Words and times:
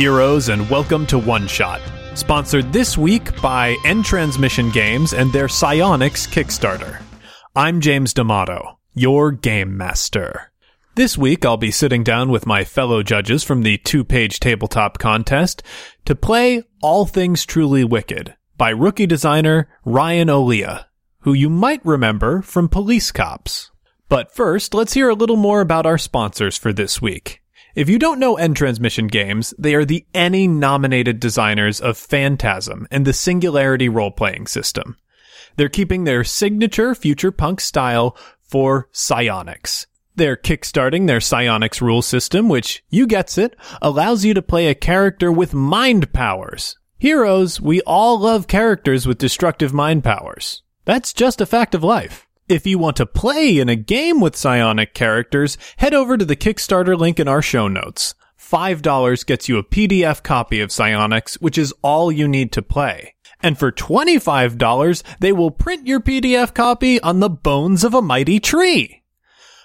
heroes, 0.00 0.48
and 0.48 0.70
welcome 0.70 1.04
to 1.04 1.18
One 1.18 1.46
Shot, 1.46 1.78
sponsored 2.14 2.72
this 2.72 2.96
week 2.96 3.38
by 3.42 3.76
N 3.84 4.02
Transmission 4.02 4.70
Games 4.70 5.12
and 5.12 5.30
their 5.30 5.46
Psionics 5.46 6.26
Kickstarter. 6.26 7.02
I'm 7.54 7.82
James 7.82 8.14
D'Amato, 8.14 8.78
your 8.94 9.30
game 9.30 9.76
master. 9.76 10.52
This 10.94 11.18
week, 11.18 11.44
I'll 11.44 11.58
be 11.58 11.70
sitting 11.70 12.02
down 12.02 12.30
with 12.30 12.46
my 12.46 12.64
fellow 12.64 13.02
judges 13.02 13.44
from 13.44 13.60
the 13.60 13.76
two 13.76 14.02
page 14.02 14.40
tabletop 14.40 14.96
contest 14.96 15.62
to 16.06 16.14
play 16.14 16.62
All 16.80 17.04
Things 17.04 17.44
Truly 17.44 17.84
Wicked 17.84 18.34
by 18.56 18.70
rookie 18.70 19.06
designer 19.06 19.68
Ryan 19.84 20.30
Olea, 20.30 20.86
who 21.20 21.34
you 21.34 21.50
might 21.50 21.84
remember 21.84 22.40
from 22.40 22.70
Police 22.70 23.12
Cops. 23.12 23.70
But 24.08 24.34
first, 24.34 24.72
let's 24.72 24.94
hear 24.94 25.10
a 25.10 25.14
little 25.14 25.36
more 25.36 25.60
about 25.60 25.84
our 25.84 25.98
sponsors 25.98 26.56
for 26.56 26.72
this 26.72 27.02
week. 27.02 27.39
If 27.74 27.88
you 27.88 27.98
don't 27.98 28.18
know 28.18 28.36
N 28.36 28.54
Transmission 28.54 29.06
Games, 29.06 29.54
they 29.58 29.74
are 29.74 29.84
the 29.84 30.04
ENnie 30.12 30.48
nominated 30.48 31.20
designers 31.20 31.80
of 31.80 31.96
Phantasm 31.96 32.88
and 32.90 33.06
the 33.06 33.12
Singularity 33.12 33.88
role 33.88 34.10
playing 34.10 34.48
system. 34.48 34.96
They're 35.56 35.68
keeping 35.68 36.04
their 36.04 36.24
signature 36.24 36.94
future 36.94 37.30
punk 37.30 37.60
style 37.60 38.16
for 38.42 38.88
psionics. 38.92 39.86
They're 40.16 40.36
kickstarting 40.36 41.06
their 41.06 41.20
psionics 41.20 41.80
rule 41.80 42.02
system, 42.02 42.48
which, 42.48 42.82
you 42.90 43.06
gets 43.06 43.38
it, 43.38 43.54
allows 43.80 44.24
you 44.24 44.34
to 44.34 44.42
play 44.42 44.66
a 44.66 44.74
character 44.74 45.30
with 45.30 45.54
mind 45.54 46.12
powers. 46.12 46.76
Heroes, 46.98 47.60
we 47.60 47.80
all 47.82 48.18
love 48.18 48.48
characters 48.48 49.06
with 49.06 49.18
destructive 49.18 49.72
mind 49.72 50.02
powers. 50.02 50.62
That's 50.84 51.12
just 51.12 51.40
a 51.40 51.46
fact 51.46 51.74
of 51.74 51.84
life. 51.84 52.26
If 52.50 52.66
you 52.66 52.80
want 52.80 52.96
to 52.96 53.06
play 53.06 53.60
in 53.60 53.68
a 53.68 53.76
game 53.76 54.20
with 54.20 54.34
psionic 54.34 54.92
characters, 54.92 55.56
head 55.76 55.94
over 55.94 56.16
to 56.16 56.24
the 56.24 56.34
Kickstarter 56.34 56.98
link 56.98 57.20
in 57.20 57.28
our 57.28 57.40
show 57.40 57.68
notes. 57.68 58.16
$5 58.40 59.24
gets 59.24 59.48
you 59.48 59.56
a 59.56 59.62
PDF 59.62 60.24
copy 60.24 60.60
of 60.60 60.72
Psionics, 60.72 61.40
which 61.40 61.56
is 61.56 61.72
all 61.82 62.10
you 62.10 62.26
need 62.26 62.50
to 62.50 62.60
play. 62.60 63.14
And 63.40 63.56
for 63.56 63.70
$25, 63.70 65.02
they 65.20 65.30
will 65.30 65.52
print 65.52 65.86
your 65.86 66.00
PDF 66.00 66.52
copy 66.52 67.00
on 67.02 67.20
the 67.20 67.30
bones 67.30 67.84
of 67.84 67.94
a 67.94 68.02
mighty 68.02 68.40
tree. 68.40 69.04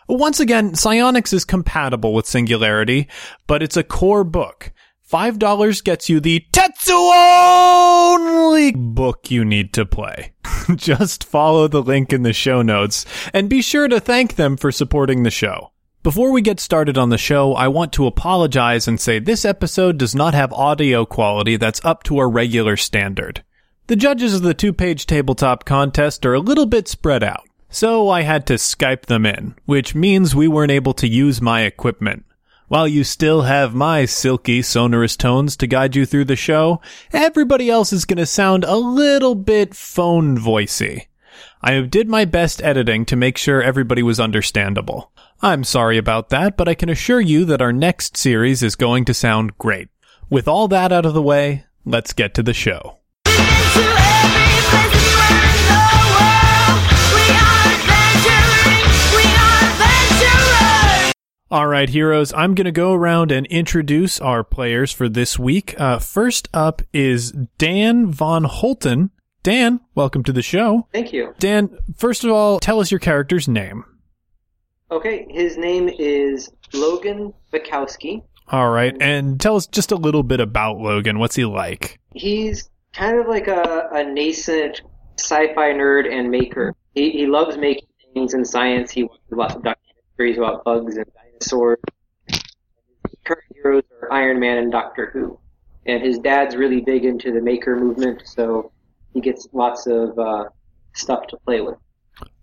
Once 0.07 0.39
again, 0.39 0.75
Psionics 0.75 1.33
is 1.33 1.43
compatible 1.43 2.13
with 2.13 2.27
Singularity, 2.27 3.07
but 3.47 3.63
it's 3.63 3.77
a 3.77 3.83
core 3.83 4.23
book. 4.23 4.71
$5 5.11 5.83
gets 5.83 6.09
you 6.09 6.19
the 6.19 6.45
Tetsuo 6.51 8.15
only 8.55 8.71
book 8.71 9.29
you 9.29 9.45
need 9.45 9.73
to 9.73 9.85
play. 9.85 10.31
Just 10.75 11.23
follow 11.23 11.67
the 11.67 11.81
link 11.81 12.11
in 12.11 12.23
the 12.23 12.33
show 12.33 12.61
notes 12.61 13.05
and 13.33 13.49
be 13.49 13.61
sure 13.61 13.87
to 13.87 13.99
thank 13.99 14.35
them 14.35 14.57
for 14.57 14.71
supporting 14.71 15.23
the 15.23 15.29
show. 15.29 15.71
Before 16.01 16.31
we 16.31 16.41
get 16.41 16.59
started 16.59 16.97
on 16.97 17.09
the 17.09 17.17
show, 17.17 17.53
I 17.53 17.67
want 17.67 17.93
to 17.93 18.07
apologize 18.07 18.87
and 18.87 18.99
say 18.99 19.19
this 19.19 19.43
episode 19.43 19.97
does 19.97 20.15
not 20.15 20.33
have 20.33 20.53
audio 20.53 21.05
quality 21.05 21.57
that's 21.57 21.83
up 21.83 22.03
to 22.03 22.17
our 22.19 22.29
regular 22.29 22.77
standard. 22.77 23.43
The 23.87 23.95
judges 23.95 24.33
of 24.35 24.41
the 24.41 24.53
two 24.53 24.73
page 24.73 25.05
tabletop 25.05 25.65
contest 25.65 26.25
are 26.25 26.33
a 26.33 26.39
little 26.39 26.65
bit 26.65 26.87
spread 26.87 27.23
out, 27.23 27.47
so 27.69 28.09
I 28.09 28.21
had 28.21 28.47
to 28.47 28.53
Skype 28.55 29.07
them 29.07 29.25
in, 29.25 29.55
which 29.65 29.93
means 29.93 30.35
we 30.35 30.47
weren't 30.47 30.71
able 30.71 30.93
to 30.95 31.07
use 31.07 31.41
my 31.41 31.61
equipment. 31.61 32.25
While 32.67 32.87
you 32.87 33.03
still 33.03 33.43
have 33.43 33.75
my 33.75 34.05
silky, 34.05 34.63
sonorous 34.63 35.15
tones 35.15 35.55
to 35.57 35.67
guide 35.67 35.95
you 35.95 36.05
through 36.05 36.25
the 36.25 36.35
show, 36.35 36.81
everybody 37.13 37.69
else 37.69 37.93
is 37.93 38.05
going 38.05 38.17
to 38.17 38.25
sound 38.25 38.63
a 38.63 38.75
little 38.75 39.35
bit 39.35 39.75
phone 39.75 40.35
voicey. 40.35 41.05
I 41.61 41.79
did 41.81 42.07
my 42.07 42.25
best 42.25 42.63
editing 42.63 43.05
to 43.05 43.15
make 43.15 43.37
sure 43.37 43.61
everybody 43.61 44.01
was 44.01 44.19
understandable. 44.19 45.11
I'm 45.41 45.63
sorry 45.63 45.99
about 45.99 46.29
that, 46.29 46.57
but 46.57 46.67
I 46.67 46.73
can 46.73 46.89
assure 46.89 47.21
you 47.21 47.45
that 47.45 47.61
our 47.61 47.73
next 47.73 48.17
series 48.17 48.63
is 48.63 48.75
going 48.75 49.05
to 49.05 49.13
sound 49.13 49.57
great. 49.59 49.89
With 50.29 50.47
all 50.47 50.67
that 50.69 50.91
out 50.91 51.05
of 51.05 51.13
the 51.13 51.21
way, 51.21 51.65
let's 51.85 52.13
get 52.13 52.33
to 52.33 52.43
the 52.43 52.53
show. 52.53 52.97
All 61.51 61.67
right, 61.67 61.87
heroes, 61.87 62.33
I'm 62.33 62.55
going 62.55 62.65
to 62.65 62.71
go 62.71 62.91
around 62.93 63.31
and 63.31 63.45
introduce 63.45 64.19
our 64.19 64.43
players 64.43 64.91
for 64.91 65.07
this 65.07 65.37
week. 65.37 65.79
Uh, 65.79 65.99
first 65.99 66.49
up 66.55 66.81
is 66.91 67.33
Dan 67.59 68.11
Von 68.11 68.45
Holten. 68.45 69.11
Dan, 69.43 69.79
welcome 69.93 70.23
to 70.23 70.33
the 70.33 70.41
show. 70.41 70.87
Thank 70.91 71.13
you. 71.13 71.35
Dan, 71.37 71.69
first 71.97 72.23
of 72.23 72.31
all, 72.31 72.59
tell 72.59 72.79
us 72.79 72.89
your 72.89 72.99
character's 72.99 73.47
name. 73.47 73.85
Okay, 74.89 75.27
his 75.29 75.55
name 75.55 75.87
is 75.87 76.49
Logan 76.73 77.31
Bukowski. 77.53 78.23
All 78.47 78.71
right, 78.71 78.97
and 78.99 79.39
tell 79.39 79.55
us 79.55 79.67
just 79.67 79.91
a 79.91 79.97
little 79.97 80.23
bit 80.23 80.39
about 80.39 80.77
Logan. 80.77 81.19
What's 81.19 81.35
he 81.35 81.45
like? 81.45 81.99
He's 82.15 82.71
kind 82.91 83.19
of 83.19 83.27
like 83.27 83.47
a, 83.47 83.87
a 83.91 84.03
nascent 84.03 84.81
sci-fi 85.19 85.73
nerd 85.73 86.11
and 86.11 86.31
maker. 86.31 86.73
He, 86.95 87.11
he 87.11 87.27
loves 87.27 87.55
making 87.55 87.87
things 88.15 88.33
in 88.33 88.43
science. 88.45 88.89
He 88.89 89.03
watches 89.03 89.21
lots 89.29 89.53
of 89.53 89.61
documentaries 89.61 90.37
about 90.37 90.63
bugs 90.63 90.97
and 90.97 91.05
His 92.27 93.19
current 93.25 93.43
heroes 93.53 93.83
are 94.01 94.11
Iron 94.11 94.39
Man 94.39 94.57
and 94.57 94.71
Doctor 94.71 95.09
Who. 95.13 95.39
And 95.85 96.01
his 96.01 96.17
dad's 96.19 96.55
really 96.55 96.81
big 96.81 97.05
into 97.05 97.31
the 97.31 97.41
maker 97.41 97.75
movement, 97.75 98.23
so 98.25 98.71
he 99.13 99.21
gets 99.21 99.47
lots 99.53 99.85
of 99.85 100.17
uh, 100.17 100.45
stuff 100.93 101.27
to 101.27 101.37
play 101.45 101.61
with. 101.61 101.77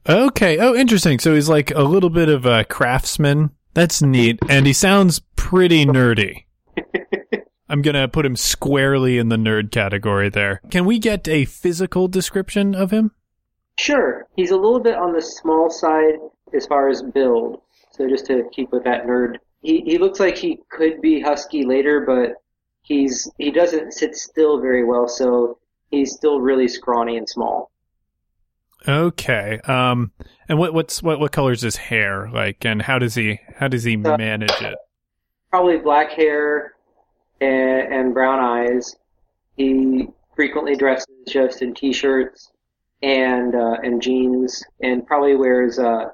Okay. 0.09 0.59
Oh, 0.59 0.75
interesting. 0.75 1.19
So 1.19 1.35
he's 1.35 1.49
like 1.49 1.71
a 1.71 1.83
little 1.83 2.11
bit 2.11 2.29
of 2.29 2.47
a 2.47 2.65
craftsman. 2.65 3.51
That's 3.75 4.03
neat. 4.03 4.39
And 4.49 4.67
he 4.67 4.73
sounds 4.73 5.21
pretty 5.37 5.87
nerdy. 5.87 6.45
I'm 7.69 7.83
going 7.83 7.95
to 7.95 8.07
put 8.07 8.27
him 8.27 8.37
squarely 8.37 9.17
in 9.17 9.29
the 9.29 9.37
nerd 9.37 9.71
category 9.71 10.29
there. 10.29 10.61
Can 10.71 10.85
we 10.85 10.99
get 10.99 11.27
a 11.27 11.47
physical 11.47 12.07
description 12.07 12.75
of 12.75 12.91
him? 12.91 13.13
Sure. 13.79 14.27
He's 14.37 14.51
a 14.51 14.57
little 14.57 14.81
bit 14.81 14.97
on 14.97 15.15
the 15.15 15.23
small 15.23 15.71
side 15.71 16.17
as 16.55 16.67
far 16.67 16.91
as 16.91 17.03
build. 17.03 17.62
So 17.93 18.09
just 18.09 18.27
to 18.27 18.45
keep 18.53 18.73
with 18.73 18.85
that 18.85 19.07
nerd, 19.07 19.37
he, 19.61 19.83
he 19.83 19.99
looks 19.99 20.19
like 20.19 20.37
he 20.37 20.61
could 20.71 21.01
be 21.01 21.21
husky 21.21 21.65
later, 21.65 22.01
but 22.01 22.35
he's 22.83 23.31
he 23.39 23.51
doesn't 23.51 23.93
sit 23.93 24.17
still 24.17 24.61
very 24.61 24.85
well, 24.85 25.09
so 25.09 25.59
he's 25.91 26.13
still 26.13 26.41
really 26.41 26.69
scrawny 26.69 27.17
and 27.17 27.29
small. 27.29 27.71
Okay. 28.89 29.61
Um 29.65 30.11
and 30.49 30.59
what 30.59 30.75
what's 30.75 31.03
what 31.03 31.21
what 31.21 31.31
color's 31.33 31.63
his 31.63 31.77
hair 31.77 32.29
like 32.33 32.65
and 32.65 32.83
how 32.83 32.99
does 32.99 33.15
he 33.15 33.39
how 33.57 33.69
does 33.69 33.85
he 33.85 33.95
Uh, 33.95 34.17
manage 34.17 34.61
it? 34.61 34.77
Probably 35.51 35.79
black 35.79 36.11
hair 36.11 36.73
and, 37.41 37.93
and 37.93 38.15
brown 38.15 38.41
eyes. 38.41 38.97
He 39.57 40.09
frequently 40.35 40.75
dresses 40.75 41.07
just 41.29 41.63
in 41.63 41.75
t-shirts 41.75 42.51
and 43.03 43.55
uh, 43.55 43.77
and 43.83 44.01
jeans, 44.01 44.65
and 44.81 45.07
probably 45.07 45.37
wears 45.37 45.79
uh, 45.79 46.07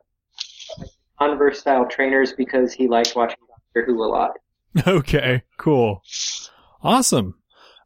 Converse 1.18 1.60
style 1.60 1.86
trainers 1.86 2.32
because 2.32 2.72
he 2.72 2.88
liked 2.88 3.14
watching 3.16 3.38
Doctor 3.48 3.86
Who 3.86 4.02
a 4.02 4.06
lot. 4.06 4.32
Okay, 4.86 5.42
cool. 5.56 6.02
Awesome. 6.82 7.34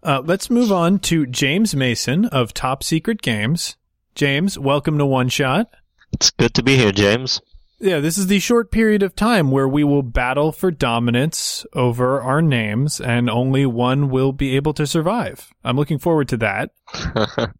Uh, 0.03 0.21
let's 0.25 0.51
move 0.51 0.73
on 0.73 0.99
to 0.99 1.27
James 1.27 1.75
Mason 1.75 2.27
of 2.27 2.53
Top 2.53 2.83
Secret 2.83 3.23
Games. 3.23 3.77
James, 4.15 4.59
welcome 4.59 4.99
to 4.99 5.07
One 5.07 5.29
Shot. 5.29 5.71
It's 6.13 6.31
good 6.31 6.53
to 6.55 6.63
be 6.63 6.77
here, 6.77 6.93
James. 6.93 7.41
Yeah, 7.79 8.01
this 8.01 8.19
is 8.19 8.27
the 8.27 8.39
short 8.39 8.71
period 8.71 9.03
of 9.03 9.17
time 9.17 9.51
where 9.51 9.67
we 9.67 9.83
will 9.83 10.03
battle 10.03 10.53
for 10.53 10.71
dominance 10.71 11.65
over 11.73 12.21
our 12.21 12.43
names, 12.43 13.01
and 13.01 13.31
only 13.31 13.65
one 13.65 14.11
will 14.11 14.33
be 14.33 14.55
able 14.55 14.75
to 14.75 14.87
survive. 14.87 15.51
I'm 15.65 15.77
looking 15.77 15.99
forward 15.99 16.29
to 16.29 16.37
that. 16.37 16.71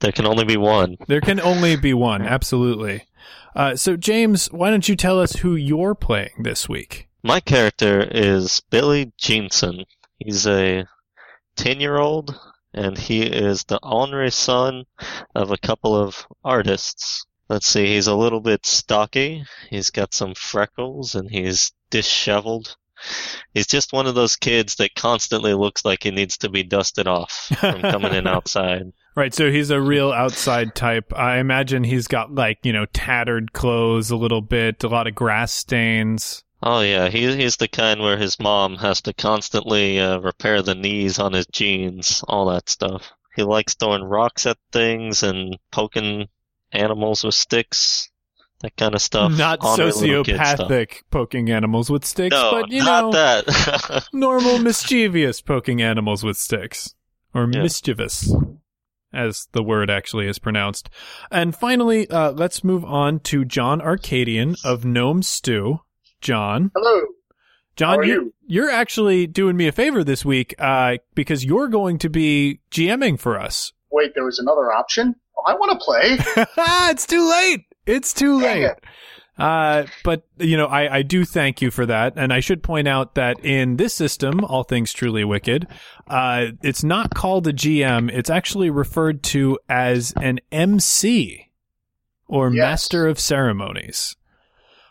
there 0.00 0.12
can 0.12 0.26
only 0.26 0.44
be 0.44 0.56
one. 0.56 0.96
There 1.06 1.20
can 1.20 1.40
only 1.40 1.76
be 1.76 1.92
one, 1.92 2.22
absolutely. 2.22 3.04
Uh, 3.54 3.76
so, 3.76 3.96
James, 3.96 4.46
why 4.52 4.70
don't 4.70 4.88
you 4.88 4.96
tell 4.96 5.20
us 5.20 5.36
who 5.36 5.54
you're 5.54 5.94
playing 5.94 6.42
this 6.42 6.68
week? 6.68 7.08
My 7.22 7.40
character 7.40 8.06
is 8.10 8.62
Billy 8.70 9.12
Jeanson. 9.18 9.84
He's 10.18 10.46
a 10.46 10.86
10 11.56 11.80
year 11.80 11.96
old, 11.98 12.38
and 12.72 12.96
he 12.96 13.22
is 13.22 13.64
the 13.64 13.80
honorary 13.82 14.30
son 14.30 14.84
of 15.34 15.50
a 15.50 15.58
couple 15.58 15.96
of 15.96 16.26
artists. 16.44 17.26
Let's 17.48 17.66
see, 17.66 17.86
he's 17.86 18.06
a 18.06 18.14
little 18.14 18.40
bit 18.40 18.66
stocky, 18.66 19.44
he's 19.70 19.90
got 19.90 20.12
some 20.12 20.34
freckles, 20.34 21.14
and 21.14 21.30
he's 21.30 21.72
disheveled. 21.90 22.76
He's 23.54 23.66
just 23.66 23.92
one 23.92 24.06
of 24.06 24.14
those 24.14 24.36
kids 24.36 24.76
that 24.76 24.94
constantly 24.94 25.54
looks 25.54 25.84
like 25.84 26.02
he 26.02 26.10
needs 26.10 26.38
to 26.38 26.50
be 26.50 26.62
dusted 26.62 27.08
off 27.08 27.32
from 27.58 27.80
coming 27.80 28.12
in 28.14 28.26
outside. 28.28 28.92
Right, 29.18 29.34
so 29.34 29.50
he's 29.50 29.70
a 29.70 29.80
real 29.80 30.12
outside 30.12 30.76
type. 30.76 31.12
I 31.12 31.38
imagine 31.38 31.82
he's 31.82 32.06
got 32.06 32.32
like, 32.34 32.58
you 32.64 32.72
know, 32.72 32.86
tattered 32.92 33.52
clothes 33.52 34.10
a 34.12 34.16
little 34.16 34.40
bit, 34.42 34.84
a 34.84 34.88
lot 34.88 35.08
of 35.08 35.16
grass 35.16 35.50
stains. 35.52 36.44
Oh 36.62 36.80
yeah, 36.82 37.08
he 37.08 37.34
he's 37.36 37.56
the 37.56 37.66
kind 37.66 38.00
where 38.00 38.16
his 38.16 38.38
mom 38.38 38.76
has 38.76 39.00
to 39.02 39.12
constantly 39.12 39.98
uh, 39.98 40.18
repair 40.18 40.62
the 40.62 40.74
knees 40.76 41.18
on 41.18 41.32
his 41.32 41.46
jeans, 41.48 42.22
all 42.28 42.46
that 42.50 42.68
stuff. 42.68 43.10
He 43.34 43.42
likes 43.42 43.74
throwing 43.74 44.04
rocks 44.04 44.46
at 44.46 44.56
things 44.72 45.22
and 45.24 45.56
poking 45.72 46.28
animals 46.72 47.24
with 47.24 47.34
sticks. 47.34 48.10
that 48.60 48.76
kind 48.76 48.94
of 48.94 49.02
stuff. 49.02 49.32
Not 49.36 49.62
little 49.62 49.92
stuff. 49.92 50.26
sociopathic 50.26 51.02
poking 51.10 51.50
animals 51.50 51.90
with 51.90 52.04
sticks, 52.04 52.34
No, 52.34 52.50
but 52.52 52.70
you 52.70 52.82
not 52.84 53.04
know, 53.06 53.12
that. 53.12 54.06
normal 54.12 54.58
mischievous 54.58 55.40
poking 55.40 55.80
animals 55.82 56.22
with 56.24 56.36
sticks. 56.36 56.94
Or 57.34 57.42
Yeah. 57.52 57.62
mischievous, 57.62 58.32
as 59.12 59.48
the 59.52 59.62
word 59.62 59.90
actually 59.90 60.26
is 60.26 60.38
pronounced. 60.38 60.90
And 61.30 61.54
finally, 61.54 62.08
uh, 62.10 62.32
let's 62.32 62.62
move 62.62 62.84
on 62.84 63.20
to 63.20 63.44
John 63.44 63.80
Arcadian 63.80 64.56
of 64.64 64.84
Gnome 64.84 65.22
Stew. 65.22 65.80
John. 66.20 66.70
Hello. 66.74 67.06
John, 67.76 67.98
you're, 67.98 68.22
you? 68.22 68.34
you're 68.46 68.70
actually 68.70 69.26
doing 69.28 69.56
me 69.56 69.68
a 69.68 69.72
favor 69.72 70.02
this 70.02 70.24
week 70.24 70.54
uh, 70.58 70.96
because 71.14 71.44
you're 71.44 71.68
going 71.68 71.98
to 71.98 72.10
be 72.10 72.60
GMing 72.72 73.20
for 73.20 73.38
us. 73.38 73.72
Wait, 73.92 74.14
there 74.14 74.24
was 74.24 74.40
another 74.40 74.72
option? 74.72 75.14
Oh, 75.38 75.42
I 75.46 75.54
want 75.54 75.72
to 75.72 75.84
play. 75.84 76.46
it's 76.90 77.06
too 77.06 77.30
late. 77.30 77.60
It's 77.86 78.12
too 78.12 78.40
Dang 78.40 78.62
late. 78.62 78.70
it. 78.70 78.84
Uh, 79.38 79.84
but 80.02 80.26
you 80.38 80.56
know, 80.56 80.66
I, 80.66 80.96
I 80.96 81.02
do 81.02 81.24
thank 81.24 81.62
you 81.62 81.70
for 81.70 81.86
that, 81.86 82.14
and 82.16 82.32
I 82.32 82.40
should 82.40 82.62
point 82.62 82.88
out 82.88 83.14
that 83.14 83.44
in 83.44 83.76
this 83.76 83.94
system, 83.94 84.44
all 84.44 84.64
things 84.64 84.92
truly 84.92 85.24
wicked, 85.24 85.68
uh, 86.08 86.46
it's 86.62 86.82
not 86.82 87.14
called 87.14 87.46
a 87.46 87.52
GM. 87.52 88.10
It's 88.12 88.30
actually 88.30 88.70
referred 88.70 89.22
to 89.24 89.58
as 89.68 90.12
an 90.20 90.40
MC 90.50 91.50
or 92.26 92.52
Yes. 92.52 92.62
Master 92.62 93.06
of 93.06 93.20
Ceremonies. 93.20 94.16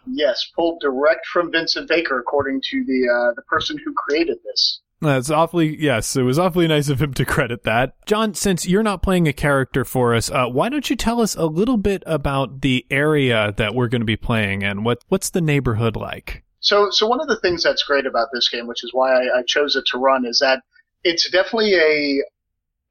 Yes, 0.09 0.49
pulled 0.55 0.79
direct 0.79 1.25
from 1.27 1.51
Vincent 1.51 1.89
Baker, 1.89 2.17
according 2.17 2.61
to 2.69 2.85
the 2.85 3.09
uh, 3.09 3.33
the 3.35 3.41
person 3.43 3.77
who 3.83 3.93
created 3.93 4.37
this. 4.45 4.79
That's 4.99 5.29
awfully 5.29 5.79
yes. 5.79 6.15
It 6.15 6.23
was 6.23 6.39
awfully 6.39 6.67
nice 6.67 6.89
of 6.89 7.01
him 7.01 7.13
to 7.15 7.25
credit 7.25 7.63
that. 7.63 7.93
John, 8.05 8.33
since 8.33 8.67
you're 8.67 8.83
not 8.83 9.03
playing 9.03 9.27
a 9.27 9.33
character 9.33 9.85
for 9.85 10.15
us, 10.15 10.31
uh, 10.31 10.47
why 10.47 10.69
don't 10.69 10.89
you 10.89 10.95
tell 10.95 11.21
us 11.21 11.35
a 11.35 11.45
little 11.45 11.77
bit 11.77 12.01
about 12.07 12.61
the 12.61 12.85
area 12.89 13.53
that 13.57 13.75
we're 13.75 13.89
going 13.89 14.01
to 14.01 14.05
be 14.05 14.17
playing 14.17 14.63
and 14.63 14.83
what 14.83 15.03
what's 15.09 15.29
the 15.29 15.41
neighborhood 15.41 15.95
like? 15.95 16.43
So, 16.59 16.89
so 16.89 17.07
one 17.07 17.21
of 17.21 17.27
the 17.27 17.39
things 17.39 17.63
that's 17.63 17.83
great 17.83 18.07
about 18.07 18.29
this 18.33 18.49
game, 18.49 18.65
which 18.65 18.83
is 18.83 18.89
why 18.91 19.13
I, 19.13 19.39
I 19.39 19.43
chose 19.43 19.75
it 19.75 19.85
to 19.91 19.99
run, 19.99 20.25
is 20.25 20.39
that 20.39 20.63
it's 21.03 21.29
definitely 21.29 21.75
a 21.75 22.23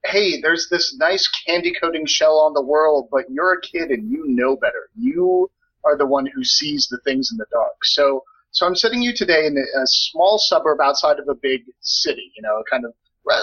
hey, 0.05 0.41
there's 0.41 0.69
this 0.71 0.97
nice 0.99 1.29
candy 1.47 1.73
coating 1.81 2.07
shell 2.07 2.39
on 2.39 2.55
the 2.55 2.63
world, 2.63 3.09
but 3.11 3.25
you're 3.29 3.55
a 3.55 3.61
kid 3.61 3.91
and 3.91 4.09
you 4.09 4.25
know 4.29 4.57
better. 4.57 4.89
You 4.97 5.51
are 5.85 5.97
the 5.97 6.07
one 6.07 6.27
who 6.27 6.45
sees 6.45 6.87
the 6.89 6.99
things 6.99 7.31
in 7.33 7.39
the 7.39 7.47
dark. 7.51 7.85
So, 7.85 8.23
so 8.57 8.67
I'm 8.67 8.75
setting 8.75 9.03
you 9.03 9.13
today 9.13 9.45
in 9.45 9.59
a, 9.59 9.83
small 9.85 10.39
suburb 10.39 10.81
outside 10.81 11.19
of 11.19 11.29
a 11.29 11.35
big 11.35 11.61
city, 11.83 12.33
you 12.35 12.43
know, 12.43 12.59
a 12.59 12.65
kind 12.71 12.87
of 12.87 12.95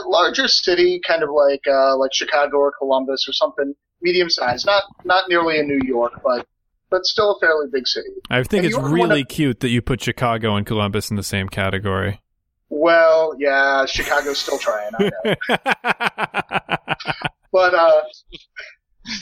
larger 0.08 0.48
city, 0.48 1.00
kind 1.08 1.22
of 1.22 1.30
like 1.30 1.62
uh, 1.68 1.96
like 1.98 2.12
Chicago 2.12 2.58
or 2.58 2.74
Columbus 2.80 3.28
or 3.30 3.34
something 3.34 3.76
medium 4.02 4.32
sized. 4.32 4.66
Not 4.66 4.82
not 5.06 5.30
nearly 5.30 5.60
in 5.60 5.68
New 5.68 5.82
York, 5.86 6.14
but 6.24 6.48
but 6.90 7.06
still 7.06 7.36
a 7.36 7.40
fairly 7.40 7.68
big 7.72 7.88
city. 7.88 8.10
I 8.32 8.42
think 8.42 8.64
And 8.64 8.66
it's 8.66 8.76
you 8.76 8.82
are 8.82 8.90
one 8.90 9.10
really 9.10 9.22
of- 9.22 9.28
cute 9.28 9.60
that 9.60 9.70
you 9.70 9.84
put 9.84 10.02
Chicago 10.02 10.56
and 10.56 10.66
Columbus 10.66 11.12
in 11.12 11.16
the 11.16 11.22
same 11.22 11.48
category. 11.48 12.20
Well, 12.70 13.36
yeah, 13.38 13.86
Chicago's 13.86 14.40
still 14.40 14.58
trying. 14.58 14.94
I 14.98 15.12
know. 15.24 15.36
but 17.52 17.76
uh, 17.76 18.02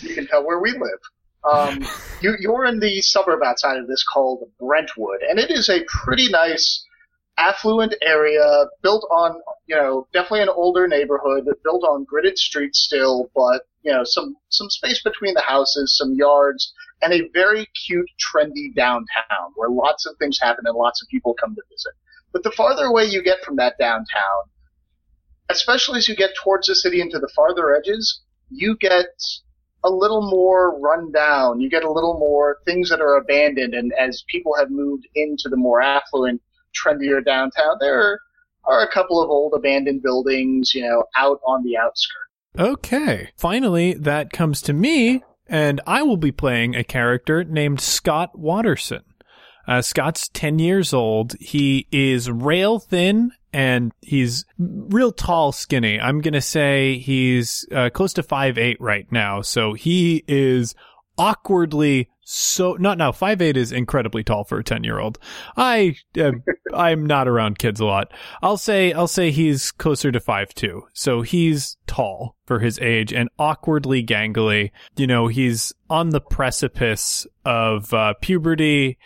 you 0.03 0.15
can 0.15 0.25
tell 0.27 0.45
where 0.47 0.61
we 0.61 0.71
live. 0.71 1.01
Um, 1.49 1.85
you, 2.21 2.35
you're 2.39 2.65
in 2.65 2.79
the 2.79 3.01
suburb 3.01 3.41
outside 3.43 3.77
of 3.77 3.87
this 3.87 4.03
called 4.03 4.49
Brentwood, 4.59 5.21
and 5.27 5.39
it 5.39 5.49
is 5.49 5.69
a 5.69 5.83
pretty 5.87 6.29
nice, 6.29 6.85
affluent 7.37 7.95
area 8.01 8.65
built 8.83 9.07
on, 9.09 9.41
you 9.65 9.75
know, 9.75 10.07
definitely 10.13 10.41
an 10.41 10.49
older 10.49 10.87
neighborhood, 10.87 11.45
built 11.63 11.83
on 11.83 12.05
gridded 12.05 12.37
streets 12.37 12.79
still, 12.79 13.31
but 13.35 13.63
you 13.83 13.91
know, 13.91 14.03
some 14.03 14.35
some 14.49 14.69
space 14.69 15.01
between 15.01 15.33
the 15.33 15.41
houses, 15.41 15.97
some 15.97 16.13
yards, 16.13 16.71
and 17.01 17.13
a 17.13 17.27
very 17.33 17.67
cute, 17.85 18.09
trendy 18.19 18.73
downtown 18.75 19.51
where 19.55 19.69
lots 19.69 20.05
of 20.05 20.15
things 20.17 20.37
happen 20.39 20.65
and 20.67 20.77
lots 20.77 21.01
of 21.01 21.07
people 21.09 21.33
come 21.33 21.55
to 21.55 21.61
visit. 21.69 21.93
But 22.31 22.43
the 22.43 22.51
farther 22.51 22.85
away 22.85 23.05
you 23.05 23.23
get 23.23 23.43
from 23.43 23.55
that 23.55 23.77
downtown, 23.79 24.43
especially 25.49 25.97
as 25.97 26.07
you 26.07 26.15
get 26.15 26.35
towards 26.35 26.67
the 26.67 26.75
city 26.75 27.01
into 27.01 27.19
the 27.19 27.31
farther 27.35 27.75
edges, 27.75 28.21
you 28.49 28.77
get 28.77 29.07
a 29.83 29.89
little 29.89 30.29
more 30.29 30.79
run 30.79 31.11
down. 31.11 31.59
You 31.59 31.69
get 31.69 31.83
a 31.83 31.91
little 31.91 32.17
more 32.19 32.57
things 32.65 32.89
that 32.89 33.01
are 33.01 33.17
abandoned. 33.17 33.73
And 33.73 33.91
as 33.99 34.23
people 34.29 34.55
have 34.57 34.69
moved 34.69 35.07
into 35.15 35.49
the 35.49 35.57
more 35.57 35.81
affluent, 35.81 36.41
trendier 36.75 37.23
downtown, 37.23 37.77
there 37.79 38.19
are 38.65 38.81
a 38.81 38.91
couple 38.91 39.21
of 39.21 39.29
old 39.29 39.53
abandoned 39.55 40.01
buildings, 40.03 40.73
you 40.73 40.83
know, 40.83 41.03
out 41.17 41.39
on 41.45 41.63
the 41.63 41.77
outskirts. 41.77 42.29
okay. 42.59 43.29
Finally, 43.37 43.93
that 43.95 44.31
comes 44.31 44.61
to 44.61 44.73
me, 44.73 45.23
and 45.47 45.81
I 45.87 46.03
will 46.03 46.17
be 46.17 46.31
playing 46.31 46.75
a 46.75 46.83
character 46.83 47.43
named 47.43 47.81
Scott 47.81 48.37
Watterson. 48.37 49.03
Uh, 49.67 49.81
Scott's 49.81 50.29
10 50.29 50.59
years 50.59 50.93
old. 50.93 51.35
He 51.39 51.87
is 51.91 52.29
rail 52.29 52.79
thin 52.79 53.31
and 53.53 53.91
he's 54.01 54.45
real 54.57 55.11
tall, 55.11 55.51
skinny. 55.51 55.99
I'm 55.99 56.21
going 56.21 56.33
to 56.33 56.41
say 56.41 56.97
he's 56.97 57.67
uh, 57.71 57.89
close 57.89 58.13
to 58.13 58.23
five 58.23 58.57
eight 58.57 58.79
right 58.79 59.11
now. 59.11 59.41
So 59.41 59.73
he 59.73 60.23
is 60.27 60.75
awkwardly 61.17 62.09
so 62.23 62.73
not 62.79 62.97
now 62.97 63.11
5'8 63.11 63.57
is 63.57 63.71
incredibly 63.73 64.23
tall 64.23 64.45
for 64.45 64.59
a 64.59 64.63
10 64.63 64.85
year 64.85 64.99
old 64.99 65.19
i 65.57 65.95
uh, 66.17 66.31
i'm 66.73 67.05
not 67.05 67.27
around 67.27 67.59
kids 67.59 67.81
a 67.81 67.85
lot. 67.85 68.13
I'll 68.41 68.57
say 68.57 68.93
i'll 68.93 69.07
say 69.07 69.31
he's 69.31 69.71
closer 69.71 70.11
to 70.11 70.19
5'2 70.19 70.81
so 70.93 71.21
he's 71.21 71.77
tall 71.87 72.37
for 72.45 72.59
his 72.59 72.79
age 72.79 73.11
and 73.11 73.29
awkwardly 73.37 74.03
gangly. 74.05 74.71
You 74.95 75.07
know 75.07 75.27
he's 75.27 75.73
on 75.89 76.09
the 76.09 76.21
precipice 76.21 77.27
of 77.43 77.93
uh, 77.93 78.13
puberty 78.21 78.97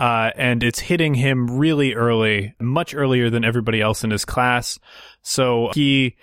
uh, 0.00 0.30
and 0.34 0.62
it's 0.62 0.80
hitting 0.80 1.12
him 1.14 1.58
really 1.58 1.94
early, 1.94 2.54
much 2.58 2.94
earlier 2.94 3.28
than 3.28 3.44
everybody 3.44 3.82
else 3.82 4.02
in 4.02 4.10
his 4.10 4.24
class. 4.24 4.78
So 5.20 5.70
he 5.74 6.16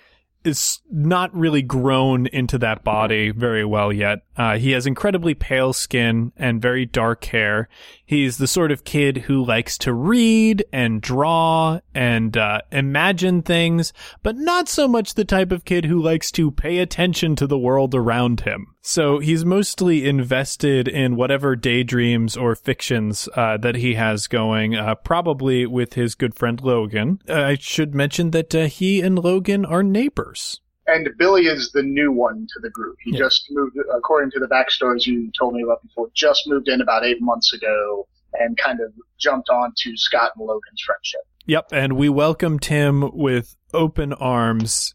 is 0.44 0.80
not 0.90 1.32
really 1.34 1.62
grown 1.62 2.26
into 2.26 2.58
that 2.58 2.82
body 2.82 3.30
very 3.30 3.64
well 3.64 3.92
yet. 3.92 4.24
Uh, 4.36 4.58
he 4.58 4.72
has 4.72 4.86
incredibly 4.86 5.34
pale 5.34 5.72
skin 5.72 6.32
and 6.36 6.60
very 6.60 6.86
dark 6.86 7.24
hair. 7.26 7.68
He's 8.08 8.38
the 8.38 8.46
sort 8.46 8.72
of 8.72 8.84
kid 8.84 9.18
who 9.18 9.44
likes 9.44 9.76
to 9.78 9.92
read 9.92 10.64
and 10.72 11.02
draw 11.02 11.80
and 11.94 12.34
uh, 12.38 12.62
imagine 12.72 13.42
things, 13.42 13.92
but 14.22 14.34
not 14.34 14.66
so 14.66 14.88
much 14.88 15.12
the 15.12 15.26
type 15.26 15.52
of 15.52 15.66
kid 15.66 15.84
who 15.84 16.00
likes 16.00 16.30
to 16.30 16.50
pay 16.50 16.78
attention 16.78 17.36
to 17.36 17.46
the 17.46 17.58
world 17.58 17.94
around 17.94 18.40
him. 18.40 18.68
So 18.80 19.18
he's 19.18 19.44
mostly 19.44 20.08
invested 20.08 20.88
in 20.88 21.16
whatever 21.16 21.54
daydreams 21.54 22.34
or 22.34 22.54
fictions 22.54 23.28
uh, 23.36 23.58
that 23.58 23.74
he 23.74 23.92
has 23.96 24.26
going, 24.26 24.74
uh, 24.74 24.94
probably 24.94 25.66
with 25.66 25.92
his 25.92 26.14
good 26.14 26.34
friend 26.34 26.62
Logan. 26.62 27.20
I 27.28 27.58
should 27.60 27.94
mention 27.94 28.30
that 28.30 28.54
uh, 28.54 28.68
he 28.68 29.02
and 29.02 29.18
Logan 29.18 29.66
are 29.66 29.82
neighbors. 29.82 30.62
And 30.88 31.08
Billy 31.18 31.46
is 31.46 31.70
the 31.72 31.82
new 31.82 32.10
one 32.10 32.46
to 32.54 32.60
the 32.60 32.70
group. 32.70 32.96
He 33.04 33.12
Yeah. 33.12 33.18
just 33.20 33.46
moved, 33.50 33.76
according 33.94 34.30
to 34.32 34.40
the 34.40 34.46
backstories 34.48 35.06
you 35.06 35.30
told 35.38 35.54
me 35.54 35.62
about 35.62 35.82
before, 35.82 36.08
just 36.14 36.48
moved 36.48 36.68
in 36.68 36.80
about 36.80 37.04
eight 37.04 37.20
months 37.20 37.52
ago 37.52 38.08
and 38.32 38.56
kind 38.58 38.80
of 38.80 38.92
jumped 39.18 39.48
on 39.50 39.72
to 39.76 39.96
Scott 39.96 40.32
and 40.36 40.46
Logan's 40.46 40.80
friendship. 40.84 41.20
Yep, 41.46 41.68
and 41.72 41.92
we 41.96 42.08
welcomed 42.08 42.64
him 42.64 43.10
with 43.14 43.54
open 43.72 44.12
arms, 44.14 44.94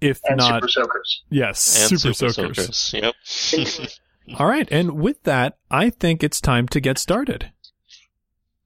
if 0.00 0.20
And 0.24 0.36
not 0.38 0.54
Super 0.62 0.68
Soakers. 0.68 1.22
yes, 1.30 1.80
and 1.90 2.00
super, 2.00 2.14
Super 2.14 2.32
soakers. 2.32 2.76
Soakers. 2.76 4.00
Yep. 4.28 4.38
All 4.40 4.46
right, 4.46 4.68
and 4.70 5.00
with 5.00 5.22
that, 5.22 5.56
I 5.70 5.90
think 5.90 6.22
it's 6.22 6.40
time 6.40 6.68
to 6.68 6.80
get 6.80 6.98
started. 6.98 7.50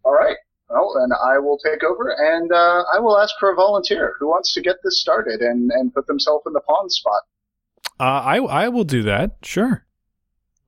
All 0.05 0.13
right. 0.13 0.37
Well, 0.73 0.97
then 0.99 1.11
I 1.13 1.39
will 1.39 1.59
take 1.59 1.85
over 1.85 2.17
and 2.19 2.51
uh, 2.51 2.85
I 2.95 2.99
will 2.99 3.19
ask 3.19 3.35
for 3.39 3.53
a 3.53 3.55
volunteer 3.55 4.15
who 4.19 4.29
wants 4.29 4.55
to 4.55 4.63
get 4.63 4.77
this 4.83 5.01
started 5.01 5.43
and, 5.43 5.71
and 5.71 5.93
put 5.93 6.07
themselves 6.07 6.45
in 6.47 6.55
the 6.55 6.61
pawn 6.61 6.89
spot. 6.89 7.23
Uh, 8.01 8.05
I 8.05 8.37
I 8.39 8.69
will 8.69 8.85
do 8.85 9.03
that. 9.03 9.37
Sure. 9.43 9.85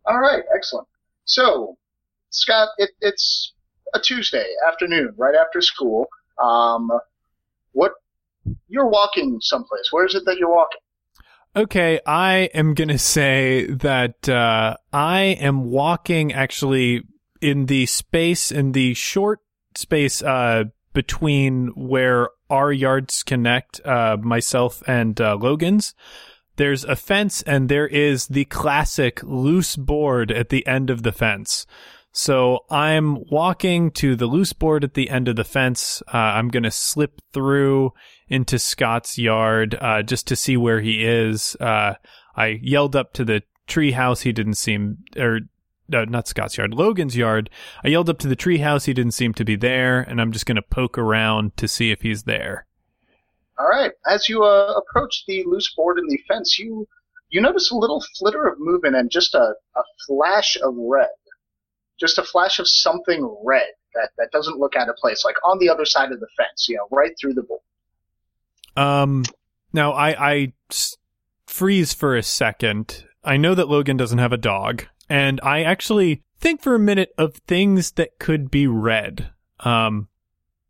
All 0.06 0.20
right, 0.20 0.42
excellent. 0.54 0.86
So, 1.24 1.78
Scott, 2.28 2.68
it, 2.76 2.90
it's 3.00 3.54
a 3.94 3.98
Tuesday 3.98 4.44
afternoon, 4.68 5.14
right 5.16 5.34
after 5.34 5.62
school. 5.62 6.06
Um, 6.42 6.90
what? 7.72 7.92
You're 8.68 8.88
walking 8.88 9.38
someplace. 9.40 9.88
Where 9.90 10.04
is 10.04 10.14
it 10.14 10.24
that 10.26 10.36
you're 10.36 10.54
walking? 10.54 10.80
Okay, 11.56 12.00
I 12.04 12.50
am 12.52 12.74
going 12.74 12.88
to 12.88 12.98
say 12.98 13.66
that 13.66 14.28
uh, 14.28 14.76
I 14.92 15.20
am 15.40 15.70
walking 15.70 16.32
actually 16.32 17.04
in 17.40 17.66
the 17.66 17.86
space, 17.86 18.50
in 18.50 18.72
the 18.72 18.92
short 18.94 19.40
space 19.76 20.22
uh, 20.22 20.64
between 20.92 21.68
where 21.74 22.28
our 22.48 22.72
yards 22.72 23.22
connect, 23.22 23.80
uh, 23.84 24.16
myself 24.20 24.82
and 24.86 25.20
uh, 25.20 25.36
Logan's. 25.36 25.94
There's 26.56 26.84
a 26.84 26.94
fence, 26.94 27.42
and 27.42 27.68
there 27.68 27.88
is 27.88 28.28
the 28.28 28.44
classic 28.44 29.20
loose 29.24 29.74
board 29.76 30.30
at 30.30 30.50
the 30.50 30.64
end 30.66 30.88
of 30.88 31.02
the 31.02 31.12
fence. 31.12 31.66
So 32.12 32.60
I'm 32.70 33.28
walking 33.28 33.90
to 33.92 34.14
the 34.14 34.26
loose 34.26 34.52
board 34.52 34.84
at 34.84 34.94
the 34.94 35.10
end 35.10 35.26
of 35.26 35.34
the 35.34 35.42
fence. 35.42 36.00
Uh, 36.06 36.16
I'm 36.16 36.48
going 36.48 36.62
to 36.62 36.70
slip 36.70 37.20
through 37.32 37.92
into 38.28 38.60
Scott's 38.60 39.18
yard 39.18 39.76
uh, 39.80 40.02
just 40.02 40.28
to 40.28 40.36
see 40.36 40.56
where 40.56 40.80
he 40.80 41.04
is. 41.04 41.56
Uh, 41.56 41.94
I 42.36 42.60
yelled 42.62 42.94
up 42.94 43.14
to 43.14 43.24
the 43.24 43.42
tree 43.66 43.90
house. 43.90 44.20
He 44.20 44.30
didn't 44.30 44.54
seem, 44.54 44.98
or 45.16 45.40
no, 45.88 46.04
not 46.04 46.28
Scott's 46.28 46.56
yard, 46.56 46.74
Logan's 46.74 47.16
yard. 47.16 47.50
I 47.82 47.88
yelled 47.88 48.08
up 48.08 48.18
to 48.20 48.28
the 48.28 48.36
treehouse. 48.36 48.86
He 48.86 48.94
didn't 48.94 49.12
seem 49.12 49.34
to 49.34 49.44
be 49.44 49.56
there, 49.56 50.00
and 50.00 50.20
I'm 50.20 50.32
just 50.32 50.46
going 50.46 50.56
to 50.56 50.62
poke 50.62 50.98
around 50.98 51.56
to 51.58 51.68
see 51.68 51.90
if 51.90 52.02
he's 52.02 52.24
there. 52.24 52.66
All 53.58 53.68
right. 53.68 53.92
As 54.06 54.28
you 54.28 54.42
uh, 54.42 54.74
approach 54.76 55.24
the 55.26 55.44
loose 55.44 55.72
board 55.74 55.98
in 55.98 56.06
the 56.08 56.18
fence, 56.28 56.58
you 56.58 56.88
you 57.28 57.40
notice 57.40 57.70
a 57.70 57.76
little 57.76 58.04
flitter 58.18 58.46
of 58.46 58.58
movement 58.58 58.96
and 58.96 59.10
just 59.10 59.34
a, 59.34 59.54
a 59.76 59.82
flash 60.06 60.56
of 60.62 60.74
red. 60.76 61.08
Just 61.98 62.18
a 62.18 62.22
flash 62.22 62.58
of 62.58 62.68
something 62.68 63.36
red 63.44 63.68
that, 63.94 64.10
that 64.18 64.30
doesn't 64.32 64.58
look 64.58 64.76
out 64.76 64.88
of 64.88 64.96
place, 64.96 65.24
like 65.24 65.36
on 65.44 65.58
the 65.58 65.68
other 65.68 65.84
side 65.84 66.12
of 66.12 66.20
the 66.20 66.26
fence, 66.36 66.66
you 66.68 66.76
know, 66.76 66.86
right 66.90 67.12
through 67.20 67.34
the 67.34 67.42
board. 67.42 67.60
Um, 68.76 69.24
now 69.72 69.92
I 69.92 70.32
I 70.32 70.52
freeze 71.46 71.94
for 71.94 72.16
a 72.16 72.22
second. 72.22 73.04
I 73.22 73.36
know 73.36 73.54
that 73.54 73.68
Logan 73.68 73.96
doesn't 73.96 74.18
have 74.18 74.32
a 74.32 74.36
dog, 74.36 74.86
and 75.08 75.40
I 75.42 75.62
actually 75.62 76.22
think 76.38 76.62
for 76.62 76.74
a 76.74 76.78
minute 76.80 77.12
of 77.18 77.36
things 77.46 77.92
that 77.92 78.18
could 78.18 78.50
be 78.50 78.66
red. 78.66 79.30
Um, 79.60 80.08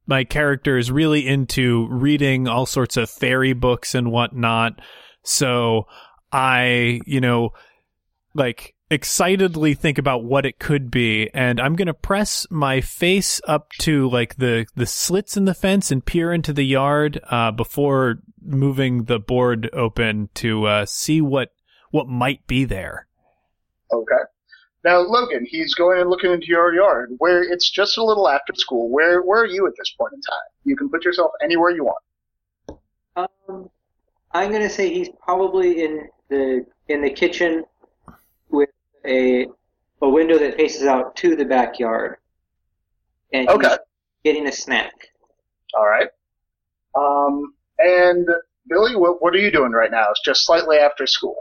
my 0.06 0.24
character 0.24 0.76
is 0.76 0.90
really 0.90 1.26
into 1.26 1.88
reading 1.90 2.46
all 2.46 2.66
sorts 2.66 2.96
of 2.96 3.10
fairy 3.10 3.52
books 3.54 3.94
and 3.94 4.12
whatnot. 4.12 4.80
So 5.22 5.86
I, 6.30 7.00
you 7.06 7.20
know, 7.20 7.50
like 8.34 8.74
excitedly 8.90 9.74
think 9.74 9.96
about 9.96 10.24
what 10.24 10.44
it 10.44 10.58
could 10.58 10.90
be 10.90 11.30
and 11.32 11.58
I'm 11.58 11.74
going 11.74 11.86
to 11.86 11.94
press 11.94 12.46
my 12.50 12.82
face 12.82 13.40
up 13.48 13.70
to 13.80 14.10
like 14.10 14.36
the 14.36 14.66
the 14.76 14.84
slits 14.84 15.38
in 15.38 15.46
the 15.46 15.54
fence 15.54 15.90
and 15.90 16.04
peer 16.04 16.32
into 16.32 16.52
the 16.52 16.66
yard 16.66 17.18
uh 17.30 17.50
before 17.50 18.16
moving 18.42 19.04
the 19.04 19.18
board 19.18 19.70
open 19.72 20.28
to 20.34 20.66
uh 20.66 20.84
see 20.84 21.22
what 21.22 21.48
what 21.92 22.08
might 22.08 22.46
be 22.46 22.64
there. 22.64 23.06
Okay. 24.00 24.22
Now, 24.84 24.98
Logan, 24.98 25.46
he's 25.48 25.72
going 25.74 26.00
and 26.00 26.10
looking 26.10 26.30
into 26.30 26.46
your 26.46 26.74
yard 26.74 27.14
where 27.18 27.42
it's 27.42 27.70
just 27.70 27.96
a 27.96 28.04
little 28.04 28.28
after 28.28 28.52
school. 28.54 28.90
Where 28.90 29.22
where 29.22 29.40
are 29.42 29.46
you 29.46 29.66
at 29.66 29.72
this 29.78 29.94
point 29.98 30.12
in 30.12 30.20
time? 30.20 30.50
You 30.64 30.76
can 30.76 30.90
put 30.90 31.04
yourself 31.04 31.30
anywhere 31.42 31.70
you 31.70 31.84
want. 31.84 32.78
Um, 33.16 33.70
I'm 34.32 34.52
gonna 34.52 34.68
say 34.68 34.92
he's 34.92 35.08
probably 35.22 35.84
in 35.84 36.08
the 36.28 36.66
in 36.88 37.00
the 37.00 37.10
kitchen 37.10 37.64
with 38.50 38.70
a 39.06 39.46
a 40.02 40.08
window 40.08 40.38
that 40.38 40.56
faces 40.56 40.86
out 40.86 41.16
to 41.16 41.34
the 41.34 41.44
backyard, 41.44 42.16
and 43.32 43.48
he's 43.48 43.56
Okay. 43.56 43.76
getting 44.22 44.46
a 44.48 44.52
snack. 44.52 44.92
All 45.74 45.86
right. 45.86 46.08
Um, 46.94 47.54
and 47.78 48.28
Billy, 48.68 48.96
what 48.96 49.22
what 49.22 49.34
are 49.34 49.38
you 49.38 49.50
doing 49.50 49.72
right 49.72 49.90
now? 49.90 50.10
It's 50.10 50.22
just 50.22 50.44
slightly 50.44 50.76
after 50.76 51.06
school. 51.06 51.36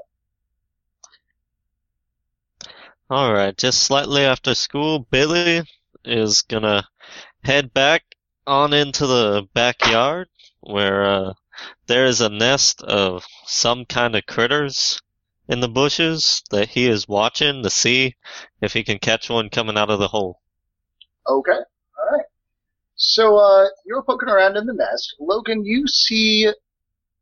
Alright, 3.11 3.57
just 3.57 3.83
slightly 3.83 4.23
after 4.23 4.55
school, 4.55 4.99
Billy 4.99 5.63
is 6.05 6.41
gonna 6.41 6.87
head 7.43 7.73
back 7.73 8.03
on 8.47 8.73
into 8.73 9.05
the 9.05 9.47
backyard 9.53 10.29
where 10.61 11.03
uh, 11.05 11.33
there 11.87 12.05
is 12.05 12.21
a 12.21 12.29
nest 12.29 12.81
of 12.81 13.25
some 13.45 13.85
kind 13.85 14.15
of 14.15 14.25
critters 14.25 15.01
in 15.47 15.59
the 15.59 15.67
bushes 15.67 16.43
that 16.51 16.69
he 16.69 16.87
is 16.87 17.07
watching 17.07 17.63
to 17.63 17.69
see 17.69 18.15
if 18.61 18.73
he 18.73 18.83
can 18.83 18.99
catch 18.99 19.29
one 19.29 19.49
coming 19.49 19.77
out 19.77 19.89
of 19.89 19.99
the 19.99 20.07
hole. 20.07 20.39
Okay. 21.27 21.51
All 21.51 22.11
right. 22.11 22.25
So 22.95 23.37
uh, 23.37 23.67
you're 23.85 24.03
poking 24.03 24.29
around 24.29 24.55
in 24.55 24.65
the 24.65 24.73
nest, 24.73 25.15
Logan. 25.19 25.65
You 25.65 25.87
see 25.87 26.49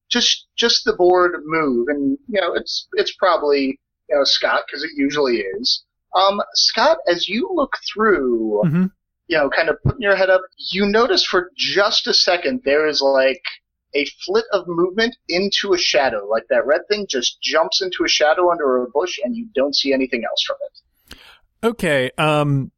just 0.09 0.47
just 0.55 0.85
the 0.85 0.93
board 0.93 1.41
move, 1.43 1.87
and 1.87 2.17
you 2.27 2.39
know 2.39 2.53
it's 2.53 2.87
it's 2.93 3.15
probably 3.15 3.79
know 4.13 4.23
Scott 4.23 4.63
because 4.67 4.83
it 4.83 4.91
usually 4.95 5.37
is. 5.37 5.83
Um, 6.15 6.41
Scott, 6.53 6.97
as 7.07 7.27
you 7.29 7.49
look 7.53 7.73
through, 7.93 8.61
Mm-hmm. 8.65 8.85
you 9.27 9.37
know, 9.37 9.49
kind 9.49 9.69
of 9.69 9.77
putting 9.83 10.01
your 10.01 10.15
head 10.15 10.29
up, 10.29 10.41
you 10.71 10.85
notice 10.85 11.23
for 11.25 11.51
just 11.57 12.05
a 12.07 12.13
second 12.13 12.61
there 12.65 12.87
is 12.87 13.01
like 13.01 13.41
a 13.95 14.05
flit 14.25 14.45
of 14.53 14.65
movement 14.67 15.15
into 15.27 15.73
a 15.73 15.77
shadow, 15.77 16.25
like 16.29 16.43
that 16.49 16.65
red 16.65 16.81
thing 16.89 17.05
just 17.09 17.41
jumps 17.41 17.81
into 17.81 18.03
a 18.03 18.07
shadow 18.07 18.51
under 18.51 18.83
a 18.83 18.89
bush, 18.89 19.19
and 19.23 19.35
you 19.35 19.47
don't 19.55 19.75
see 19.75 19.93
anything 19.93 20.23
else 20.23 20.43
from 20.45 20.57
it. 20.65 21.17
Okay. 21.63 22.11
Um, 22.17 22.71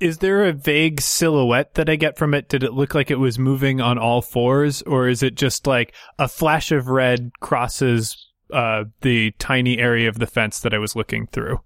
is 0.00 0.18
there 0.18 0.44
a 0.46 0.52
vague 0.52 1.00
silhouette 1.00 1.74
that 1.74 1.88
I 1.88 1.96
get 1.96 2.16
from 2.16 2.32
it? 2.34 2.48
Did 2.48 2.62
it 2.62 2.72
look 2.72 2.94
like 2.94 3.10
it 3.10 3.18
was 3.18 3.38
moving 3.38 3.80
on 3.80 3.98
all 3.98 4.22
fours, 4.22 4.82
or 4.82 5.08
is 5.08 5.22
it 5.22 5.34
just 5.34 5.66
like 5.66 5.94
a 6.18 6.26
flash 6.28 6.72
of 6.72 6.88
red 6.88 7.32
crosses 7.40 8.27
uh, 8.52 8.84
the 9.02 9.32
tiny 9.38 9.78
area 9.78 10.08
of 10.08 10.18
the 10.18 10.26
fence 10.26 10.60
that 10.60 10.74
I 10.74 10.78
was 10.78 10.96
looking 10.96 11.26
through? 11.26 11.60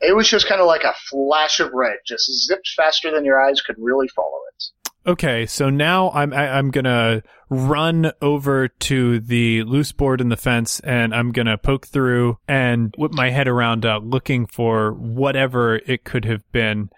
It 0.00 0.14
was 0.14 0.28
just 0.28 0.48
kind 0.48 0.60
of 0.60 0.66
like 0.66 0.84
a 0.84 0.94
flash 1.10 1.60
of 1.60 1.72
red, 1.72 1.98
just 2.06 2.30
zipped 2.46 2.68
faster 2.76 3.10
than 3.10 3.24
your 3.24 3.42
eyes 3.42 3.60
could 3.60 3.76
really 3.78 4.08
follow 4.08 4.38
it. 4.54 4.64
Okay, 5.10 5.46
so 5.46 5.70
now 5.70 6.10
I'm 6.10 6.32
I, 6.34 6.58
I'm 6.58 6.70
gonna 6.70 7.22
run 7.48 8.12
over 8.20 8.68
to 8.68 9.20
the 9.20 9.62
loose 9.62 9.90
board 9.92 10.20
in 10.20 10.28
the 10.28 10.36
fence, 10.36 10.80
and 10.80 11.14
I'm 11.14 11.32
gonna 11.32 11.56
poke 11.56 11.86
through 11.86 12.38
and 12.46 12.94
whip 12.98 13.12
my 13.12 13.30
head 13.30 13.48
around, 13.48 13.86
uh, 13.86 14.00
looking 14.02 14.46
for 14.46 14.92
whatever 14.92 15.76
it 15.76 16.04
could 16.04 16.26
have 16.26 16.42
been, 16.52 16.90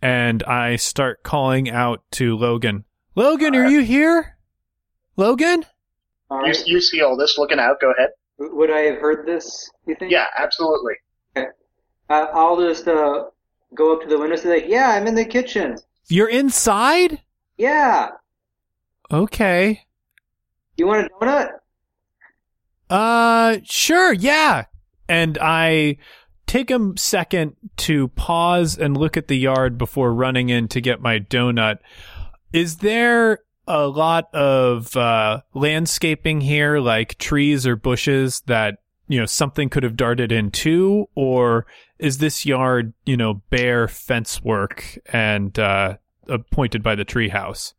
and 0.00 0.42
I 0.44 0.76
start 0.76 1.22
calling 1.22 1.68
out 1.68 2.02
to 2.12 2.36
Logan. 2.36 2.84
Logan, 3.14 3.54
are 3.54 3.68
you 3.68 3.82
here? 3.82 4.38
Logan? 5.16 5.66
You, 6.30 6.54
you 6.64 6.80
see 6.80 7.02
all 7.02 7.16
this 7.16 7.36
looking 7.36 7.58
out, 7.58 7.80
go 7.80 7.92
ahead. 7.92 8.10
Would 8.40 8.70
I 8.70 8.80
have 8.80 8.98
heard 8.98 9.26
this? 9.26 9.70
You 9.86 9.94
think? 9.96 10.10
Yeah, 10.10 10.24
absolutely. 10.36 10.94
Uh, 11.36 11.44
I'll 12.08 12.58
just 12.60 12.88
uh, 12.88 13.26
go 13.74 13.92
up 13.94 14.02
to 14.02 14.08
the 14.08 14.18
window 14.18 14.32
and 14.32 14.42
say, 14.42 14.48
like, 14.48 14.64
"Yeah, 14.66 14.88
I'm 14.88 15.06
in 15.06 15.14
the 15.14 15.24
kitchen." 15.24 15.78
You're 16.08 16.28
inside? 16.28 17.20
Yeah. 17.56 18.08
Okay. 19.12 19.84
You 20.76 20.86
want 20.86 21.06
a 21.06 21.24
donut? 21.24 21.50
Uh, 22.88 23.58
sure, 23.62 24.12
yeah. 24.12 24.64
And 25.08 25.38
I 25.40 25.98
take 26.46 26.70
a 26.70 26.92
second 26.96 27.54
to 27.76 28.08
pause 28.08 28.76
and 28.76 28.96
look 28.96 29.16
at 29.16 29.28
the 29.28 29.38
yard 29.38 29.78
before 29.78 30.12
running 30.12 30.48
in 30.48 30.66
to 30.68 30.80
get 30.80 31.00
my 31.00 31.20
donut. 31.20 31.78
Is 32.52 32.78
there 32.78 33.40
a 33.66 33.86
lot 33.86 34.34
of 34.34 34.96
uh, 34.96 35.42
landscaping 35.54 36.40
here, 36.40 36.78
like 36.78 37.18
trees 37.18 37.66
or 37.66 37.76
bushes 37.76 38.42
that 38.46 38.78
you 39.08 39.18
know 39.18 39.26
something 39.26 39.68
could 39.68 39.82
have 39.82 39.96
darted 39.96 40.32
into, 40.32 41.06
or 41.14 41.66
is 41.98 42.18
this 42.18 42.46
yard 42.46 42.92
you 43.06 43.16
know 43.16 43.42
bare 43.50 43.88
fence 43.88 44.42
work 44.42 44.98
and 45.12 45.58
uh, 45.58 45.96
appointed 46.28 46.82
by 46.82 46.94
the 46.94 47.04
treehouse? 47.04 47.74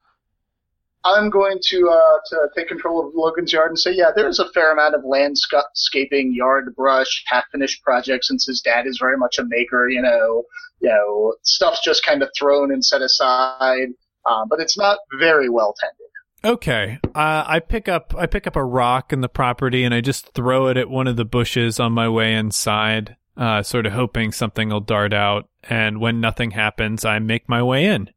I'm 1.04 1.30
going 1.30 1.58
to 1.70 1.90
uh, 1.90 2.18
to 2.30 2.50
take 2.56 2.68
control 2.68 3.08
of 3.08 3.14
Logan's 3.16 3.52
yard 3.52 3.70
and 3.70 3.80
say, 3.80 3.92
yeah, 3.92 4.12
there's 4.16 4.40
a 4.40 4.52
fair 4.52 4.72
amount 4.72 4.94
of 4.94 5.04
landscaping, 5.04 6.34
yard 6.36 6.76
brush, 6.76 7.24
half 7.26 7.46
finished 7.52 7.84
projects 7.84 8.28
since 8.28 8.46
his 8.46 8.62
dad 8.62 8.86
is 8.86 9.00
very 9.00 9.18
much 9.18 9.40
a 9.40 9.46
maker. 9.46 9.90
You 9.90 10.02
know, 10.02 10.44
you 10.80 10.90
know, 10.90 11.34
stuff's 11.44 11.84
just 11.84 12.06
kind 12.06 12.22
of 12.22 12.30
thrown 12.38 12.72
and 12.72 12.86
set 12.86 13.02
aside, 13.02 13.90
um, 14.26 14.48
but 14.50 14.60
it's 14.60 14.78
not 14.78 15.00
very 15.20 15.50
well 15.50 15.74
tended. 15.80 15.98
Okay. 16.44 17.00
Uh, 17.14 17.44
I 17.46 17.60
pick 17.60 17.88
up 17.88 18.16
I 18.18 18.26
pick 18.26 18.48
up 18.48 18.56
a 18.56 18.64
rock 18.64 19.14
in 19.14 19.22
the 19.22 19.30
property 19.30 19.84
and 19.84 19.94
I 19.94 20.02
just 20.02 20.34
throw 20.34 20.68
it 20.68 20.78
at 20.78 20.90
one 20.90 21.08
of 21.08 21.16
the 21.16 21.26
bushes 21.26 21.80
on 21.80 21.92
my 21.92 22.10
way 22.10 22.34
inside, 22.34 23.16
uh, 23.38 23.62
sort 23.62 23.86
of 23.86 23.94
hoping 23.94 24.32
something 24.32 24.70
will 24.70 24.80
dart 24.80 25.14
out. 25.14 25.48
And 25.64 26.02
when 26.02 26.20
nothing 26.20 26.52
happens, 26.52 27.06
I 27.06 27.20
make 27.20 27.48
my 27.48 27.62
way 27.62 27.86
in. 27.86 28.10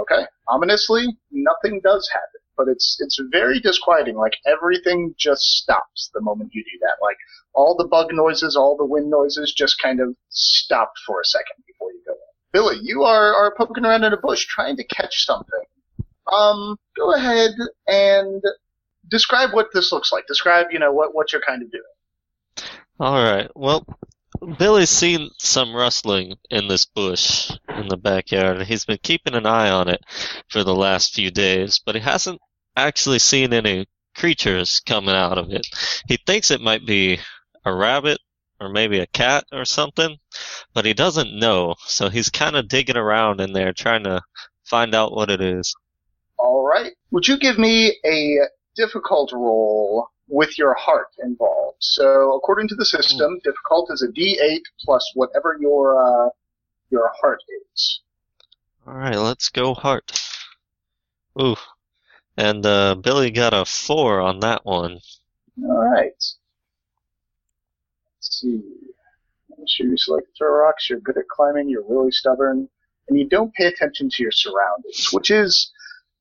Okay. 0.00 0.24
Ominously, 0.48 1.06
nothing 1.32 1.80
does 1.82 2.08
happen, 2.12 2.40
but 2.56 2.68
it's 2.68 2.96
it's 3.00 3.18
very 3.32 3.58
disquieting. 3.58 4.16
Like 4.16 4.34
everything 4.46 5.14
just 5.18 5.42
stops 5.42 6.10
the 6.14 6.20
moment 6.20 6.50
you 6.52 6.62
do 6.62 6.78
that. 6.82 7.02
Like 7.02 7.16
all 7.54 7.74
the 7.76 7.88
bug 7.88 8.08
noises, 8.12 8.54
all 8.54 8.76
the 8.76 8.86
wind 8.86 9.10
noises 9.10 9.52
just 9.56 9.80
kind 9.82 10.00
of 10.00 10.14
stop 10.28 10.92
for 11.04 11.20
a 11.20 11.24
second 11.24 11.64
before 11.66 11.90
you 11.90 12.02
go 12.06 12.12
in. 12.12 12.25
Billy, 12.56 12.78
you 12.82 13.02
are 13.02 13.34
are 13.34 13.54
poking 13.54 13.84
around 13.84 14.04
in 14.04 14.14
a 14.14 14.16
bush 14.16 14.46
trying 14.46 14.78
to 14.78 14.84
catch 14.84 15.26
something. 15.26 15.64
Um, 16.32 16.78
go 16.96 17.12
ahead 17.12 17.50
and 17.86 18.42
describe 19.10 19.52
what 19.52 19.66
this 19.74 19.92
looks 19.92 20.10
like. 20.10 20.26
Describe, 20.26 20.68
you 20.70 20.78
know, 20.78 20.90
what 20.90 21.14
what 21.14 21.34
you're 21.34 21.42
kind 21.46 21.62
of 21.62 21.70
doing. 21.70 22.70
Alright, 22.98 23.50
well, 23.54 23.84
Billy's 24.58 24.88
seen 24.88 25.28
some 25.38 25.76
rustling 25.76 26.36
in 26.48 26.66
this 26.66 26.86
bush 26.86 27.50
in 27.68 27.88
the 27.88 27.98
backyard, 27.98 28.56
and 28.56 28.66
he's 28.66 28.86
been 28.86 29.00
keeping 29.02 29.34
an 29.34 29.44
eye 29.44 29.68
on 29.68 29.88
it 29.88 30.00
for 30.48 30.64
the 30.64 30.74
last 30.74 31.12
few 31.12 31.30
days, 31.30 31.82
but 31.84 31.94
he 31.94 32.00
hasn't 32.00 32.40
actually 32.74 33.18
seen 33.18 33.52
any 33.52 33.84
creatures 34.14 34.80
coming 34.86 35.14
out 35.14 35.36
of 35.36 35.50
it. 35.50 35.66
He 36.08 36.16
thinks 36.26 36.50
it 36.50 36.62
might 36.62 36.86
be 36.86 37.18
a 37.66 37.74
rabbit 37.74 38.18
or 38.60 38.68
maybe 38.68 38.98
a 38.98 39.06
cat 39.06 39.44
or 39.52 39.64
something, 39.64 40.16
but 40.74 40.84
he 40.84 40.94
doesn't 40.94 41.38
know, 41.38 41.74
so 41.86 42.08
he's 42.08 42.28
kind 42.28 42.56
of 42.56 42.68
digging 42.68 42.96
around 42.96 43.40
in 43.40 43.52
there 43.52 43.72
trying 43.72 44.04
to 44.04 44.22
find 44.64 44.94
out 44.94 45.12
what 45.12 45.30
it 45.30 45.40
is. 45.40 45.74
All 46.38 46.66
right. 46.66 46.92
Would 47.10 47.28
you 47.28 47.38
give 47.38 47.58
me 47.58 47.96
a 48.04 48.38
difficult 48.76 49.32
roll 49.32 50.08
with 50.28 50.58
your 50.58 50.74
heart 50.74 51.08
involved. 51.22 51.76
So 51.80 52.34
according 52.36 52.68
to 52.68 52.74
the 52.74 52.84
system, 52.84 53.38
difficult 53.44 53.90
is 53.90 54.02
a 54.02 54.08
D8 54.08 54.60
plus 54.84 55.10
whatever 55.14 55.56
your 55.60 56.00
uh, 56.00 56.30
your 56.90 57.12
heart 57.20 57.40
is. 57.72 58.00
All 58.86 58.94
right, 58.94 59.16
let's 59.16 59.48
go 59.48 59.74
heart. 59.74 60.20
Ooh, 61.40 61.56
and 62.36 62.64
uh, 62.64 62.94
Billy 62.96 63.30
got 63.30 63.54
a 63.54 63.64
four 63.64 64.20
on 64.20 64.40
that 64.40 64.64
one. 64.64 65.00
All 65.62 65.90
right. 65.90 66.24
See. 68.40 68.60
You 69.78 69.96
select 69.96 70.28
throw 70.36 70.50
rocks. 70.50 70.88
You're 70.88 71.00
good 71.00 71.16
at 71.16 71.28
climbing. 71.28 71.68
You're 71.68 71.88
really 71.88 72.10
stubborn, 72.10 72.68
and 73.08 73.18
you 73.18 73.26
don't 73.28 73.54
pay 73.54 73.66
attention 73.66 74.10
to 74.10 74.22
your 74.22 74.32
surroundings, 74.32 75.08
which 75.12 75.30
is, 75.30 75.72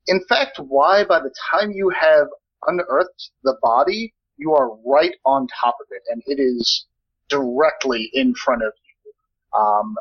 in 0.07 0.23
fact, 0.29 0.57
why 0.59 1.03
by 1.03 1.19
the 1.19 1.33
time 1.51 1.71
you 1.71 1.89
have 1.89 2.27
unearthed 2.67 3.31
the 3.43 3.57
body, 3.61 4.13
you 4.37 4.53
are 4.53 4.75
right 4.85 5.13
on 5.25 5.47
top 5.47 5.75
of 5.81 5.87
it, 5.91 6.01
and 6.09 6.21
it 6.25 6.41
is 6.41 6.85
directly 7.29 8.09
in 8.13 8.33
front 8.35 8.63
of 8.63 8.73
you. 8.85 9.59
Um, 9.59 9.95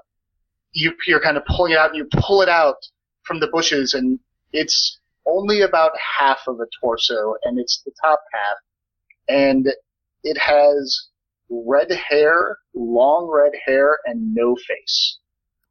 you 0.72 0.92
you're 1.06 1.20
kind 1.20 1.36
of 1.36 1.44
pulling 1.46 1.72
it 1.72 1.78
out, 1.78 1.90
and 1.90 1.98
you 1.98 2.08
pull 2.12 2.40
it 2.42 2.48
out 2.48 2.76
from 3.24 3.40
the 3.40 3.48
bushes, 3.48 3.94
and 3.94 4.18
it's 4.52 5.00
only 5.26 5.62
about 5.62 5.92
half 6.18 6.40
of 6.46 6.60
a 6.60 6.66
torso, 6.80 7.34
and 7.42 7.58
it's 7.58 7.82
the 7.84 7.92
top 8.00 8.20
half, 8.32 8.56
and 9.28 9.66
it 10.22 10.38
has 10.38 11.08
red 11.50 11.90
hair, 11.90 12.58
long 12.74 13.28
red 13.28 13.52
hair, 13.64 13.98
and 14.06 14.34
no 14.34 14.56
face, 14.56 15.18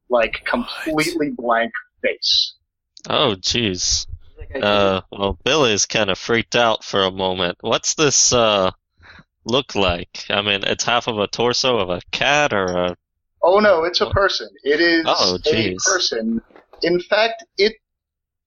like 0.10 0.44
completely 0.46 1.32
blank 1.36 1.72
face. 2.02 2.56
Oh, 3.10 3.36
jeez. 3.40 4.08
Like 4.38 4.52
I 4.56 4.60
Uh, 4.60 5.02
well, 5.12 5.38
Billy's 5.44 5.86
kind 5.86 6.10
of 6.10 6.18
freaked 6.18 6.56
out 6.56 6.84
for 6.84 7.04
a 7.04 7.12
moment. 7.12 7.58
What's 7.62 7.96
this 7.96 8.34
uh 8.34 8.72
look 9.46 9.76
like? 9.76 10.26
I 10.30 10.42
mean, 10.42 10.64
it's 10.64 10.84
half 10.86 11.08
of 11.08 11.18
a 11.20 11.28
torso 11.28 11.78
of 11.78 11.90
a 11.90 12.02
cat 12.12 12.54
or 12.54 12.66
a. 12.66 12.98
Oh 13.42 13.60
no, 13.60 13.84
it's 13.84 14.02
a 14.02 14.10
person. 14.10 14.50
It 14.64 14.80
is 14.80 15.06
Oh, 15.08 15.36
a 15.36 15.40
jeez. 15.40 15.84
person. 15.84 16.42
In 16.82 17.00
fact, 17.02 17.44
it 17.58 17.74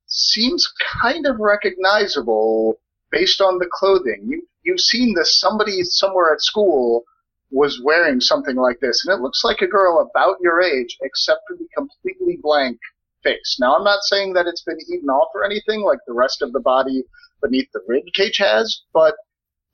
seems 0.06 0.66
kind 1.02 1.26
of 1.26 1.38
recognizable 1.38 2.78
based 3.11 3.40
on 3.40 3.59
the 3.59 3.68
clothing. 3.71 4.25
You 4.28 4.42
you've 4.64 4.80
seen 4.80 5.14
this. 5.14 5.38
Somebody 5.38 5.83
somewhere 5.85 6.33
at 6.33 6.40
school 6.40 7.04
was 7.50 7.81
wearing 7.83 8.21
something 8.21 8.57
like 8.57 8.81
this, 8.81 9.05
and 9.05 9.17
it 9.17 9.23
looks 9.23 9.45
like 9.45 9.61
a 9.61 9.67
girl 9.67 10.00
about 10.00 10.37
your 10.41 10.61
age, 10.61 10.97
except 11.03 11.41
for 11.47 11.57
the 11.57 11.67
completely 11.76 12.38
blank 12.43 12.79
face. 13.23 13.57
Now, 13.61 13.76
I'm 13.76 13.85
not 13.85 14.03
saying 14.03 14.33
that 14.35 14.47
it's 14.47 14.62
been 14.62 14.79
eaten 14.93 15.09
off 15.09 15.29
or 15.35 15.45
anything 15.45 15.83
like 15.83 15.99
the 16.07 16.15
rest 16.15 16.43
of 16.43 16.53
the 16.53 16.61
body 16.61 17.05
beneath 17.43 17.69
the 17.73 17.81
rib 17.87 18.05
cage 18.15 18.38
has, 18.38 18.83
but 18.93 19.15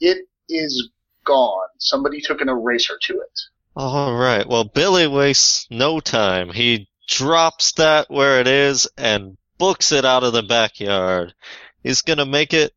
it 0.00 0.26
is 0.48 0.90
gone. 1.24 1.68
Somebody 1.78 2.20
took 2.20 2.40
an 2.40 2.48
eraser 2.48 2.98
to 3.02 3.14
it. 3.14 3.40
All 3.74 4.14
right. 4.14 4.46
Well, 4.46 4.64
Billy 4.64 5.06
wastes 5.06 5.66
no 5.70 6.00
time. 6.00 6.50
He 6.50 6.88
drops 7.08 7.72
that 7.72 8.10
where 8.10 8.40
it 8.40 8.46
is 8.46 8.88
and 8.98 9.36
books 9.58 9.92
it 9.92 10.04
out 10.04 10.24
of 10.24 10.32
the 10.32 10.42
backyard. 10.42 11.34
He's 11.82 12.02
gonna 12.02 12.26
make 12.26 12.52
it 12.52 12.72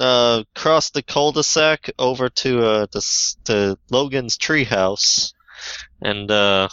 uh, 0.00 0.44
cross 0.54 0.90
the 0.90 1.02
cul-de-sac 1.02 1.90
over 1.98 2.28
to 2.28 2.64
uh, 2.64 2.86
the, 2.90 3.34
to 3.44 3.78
Logan's 3.90 4.38
treehouse, 4.38 5.32
and 6.00 6.30
uh, 6.30 6.68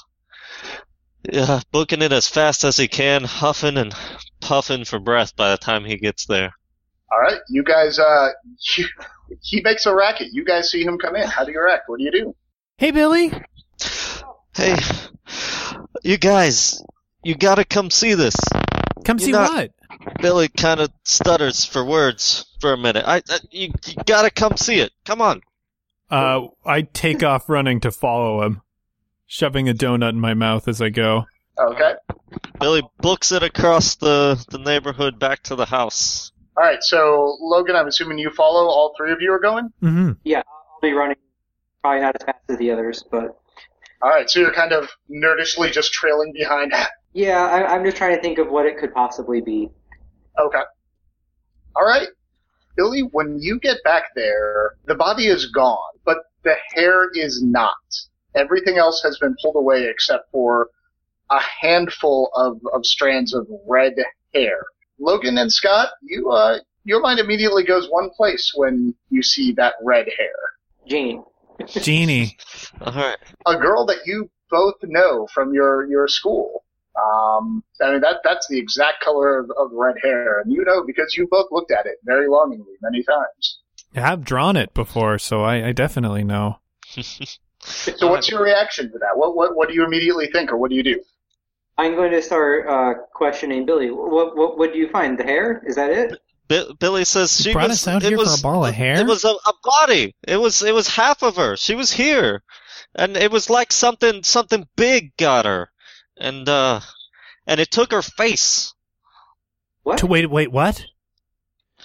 yeah, 1.30 1.60
booking 1.72 2.02
it 2.02 2.12
as 2.12 2.28
fast 2.28 2.64
as 2.64 2.78
he 2.78 2.88
can, 2.88 3.24
huffing 3.24 3.78
and 3.78 3.94
puffing 4.40 4.86
for 4.86 5.00
breath 5.00 5.36
by 5.36 5.52
the 5.52 5.58
time 5.58 5.84
he 5.84 5.98
gets 5.98 6.26
there. 6.26 6.54
All 7.12 7.20
right, 7.20 7.40
you 7.50 7.64
guys. 7.64 8.00
Uh, 8.00 8.30
you, 8.78 8.88
he 9.42 9.62
makes 9.62 9.86
a 9.86 9.94
racket. 9.94 10.30
You 10.32 10.46
guys 10.46 10.72
see 10.72 10.84
him 10.84 10.98
come 10.98 11.16
in. 11.16 11.28
How 11.28 11.44
do 11.44 11.52
you 11.52 11.62
react? 11.62 11.84
What 11.88 12.00
do 12.00 12.06
you 12.06 12.12
do? 12.12 12.36
Hey, 12.78 12.92
Billy. 12.92 13.32
Hey, 14.56 14.78
you 16.04 16.18
guys, 16.18 16.82
you 17.28 17.36
gotta 17.36 17.66
come 17.66 17.90
see 17.90 18.14
this. 18.14 18.36
Come 19.04 19.20
You're 19.20 19.26
see 19.26 19.32
not- 19.34 19.52
what? 19.52 19.72
Billy 20.22 20.48
kind 20.48 20.80
of 20.80 20.92
stutters 21.04 21.66
for 21.66 21.84
words 21.84 22.46
for 22.62 22.72
a 22.72 22.78
minute. 22.78 23.04
I, 23.06 23.18
I 23.30 23.40
you, 23.52 23.72
you 23.86 23.96
gotta 24.06 24.30
come 24.30 24.56
see 24.56 24.80
it. 24.80 24.92
Come 25.06 25.22
on. 25.22 25.42
Uh, 26.10 26.48
I 26.66 26.84
take 26.84 27.24
off 27.24 27.50
running 27.50 27.82
to 27.82 27.92
follow 27.92 28.44
him, 28.44 28.62
shoving 29.26 29.68
a 29.68 29.74
donut 29.74 30.10
in 30.12 30.20
my 30.22 30.34
mouth 30.34 30.70
as 30.70 30.82
I 30.82 30.90
go. 30.90 31.26
Okay. 31.60 31.94
Billy 32.60 32.84
books 33.00 33.34
it 33.34 33.44
across 33.44 33.96
the, 33.96 34.42
the 34.50 34.60
neighborhood 34.60 35.20
back 35.20 35.44
to 35.44 35.56
the 35.56 35.66
house. 35.66 36.32
All 36.56 36.64
right. 36.64 36.82
So 36.82 37.38
Logan, 37.42 37.76
I'm 37.76 37.88
assuming 37.88 38.20
you 38.20 38.30
follow. 38.30 38.68
All 38.68 38.94
three 38.96 39.12
of 39.12 39.20
you 39.20 39.34
are 39.34 39.40
going. 39.40 39.66
Mm-hmm. 39.84 40.12
Yeah, 40.24 40.44
I'll 40.48 40.80
be 40.82 40.94
running 40.94 41.18
probably 41.82 42.02
not 42.02 42.16
as 42.16 42.26
fast 42.26 42.40
as 42.48 42.58
the 42.58 42.72
others, 42.72 43.04
but 43.12 43.38
All 44.02 44.10
right. 44.10 44.30
So 44.30 44.40
you're 44.40 44.54
kind 44.54 44.72
of 44.72 44.90
nerdishly 45.12 45.72
just 45.74 45.92
trailing 45.92 46.32
behind. 46.34 46.74
yeah, 47.14 47.46
I, 47.46 47.74
I'm 47.76 47.84
just 47.84 47.98
trying 47.98 48.16
to 48.16 48.22
think 48.22 48.38
of 48.38 48.50
what 48.50 48.66
it 48.66 48.78
could 48.78 48.94
possibly 48.94 49.42
be. 49.42 49.70
Okay. 50.40 50.62
All 51.76 51.86
right. 51.86 52.08
Billy, 52.76 53.02
when 53.12 53.40
you 53.40 53.60
get 53.60 53.78
back 53.84 54.04
there, 54.16 54.76
the 54.86 54.96
body 54.96 55.28
is 55.28 55.48
gone, 55.48 55.80
but 56.06 56.18
the 56.44 56.56
hair 56.74 57.10
is 57.14 57.42
not. 57.44 57.74
Everything 58.36 58.78
else 58.78 59.02
has 59.04 59.18
been 59.18 59.36
pulled 59.42 59.56
away 59.56 59.88
except 59.88 60.32
for 60.32 60.70
a 61.32 61.40
handful 61.62 62.30
of, 62.36 62.60
of 62.74 62.86
strands 62.86 63.34
of 63.34 63.48
red 63.68 63.94
hair. 64.34 64.64
Logan 65.00 65.38
and 65.38 65.52
Scott, 65.52 65.90
you 66.02 66.30
uh, 66.30 66.60
your 66.84 67.02
mind 67.02 67.20
immediately 67.20 67.64
goes 67.64 67.88
one 67.90 68.10
place 68.16 68.52
when 68.56 68.96
you 69.10 69.22
see 69.22 69.52
that 69.54 69.74
red 69.84 70.08
hair. 70.18 70.36
Jean. 70.88 71.24
Genie. 71.68 72.38
All 72.82 72.94
right. 72.94 73.18
A 73.46 73.58
girl 73.58 73.86
that 73.88 74.06
you 74.06 74.30
both 74.50 74.76
know 74.84 75.28
from 75.34 75.54
your 75.54 75.88
your 75.88 76.08
school. 76.08 76.64
Um, 76.98 77.64
I 77.82 77.92
mean 77.92 78.02
that 78.02 78.18
that's 78.24 78.48
the 78.48 78.58
exact 78.58 79.04
color 79.04 79.40
of, 79.40 79.52
of 79.58 79.72
red 79.72 79.96
hair, 80.04 80.40
and 80.40 80.52
you 80.52 80.64
know 80.66 80.84
because 80.86 81.16
you 81.16 81.28
both 81.30 81.48
looked 81.52 81.72
at 81.72 81.86
it 81.86 81.98
very 82.04 82.28
longingly 82.28 82.74
many 82.82 83.04
times. 83.04 83.60
I've 83.96 84.24
drawn 84.24 84.56
it 84.58 84.74
before, 84.74 85.18
so 85.18 85.44
I, 85.44 85.68
I 85.68 85.72
definitely 85.72 86.24
know. 86.24 86.60
So 87.68 88.08
what's 88.08 88.30
your 88.30 88.42
reaction 88.44 88.92
to 88.92 89.00
that? 89.00 89.16
What 89.18 89.36
what 89.36 89.56
what 89.56 89.68
do 89.68 89.76
you 89.76 89.84
immediately 89.84 90.28
think, 90.28 90.52
or 90.52 90.58
what 90.58 90.70
do 90.70 90.76
you 90.76 90.84
do? 90.84 91.02
I'm 91.78 91.96
going 91.96 92.12
to 92.12 92.22
start 92.22 92.68
uh, 92.68 92.94
questioning 93.14 93.66
Billy. 93.66 93.92
What, 93.92 94.36
what 94.38 94.58
what 94.58 94.74
do 94.74 94.80
you 94.80 94.90
find? 94.90 95.18
The 95.18 95.24
hair? 95.24 95.62
Is 95.66 95.76
that 95.76 95.92
it? 95.92 96.20
Bi- 96.48 96.72
Billy 96.80 97.04
says 97.04 97.42
she 97.42 97.54
brought 97.54 97.70
was. 97.70 97.86
us 97.86 97.88
out 97.88 98.04
it 98.04 98.10
here 98.10 98.18
for 98.18 98.24
was, 98.24 98.40
a 98.40 98.44
ball 98.44 98.66
of 98.66 98.74
hair? 98.74 99.00
It 99.00 99.06
was 99.06 99.26
a, 99.26 99.30
a 99.30 99.54
body. 99.64 100.16
It 100.28 100.38
was 100.38 100.64
it 100.64 100.74
was 100.74 100.88
half 100.88 101.22
of 101.24 101.36
her. 101.36 101.58
She 101.58 101.76
was 101.76 101.92
here, 101.92 102.42
and 102.96 103.18
it 103.18 103.32
was 103.32 103.50
like 103.50 103.72
something 103.74 104.24
something 104.24 104.68
big 104.76 105.16
got 105.18 105.46
her, 105.46 105.70
and 106.20 106.48
uh, 106.50 106.80
and 107.46 107.60
it 107.60 107.72
took 107.72 107.92
her 107.92 108.02
face. 108.02 108.74
What? 109.84 110.00
To 110.00 110.08
wait, 110.08 110.30
wait, 110.30 110.52
what? 110.52 110.84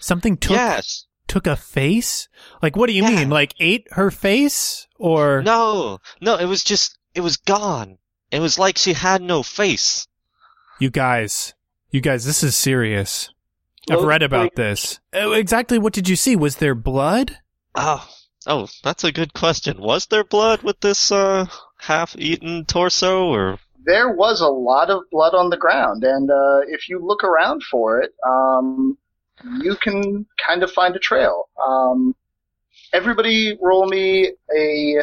Something 0.01 0.37
took 0.37 0.57
yes. 0.57 1.07
took 1.29 1.47
a 1.47 1.57
face? 1.57 2.29
Like, 2.61 2.77
what 2.77 2.89
do 2.89 2.93
you 2.93 3.03
Yeah. 3.03 3.11
mean? 3.11 3.31
Like, 3.31 3.55
ate 3.61 3.87
her 3.93 4.11
face? 4.11 4.87
Or 4.99 5.43
No, 5.43 5.99
no. 6.21 6.37
It 6.37 6.47
was 6.47 6.65
just 6.65 6.99
it 7.15 7.21
was 7.21 7.37
gone. 7.37 7.99
It 8.31 8.41
was 8.41 8.59
like 8.59 8.79
she 8.79 8.95
had 8.95 9.23
no 9.23 9.43
face. 9.43 10.07
you 10.81 10.91
guys, 10.91 11.55
you 11.91 12.01
guys, 12.01 12.25
this 12.25 12.43
is 12.43 12.57
serious. 12.57 13.29
I've 13.91 13.99
Well, 13.99 14.07
read 14.07 14.23
about 14.23 14.45
like- 14.45 14.55
this. 14.57 14.99
Uh, 15.15 15.31
Exactly 15.33 15.79
what 15.79 15.93
did 15.93 16.09
you 16.09 16.17
see? 16.17 16.35
Was 16.37 16.57
there 16.57 16.75
blood? 16.75 17.39
Oh, 17.75 18.09
oh, 18.47 18.69
that's 18.83 19.05
a 19.05 19.13
good 19.13 19.33
question. 19.35 19.81
Was 19.81 20.07
there 20.07 20.25
blood 20.25 20.63
with 20.63 20.81
this 20.81 21.13
uh 21.13 21.47
half-eaten 21.79 22.65
torso, 22.65 23.27
or 23.27 23.59
There 23.85 24.13
was 24.13 24.41
a 24.41 24.49
lot 24.49 24.91
of 24.91 25.03
blood 25.11 25.35
on 25.35 25.51
the 25.51 25.57
ground, 25.57 26.05
and 26.05 26.31
uh, 26.31 26.61
if 26.69 26.89
you 26.89 27.05
look 27.05 27.25
around 27.25 27.63
for 27.65 28.01
it, 28.01 28.13
um, 28.27 28.97
you 29.61 29.77
can 29.77 30.27
kind 30.47 30.63
of 30.63 30.71
find 30.71 30.95
a 30.95 30.99
trail. 30.99 31.49
Um, 31.65 32.15
everybody, 32.93 33.59
roll 33.61 33.87
me 33.87 34.33
a 34.57 34.99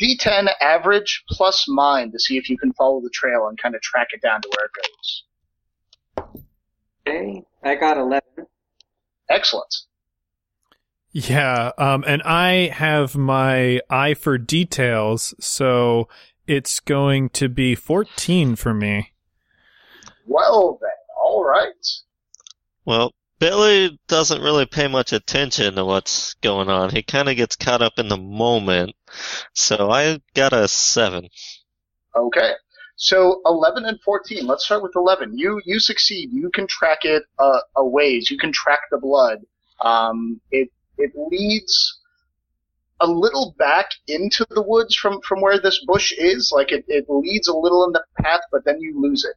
D10 0.00 0.48
average 0.60 1.24
plus 1.28 1.66
mine 1.68 2.10
to 2.12 2.18
see 2.18 2.36
if 2.36 2.48
you 2.48 2.56
can 2.56 2.72
follow 2.72 3.00
the 3.00 3.10
trail 3.10 3.48
and 3.48 3.60
kind 3.60 3.74
of 3.74 3.80
track 3.82 4.08
it 4.12 4.22
down 4.22 4.40
to 4.42 4.50
where 4.56 4.66
it 4.66 4.72
goes. 4.82 6.44
Okay, 7.06 7.42
I 7.62 7.74
got 7.76 7.98
11. 7.98 8.22
Excellent. 9.28 9.74
Yeah, 11.12 11.72
um, 11.76 12.04
and 12.06 12.22
I 12.22 12.70
have 12.72 13.16
my 13.16 13.80
eye 13.90 14.14
for 14.14 14.38
details, 14.38 15.34
so 15.40 16.08
it's 16.50 16.80
going 16.80 17.28
to 17.28 17.48
be 17.48 17.76
14 17.76 18.56
for 18.56 18.74
me. 18.74 19.12
Well 20.26 20.80
then, 20.82 20.90
all 21.16 21.44
right. 21.44 21.86
well, 22.84 23.14
Billy 23.38 24.00
doesn't 24.08 24.42
really 24.42 24.66
pay 24.66 24.88
much 24.88 25.12
attention 25.12 25.76
to 25.76 25.84
what's 25.84 26.34
going 26.34 26.68
on. 26.68 26.90
He 26.90 27.04
kind 27.04 27.28
of 27.28 27.36
gets 27.36 27.54
caught 27.54 27.82
up 27.82 27.98
in 27.98 28.08
the 28.08 28.16
moment. 28.16 28.96
So 29.54 29.92
I 29.92 30.20
got 30.34 30.52
a 30.52 30.66
seven. 30.66 31.28
Okay. 32.16 32.52
So 32.96 33.40
11 33.46 33.84
and 33.84 34.00
14. 34.00 34.44
Let's 34.44 34.64
start 34.64 34.82
with 34.82 34.96
11. 34.96 35.38
You 35.38 35.60
you 35.64 35.78
succeed. 35.78 36.30
You 36.32 36.50
can 36.50 36.66
track 36.66 37.04
it 37.04 37.22
uh, 37.38 37.60
a 37.76 37.84
ways. 37.84 38.28
You 38.28 38.36
can 38.36 38.52
track 38.52 38.80
the 38.90 38.98
blood. 38.98 39.38
Um, 39.80 40.40
it 40.50 40.70
it 40.98 41.12
leads 41.14 41.99
a 43.00 43.06
little 43.06 43.54
back 43.58 43.86
into 44.06 44.46
the 44.50 44.62
woods 44.62 44.94
from 44.94 45.20
from 45.22 45.40
where 45.40 45.58
this 45.60 45.82
bush 45.86 46.12
is. 46.18 46.52
Like 46.54 46.72
it, 46.72 46.84
it 46.88 47.06
leads 47.08 47.48
a 47.48 47.54
little 47.56 47.84
in 47.84 47.92
the 47.92 48.02
path, 48.22 48.40
but 48.52 48.64
then 48.64 48.80
you 48.80 49.00
lose 49.00 49.24
it. 49.24 49.34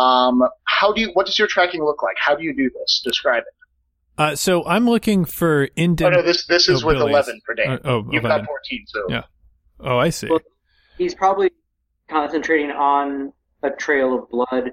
Um, 0.00 0.42
how 0.64 0.92
do 0.92 1.00
you? 1.00 1.10
What 1.14 1.26
does 1.26 1.38
your 1.38 1.48
tracking 1.48 1.84
look 1.84 2.02
like? 2.02 2.16
How 2.18 2.34
do 2.34 2.42
you 2.44 2.54
do 2.54 2.70
this? 2.78 3.02
Describe 3.04 3.42
it. 3.42 3.54
Uh, 4.18 4.36
so 4.36 4.64
I'm 4.66 4.88
looking 4.88 5.24
for 5.24 5.68
Oh 5.78 5.94
no, 5.96 6.22
this 6.22 6.46
this 6.46 6.68
is 6.68 6.82
Oh, 6.82 6.86
with 6.86 6.96
Billy's. 6.96 7.10
eleven 7.12 7.40
for 7.46 7.54
Dan. 7.54 7.70
Uh, 7.72 7.78
oh, 7.84 7.96
You've 8.10 8.24
11. 8.24 8.28
got 8.42 8.46
fourteen, 8.46 8.84
so 8.86 9.06
Yeah. 9.08 9.22
Oh, 9.80 9.98
I 9.98 10.10
see. 10.10 10.28
Well- 10.28 10.40
He's 10.98 11.14
probably 11.14 11.50
concentrating 12.08 12.70
on 12.70 13.32
a 13.62 13.70
trail 13.70 14.14
of 14.18 14.28
blood. 14.30 14.72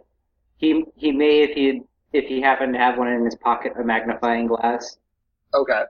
He 0.57 0.83
he 0.97 1.11
may 1.13 1.41
if 1.43 1.51
he 1.55 1.81
if 2.11 2.25
he 2.25 2.41
happened 2.41 2.73
to 2.73 2.79
have 2.79 2.97
one 2.97 3.07
in 3.07 3.23
his 3.23 3.35
pocket, 3.35 3.73
a 3.79 3.83
magnifying 3.83 4.47
glass, 4.47 4.97
okay, 5.53 5.83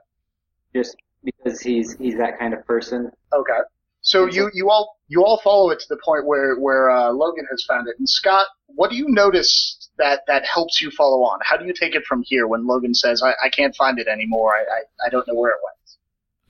just 0.74 0.96
because 1.24 1.60
he's 1.60 1.96
he's 1.96 2.16
that 2.16 2.38
kind 2.38 2.54
of 2.54 2.66
person. 2.66 3.10
okay. 3.32 3.60
So 4.02 4.26
you 4.26 4.50
you 4.54 4.70
all 4.70 4.96
you 5.08 5.24
all 5.24 5.40
follow 5.42 5.70
it 5.70 5.80
to 5.80 5.86
the 5.88 5.98
point 6.04 6.26
where 6.26 6.58
where 6.58 6.90
uh, 6.90 7.10
Logan 7.12 7.46
has 7.50 7.64
found 7.68 7.88
it. 7.88 7.96
And 7.98 8.08
Scott, 8.08 8.46
what 8.66 8.90
do 8.90 8.96
you 8.96 9.06
notice 9.08 9.90
that 9.98 10.22
that 10.26 10.46
helps 10.46 10.80
you 10.80 10.90
follow 10.90 11.22
on? 11.22 11.38
How 11.42 11.56
do 11.56 11.66
you 11.66 11.74
take 11.74 11.94
it 11.94 12.04
from 12.06 12.22
here 12.24 12.46
when 12.46 12.66
Logan 12.66 12.94
says, 12.94 13.22
"I, 13.22 13.34
I 13.44 13.50
can't 13.50 13.76
find 13.76 13.98
it 13.98 14.08
anymore. 14.08 14.54
I, 14.54 14.60
I 14.60 15.06
I 15.06 15.10
don't 15.10 15.26
know 15.28 15.34
where 15.34 15.52
it 15.52 15.58
went." 15.62 15.80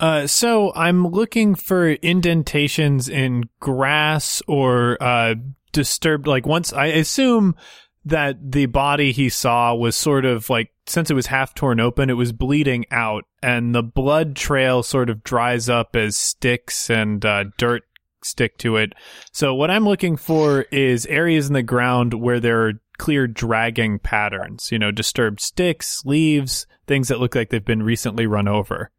Uh, 0.01 0.27
so 0.27 0.73
I'm 0.75 1.07
looking 1.09 1.55
for 1.55 1.91
indentations 1.91 3.09
in 3.09 3.51
grass 3.59 4.43
or 4.47 4.97
uh, 5.01 5.35
disturbed. 5.73 6.27
Like 6.27 6.47
once 6.47 6.73
I 6.73 6.87
assume 6.87 7.57
that 8.05 8.53
the 8.53 8.67
body 8.67 9.13
he 9.13 9.29
saw 9.29 9.75
was 9.75 9.97
sort 9.97 10.25
of 10.25 10.49
like 10.49 10.73
since 10.87 11.11
it 11.11 11.15
was 11.15 11.27
half 11.27 11.55
torn 11.55 11.81
open, 11.81 12.11
it 12.11 12.15
was 12.15 12.33
bleeding 12.33 12.85
out, 12.91 13.25
and 13.43 13.75
the 13.75 13.83
blood 13.83 14.35
trail 14.35 14.83
sort 14.83 15.11
of 15.11 15.23
dries 15.23 15.69
up 15.69 15.95
as 15.95 16.17
sticks 16.17 16.91
and 16.91 17.25
uh, 17.25 17.45
dirt 17.59 17.83
stick 18.23 18.59
to 18.59 18.77
it. 18.77 18.93
So 19.33 19.55
what 19.55 19.71
I'm 19.71 19.85
looking 19.85 20.17
for 20.17 20.63
is 20.73 21.07
areas 21.07 21.49
in 21.49 21.55
the 21.55 21.63
ground 21.63 22.15
where 22.15 22.41
there 22.41 22.67
are 22.67 22.73
clear 22.99 23.27
dragging 23.27 23.99
patterns. 23.99 24.71
You 24.73 24.79
know, 24.79 24.91
disturbed 24.91 25.41
sticks, 25.41 26.05
leaves, 26.05 26.67
things 26.87 27.09
that 27.09 27.21
look 27.21 27.35
like 27.35 27.51
they've 27.51 27.65
been 27.65 27.83
recently 27.83 28.27
run 28.27 28.49
over. 28.49 28.91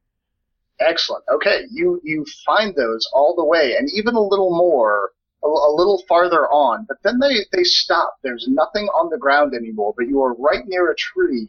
Excellent. 0.80 1.24
Okay, 1.32 1.66
you 1.70 2.02
you 2.04 2.26
find 2.46 2.76
those 2.76 3.08
all 3.14 3.36
the 3.36 3.46
way, 3.46 3.76
and 3.78 3.90
even 3.94 4.16
a 4.16 4.22
little 4.22 4.56
more, 4.58 5.12
a, 5.44 5.48
a 5.48 5.76
little 5.76 6.04
farther 6.08 6.48
on. 6.48 6.86
But 6.88 6.98
then 7.04 7.20
they 7.20 7.46
they 7.52 7.64
stop. 7.64 8.18
There's 8.24 8.48
nothing 8.50 8.88
on 8.88 9.10
the 9.10 9.18
ground 9.18 9.54
anymore. 9.54 9.94
But 9.98 10.08
you 10.08 10.22
are 10.22 10.34
right 10.36 10.66
near 10.68 10.92
a 10.92 10.96
tree, 10.96 11.48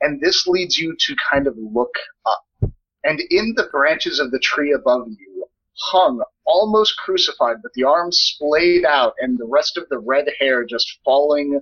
and 0.00 0.20
this 0.20 0.46
leads 0.46 0.78
you 0.78 0.96
to 0.98 1.16
kind 1.30 1.46
of 1.46 1.56
look 1.58 1.94
up. 2.26 2.70
And 3.04 3.20
in 3.30 3.54
the 3.56 3.68
branches 3.72 4.20
of 4.20 4.30
the 4.30 4.38
tree 4.38 4.72
above 4.72 5.08
you, 5.08 5.46
hung 5.74 6.22
almost 6.44 6.96
crucified, 6.98 7.56
but 7.62 7.72
the 7.74 7.84
arms 7.84 8.16
splayed 8.18 8.84
out, 8.84 9.14
and 9.20 9.38
the 9.38 9.46
rest 9.46 9.76
of 9.76 9.88
the 9.88 9.98
red 9.98 10.26
hair 10.38 10.64
just 10.64 10.98
falling 11.04 11.60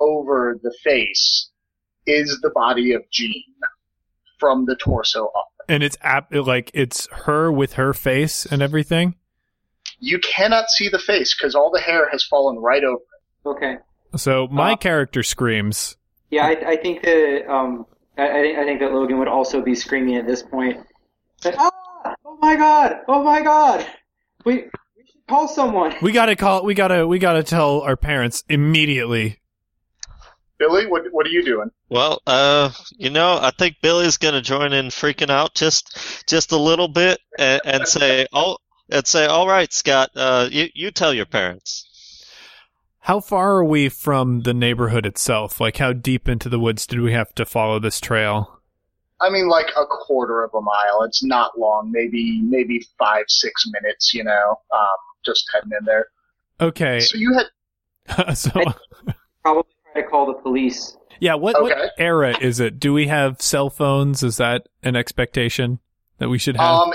over 0.00 0.58
the 0.62 0.74
face, 0.82 1.50
is 2.06 2.38
the 2.42 2.50
body 2.50 2.92
of 2.92 3.02
Jean 3.10 3.44
from 4.38 4.66
the 4.66 4.76
torso 4.76 5.26
up. 5.26 5.48
and 5.68 5.82
it's 5.82 5.96
ap- 6.02 6.34
like 6.34 6.70
it's 6.74 7.06
her 7.24 7.50
with 7.50 7.74
her 7.74 7.94
face 7.94 8.44
and 8.44 8.60
everything. 8.60 9.14
You 10.04 10.18
cannot 10.18 10.68
see 10.68 10.88
the 10.90 10.98
face 10.98 11.34
because 11.34 11.54
all 11.54 11.70
the 11.70 11.80
hair 11.80 12.08
has 12.10 12.22
fallen 12.22 12.58
right 12.58 12.84
over. 12.84 13.00
it. 13.02 13.48
Okay. 13.48 13.76
So 14.16 14.46
my 14.50 14.72
Uh, 14.72 14.76
character 14.76 15.22
screams. 15.22 15.96
Yeah, 16.30 16.44
I, 16.46 16.72
I 16.72 16.76
think 16.76 17.02
that 17.02 17.50
um, 17.50 17.86
I, 18.18 18.28
I 18.28 18.42
think 18.42 18.58
I 18.58 18.64
think 18.64 18.80
that 18.80 18.92
Logan 18.92 19.18
would 19.18 19.28
also 19.28 19.62
be 19.62 19.74
screaming 19.74 20.16
at 20.16 20.26
this 20.26 20.42
point. 20.42 20.78
That, 21.42 21.54
ah! 21.58 22.14
Oh 22.24 22.36
my 22.40 22.54
god! 22.56 22.96
Oh 23.08 23.22
my 23.24 23.40
god! 23.42 23.86
We 24.44 24.54
we 24.96 25.04
should 25.06 25.26
call 25.28 25.48
someone. 25.48 25.94
We 26.02 26.12
gotta 26.12 26.36
call. 26.36 26.64
We 26.64 26.74
gotta. 26.74 27.06
We 27.06 27.18
gotta 27.18 27.42
tell 27.42 27.80
our 27.80 27.96
parents 27.96 28.44
immediately. 28.48 29.40
Billy, 30.58 30.86
what 30.86 31.02
what 31.12 31.26
are 31.26 31.30
you 31.30 31.44
doing? 31.44 31.70
Well, 31.88 32.20
uh, 32.26 32.70
you 32.96 33.10
know, 33.10 33.38
I 33.40 33.50
think 33.58 33.76
Billy's 33.82 34.18
gonna 34.18 34.40
join 34.42 34.72
in, 34.72 34.86
freaking 34.86 35.30
out 35.30 35.54
just 35.54 36.24
just 36.28 36.52
a 36.52 36.56
little 36.58 36.88
bit, 36.88 37.18
and, 37.38 37.60
and 37.64 37.88
say, 37.88 38.26
"Oh," 38.32 38.58
and 38.90 39.06
say, 39.06 39.26
"All 39.26 39.48
right, 39.48 39.72
Scott, 39.72 40.10
uh, 40.14 40.48
you 40.50 40.68
you 40.74 40.90
tell 40.90 41.14
your 41.14 41.26
parents." 41.26 41.86
How 43.00 43.20
far 43.20 43.56
are 43.56 43.64
we 43.64 43.90
from 43.90 44.42
the 44.42 44.54
neighborhood 44.54 45.04
itself? 45.04 45.60
Like, 45.60 45.76
how 45.76 45.92
deep 45.92 46.26
into 46.26 46.48
the 46.48 46.58
woods 46.58 46.86
did 46.86 47.00
we 47.00 47.12
have 47.12 47.34
to 47.34 47.44
follow 47.44 47.78
this 47.78 48.00
trail? 48.00 48.60
I 49.20 49.28
mean, 49.30 49.48
like 49.48 49.68
a 49.76 49.84
quarter 49.84 50.42
of 50.42 50.50
a 50.54 50.60
mile. 50.60 51.02
It's 51.02 51.22
not 51.22 51.58
long. 51.58 51.90
Maybe 51.92 52.40
maybe 52.42 52.86
five 52.98 53.24
six 53.28 53.64
minutes. 53.66 54.14
You 54.14 54.24
know, 54.24 54.60
um, 54.74 54.96
just 55.24 55.44
heading 55.52 55.70
in 55.78 55.84
there. 55.84 56.06
Okay. 56.60 57.00
So 57.00 57.18
you 57.18 57.34
had 57.34 57.46
so 58.36 58.50
Probably 59.42 59.64
try 59.92 60.02
to 60.02 60.08
call 60.08 60.26
the 60.26 60.34
police. 60.34 60.96
yeah, 61.20 61.34
what, 61.34 61.60
what 61.60 61.92
era 61.98 62.36
is 62.40 62.60
it? 62.60 62.78
Do 62.78 62.92
we 62.92 63.06
have 63.08 63.40
cell 63.40 63.70
phones? 63.70 64.22
Is 64.22 64.38
that 64.38 64.66
an 64.82 64.96
expectation 64.96 65.80
that 66.18 66.28
we 66.28 66.38
should 66.38 66.56
have? 66.56 66.80
um, 66.80 66.92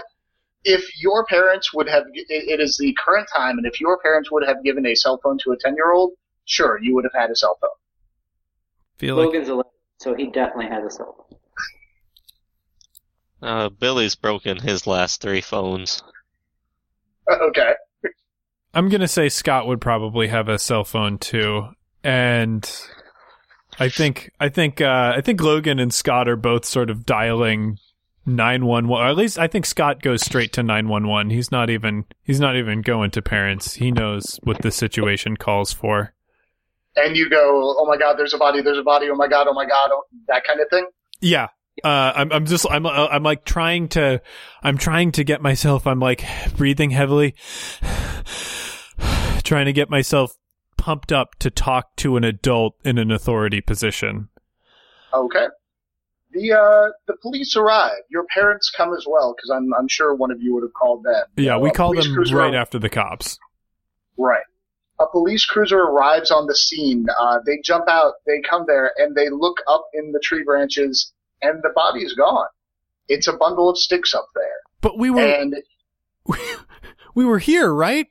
if 0.63 1.01
your 1.01 1.25
parents 1.25 1.73
would 1.73 1.87
have, 1.89 2.03
it, 2.13 2.27
it 2.29 2.59
is 2.59 2.77
the 2.77 2.95
current 3.03 3.27
time, 3.33 3.57
and 3.57 3.65
if 3.65 3.79
your 3.79 3.97
parents 3.99 4.31
would 4.31 4.45
have 4.45 4.63
given 4.63 4.85
a 4.85 4.95
cell 4.95 5.19
phone 5.23 5.37
to 5.43 5.51
a 5.51 5.57
ten 5.57 5.75
year 5.75 5.91
old, 5.91 6.11
sure, 6.45 6.79
you 6.81 6.95
would 6.95 7.05
have 7.05 7.19
had 7.19 7.29
a 7.29 7.35
cell 7.35 7.57
phone. 7.61 7.69
feel 8.97 9.15
like 9.15 9.27
Logan's 9.27 9.49
11, 9.49 9.71
so 9.97 10.15
he 10.15 10.27
definitely 10.27 10.67
has 10.67 10.85
a 10.85 10.89
cell 10.89 11.15
phone. 11.17 11.37
Uh, 13.41 13.69
Billy's 13.69 14.15
broken 14.15 14.57
his 14.57 14.85
last 14.85 15.21
three 15.21 15.41
phones. 15.41 16.03
okay. 17.29 17.73
I'm 18.73 18.89
gonna 18.89 19.07
say 19.07 19.29
Scott 19.29 19.65
would 19.65 19.81
probably 19.81 20.27
have 20.27 20.47
a 20.47 20.59
cell 20.59 20.83
phone 20.83 21.17
too, 21.17 21.69
and 22.03 22.69
I 23.79 23.89
think 23.89 24.29
I 24.39 24.49
think 24.49 24.81
uh, 24.81 25.13
I 25.15 25.21
think 25.21 25.41
Logan 25.41 25.79
and 25.79 25.93
Scott 25.93 26.27
are 26.29 26.35
both 26.35 26.65
sort 26.65 26.89
of 26.89 27.05
dialing 27.05 27.79
nine 28.35 28.65
one 28.65 28.87
one. 28.87 29.07
At 29.07 29.15
least 29.15 29.37
I 29.37 29.47
think 29.47 29.65
Scott 29.65 30.01
goes 30.01 30.21
straight 30.21 30.53
to 30.53 30.63
nine 30.63 30.87
one 30.87 31.07
one. 31.07 31.29
He's 31.29 31.51
not 31.51 31.69
even 31.69 32.05
he's 32.23 32.39
not 32.39 32.55
even 32.55 32.81
going 32.81 33.11
to 33.11 33.21
parents. 33.21 33.75
He 33.75 33.91
knows 33.91 34.39
what 34.43 34.61
the 34.61 34.71
situation 34.71 35.37
calls 35.37 35.73
for. 35.73 36.13
And 36.95 37.15
you 37.15 37.29
go, 37.29 37.75
oh 37.77 37.85
my 37.87 37.97
god, 37.97 38.15
there's 38.17 38.33
a 38.33 38.37
body, 38.37 38.61
there's 38.61 38.77
a 38.77 38.83
body, 38.83 39.07
oh 39.09 39.15
my 39.15 39.27
god, 39.27 39.47
oh 39.47 39.53
my 39.53 39.65
god, 39.65 39.89
oh, 39.91 40.03
that 40.27 40.43
kind 40.43 40.59
of 40.59 40.67
thing. 40.69 40.87
Yeah. 41.21 41.47
Uh, 41.83 42.11
I'm, 42.15 42.31
I'm 42.33 42.45
just, 42.45 42.65
I'm, 42.69 42.85
uh, 42.85 43.07
I'm 43.07 43.23
like 43.23 43.45
trying 43.45 43.87
to, 43.89 44.21
I'm 44.61 44.77
trying 44.77 45.13
to 45.13 45.23
get 45.23 45.41
myself, 45.41 45.87
I'm 45.87 45.99
like 45.99 46.25
breathing 46.57 46.89
heavily, 46.89 47.35
trying 49.43 49.65
to 49.65 49.73
get 49.73 49.89
myself 49.89 50.35
pumped 50.77 51.13
up 51.13 51.35
to 51.39 51.49
talk 51.49 51.95
to 51.97 52.17
an 52.17 52.23
adult 52.23 52.75
in 52.83 52.97
an 52.97 53.11
authority 53.11 53.61
position. 53.61 54.29
Okay. 55.13 55.45
The 56.31 56.53
uh, 56.53 56.91
the 57.07 57.15
police 57.21 57.55
arrive. 57.55 58.01
Your 58.09 58.25
parents 58.25 58.71
come 58.75 58.93
as 58.93 59.05
well, 59.09 59.33
because 59.35 59.49
I'm 59.49 59.73
I'm 59.73 59.87
sure 59.87 60.13
one 60.13 60.31
of 60.31 60.41
you 60.41 60.53
would 60.53 60.63
have 60.63 60.73
called 60.73 61.03
them. 61.03 61.23
Yeah, 61.35 61.57
we 61.57 61.69
A 61.69 61.71
call 61.71 61.93
them 61.93 62.15
right 62.31 62.53
after 62.53 62.77
the 62.77 62.89
cops. 62.89 63.39
Right. 64.17 64.43
A 64.99 65.07
police 65.07 65.45
cruiser 65.45 65.79
arrives 65.79 66.29
on 66.29 66.45
the 66.45 66.55
scene. 66.55 67.07
Uh, 67.19 67.39
they 67.45 67.59
jump 67.63 67.87
out. 67.87 68.15
They 68.27 68.41
come 68.47 68.65
there 68.67 68.91
and 68.97 69.15
they 69.15 69.29
look 69.29 69.57
up 69.67 69.85
in 69.93 70.11
the 70.11 70.19
tree 70.19 70.43
branches, 70.43 71.13
and 71.41 71.63
the 71.63 71.71
body 71.73 72.01
is 72.01 72.13
gone. 72.13 72.47
It's 73.07 73.27
a 73.27 73.33
bundle 73.33 73.69
of 73.69 73.77
sticks 73.77 74.13
up 74.13 74.27
there, 74.35 74.57
But 74.81 74.99
we 74.99 75.09
were, 75.09 75.21
and 75.21 75.55
we 77.15 77.25
were 77.25 77.39
here, 77.39 77.73
right? 77.73 78.07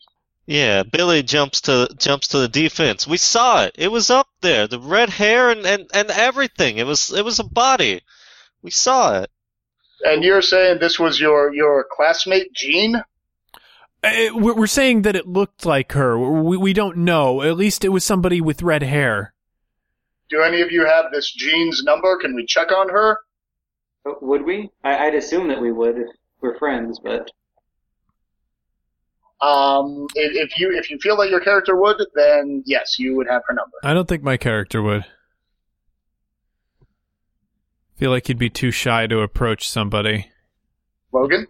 Yeah, 0.50 0.82
Billy 0.82 1.22
jumps 1.22 1.60
to 1.62 1.90
jumps 1.98 2.28
to 2.28 2.38
the 2.38 2.48
defense. 2.48 3.06
We 3.06 3.18
saw 3.18 3.64
it. 3.64 3.74
It 3.76 3.88
was 3.88 4.08
up 4.08 4.28
there. 4.40 4.66
The 4.66 4.80
red 4.80 5.10
hair 5.10 5.50
and, 5.50 5.66
and, 5.66 5.86
and 5.92 6.10
everything. 6.10 6.78
It 6.78 6.86
was 6.86 7.12
it 7.12 7.22
was 7.22 7.38
a 7.38 7.44
body. 7.44 8.00
We 8.62 8.70
saw 8.70 9.20
it. 9.20 9.30
and 10.06 10.24
you're 10.24 10.40
saying 10.40 10.78
this 10.80 10.98
was 10.98 11.20
your 11.20 11.52
your 11.54 11.84
classmate 11.92 12.54
Jean? 12.54 12.96
Uh, 14.02 14.10
We're 14.32 14.54
we're 14.54 14.66
saying 14.66 15.02
that 15.02 15.16
it 15.16 15.28
looked 15.28 15.66
like 15.66 15.92
her. 15.92 16.18
We, 16.18 16.56
we 16.56 16.72
don't 16.72 16.96
know. 16.98 17.42
At 17.42 17.58
least 17.58 17.84
it 17.84 17.90
was 17.90 18.02
somebody 18.04 18.40
with 18.40 18.62
red 18.62 18.82
hair. 18.82 19.34
Do 20.30 20.40
any 20.40 20.62
of 20.62 20.72
you 20.72 20.86
have 20.86 21.06
this 21.12 21.30
Jean's 21.30 21.82
number? 21.84 22.16
Can 22.16 22.34
we 22.34 22.46
check 22.46 22.72
on 22.72 22.88
her? 22.88 23.18
Would 24.22 24.46
we? 24.46 24.70
I, 24.82 25.08
I'd 25.08 25.14
assume 25.14 25.48
that 25.48 25.60
we 25.60 25.72
would 25.72 25.98
if 25.98 26.08
we're 26.40 26.58
friends, 26.58 27.00
but 27.04 27.30
Um, 29.40 30.08
if, 30.14 30.50
if 30.50 30.58
you 30.58 30.76
if 30.76 30.90
you 30.90 30.98
feel 30.98 31.16
that 31.18 31.30
your 31.30 31.40
character 31.40 31.76
would, 31.76 32.02
then 32.14 32.62
yes, 32.66 32.98
you 32.98 33.14
would 33.16 33.28
have 33.28 33.42
her 33.46 33.54
number. 33.54 33.76
I 33.84 33.94
don't 33.94 34.08
think 34.08 34.22
my 34.22 34.36
character 34.36 34.82
would. 34.82 35.04
Feel 37.96 38.10
like 38.10 38.26
he'd 38.26 38.38
be 38.38 38.50
too 38.50 38.70
shy 38.70 39.06
to 39.06 39.20
approach 39.20 39.68
somebody. 39.68 40.30
Logan. 41.12 41.46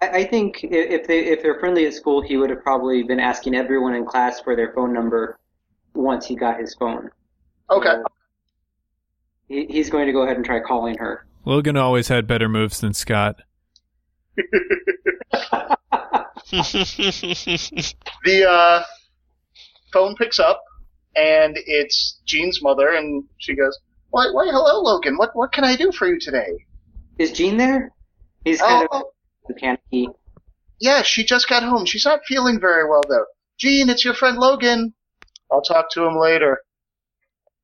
I, 0.00 0.08
I 0.08 0.24
think 0.24 0.60
if 0.64 1.06
they 1.06 1.20
if 1.20 1.42
they're 1.42 1.58
friendly 1.60 1.86
at 1.86 1.94
school, 1.94 2.20
he 2.20 2.36
would 2.36 2.50
have 2.50 2.62
probably 2.62 3.04
been 3.04 3.20
asking 3.20 3.54
everyone 3.54 3.94
in 3.94 4.04
class 4.04 4.40
for 4.40 4.56
their 4.56 4.72
phone 4.72 4.92
number 4.92 5.38
once 5.94 6.26
he 6.26 6.34
got 6.34 6.58
his 6.58 6.74
phone. 6.74 7.10
Okay. 7.70 7.90
So 7.90 8.04
he, 9.46 9.66
he's 9.66 9.88
going 9.88 10.06
to 10.06 10.12
go 10.12 10.22
ahead 10.22 10.36
and 10.36 10.44
try 10.44 10.58
calling 10.60 10.98
her. 10.98 11.26
Logan 11.44 11.76
always 11.76 12.08
had 12.08 12.26
better 12.26 12.48
moves 12.48 12.80
than 12.80 12.92
Scott. 12.92 13.36
The 18.24 18.44
uh, 18.48 18.82
phone 19.92 20.14
picks 20.16 20.38
up, 20.38 20.62
and 21.16 21.56
it's 21.66 22.20
Jean's 22.26 22.60
mother, 22.62 22.90
and 22.92 23.24
she 23.38 23.54
goes, 23.56 23.78
"Why, 24.10 24.26
why, 24.32 24.46
hello, 24.46 24.80
Logan. 24.82 25.16
What, 25.16 25.30
what 25.34 25.52
can 25.52 25.64
I 25.64 25.76
do 25.76 25.90
for 25.92 26.06
you 26.06 26.18
today?" 26.20 26.52
Is 27.18 27.32
Jean 27.32 27.56
there? 27.56 27.92
He's 28.44 28.60
kind 28.60 28.86
Oh, 28.92 28.98
of 28.98 29.04
oh, 29.50 29.54
panicky. 29.58 30.08
yeah, 30.80 31.02
she 31.02 31.24
just 31.24 31.48
got 31.48 31.62
home. 31.62 31.84
She's 31.86 32.04
not 32.04 32.20
feeling 32.26 32.60
very 32.60 32.88
well, 32.88 33.02
though. 33.08 33.24
Jean, 33.58 33.88
it's 33.88 34.04
your 34.04 34.14
friend 34.14 34.36
Logan. 34.38 34.92
I'll 35.50 35.62
talk 35.62 35.90
to 35.92 36.04
him 36.04 36.16
later. 36.18 36.58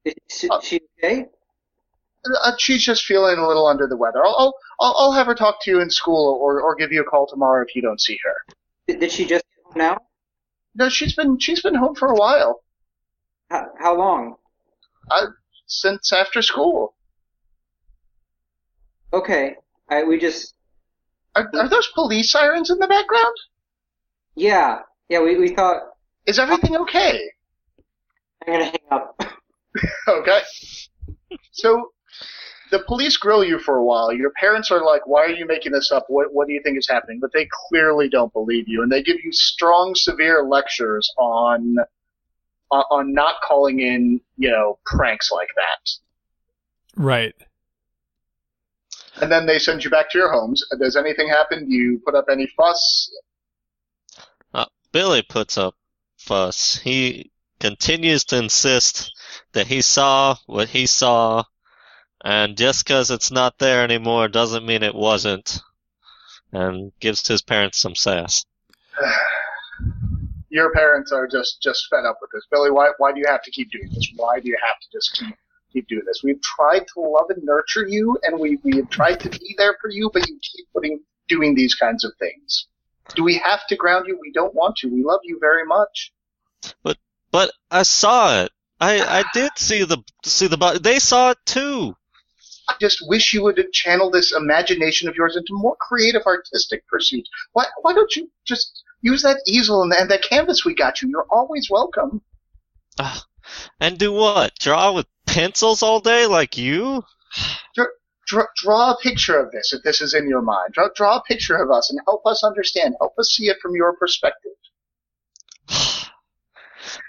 Is 0.04 0.14
she, 0.30 0.48
Oh. 0.50 0.60
she 0.62 0.80
okay? 1.02 1.26
Uh, 2.42 2.52
she's 2.58 2.82
just 2.84 3.04
feeling 3.04 3.38
a 3.38 3.46
little 3.46 3.66
under 3.66 3.86
the 3.86 3.96
weather. 3.96 4.24
I'll, 4.24 4.34
I'll, 4.38 4.54
I'll 4.80 4.94
I'll 4.98 5.12
have 5.12 5.26
her 5.26 5.34
talk 5.34 5.62
to 5.62 5.70
you 5.70 5.80
in 5.80 5.90
school, 5.90 6.38
or, 6.40 6.60
or 6.60 6.74
give 6.74 6.90
you 6.92 7.00
a 7.00 7.04
call 7.04 7.26
tomorrow 7.26 7.62
if 7.66 7.74
you 7.76 7.82
don't 7.82 8.00
see 8.00 8.18
her. 8.24 8.54
Did, 8.88 9.00
did 9.00 9.12
she 9.12 9.26
just 9.26 9.44
get 9.54 9.64
home 9.64 9.74
now? 9.76 9.98
No, 10.74 10.88
she's 10.88 11.14
been 11.14 11.38
she's 11.38 11.62
been 11.62 11.74
home 11.76 11.94
for 11.94 12.08
a 12.08 12.14
while. 12.14 12.62
How, 13.50 13.66
how 13.78 13.96
long? 13.96 14.36
since 15.66 16.12
after 16.12 16.42
school. 16.42 16.94
Okay. 19.12 19.54
I, 19.90 20.02
we 20.04 20.18
just, 20.18 20.54
Are, 21.34 21.48
are 21.54 21.68
those 21.68 21.88
police 21.94 22.30
sirens 22.30 22.70
in 22.70 22.78
the 22.78 22.86
background? 22.86 23.34
yeah. 24.34 24.80
Yeah, 25.08 25.22
we, 25.22 25.38
we 25.38 25.54
thought, 25.54 25.80
Is 26.26 26.38
everything 26.38 26.76
okay? 26.76 27.18
I'm 28.46 28.52
gonna 28.52 28.64
hang 28.66 28.74
up. 28.90 29.20
Okay. 30.08 30.40
So, 31.52 31.92
the 32.70 32.80
police 32.80 33.16
grill 33.16 33.44
you 33.44 33.58
for 33.58 33.76
a 33.76 33.84
while. 33.84 34.12
Your 34.12 34.30
parents 34.30 34.70
are 34.70 34.84
like, 34.84 35.06
"Why 35.06 35.22
are 35.22 35.30
you 35.30 35.46
making 35.46 35.72
this 35.72 35.90
up? 35.90 36.06
What 36.08 36.32
What 36.32 36.46
do 36.46 36.52
you 36.52 36.62
think 36.62 36.78
is 36.78 36.88
happening?" 36.88 37.18
But 37.20 37.32
they 37.32 37.48
clearly 37.68 38.08
don't 38.08 38.32
believe 38.32 38.68
you, 38.68 38.82
and 38.82 38.90
they 38.90 39.02
give 39.02 39.18
you 39.22 39.32
strong, 39.32 39.94
severe 39.94 40.44
lectures 40.44 41.10
on 41.16 41.76
on, 42.70 42.84
on 42.90 43.12
not 43.12 43.36
calling 43.42 43.80
in, 43.80 44.20
you 44.36 44.50
know, 44.50 44.78
pranks 44.84 45.30
like 45.32 45.48
that. 45.56 45.90
Right. 46.96 47.34
And 49.20 49.32
then 49.32 49.46
they 49.46 49.58
send 49.58 49.84
you 49.84 49.90
back 49.90 50.10
to 50.10 50.18
your 50.18 50.30
homes. 50.30 50.62
Does 50.78 50.96
anything 50.96 51.28
happen? 51.28 51.68
Do 51.68 51.74
you 51.74 52.00
put 52.04 52.14
up 52.14 52.26
any 52.30 52.46
fuss? 52.56 53.10
Uh, 54.54 54.66
Billy 54.92 55.22
puts 55.22 55.58
up 55.58 55.74
fuss. 56.16 56.78
He 56.78 57.30
continues 57.58 58.24
to 58.26 58.38
insist 58.38 59.12
that 59.52 59.66
he 59.66 59.82
saw 59.82 60.36
what 60.46 60.68
he 60.68 60.86
saw, 60.86 61.44
and 62.24 62.56
just 62.56 62.84
'cause 62.84 63.10
it's 63.10 63.30
not 63.30 63.58
there 63.58 63.82
anymore 63.84 64.28
doesn't 64.28 64.66
mean 64.66 64.82
it 64.82 64.94
wasn't, 64.94 65.60
and 66.52 66.92
gives 67.00 67.26
his 67.26 67.42
parents 67.42 67.78
some 67.78 67.94
sass. 67.94 68.44
your 70.50 70.72
parents 70.72 71.12
are 71.12 71.26
just 71.26 71.60
just 71.62 71.86
fed 71.90 72.04
up 72.04 72.18
with 72.20 72.30
this. 72.32 72.46
Billy, 72.50 72.70
why 72.70 72.90
why 72.98 73.12
do 73.12 73.18
you 73.18 73.26
have 73.28 73.42
to 73.42 73.50
keep 73.50 73.70
doing 73.70 73.88
this? 73.92 74.10
Why 74.16 74.40
do 74.40 74.48
you 74.48 74.56
have 74.66 74.78
to 74.80 74.86
just 74.92 75.12
keep 75.14 75.34
keep 75.72 75.88
doing 75.88 76.04
this? 76.06 76.22
We've 76.22 76.40
tried 76.42 76.86
to 76.94 77.00
love 77.00 77.30
and 77.30 77.42
nurture 77.44 77.86
you, 77.86 78.18
and 78.22 78.38
we 78.38 78.58
we 78.64 78.76
have 78.78 78.90
tried 78.90 79.20
to 79.20 79.30
be 79.30 79.54
there 79.58 79.76
for 79.80 79.90
you, 79.90 80.10
but 80.12 80.28
you 80.28 80.38
keep 80.42 80.66
putting 80.72 81.00
doing 81.28 81.54
these 81.54 81.74
kinds 81.74 82.04
of 82.04 82.12
things. 82.18 82.66
Do 83.14 83.22
we 83.22 83.38
have 83.38 83.66
to 83.68 83.76
ground 83.76 84.06
you? 84.06 84.18
We 84.20 84.32
don't 84.32 84.54
want 84.54 84.76
to. 84.78 84.88
We 84.88 85.02
love 85.02 85.20
you 85.24 85.38
very 85.40 85.64
much. 85.64 86.12
But 87.30 87.50
I 87.70 87.82
saw 87.82 88.42
it. 88.42 88.52
I 88.80 89.00
I 89.20 89.24
did 89.34 89.52
see 89.56 89.84
the 89.84 89.98
see 90.24 90.46
the 90.46 90.56
body. 90.56 90.78
They 90.78 90.98
saw 90.98 91.30
it 91.30 91.38
too. 91.44 91.96
I 92.68 92.74
just 92.80 92.98
wish 93.08 93.32
you 93.32 93.42
would 93.44 93.60
channel 93.72 94.10
this 94.10 94.32
imagination 94.34 95.08
of 95.08 95.16
yours 95.16 95.36
into 95.36 95.52
more 95.52 95.76
creative 95.80 96.22
artistic 96.26 96.86
pursuits. 96.86 97.28
Why 97.52 97.64
why 97.82 97.94
don't 97.94 98.14
you 98.14 98.30
just 98.46 98.82
use 99.00 99.22
that 99.22 99.40
easel 99.46 99.82
and, 99.82 99.92
and 99.92 100.10
that 100.10 100.22
canvas 100.22 100.64
we 100.64 100.74
got 100.74 101.00
you? 101.00 101.08
You're 101.08 101.26
always 101.30 101.68
welcome. 101.70 102.22
Ah, 102.98 103.24
And 103.80 103.98
do 103.98 104.12
what? 104.12 104.54
Draw 104.58 104.92
with 104.92 105.06
pencils 105.26 105.82
all 105.82 106.00
day 106.00 106.26
like 106.26 106.58
you? 106.58 107.04
draw, 108.28 108.44
draw 108.56 108.90
a 108.92 108.98
picture 108.98 109.38
of 109.38 109.50
this 109.52 109.72
if 109.72 109.82
this 109.82 110.00
is 110.00 110.14
in 110.14 110.28
your 110.28 110.42
mind. 110.42 110.72
Draw, 110.72 110.88
draw 110.94 111.16
a 111.16 111.22
picture 111.22 111.56
of 111.56 111.70
us 111.70 111.90
and 111.90 111.98
help 112.06 112.26
us 112.26 112.44
understand. 112.44 112.94
Help 113.00 113.14
us 113.18 113.30
see 113.30 113.48
it 113.48 113.56
from 113.62 113.74
your 113.74 113.96
perspective. 113.96 114.52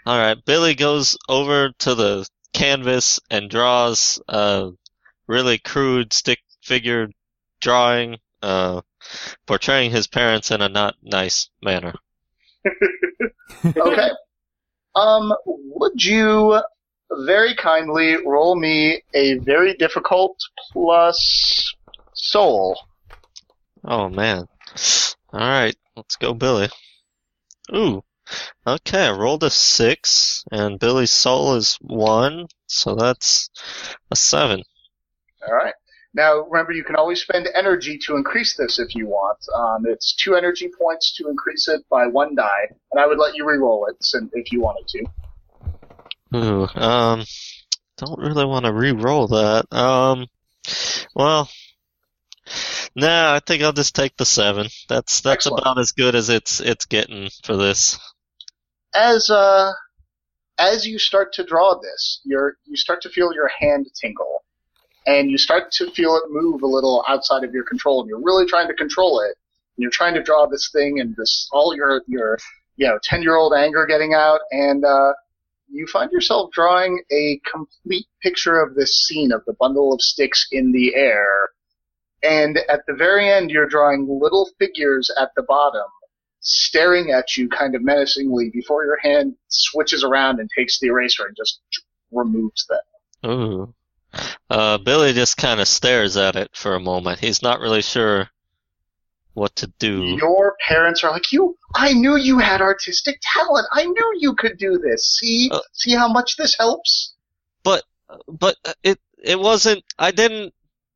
All 0.06 0.18
right, 0.18 0.38
Billy 0.46 0.76
goes 0.76 1.18
over 1.28 1.72
to 1.80 1.96
the 1.96 2.28
canvas 2.54 3.20
and 3.30 3.50
draws 3.50 4.22
a 4.28 4.72
really 5.30 5.60
crude 5.60 6.12
stick 6.12 6.40
figure 6.62 7.08
drawing, 7.62 8.18
uh, 8.42 8.82
portraying 9.46 9.92
his 9.92 10.08
parents 10.08 10.52
in 10.52 10.62
a 10.62 10.68
not 10.68 10.96
nice 11.02 11.50
manner. 11.64 11.94
Okay. 13.66 14.10
um, 14.96 15.34
would 15.46 16.04
you 16.06 16.62
very 17.26 17.56
kindly 17.56 18.16
roll 18.26 18.56
me 18.56 19.02
a 19.14 19.40
very 19.40 19.74
difficult 19.74 20.38
plus 20.72 21.74
soul? 22.14 22.80
Oh 23.84 24.08
man. 24.08 24.48
All 25.34 25.40
right, 25.40 25.76
let's 25.98 26.16
go, 26.16 26.34
Billy. 26.34 26.70
Ooh. 27.76 28.04
Okay, 28.68 29.08
I 29.08 29.12
rolled 29.12 29.44
a 29.44 29.50
six, 29.50 30.46
and 30.52 30.80
Billy's 30.80 31.12
soul 31.12 31.56
is 31.56 31.78
one, 31.82 32.48
so 32.68 32.94
that's 32.94 33.50
a 34.12 34.16
seven. 34.16 34.64
All 35.48 35.54
right. 35.54 35.74
Now, 36.14 36.40
remember, 36.50 36.72
you 36.72 36.84
can 36.84 36.96
always 36.96 37.22
spend 37.22 37.48
energy 37.54 37.98
to 38.06 38.16
increase 38.16 38.56
this 38.58 38.80
if 38.80 38.96
you 38.96 39.08
want. 39.08 39.38
Um, 39.56 39.86
it's 39.86 40.16
two 40.16 40.36
energy 40.36 40.70
points 40.80 41.16
to 41.18 41.30
increase 41.30 41.68
it 41.68 41.82
by 41.90 42.08
one 42.08 42.36
die, 42.36 42.68
and 42.92 43.00
I 43.00 43.06
would 43.06 43.20
let 43.20 43.36
you 43.36 43.46
re-roll 43.48 43.86
it 43.86 43.96
if 44.34 44.52
you 44.52 44.60
wanted 44.60 44.88
to. 44.88 45.06
Ooh, 46.36 46.68
um, 46.80 47.24
don't 47.98 48.20
really 48.20 48.46
want 48.46 48.66
to 48.66 48.74
re-roll 48.74 49.28
that. 49.28 49.72
Um, 49.72 50.28
well, 51.14 51.50
nah, 52.96 53.36
I 53.36 53.40
think 53.46 53.62
I'll 53.62 53.72
just 53.74 53.96
take 53.96 54.18
the 54.18 54.26
seven. 54.26 54.68
That's 54.88 55.22
that's 55.22 55.46
Excellent. 55.46 55.62
about 55.62 55.80
as 55.80 55.92
good 55.92 56.16
as 56.16 56.30
it's 56.30 56.60
it's 56.60 56.86
getting 56.86 57.30
for 57.44 57.56
this. 57.56 58.00
as 58.96 59.30
uh 59.30 59.72
as 60.58 60.86
you 60.86 61.00
start 61.00 61.34
to 61.34 61.44
draw 61.44 61.80
this, 61.80 62.22
you're 62.26 62.58
you 62.66 62.76
start 62.76 63.02
to 63.04 63.10
feel 63.10 63.34
your 63.34 63.50
hand 63.60 63.88
tingle, 64.00 64.44
and 65.06 65.30
you 65.32 65.38
start 65.38 65.72
to 65.74 65.90
feel 65.92 66.16
it 66.16 66.24
move 66.30 66.62
a 66.62 66.68
little 66.68 67.04
outside 67.08 67.44
of 67.44 67.54
your 67.54 67.64
control, 67.64 68.02
and 68.02 68.10
you're 68.10 68.22
really 68.22 68.46
trying 68.46 68.68
to 68.68 68.74
control 68.74 69.22
it. 69.22 69.36
And 69.78 69.84
you're 69.84 69.92
trying 69.92 70.14
to 70.16 70.24
draw 70.24 70.46
this 70.46 70.70
thing, 70.72 71.00
and 71.00 71.16
this 71.16 71.48
all 71.52 71.76
your 71.76 72.02
your 72.08 72.38
you 72.78 72.88
know 72.88 73.00
ten 73.04 73.22
year 73.22 73.36
old 73.36 73.54
anger 73.54 73.86
getting 73.86 74.14
out, 74.14 74.42
and 74.52 74.84
uh, 74.84 75.14
you 75.70 75.88
find 75.88 76.12
yourself 76.12 76.52
drawing 76.52 77.02
a 77.12 77.40
complete 77.50 78.08
picture 78.22 78.60
of 78.60 78.76
this 78.76 79.06
scene 79.06 79.32
of 79.32 79.44
the 79.46 79.54
bundle 79.54 79.94
of 79.94 80.02
sticks 80.02 80.48
in 80.52 80.72
the 80.72 80.96
air. 80.96 81.50
And 82.22 82.58
at 82.68 82.82
the 82.86 82.94
very 82.94 83.30
end, 83.30 83.50
you're 83.50 83.68
drawing 83.68 84.06
little 84.10 84.50
figures 84.60 85.10
at 85.18 85.30
the 85.38 85.44
bottom 85.44 85.86
staring 86.42 87.12
at 87.12 87.38
you 87.38 87.50
kind 87.50 87.76
of 87.76 87.84
menacingly 87.84 88.50
before 88.50 88.86
your 88.86 88.98
hand 89.02 89.36
switches 89.50 90.04
around 90.04 90.40
and 90.40 90.50
takes 90.56 90.80
the 90.80 90.88
eraser 90.88 91.26
and 91.26 91.36
just 91.36 91.60
removes 92.12 92.66
them. 92.68 93.32
Ooh. 93.32 93.74
Uh, 94.50 94.78
Billy 94.80 95.14
just 95.14 95.38
kind 95.38 95.60
of 95.60 95.68
stares 95.68 96.18
at 96.18 96.36
it 96.36 96.50
for 96.56 96.76
a 96.76 96.80
moment. 96.80 97.20
He's 97.20 97.42
not 97.42 97.60
really 97.60 97.82
sure 97.82 98.30
what 99.34 99.56
to 99.58 99.68
do. 99.80 100.18
Your 100.20 100.56
parents 100.68 101.04
are 101.04 101.12
like, 101.12 101.32
"You, 101.32 101.58
I 101.76 101.94
knew 101.94 102.18
you 102.18 102.40
had 102.40 102.62
artistic 102.62 103.20
talent. 103.22 103.68
I 103.72 103.86
knew 103.86 104.14
you 104.20 104.34
could 104.36 104.58
do 104.58 104.80
this. 104.80 105.18
See, 105.18 105.50
Uh. 105.52 105.60
see 105.74 105.94
how 105.94 106.08
much 106.08 106.36
this 106.38 106.56
helps." 106.58 107.14
But 107.64 107.84
but 108.28 108.58
it 108.84 109.00
it 109.24 109.40
wasn't. 109.40 109.84
I 109.98 110.12
didn't. 110.12 110.54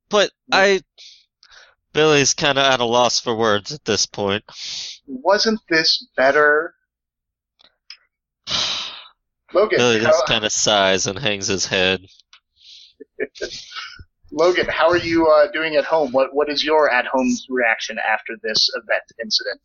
But 0.10 0.32
I. 0.52 0.82
Billy's 1.94 2.34
kind 2.34 2.58
of 2.58 2.64
at 2.64 2.80
a 2.80 2.86
loss 2.86 3.20
for 3.20 3.36
words 3.36 3.72
at 3.72 3.86
this 3.86 4.08
point. 4.08 4.44
Wasn't 5.06 5.60
this 5.70 6.08
better, 6.18 6.74
Logan? 9.54 9.78
Billy 9.78 10.00
just 10.00 10.26
kind 10.26 10.44
of 10.44 10.52
sighs 10.52 11.06
and 11.06 11.20
hangs 11.20 11.46
his 11.46 11.68
head. 11.68 12.08
Logan, 14.32 14.66
how 14.68 14.90
are 14.90 14.98
you 14.98 15.28
uh, 15.28 15.52
doing 15.52 15.76
at 15.76 15.86
home? 15.86 16.12
What 16.12 16.34
What 16.34 16.50
is 16.50 16.64
your 16.64 16.92
at 16.92 17.06
home 17.06 17.30
reaction 17.50 17.98
after 18.00 18.34
this 18.42 18.70
event 18.76 19.04
incident? 19.22 19.62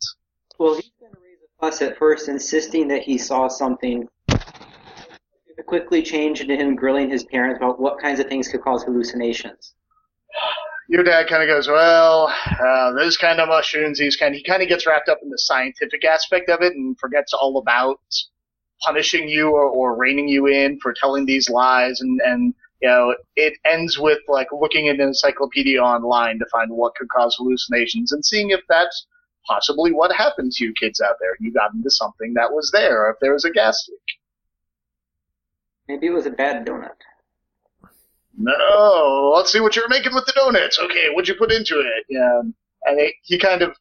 Well, 0.59 0.75
he's 0.75 0.91
going 0.99 1.11
to 1.11 1.19
raise 1.21 1.39
a 1.43 1.65
fuss 1.65 1.81
at 1.81 1.97
first, 1.97 2.29
insisting 2.29 2.87
that 2.89 3.01
he 3.01 3.17
saw 3.17 3.47
something. 3.47 4.07
It 4.29 5.65
quickly 5.65 6.03
changed 6.03 6.41
into 6.41 6.55
him 6.55 6.75
grilling 6.75 7.09
his 7.09 7.23
parents 7.23 7.57
about 7.57 7.79
what 7.79 7.99
kinds 7.99 8.19
of 8.19 8.27
things 8.27 8.47
could 8.47 8.61
cause 8.61 8.83
hallucinations. 8.83 9.73
your 10.87 11.03
dad 11.03 11.27
kind 11.27 11.41
of 11.41 11.49
goes, 11.49 11.67
well, 11.67 12.31
uh, 12.63 12.93
those 12.93 13.17
kind 13.17 13.39
of 13.39 13.47
mushrooms, 13.49 13.97
these 13.97 14.15
kind. 14.15 14.35
He 14.35 14.43
kind 14.43 14.61
of 14.61 14.69
gets 14.69 14.85
wrapped 14.85 15.09
up 15.09 15.19
in 15.23 15.29
the 15.29 15.37
scientific 15.39 16.05
aspect 16.05 16.49
of 16.49 16.61
it 16.61 16.75
and 16.75 16.97
forgets 16.99 17.33
all 17.33 17.57
about 17.57 17.99
punishing 18.81 19.27
you 19.27 19.49
or, 19.49 19.63
or 19.63 19.97
reining 19.97 20.27
you 20.27 20.45
in 20.45 20.79
for 20.79 20.93
telling 20.93 21.25
these 21.25 21.49
lies. 21.49 22.01
And 22.01 22.21
and 22.23 22.53
you 22.81 22.87
know, 22.87 23.15
it 23.35 23.53
ends 23.65 23.99
with 23.99 24.19
like 24.27 24.47
looking 24.51 24.87
at 24.87 24.95
an 24.95 25.01
encyclopedia 25.01 25.81
online 25.81 26.39
to 26.39 26.45
find 26.51 26.71
what 26.71 26.95
could 26.95 27.09
cause 27.09 27.35
hallucinations 27.37 28.11
and 28.11 28.23
seeing 28.23 28.51
if 28.51 28.61
that's 28.69 29.05
possibly 29.45 29.91
what 29.91 30.15
happened 30.15 30.51
to 30.53 30.65
you 30.65 30.73
kids 30.79 31.01
out 31.01 31.15
there. 31.19 31.35
You 31.39 31.51
got 31.51 31.73
into 31.73 31.89
something 31.89 32.33
that 32.35 32.51
was 32.51 32.71
there. 32.71 33.05
Or 33.05 33.11
if 33.11 33.17
there 33.21 33.33
was 33.33 33.45
a 33.45 33.51
gas 33.51 33.87
leak. 33.89 33.99
Maybe 35.87 36.07
it 36.07 36.13
was 36.13 36.25
a 36.25 36.31
bad 36.31 36.65
donut. 36.65 36.91
No, 38.37 39.33
let's 39.35 39.51
see 39.51 39.59
what 39.59 39.75
you're 39.75 39.89
making 39.89 40.13
with 40.13 40.25
the 40.25 40.33
donuts. 40.33 40.79
Okay, 40.79 41.09
what'd 41.09 41.27
you 41.27 41.35
put 41.35 41.51
into 41.51 41.79
it? 41.79 42.05
Yeah, 42.07 42.41
and 42.85 42.99
it, 42.99 43.15
he 43.23 43.37
kind 43.37 43.61
of 43.61 43.75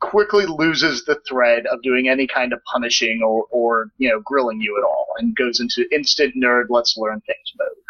quickly 0.00 0.46
loses 0.46 1.04
the 1.04 1.20
thread 1.28 1.66
of 1.66 1.80
doing 1.82 2.08
any 2.08 2.26
kind 2.26 2.52
of 2.52 2.58
punishing 2.64 3.22
or, 3.22 3.44
or 3.50 3.90
you 3.98 4.08
know 4.08 4.20
grilling 4.24 4.60
you 4.60 4.76
at 4.76 4.84
all, 4.84 5.06
and 5.18 5.36
goes 5.36 5.60
into 5.60 5.86
instant 5.94 6.34
nerd 6.34 6.64
let's 6.70 6.96
learn 6.96 7.20
things 7.20 7.52
mode. 7.56 7.83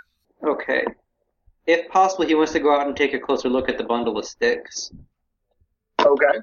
Okay. 0.44 0.84
If 1.66 1.88
possible, 1.88 2.26
he 2.26 2.34
wants 2.34 2.52
to 2.52 2.60
go 2.60 2.74
out 2.78 2.86
and 2.86 2.96
take 2.96 3.14
a 3.14 3.18
closer 3.18 3.48
look 3.48 3.68
at 3.68 3.78
the 3.78 3.84
bundle 3.84 4.18
of 4.18 4.24
sticks. 4.24 4.92
Okay. 6.00 6.38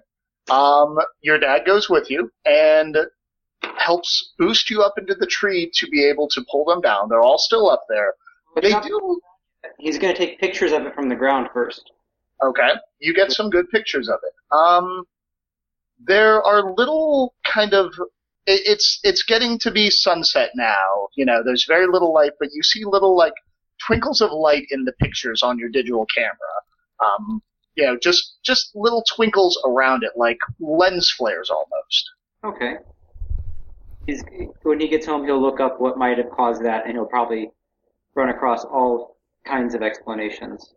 Um, 0.50 0.98
your 1.22 1.38
dad 1.38 1.66
goes 1.66 1.90
with 1.90 2.10
you 2.10 2.32
and 2.46 2.98
helps 3.78 4.34
boost 4.40 4.70
you 4.70 4.82
up 4.82 4.96
into 4.98 5.14
the 5.14 5.28
tree 5.28 5.72
to 5.76 5.88
be 5.88 6.04
able 6.04 6.28
to 6.30 6.44
pull 6.52 6.66
them 6.66 6.82
down. 6.82 7.10
They're 7.10 7.22
all 7.22 7.38
still 7.38 7.70
up 7.70 7.84
there. 7.90 8.14
They 8.56 8.72
do. 8.82 9.22
He's 9.78 10.00
going 10.00 10.14
to 10.14 10.18
take 10.18 10.40
pictures 10.40 10.72
of 10.72 10.84
it 10.84 10.96
from 10.96 11.10
the 11.10 11.16
ground 11.16 11.50
first. 11.54 11.92
Okay. 12.44 12.72
You 13.00 13.14
get 13.14 13.32
some 13.32 13.50
good 13.50 13.70
pictures 13.70 14.10
of 14.10 14.20
it. 14.24 14.34
Um, 14.56 15.04
there 16.04 16.42
are 16.42 16.74
little 16.74 17.36
kind 17.46 17.74
of 17.74 17.94
it, 18.48 18.62
it's 18.66 19.00
it's 19.04 19.24
getting 19.24 19.60
to 19.60 19.72
be 19.72 19.90
sunset 19.90 20.52
now. 20.56 21.10
You 21.16 21.26
know, 21.26 21.44
there's 21.46 21.66
very 21.66 21.88
little 21.88 22.14
light, 22.14 22.32
but 22.40 22.50
you 22.54 22.64
see 22.64 22.84
little 22.84 23.16
like 23.16 23.34
twinkles 23.86 24.22
of 24.22 24.32
light 24.32 24.67
in 24.72 24.84
the 24.84 24.94
pictures 24.94 25.44
on 25.44 25.58
your 25.58 25.70
digital 25.70 26.06
camera. 26.15 26.36
Um, 27.04 27.41
you 27.76 27.86
know, 27.86 27.98
just 27.98 28.38
just 28.44 28.72
little 28.76 29.04
twinkles 29.15 29.62
around 29.65 30.04
it, 30.04 30.12
like 30.15 30.38
lens 30.60 31.10
flares 31.10 31.50
almost. 31.50 32.12
Okay. 32.44 32.76
He's, 34.08 34.24
when 34.63 34.80
he 34.80 34.88
gets 34.88 35.06
home, 35.06 35.26
he'll 35.26 35.41
look 35.41 35.60
up 35.60 35.80
what 35.80 35.98
might 35.98 36.17
have 36.17 36.32
caused 36.32 36.63
that, 36.65 36.86
and 36.86 36.94
he'll 36.94 37.06
probably 37.06 37.52
run 38.15 38.30
across 38.30 38.65
all 38.65 39.17
kinds 39.46 39.76
of 39.76 39.82
explanations. 39.82 40.74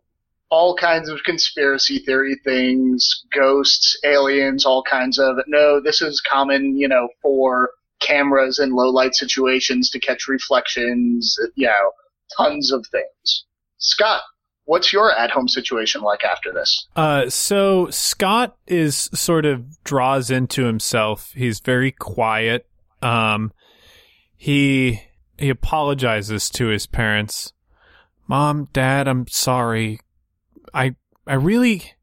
All 0.51 0.75
kinds 0.75 1.09
of 1.09 1.23
conspiracy 1.23 1.99
theory 1.99 2.39
things, 2.43 3.25
ghosts, 3.33 3.97
aliens, 4.03 4.65
all 4.65 4.83
kinds 4.83 5.17
of. 5.17 5.37
No, 5.47 5.81
this 5.81 6.01
is 6.01 6.21
common, 6.21 6.77
you 6.77 6.87
know, 6.87 7.09
for 7.21 7.71
cameras 7.99 8.59
in 8.59 8.71
low 8.71 8.89
light 8.89 9.15
situations 9.15 9.89
to 9.89 9.99
catch 9.99 10.27
reflections. 10.27 11.35
You 11.55 11.67
know, 11.67 11.91
tons 12.37 12.71
of 12.71 12.85
things. 12.91 13.45
Scott, 13.77 14.21
what's 14.65 14.91
your 14.91 15.11
at 15.11 15.31
home 15.31 15.47
situation 15.47 16.01
like 16.01 16.23
after 16.23 16.51
this? 16.51 16.87
Uh, 16.95 17.29
so 17.29 17.89
Scott 17.89 18.57
is 18.67 19.09
sort 19.13 19.45
of 19.45 19.83
draws 19.83 20.29
into 20.29 20.65
himself. 20.65 21.31
He's 21.35 21.59
very 21.59 21.91
quiet. 21.91 22.67
Um, 23.01 23.51
he 24.35 25.01
he 25.37 25.49
apologizes 25.49 26.49
to 26.51 26.67
his 26.67 26.87
parents. 26.87 27.53
Mom, 28.27 28.69
Dad, 28.73 29.07
I'm 29.07 29.27
sorry. 29.27 29.99
I 30.73 30.95
I 31.27 31.35
really 31.35 31.93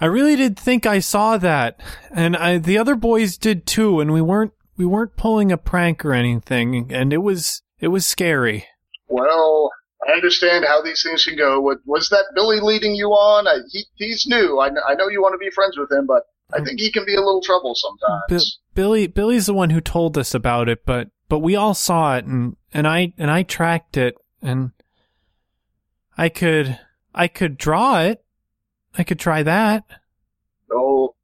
I 0.00 0.06
really 0.06 0.36
did 0.36 0.58
think 0.58 0.84
I 0.84 0.98
saw 0.98 1.38
that, 1.38 1.80
and 2.10 2.36
I 2.36 2.58
the 2.58 2.78
other 2.78 2.96
boys 2.96 3.36
did 3.38 3.66
too, 3.66 4.00
and 4.00 4.12
we 4.12 4.20
weren't 4.20 4.52
we 4.76 4.84
weren't 4.84 5.16
pulling 5.16 5.52
a 5.52 5.56
prank 5.56 6.04
or 6.04 6.12
anything, 6.12 6.92
and 6.92 7.12
it 7.12 7.22
was 7.22 7.62
it 7.78 7.88
was 7.88 8.06
scary. 8.06 8.66
Well, 9.12 9.70
I 10.08 10.12
understand 10.12 10.64
how 10.64 10.80
these 10.80 11.02
things 11.02 11.24
can 11.24 11.36
go. 11.36 11.60
What, 11.60 11.78
was 11.84 12.08
that 12.08 12.24
Billy 12.34 12.60
leading 12.60 12.94
you 12.94 13.08
on? 13.08 13.46
I, 13.46 13.58
he, 13.70 13.84
he's 13.96 14.26
new. 14.26 14.58
I, 14.58 14.68
I 14.88 14.94
know 14.94 15.08
you 15.08 15.20
want 15.20 15.34
to 15.34 15.38
be 15.38 15.50
friends 15.50 15.76
with 15.76 15.92
him, 15.92 16.06
but 16.06 16.22
I 16.52 16.58
hmm. 16.58 16.64
think 16.64 16.80
he 16.80 16.90
can 16.90 17.04
be 17.04 17.14
a 17.14 17.20
little 17.20 17.42
trouble 17.42 17.74
sometimes. 17.74 18.58
Bi- 18.74 18.80
Billy 18.80 19.06
Billy's 19.06 19.46
the 19.46 19.54
one 19.54 19.68
who 19.68 19.82
told 19.82 20.16
us 20.16 20.34
about 20.34 20.70
it, 20.70 20.86
but 20.86 21.10
but 21.28 21.40
we 21.40 21.54
all 21.56 21.74
saw 21.74 22.16
it 22.16 22.24
and 22.24 22.56
and 22.72 22.88
I 22.88 23.12
and 23.18 23.30
I 23.30 23.42
tracked 23.42 23.98
it 23.98 24.16
and 24.40 24.72
I 26.16 26.30
could 26.30 26.78
I 27.14 27.28
could 27.28 27.58
draw 27.58 28.00
it. 28.00 28.24
I 28.96 29.04
could 29.04 29.18
try 29.18 29.42
that. 29.42 29.84
Oh, 30.72 31.14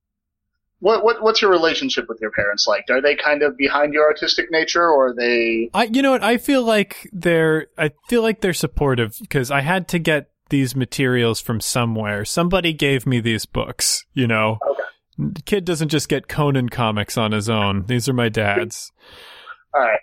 what 0.80 1.02
what 1.04 1.22
what's 1.22 1.42
your 1.42 1.50
relationship 1.50 2.06
with 2.08 2.18
your 2.20 2.30
parents 2.30 2.66
like? 2.68 2.84
Are 2.90 3.00
they 3.02 3.16
kind 3.16 3.42
of 3.42 3.56
behind 3.56 3.92
your 3.92 4.04
artistic 4.06 4.50
nature, 4.50 4.88
or 4.88 5.08
are 5.08 5.14
they? 5.14 5.70
I 5.74 5.84
you 5.84 6.02
know 6.02 6.12
what 6.12 6.22
I 6.22 6.36
feel 6.36 6.62
like 6.62 7.08
they're 7.12 7.66
I 7.76 7.90
feel 8.08 8.22
like 8.22 8.40
they're 8.40 8.52
supportive 8.54 9.16
because 9.20 9.50
I 9.50 9.60
had 9.62 9.88
to 9.88 9.98
get 9.98 10.30
these 10.50 10.74
materials 10.76 11.40
from 11.40 11.60
somewhere. 11.60 12.24
Somebody 12.24 12.72
gave 12.72 13.06
me 13.06 13.20
these 13.20 13.44
books. 13.44 14.04
You 14.14 14.26
know, 14.26 14.58
Okay. 14.70 14.82
the 15.34 15.42
kid 15.42 15.64
doesn't 15.64 15.88
just 15.88 16.08
get 16.08 16.28
Conan 16.28 16.68
comics 16.68 17.18
on 17.18 17.32
his 17.32 17.50
own. 17.50 17.84
These 17.86 18.08
are 18.08 18.14
my 18.14 18.28
dad's. 18.28 18.90
All 19.74 19.80
right. 19.82 20.00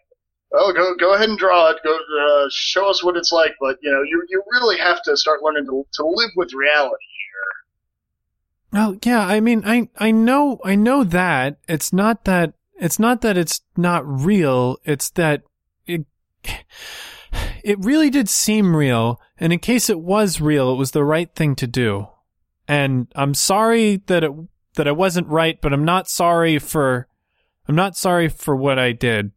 Well, 0.51 0.71
go 0.73 0.95
go 0.97 1.13
ahead 1.15 1.29
and 1.29 1.37
draw 1.39 1.69
it. 1.71 1.77
Go 1.83 1.95
uh, 1.97 2.47
show 2.51 2.89
us 2.89 3.03
what 3.03 3.17
it's 3.17 3.31
like. 3.31 3.53
But 3.59 3.77
you 3.81 3.91
know, 3.91 4.01
you 4.03 4.23
you 4.29 4.41
really 4.53 4.77
have 4.77 5.01
to 5.03 5.17
start 5.17 5.41
learning 5.41 5.65
to 5.65 5.85
to 5.93 6.05
live 6.05 6.29
with 6.35 6.53
reality. 6.53 6.95
Well, 8.75 8.97
yeah, 9.05 9.25
I 9.25 9.39
mean, 9.39 9.63
I 9.65 9.87
I 9.97 10.11
know 10.11 10.59
I 10.65 10.75
know 10.75 11.05
that 11.05 11.59
it's 11.65 11.93
not 11.93 12.25
that 12.25 12.55
it's 12.77 12.99
not 12.99 13.21
that 13.21 13.37
it's 13.37 13.61
not 13.77 14.05
real. 14.05 14.75
It's 14.83 15.09
that 15.11 15.43
it 15.85 16.05
it 17.63 17.79
really 17.79 18.09
did 18.09 18.27
seem 18.27 18.75
real, 18.75 19.21
and 19.37 19.53
in 19.53 19.59
case 19.59 19.89
it 19.89 20.01
was 20.01 20.41
real, 20.41 20.73
it 20.73 20.75
was 20.75 20.91
the 20.91 21.05
right 21.05 21.33
thing 21.33 21.55
to 21.55 21.67
do. 21.67 22.09
And 22.67 23.07
I'm 23.15 23.33
sorry 23.33 24.03
that 24.07 24.25
it 24.25 24.31
that 24.73 24.89
I 24.89 24.91
wasn't 24.91 25.29
right, 25.29 25.57
but 25.61 25.71
I'm 25.71 25.85
not 25.85 26.09
sorry 26.09 26.59
for 26.59 27.07
I'm 27.69 27.75
not 27.75 27.95
sorry 27.95 28.27
for 28.27 28.57
what 28.57 28.77
I 28.77 28.91
did. 28.91 29.31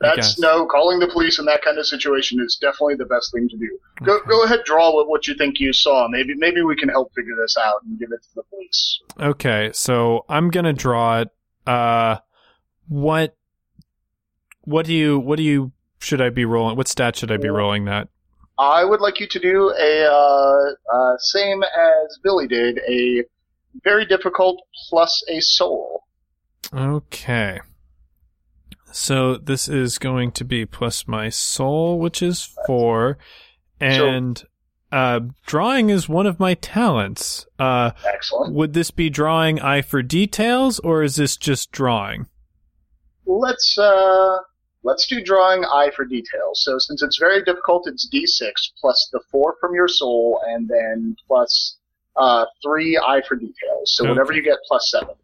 That's 0.00 0.38
no 0.38 0.66
calling 0.66 0.98
the 1.00 1.08
police 1.08 1.38
in 1.38 1.44
that 1.46 1.62
kind 1.62 1.78
of 1.78 1.86
situation 1.86 2.40
is 2.40 2.56
definitely 2.60 2.94
the 2.96 3.06
best 3.06 3.32
thing 3.32 3.48
to 3.48 3.56
do. 3.56 3.78
Go 4.04 4.16
Okay. 4.16 4.28
go 4.28 4.44
ahead, 4.44 4.60
draw 4.64 4.94
what, 4.94 5.08
what 5.08 5.26
you 5.26 5.34
think 5.34 5.58
you 5.58 5.72
saw. 5.72 6.06
Maybe 6.08 6.34
maybe 6.34 6.62
we 6.62 6.76
can 6.76 6.88
help 6.88 7.12
figure 7.14 7.34
this 7.40 7.56
out 7.56 7.82
and 7.84 7.98
give 7.98 8.12
it 8.12 8.22
to 8.22 8.34
the 8.36 8.42
police. 8.44 9.00
Okay, 9.20 9.70
so 9.72 10.24
I'm 10.28 10.50
gonna 10.50 10.72
draw 10.72 11.20
it. 11.20 11.28
Uh, 11.66 12.18
what, 12.88 13.36
what 14.62 14.86
do 14.86 14.94
you, 14.94 15.18
what 15.18 15.36
do 15.36 15.42
you, 15.42 15.72
should 15.98 16.20
I 16.20 16.30
be 16.30 16.44
rolling? 16.44 16.76
What 16.76 16.88
stat 16.88 17.16
should 17.16 17.30
I 17.30 17.36
be 17.36 17.48
rolling 17.48 17.84
that? 17.86 18.08
I 18.58 18.84
would 18.84 19.00
like 19.00 19.20
you 19.20 19.26
to 19.28 19.38
do 19.38 19.70
a 19.78 20.04
uh, 20.04 20.70
uh, 20.94 21.16
same 21.18 21.62
as 21.62 22.18
Billy 22.22 22.46
did, 22.48 22.78
a 22.88 23.24
very 23.84 24.04
difficult 24.06 24.60
plus 24.88 25.22
a 25.28 25.40
soul. 25.40 26.04
Okay. 26.72 27.60
So 28.92 29.36
this 29.36 29.68
is 29.68 29.98
going 29.98 30.32
to 30.32 30.44
be 30.44 30.64
plus 30.66 31.06
my 31.06 31.28
soul, 31.28 31.98
which 31.98 32.22
is 32.22 32.54
four, 32.66 33.18
and 33.80 34.42
uh, 34.90 35.20
drawing 35.46 35.90
is 35.90 36.08
one 36.08 36.26
of 36.26 36.40
my 36.40 36.54
talents. 36.54 37.46
Uh, 37.58 37.90
Excellent. 38.06 38.54
would 38.54 38.72
this 38.72 38.90
be 38.90 39.10
drawing 39.10 39.60
eye 39.60 39.82
for 39.82 40.02
details, 40.02 40.78
or 40.80 41.02
is 41.02 41.16
this 41.16 41.36
just 41.36 41.70
drawing? 41.70 42.26
Let's 43.26 43.76
uh, 43.78 44.38
let's 44.82 45.06
do 45.06 45.22
drawing 45.22 45.64
eye 45.64 45.90
for 45.94 46.04
details. 46.06 46.62
So 46.64 46.78
since 46.78 47.02
it's 47.02 47.18
very 47.18 47.42
difficult, 47.44 47.86
it's 47.86 48.08
d6 48.12 48.50
plus 48.80 49.08
the 49.12 49.20
four 49.30 49.56
from 49.60 49.74
your 49.74 49.88
soul, 49.88 50.40
and 50.48 50.66
then 50.68 51.14
plus 51.26 51.76
uh, 52.16 52.46
three 52.64 52.96
eye 52.98 53.20
for 53.28 53.36
details. 53.36 53.94
So 53.96 54.08
whatever 54.08 54.30
Okay. 54.32 54.36
you 54.38 54.42
get, 54.42 54.58
plus 54.66 54.90
seven. 54.90 55.14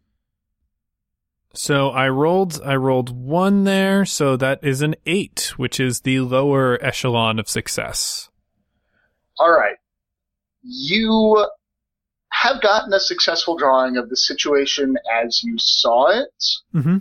So 1.57 1.89
I 1.89 2.09
rolled 2.09 2.61
I 2.63 2.75
rolled 2.75 3.09
one 3.15 3.63
there, 3.63 4.05
so 4.05 4.35
that 4.37 4.63
is 4.63 4.81
an 4.81 4.95
eight, 5.05 5.53
which 5.57 5.79
is 5.79 6.01
the 6.01 6.19
lower 6.19 6.77
echelon 6.83 7.39
of 7.39 7.49
success. 7.49 8.29
All 9.39 9.51
right. 9.51 9.75
You 10.63 11.47
have 12.29 12.61
gotten 12.61 12.93
a 12.93 12.99
successful 12.99 13.55
drawing 13.57 13.97
of 13.97 14.09
the 14.09 14.17
situation 14.17 14.95
as 15.23 15.41
you 15.43 15.55
saw 15.57 16.07
it, 16.07 16.43
Mm-hmm. 16.73 16.97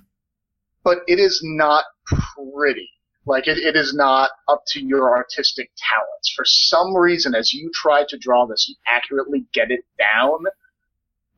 but 0.85 0.99
it 1.09 1.19
is 1.19 1.41
not 1.43 1.85
pretty. 2.07 2.89
Like 3.27 3.49
it, 3.49 3.57
it 3.59 3.75
is 3.75 3.95
not 3.95 4.31
up 4.49 4.63
to 4.69 4.81
your 4.81 5.17
artistic 5.17 5.71
talents. 5.79 6.33
For 6.37 6.45
some 6.45 6.95
reason, 6.95 7.35
as 7.35 7.55
you 7.55 7.71
try 7.75 8.05
to 8.09 8.19
draw 8.19 8.47
this 8.47 8.69
and 8.69 8.77
accurately 8.87 9.47
get 9.55 9.71
it 9.71 9.81
down, 9.99 10.41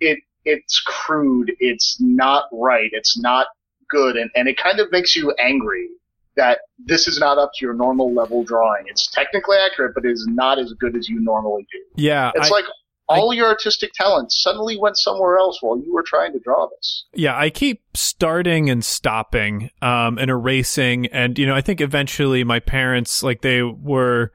it 0.01 0.19
it's 0.47 0.81
crude. 0.81 1.53
It's 1.61 1.99
not 2.01 2.45
right. 2.53 2.89
It's 2.93 3.19
not 3.19 3.49
good, 3.91 4.17
and, 4.17 4.31
and 4.35 4.49
it 4.49 4.57
kind 4.57 4.81
of 4.81 4.91
makes 4.91 5.15
you 5.15 5.33
angry 5.39 5.89
that 6.37 6.61
this 6.79 7.09
is 7.09 7.19
not 7.19 7.39
up 7.39 7.51
to 7.57 7.65
your 7.65 7.75
normal 7.75 8.15
level 8.15 8.45
drawing. 8.45 8.85
It's 8.87 9.11
technically 9.11 9.57
accurate, 9.59 9.93
but 9.95 10.05
it 10.05 10.13
is 10.13 10.27
not 10.29 10.59
as 10.59 10.73
good 10.79 10.97
as 10.97 11.09
you 11.09 11.21
normally 11.21 11.67
do. 11.73 12.03
Yeah, 12.03 12.31
It's 12.35 12.51
I, 12.51 12.55
like 12.55 12.67
all 13.09 13.33
your 13.33 13.47
artistic 13.47 13.93
talents 13.95 14.43
suddenly 14.43 14.77
went 14.79 14.99
somewhere 14.99 15.39
else 15.39 15.63
while 15.63 15.79
you 15.79 15.95
were 15.95 16.03
trying 16.03 16.33
to 16.33 16.39
draw 16.41 16.69
this. 16.69 17.07
yeah, 17.15 17.37
I 17.37 17.51
keep 17.51 17.83
starting 17.95 18.69
and 18.69 18.85
stopping, 18.85 19.71
um, 19.81 20.19
and 20.19 20.31
erasing, 20.31 21.07
and 21.07 21.39
you 21.39 21.47
know, 21.47 21.55
I 21.55 21.61
think 21.61 21.81
eventually 21.81 22.45
my 22.45 22.61
parents, 22.61 23.23
like 23.23 23.43
they 23.43 23.63
were, 23.63 24.33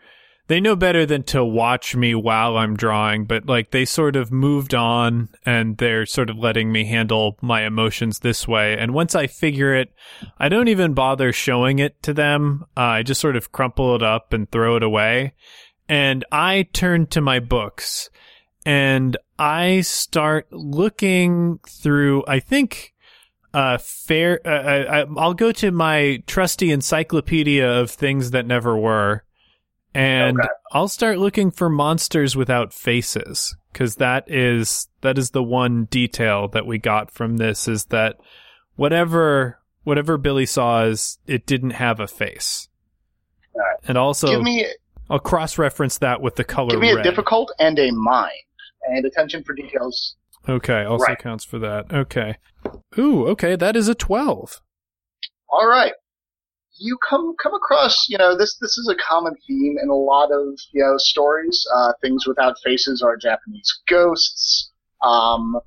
they 0.51 0.59
know 0.59 0.75
better 0.75 1.05
than 1.05 1.23
to 1.23 1.45
watch 1.45 1.95
me 1.95 2.13
while 2.13 2.57
I'm 2.57 2.75
drawing, 2.75 3.23
but 3.23 3.45
like 3.45 3.71
they 3.71 3.85
sort 3.85 4.17
of 4.17 4.33
moved 4.33 4.75
on 4.75 5.29
and 5.45 5.77
they're 5.77 6.05
sort 6.05 6.29
of 6.29 6.37
letting 6.37 6.73
me 6.73 6.83
handle 6.83 7.37
my 7.41 7.63
emotions 7.63 8.19
this 8.19 8.49
way. 8.49 8.77
And 8.77 8.93
once 8.93 9.15
I 9.15 9.27
figure 9.27 9.73
it, 9.73 9.93
I 10.37 10.49
don't 10.49 10.67
even 10.67 10.93
bother 10.93 11.31
showing 11.31 11.79
it 11.79 12.03
to 12.03 12.13
them. 12.13 12.65
Uh, 12.75 12.81
I 12.81 13.03
just 13.03 13.21
sort 13.21 13.37
of 13.37 13.53
crumple 13.53 13.95
it 13.95 14.03
up 14.03 14.33
and 14.33 14.51
throw 14.51 14.75
it 14.75 14.83
away. 14.83 15.35
And 15.87 16.25
I 16.33 16.67
turn 16.73 17.07
to 17.07 17.21
my 17.21 17.39
books 17.39 18.09
and 18.65 19.15
I 19.39 19.79
start 19.79 20.51
looking 20.51 21.59
through, 21.65 22.25
I 22.27 22.41
think, 22.41 22.93
uh, 23.53 23.77
fair, 23.77 24.41
uh, 24.45 25.05
I, 25.05 25.05
I'll 25.17 25.33
go 25.33 25.53
to 25.53 25.71
my 25.71 26.21
trusty 26.27 26.71
encyclopedia 26.71 27.65
of 27.69 27.89
things 27.89 28.31
that 28.31 28.45
never 28.45 28.75
were 28.75 29.23
and 29.93 30.39
Okay. 30.39 30.47
I'll 30.71 30.87
start 30.87 31.17
looking 31.19 31.51
for 31.51 31.69
monsters 31.69 32.35
without 32.35 32.73
faces 32.73 33.55
because 33.73 33.95
that 33.97 34.23
is 34.31 34.87
that 35.01 35.17
is 35.17 35.31
the 35.31 35.43
one 35.43 35.85
detail 35.85 36.47
that 36.49 36.65
we 36.65 36.77
got 36.77 37.11
from 37.11 37.37
this 37.37 37.67
is 37.67 37.85
that 37.85 38.17
whatever 38.75 39.59
whatever 39.83 40.17
Billy 40.17 40.45
saw 40.45 40.83
is 40.83 41.17
it 41.27 41.45
didn't 41.45 41.71
have 41.71 41.99
a 41.99 42.07
face. 42.07 42.67
Alright. 43.55 43.77
And 43.87 43.97
also, 43.97 44.27
give 44.27 44.41
me 44.43 44.65
I'll 45.09 45.19
cross 45.19 45.57
reference 45.57 45.97
that 45.97 46.21
with 46.21 46.35
the 46.35 46.43
color 46.43 46.71
give 46.71 46.79
me 46.79 46.93
red. 46.93 47.05
a 47.05 47.09
difficult 47.09 47.51
and 47.59 47.77
a 47.79 47.91
mind, 47.91 48.31
and 48.87 49.05
attention 49.05 49.43
for 49.43 49.53
details. 49.53 50.15
okay, 50.47 50.83
also 50.83 51.05
Right. 51.05 51.19
counts 51.19 51.43
for 51.43 51.59
that. 51.59 51.91
Okay. 51.91 52.37
Ooh, 52.97 53.27
okay, 53.27 53.55
that 53.57 53.75
is 53.75 53.87
a 53.89 53.95
twelve. 53.95 54.61
All 55.49 55.67
right. 55.67 55.91
You 56.83 56.97
come 57.07 57.35
come 57.41 57.53
across, 57.53 58.07
you 58.09 58.17
know, 58.17 58.35
this 58.35 58.57
this 58.59 58.77
is 58.77 58.89
a 58.89 58.95
common 58.95 59.35
theme 59.47 59.77
in 59.81 59.89
a 59.89 59.95
lot 59.95 60.31
of 60.31 60.59
you 60.71 60.83
know 60.83 60.97
stories. 60.97 61.65
Uh, 61.75 61.93
things 62.01 62.25
without 62.25 62.55
faces 62.63 63.01
are 63.01 63.15
Japanese 63.15 63.71
ghosts. 63.87 64.71
Um, 65.03 65.59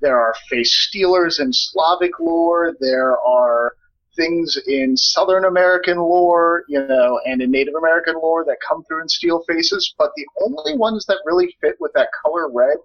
there 0.00 0.18
are 0.18 0.34
face 0.50 0.74
stealers 0.74 1.38
in 1.40 1.52
Slavic 1.52 2.18
lore. 2.20 2.74
There 2.80 3.18
are 3.18 3.74
things 4.16 4.58
in 4.66 4.96
Southern 4.96 5.44
American 5.44 5.96
lore, 5.96 6.64
you 6.68 6.86
know, 6.86 7.20
and 7.24 7.40
in 7.40 7.50
Native 7.50 7.74
American 7.78 8.14
lore 8.14 8.44
that 8.44 8.56
come 8.66 8.84
through 8.84 9.00
and 9.00 9.10
steal 9.10 9.42
faces. 9.48 9.94
But 9.96 10.10
the 10.16 10.26
only 10.44 10.76
ones 10.76 11.06
that 11.06 11.18
really 11.24 11.56
fit 11.60 11.76
with 11.80 11.92
that 11.94 12.08
color 12.22 12.50
red 12.52 12.78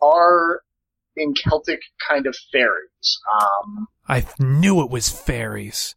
are 0.00 0.62
in 1.16 1.34
Celtic 1.34 1.80
kind 2.08 2.26
of 2.26 2.34
fairies. 2.50 3.20
Um, 3.40 3.88
I 4.08 4.24
knew 4.38 4.80
it 4.82 4.90
was 4.90 5.10
fairies. 5.10 5.94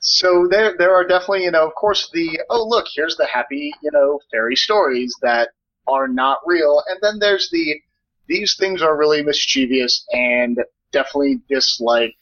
So 0.00 0.48
there, 0.50 0.74
there 0.78 0.94
are 0.94 1.06
definitely, 1.06 1.44
you 1.44 1.50
know, 1.50 1.66
of 1.66 1.74
course, 1.74 2.10
the 2.12 2.40
oh 2.48 2.66
look, 2.66 2.86
here's 2.94 3.16
the 3.16 3.26
happy, 3.26 3.72
you 3.82 3.90
know, 3.92 4.18
fairy 4.32 4.56
stories 4.56 5.14
that 5.20 5.50
are 5.86 6.08
not 6.08 6.38
real, 6.46 6.82
and 6.88 6.98
then 7.02 7.18
there's 7.18 7.50
the 7.50 7.80
these 8.26 8.56
things 8.58 8.80
are 8.80 8.96
really 8.96 9.22
mischievous 9.22 10.06
and 10.12 10.58
definitely 10.92 11.40
dislike 11.48 12.16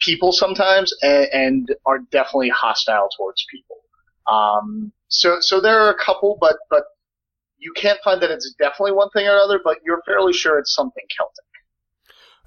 people 0.00 0.32
sometimes, 0.32 0.94
and, 1.02 1.26
and 1.32 1.74
are 1.84 1.98
definitely 2.10 2.50
hostile 2.50 3.08
towards 3.16 3.44
people. 3.50 3.78
Um, 4.26 4.92
so, 5.08 5.38
so 5.40 5.60
there 5.60 5.80
are 5.80 5.90
a 5.90 5.98
couple, 5.98 6.38
but 6.40 6.56
but 6.70 6.84
you 7.58 7.72
can't 7.74 7.98
find 8.04 8.22
that 8.22 8.30
it's 8.30 8.54
definitely 8.58 8.92
one 8.92 9.10
thing 9.10 9.26
or 9.26 9.34
another, 9.34 9.60
but 9.62 9.78
you're 9.84 10.02
fairly 10.06 10.32
sure 10.32 10.60
it's 10.60 10.74
something 10.74 11.04
Celtic. 11.16 11.44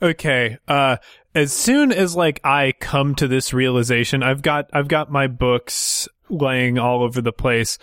Okay. 0.02 0.58
Uh 0.68 0.98
as 1.36 1.52
soon 1.54 1.92
as 1.92 2.16
like 2.16 2.40
I 2.44 2.74
come 2.80 3.16
to 3.16 3.28
this 3.28 3.54
realization, 3.54 4.24
I've 4.24 4.42
got 4.42 4.70
I've 4.74 4.88
got 4.88 5.12
my 5.12 5.28
books 5.28 6.08
laying 6.30 6.78
all 6.78 7.04
over 7.04 7.22
the 7.22 7.34
place. 7.34 7.78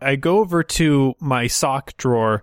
I 0.00 0.16
go 0.16 0.38
over 0.38 0.62
to 0.62 1.14
my 1.20 1.46
sock 1.46 1.96
drawer 1.96 2.42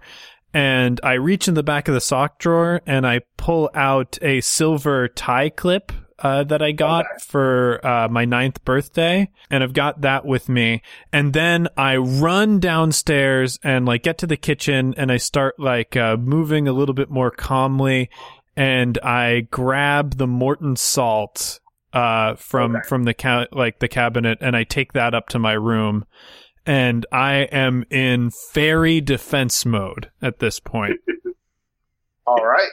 and 0.54 1.00
I 1.04 1.14
reach 1.14 1.48
in 1.48 1.54
the 1.54 1.64
back 1.64 1.88
of 1.88 1.94
the 1.94 2.02
sock 2.02 2.40
drawer 2.40 2.82
and 2.86 3.06
I 3.06 3.22
pull 3.38 3.70
out 3.74 4.18
a 4.22 4.42
silver 4.42 5.08
tie 5.08 5.50
clip 5.50 5.92
uh, 6.20 6.44
that 6.44 6.62
I 6.62 6.72
got 6.72 7.06
Okay. 7.06 7.24
for 7.26 7.86
uh, 7.86 8.08
my 8.08 8.26
ninth 8.26 8.64
birthday, 8.64 9.28
and 9.50 9.64
I've 9.64 9.74
got 9.74 10.02
that 10.02 10.24
with 10.24 10.50
me. 10.50 10.84
And 11.12 11.34
then 11.34 11.68
I 11.76 11.98
run 11.98 12.60
downstairs 12.60 13.58
and 13.64 13.88
like 13.88 14.04
get 14.04 14.20
to 14.20 14.28
the 14.28 14.38
kitchen, 14.38 14.94
and 14.98 15.12
I 15.12 15.18
start 15.18 15.60
like 15.60 15.98
uh, 15.98 16.18
moving 16.18 16.68
a 16.68 16.74
little 16.74 16.94
bit 16.94 17.10
more 17.10 17.32
calmly, 17.32 18.12
and 18.56 18.98
I 19.00 19.48
grab 19.52 20.18
the 20.18 20.28
Morton 20.28 20.76
salt 20.76 21.60
uh, 21.94 22.36
from 22.36 22.76
Okay. 22.78 22.88
from 22.88 23.04
the 23.04 23.14
ca- 23.14 23.48
like 23.52 23.80
the 23.80 23.88
cabinet, 23.88 24.38
and 24.42 24.56
I 24.56 24.64
take 24.64 24.94
that 24.94 25.14
up 25.14 25.28
to 25.30 25.40
my 25.40 25.54
room. 25.54 26.06
And 26.66 27.08
I 27.12 27.48
am 27.52 27.86
in 27.90 28.30
fairy 28.30 29.02
defense 29.02 29.66
mode 29.66 30.12
at 30.22 30.38
this 30.40 30.60
point. 30.60 31.00
All 32.28 32.46
right. 32.46 32.70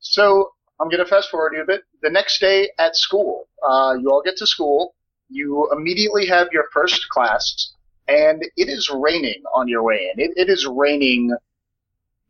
So 0.00 0.50
I'm 0.80 0.88
going 0.88 1.04
to 1.04 1.08
fast 1.08 1.30
forward 1.30 1.52
you 1.54 1.62
a 1.62 1.66
bit. 1.66 1.82
The 2.02 2.10
next 2.10 2.40
day 2.40 2.70
at 2.78 2.96
school, 2.96 3.48
uh, 3.66 3.94
you 4.00 4.10
all 4.10 4.22
get 4.24 4.36
to 4.38 4.46
school. 4.46 4.94
You 5.28 5.68
immediately 5.72 6.26
have 6.26 6.48
your 6.52 6.64
first 6.72 7.08
class, 7.10 7.72
and 8.08 8.42
it 8.56 8.68
is 8.68 8.90
raining 8.90 9.42
on 9.54 9.68
your 9.68 9.82
way 9.82 10.10
in. 10.14 10.20
It, 10.22 10.32
it 10.36 10.48
is 10.48 10.66
raining 10.66 11.34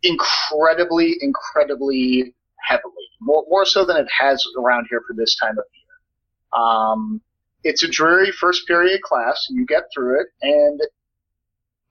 incredibly, 0.05 1.17
incredibly 1.21 2.35
heavily, 2.61 3.09
more, 3.21 3.45
more 3.49 3.65
so 3.65 3.85
than 3.85 3.97
it 3.97 4.09
has 4.19 4.43
around 4.59 4.87
here 4.89 5.03
for 5.07 5.15
this 5.15 5.37
time 5.37 5.59
of 5.59 5.65
year. 5.75 6.63
Um, 6.63 7.21
it's 7.65 7.83
a 7.83 7.89
dreary 7.89 8.31
first 8.31 8.67
period 8.67 9.01
class. 9.03 9.47
You 9.51 9.67
get 9.67 9.85
through 9.93 10.21
it, 10.21 10.27
and 10.43 10.81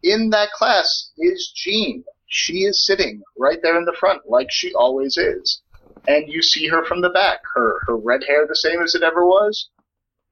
in 0.04 0.30
that 0.30 0.52
class 0.52 1.12
is 1.18 1.52
Jean. 1.56 2.04
She 2.28 2.64
is 2.64 2.86
sitting 2.86 3.22
right 3.38 3.60
there 3.62 3.78
in 3.78 3.86
the 3.86 3.96
front, 4.00 4.22
like 4.28 4.48
she 4.52 4.74
always 4.74 5.18
is. 5.18 5.62
And 6.08 6.28
you 6.28 6.42
see 6.42 6.68
her 6.68 6.86
from 6.86 7.02
the 7.02 7.10
back. 7.10 7.40
Her 7.54 7.80
her 7.88 7.98
red 7.98 8.24
hair 8.24 8.46
the 8.48 8.56
same 8.56 8.82
as 8.82 8.96
it 8.96 9.04
ever 9.04 9.26
was, 9.26 9.70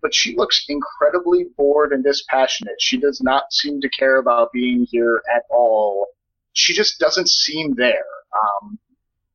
but 0.02 0.14
she 0.14 0.36
looks 0.36 0.66
incredibly 0.68 1.46
bored 1.58 1.94
and 1.94 2.04
dispassionate. 2.04 2.76
She 2.80 2.98
does 2.98 3.22
not 3.22 3.52
seem 3.52 3.82
to 3.82 3.90
care 3.90 4.18
about 4.18 4.52
being 4.52 4.86
here 4.90 5.22
at 5.34 5.44
all. 5.50 6.08
She 6.54 6.74
just 6.74 7.00
doesn't 7.00 7.30
seem 7.30 7.76
there. 7.76 8.04
Um, 8.34 8.78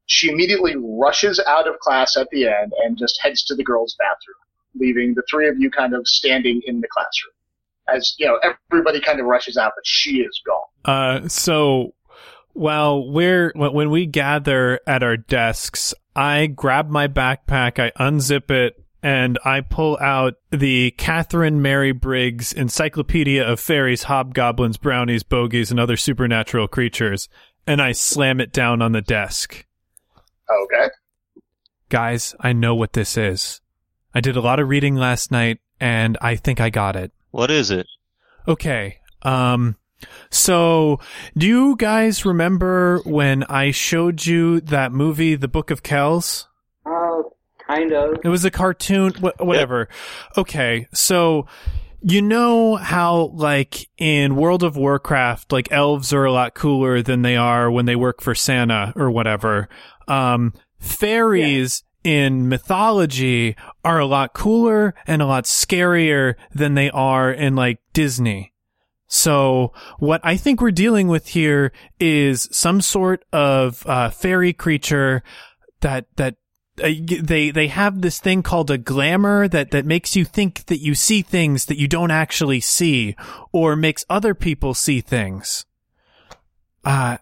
she 0.07 0.31
immediately 0.31 0.75
rushes 0.77 1.41
out 1.47 1.69
of 1.69 1.79
class 1.81 2.17
at 2.17 2.29
the 2.31 2.47
end 2.47 2.73
and 2.85 2.97
just 2.97 3.19
heads 3.23 3.43
to 3.45 3.55
the 3.55 3.64
girls' 3.64 3.97
bathroom, 3.99 4.37
leaving 4.75 5.14
the 5.14 5.23
three 5.29 5.49
of 5.49 5.59
you 5.59 5.71
kind 5.71 5.95
of 5.95 6.07
standing 6.07 6.62
in 6.64 6.81
the 6.81 6.89
classroom. 6.89 7.33
As 7.89 8.14
you 8.19 8.27
know, 8.27 8.39
everybody 8.71 9.01
kind 9.01 9.21
of 9.21 9.27
rushes 9.27 9.57
out, 9.57 9.73
but 9.77 9.87
she 9.87 10.19
is 10.19 10.41
gone. 10.45 11.25
Uh, 11.25 11.29
so 11.29 11.95
while 12.53 13.11
we're 13.11 13.53
when 13.55 13.73
when 13.73 13.91
we 13.91 14.07
gather 14.07 14.81
at 14.87 15.03
our 15.03 15.17
desks, 15.17 15.95
I 16.14 16.47
grab 16.47 16.89
my 16.89 17.07
backpack, 17.07 17.79
I 17.79 17.93
unzip 18.03 18.51
it, 18.51 18.83
and 19.03 19.38
I 19.44 19.61
pull 19.61 19.99
out 20.01 20.34
the 20.51 20.92
Katharine 20.92 21.62
Mary 21.62 21.92
Briggs 21.92 22.53
Encyclopedia 22.53 23.47
of 23.47 23.61
Fairies, 23.61 24.05
Hobgoblins, 24.05 24.76
Brownies, 24.76 25.22
Bogies, 25.22 25.70
and 25.70 25.78
Other 25.78 25.97
Supernatural 25.97 26.68
Creatures, 26.68 27.28
and 27.66 27.80
I 27.80 27.92
slam 27.92 28.40
it 28.40 28.53
down 28.53 28.82
on 28.82 28.92
the 28.92 29.03
desk. 29.03 29.64
Okay. 30.51 30.88
Guys, 31.88 32.34
I 32.40 32.53
know 32.53 32.74
what 32.74 32.94
this 32.94 33.16
is. 33.16 33.61
I 34.14 34.20
did 34.20 34.36
a 34.36 34.40
lot 34.40 34.61
of 34.61 34.68
reading 34.68 34.97
last 34.97 35.30
night, 35.30 35.61
and 35.78 36.16
I 36.20 36.36
think 36.36 36.61
I 36.61 36.70
got 36.70 36.97
it. 36.97 37.12
What 37.30 37.51
is 37.51 37.70
it? 37.70 37.86
Okay. 38.49 38.99
Um 39.22 39.76
so 40.30 41.01
do 41.36 41.47
you 41.47 41.76
guys 41.76 42.24
remember 42.24 43.01
when 43.05 43.44
I 43.44 43.70
showed 43.70 44.26
you 44.26 44.61
that 44.62 44.92
movie 44.92 45.34
The 45.34 45.49
Book 45.49 45.70
of 45.70 45.82
Kells? 45.82 46.49
Oh, 46.86 47.32
kind 47.67 47.93
of. 47.93 48.19
It 48.25 48.29
was 48.29 48.45
a 48.45 48.51
cartoon 48.51 49.14
wh- 49.14 49.41
whatever. 49.41 49.89
Okay. 50.37 50.89
So 50.93 51.47
you 52.03 52.23
know 52.23 52.77
how 52.77 53.33
like 53.35 53.89
in 53.99 54.37
World 54.37 54.62
of 54.62 54.77
Warcraft 54.77 55.53
like 55.53 55.71
elves 55.73 56.12
are 56.12 56.25
a 56.25 56.33
lot 56.33 56.55
cooler 56.55 57.03
than 57.03 57.23
they 57.23 57.37
are 57.37 57.71
when 57.71 57.87
they 57.87 57.97
work 57.97 58.21
for 58.21 58.35
Santa 58.35 58.93
or 58.97 59.11
whatever. 59.11 59.69
Um 60.07 60.53
fairies 60.79 61.83
in 62.05 62.49
mythology 62.49 63.57
are 63.85 63.99
a 63.99 64.07
lot 64.07 64.33
cooler 64.33 64.95
and 65.07 65.21
a 65.21 65.27
lot 65.27 65.45
scarier 65.45 66.37
than 66.55 66.75
they 66.75 66.91
are 66.91 67.33
in 67.33 67.57
like 67.57 67.81
Disney. 67.93 68.53
So 69.09 69.73
what 69.99 70.21
I 70.25 70.37
think 70.37 70.61
we're 70.61 70.71
dealing 70.71 71.09
with 71.09 71.29
here 71.29 71.73
is 71.99 72.49
some 72.53 72.81
sort 72.81 73.25
of 73.33 73.85
uh, 73.87 74.11
fairy 74.11 74.53
creature 74.53 75.23
that 75.81 76.07
that 76.17 76.37
uh, 76.83 76.91
they 77.22 77.51
they 77.51 77.68
have 77.68 78.01
this 78.03 78.20
thing 78.20 78.43
called 78.43 78.70
a 78.70 78.79
glamour 78.79 79.49
that 79.49 79.70
that 79.70 79.85
makes 79.85 80.14
you 80.16 80.24
think 80.24 80.66
that 80.66 80.81
you 80.81 80.95
see 80.95 81.22
things 81.22 81.66
that 81.66 81.79
you 81.79 81.89
don't 81.89 82.11
actually 82.11 82.61
see, 82.61 83.16
or 83.53 83.77
makes 83.77 84.05
other 84.09 84.35
people 84.35 84.74
see 84.74 85.01
things. 85.01 85.64
Uh, 86.85 87.16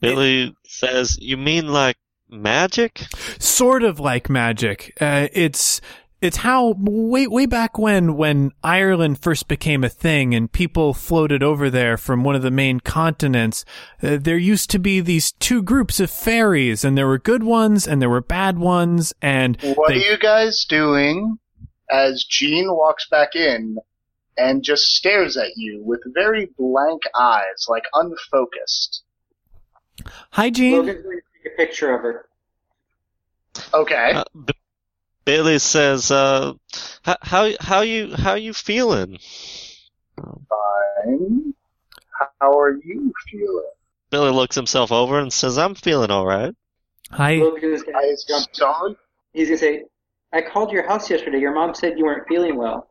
Billy 0.00 0.56
says, 0.64 1.16
You 1.20 1.36
mean 1.36 1.68
like 1.68 1.96
magic? 2.28 2.98
sort 3.38 3.84
of 3.84 4.00
like 4.00 4.28
magic. 4.28 4.92
Uh, 5.00 5.28
it's 5.32 5.80
it's 6.26 6.38
how 6.38 6.74
way 6.78 7.26
way 7.26 7.46
back 7.46 7.78
when 7.78 8.16
when 8.16 8.52
Ireland 8.62 9.22
first 9.22 9.48
became 9.48 9.84
a 9.84 9.88
thing 9.88 10.34
and 10.34 10.50
people 10.50 10.92
floated 10.92 11.42
over 11.42 11.70
there 11.70 11.96
from 11.96 12.24
one 12.24 12.34
of 12.34 12.42
the 12.42 12.50
main 12.50 12.80
continents. 12.80 13.64
Uh, 14.02 14.18
there 14.20 14.36
used 14.36 14.68
to 14.70 14.78
be 14.78 15.00
these 15.00 15.32
two 15.32 15.62
groups 15.62 16.00
of 16.00 16.10
fairies, 16.10 16.84
and 16.84 16.98
there 16.98 17.06
were 17.06 17.18
good 17.18 17.42
ones 17.44 17.86
and 17.86 18.02
there 18.02 18.10
were 18.10 18.20
bad 18.20 18.58
ones, 18.58 19.14
and 19.22 19.56
What 19.76 19.88
they- 19.88 19.94
are 19.94 20.10
you 20.10 20.18
guys 20.18 20.64
doing? 20.68 21.38
As 21.90 22.24
Jean 22.28 22.72
walks 22.74 23.08
back 23.08 23.36
in 23.36 23.76
and 24.36 24.62
just 24.64 24.82
stares 24.96 25.36
at 25.36 25.56
you 25.56 25.82
with 25.84 26.00
very 26.12 26.46
blank 26.58 27.02
eyes, 27.18 27.66
like 27.68 27.84
unfocused. 27.94 29.02
hi 30.32 30.50
Jean. 30.50 30.78
Logan's 30.78 31.02
going 31.04 31.18
to 31.18 31.22
take 31.44 31.52
a 31.52 31.56
picture 31.56 31.94
of 31.94 32.02
her. 32.02 32.26
Okay. 33.72 34.12
Uh, 34.14 34.24
B- 34.44 34.52
Billy 35.26 35.58
says, 35.58 36.10
uh, 36.10 36.54
h- 37.06 37.16
how 37.20 37.50
how 37.60 37.80
you 37.82 38.14
how 38.16 38.34
you 38.34 38.54
feeling? 38.54 39.18
Fine. 40.16 41.54
How 42.40 42.58
are 42.58 42.78
you 42.82 43.12
feeling? 43.30 43.70
Billy 44.08 44.30
looks 44.30 44.56
himself 44.56 44.92
over 44.92 45.18
and 45.18 45.30
says, 45.30 45.58
"I'm 45.58 45.74
feeling 45.74 46.10
all 46.10 46.26
right." 46.26 46.54
Hi. 47.10 47.34
Logan's 47.34 47.82
going 47.82 47.96
I 47.96 48.02
to 48.02 48.16
jump. 48.26 48.48
saw 48.52 48.94
He's 49.32 49.48
going 49.48 49.58
to 49.58 49.64
say, 49.64 49.84
I 50.32 50.40
called 50.42 50.72
your 50.72 50.86
house 50.88 51.10
yesterday. 51.10 51.38
Your 51.38 51.54
mom 51.54 51.74
said 51.74 51.98
you 51.98 52.04
weren't 52.04 52.26
feeling 52.26 52.56
well. 52.56 52.88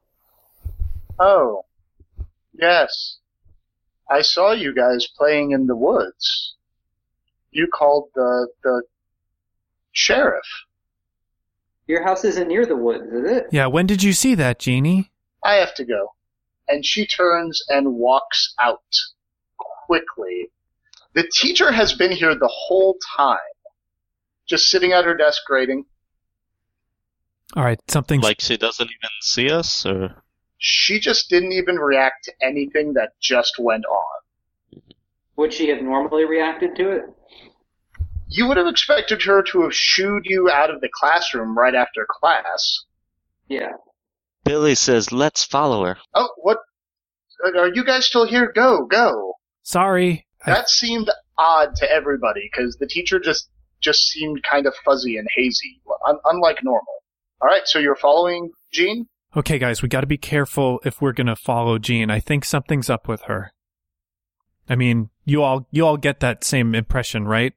Oh. 1.19 1.65
Yes. 2.53 3.17
I 4.09 4.21
saw 4.21 4.51
you 4.51 4.73
guys 4.75 5.07
playing 5.17 5.51
in 5.51 5.67
the 5.67 5.75
woods. 5.75 6.55
You 7.51 7.67
called 7.67 8.09
the 8.13 8.47
the 8.63 8.83
sheriff. 9.91 10.45
Your 11.87 12.03
house 12.03 12.23
isn't 12.25 12.47
near 12.47 12.65
the 12.65 12.75
woods, 12.75 13.11
is 13.11 13.29
it? 13.29 13.47
Yeah, 13.51 13.67
when 13.67 13.85
did 13.85 14.01
you 14.01 14.13
see 14.13 14.35
that, 14.35 14.59
Jeannie? 14.59 15.11
I 15.43 15.55
have 15.55 15.75
to 15.75 15.85
go. 15.85 16.13
And 16.67 16.83
she 16.83 17.05
turns 17.05 17.63
and 17.69 17.95
walks 17.95 18.55
out 18.59 18.81
quickly. 19.57 20.49
The 21.13 21.29
teacher 21.31 21.71
has 21.71 21.93
been 21.93 22.11
here 22.11 22.35
the 22.35 22.51
whole 22.51 22.97
time. 23.15 23.37
Just 24.47 24.65
sitting 24.69 24.91
at 24.91 25.05
her 25.05 25.15
desk 25.15 25.41
grading. 25.45 25.85
All 27.55 27.63
right, 27.63 27.79
something 27.87 28.19
Like 28.21 28.41
she 28.41 28.57
doesn't 28.57 28.85
even 28.85 29.09
see 29.21 29.49
us, 29.49 29.85
or 29.85 30.15
She 30.57 30.99
just 30.99 31.29
didn't 31.29 31.53
even 31.53 31.77
react 31.77 32.25
to 32.25 32.33
anything 32.41 32.93
that 32.93 33.13
just 33.21 33.59
went 33.59 33.85
on. 33.85 34.81
Would 35.37 35.53
she 35.53 35.69
have 35.69 35.81
normally 35.81 36.25
reacted 36.25 36.75
to 36.77 36.91
it? 36.91 37.03
You 38.27 38.47
would 38.47 38.57
have 38.57 38.67
expected 38.67 39.21
her 39.23 39.43
to 39.51 39.61
have 39.63 39.75
shooed 39.75 40.25
you 40.25 40.49
out 40.49 40.69
of 40.73 40.81
the 40.81 40.89
classroom 40.93 41.57
right 41.57 41.75
after 41.75 42.07
class. 42.09 42.83
Yeah. 43.47 43.73
Billy 44.43 44.75
says, 44.75 45.11
"Let's 45.11 45.43
follow 45.43 45.85
her." 45.85 45.97
Oh, 46.13 46.29
what? 46.37 46.57
Are 47.57 47.67
you 47.73 47.83
guys 47.83 48.05
still 48.07 48.25
here? 48.25 48.51
Go, 48.53 48.85
go. 48.85 49.33
sorry. 49.63 50.25
I- 50.45 50.51
That 50.53 50.69
seemed 50.69 51.09
odd 51.37 51.75
to 51.77 51.91
everybody 51.91 52.49
because 52.51 52.77
the 52.79 52.87
teacher 52.87 53.19
just 53.19 53.49
just 53.81 54.07
seemed 54.07 54.41
kind 54.43 54.65
of 54.67 54.73
fuzzy 54.85 55.17
and 55.17 55.27
hazy, 55.35 55.81
un- 56.07 56.19
unlike 56.25 56.63
normal. 56.63 57.03
All 57.41 57.47
right, 57.47 57.67
so 57.67 57.77
you're 57.79 57.95
following 57.95 58.51
Jean? 58.71 59.07
Okay, 59.35 59.59
guys, 59.59 59.81
we 59.81 59.89
got 59.89 60.01
to 60.01 60.07
be 60.07 60.17
careful 60.17 60.79
if 60.85 61.01
we're 61.01 61.11
gonna 61.13 61.35
follow 61.35 61.77
Jean. 61.77 62.09
I 62.09 62.19
think 62.19 62.45
something's 62.45 62.89
up 62.89 63.07
with 63.07 63.23
her. 63.23 63.51
I 64.69 64.75
mean, 64.75 65.09
you 65.25 65.43
all 65.43 65.67
you 65.71 65.85
all 65.85 65.97
get 65.97 66.19
that 66.21 66.43
same 66.43 66.73
impression, 66.73 67.27
right? 67.27 67.53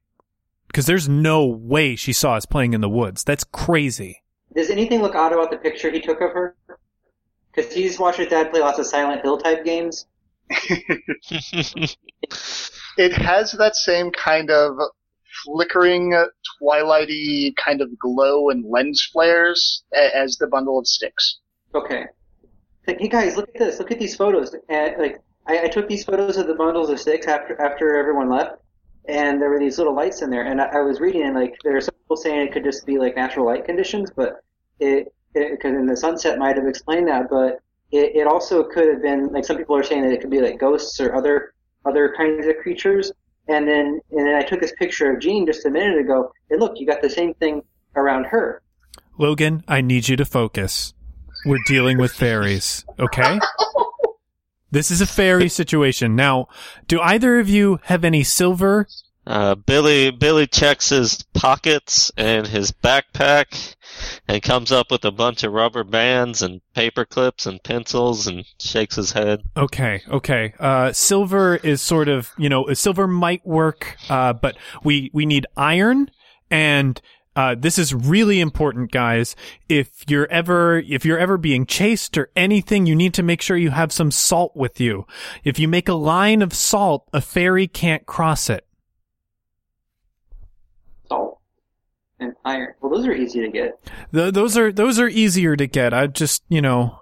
Because 0.69 0.87
there's 0.87 1.09
no 1.09 1.45
way 1.45 1.97
she 1.97 2.13
saw 2.13 2.35
us 2.35 2.47
playing 2.47 2.73
in 2.73 2.81
the 2.81 2.89
woods. 2.89 3.25
That's 3.25 3.45
crazy. 3.45 4.23
Does 4.55 4.71
anything 4.71 5.03
look 5.03 5.15
odd 5.15 5.33
about 5.33 5.51
the 5.51 5.57
picture 5.57 5.91
he 5.91 6.01
took 6.01 6.21
of 6.21 6.31
her? 6.31 6.57
Because 7.53 7.73
he's 7.73 7.99
watched 7.99 8.19
his 8.19 8.29
dad 8.29 8.51
play 8.51 8.61
lots 8.61 8.79
of 8.79 8.87
Silent 8.87 9.23
Hill 9.23 9.39
type 9.39 9.65
games. 9.65 10.07
It 12.99 13.13
has 13.13 13.53
that 13.53 13.77
same 13.77 14.11
kind 14.11 14.51
of 14.51 14.77
flickering, 15.45 16.15
uh, 16.15 16.25
twilighty 16.61 17.55
kind 17.55 17.81
of 17.81 17.97
glow 17.97 18.51
and 18.51 18.65
lens 18.69 19.09
flares 19.13 19.85
as 19.93 20.37
the 20.37 20.49
bundle 20.49 20.81
of 20.81 20.87
sticks. 20.89 21.39
Okay. 21.77 22.07
Like, 22.89 22.99
hey 23.01 23.09
guys, 23.09 23.37
look 23.37 23.49
at 23.55 23.59
this. 23.61 23.79
Look 23.79 23.93
at 23.93 24.01
these 24.01 24.17
photos. 24.17 24.55
And 24.69 24.97
like, 24.99 25.23
I, 25.47 25.65
I 25.65 25.69
took 25.69 25.89
these 25.89 26.05
photos 26.05 26.39
of 26.39 26.49
the 26.49 26.55
bundles 26.55 26.91
of 26.91 26.99
sticks 26.99 27.29
after 27.29 27.61
after 27.61 27.97
everyone 27.97 28.29
left, 28.29 28.57
and 29.09 29.41
there 29.41 29.51
were 29.51 29.59
these 29.59 29.79
little 29.79 29.95
lights 29.95 30.23
in 30.23 30.31
there. 30.31 30.45
And 30.45 30.61
I, 30.61 30.67
I 30.67 30.81
was 30.81 31.01
reading, 31.01 31.23
and 31.23 31.35
like, 31.35 31.57
there 31.65 31.77
are 31.77 31.81
some 31.81 31.95
people 31.95 32.17
saying 32.17 32.41
it 32.41 32.53
could 32.53 32.65
just 32.65 32.87
be 32.87 32.99
like 32.99 33.17
natural 33.17 33.47
light 33.47 33.65
conditions, 33.65 34.11
but 34.15 34.43
it 34.79 35.13
because 35.35 35.75
in 35.75 35.87
the 35.87 35.97
sunset 35.97 36.39
might 36.39 36.57
have 36.57 36.67
explained 36.67 37.09
that, 37.09 37.29
but 37.31 37.61
it, 37.91 38.17
it 38.17 38.27
also 38.27 38.65
could 38.65 38.89
have 38.89 39.03
been 39.03 39.29
like 39.29 39.45
some 39.45 39.57
people 39.57 39.77
are 39.77 39.83
saying 39.83 40.03
that 40.03 40.13
it 40.13 40.21
could 40.21 40.31
be 40.31 40.41
like 40.41 40.59
ghosts 40.59 41.01
or 41.01 41.15
other 41.15 41.55
other 41.85 42.15
kinds 42.17 42.47
of 42.47 42.57
creatures. 42.63 43.13
And 43.49 43.67
then 43.67 44.01
and 44.11 44.27
then 44.27 44.35
I 44.35 44.43
took 44.43 44.61
this 44.61 44.73
picture 44.79 45.13
of 45.13 45.21
Jean 45.21 45.47
just 45.47 45.65
a 45.65 45.71
minute 45.71 45.99
ago, 45.99 46.33
and 46.51 46.61
look, 46.61 46.79
you 46.79 46.87
got 46.87 47.03
the 47.03 47.11
same 47.11 47.35
thing 47.35 47.63
around 47.97 48.25
her. 48.25 48.63
Logan, 49.17 49.65
I 49.67 49.81
need 49.81 50.09
you 50.09 50.17
to 50.17 50.25
focus. 50.25 50.95
We're 51.45 51.63
dealing 51.67 51.99
with 51.99 52.13
fairies, 52.13 52.85
okay? 52.99 53.39
This 54.71 54.91
is 54.91 55.01
a 55.01 55.07
fairy 55.07 55.49
situation. 55.49 56.15
Now, 56.15 56.49
do 56.87 57.01
either 57.01 57.39
of 57.39 57.49
you 57.49 57.81
have 57.85 58.05
any 58.05 58.23
silver? 58.23 58.87
Uh, 59.27 59.55
Billy 59.55 60.11
Billy 60.11 60.47
checks 60.47 60.89
his 60.89 61.23
pockets 61.35 62.11
and 62.17 62.47
his 62.47 62.73
backpack, 62.73 63.75
and 64.27 64.43
comes 64.43 64.73
up 64.73 64.91
with 64.91 65.05
a 65.05 65.11
bunch 65.11 65.45
of 65.45 65.53
rubber 65.53 65.85
bands 65.85 66.41
and 66.41 66.63
paper 66.75 67.05
clips 67.05 67.45
and 67.45 67.63
pencils, 67.63 68.27
and 68.27 68.47
shakes 68.59 68.97
his 68.97 69.13
head. 69.13 69.43
Okay, 69.55 70.03
okay. 70.09 70.55
Uh, 70.59 70.93
silver 70.93 71.57
is 71.57 71.83
sort 71.83 72.09
of, 72.09 72.31
you 72.39 72.49
know, 72.49 72.73
silver 72.73 73.07
might 73.07 73.47
work, 73.47 73.97
uh, 74.09 74.33
but 74.33 74.57
we, 74.83 75.11
we 75.13 75.27
need 75.27 75.47
iron 75.59 76.11
and, 76.51 77.01
uh, 77.39 77.55
this 77.57 77.79
is 77.79 77.95
really 77.95 78.41
important, 78.41 78.91
guys. 78.91 79.37
If 79.69 80.11
you're 80.11 80.27
ever, 80.27 80.81
if 80.81 81.05
you're 81.05 81.21
ever 81.21 81.39
being 81.39 81.67
chased 81.67 82.19
or 82.19 82.33
anything, 82.35 82.85
you 82.85 82.97
need 82.97 83.15
to 83.15 83.23
make 83.23 83.43
sure 83.43 83.57
you 83.57 83.71
have 83.71 83.93
some 83.93 84.11
salt 84.11 84.57
with 84.57 84.81
you. 84.81 85.07
If 85.45 85.57
you 85.57 85.69
make 85.69 85.89
a 85.89 85.95
line 85.95 86.43
of 86.43 86.53
salt, 86.53 87.09
a 87.13 87.21
fairy 87.21 87.69
can't 87.69 88.05
cross 88.07 88.51
it. 88.51 88.67
Salt 91.07 91.39
and 92.19 92.35
iron. 92.45 92.75
Well, 92.81 92.91
those 92.91 93.07
are 93.07 93.15
easy 93.15 93.41
to 93.43 93.49
get. 93.51 93.79
Th- 94.13 94.35
those 94.35 94.59
are, 94.59 94.73
those 94.73 94.99
are 94.99 95.09
easier 95.09 95.55
to 95.55 95.69
get. 95.69 95.95
I 95.95 96.09
just, 96.09 96.43
you 96.49 96.61
know, 96.61 96.99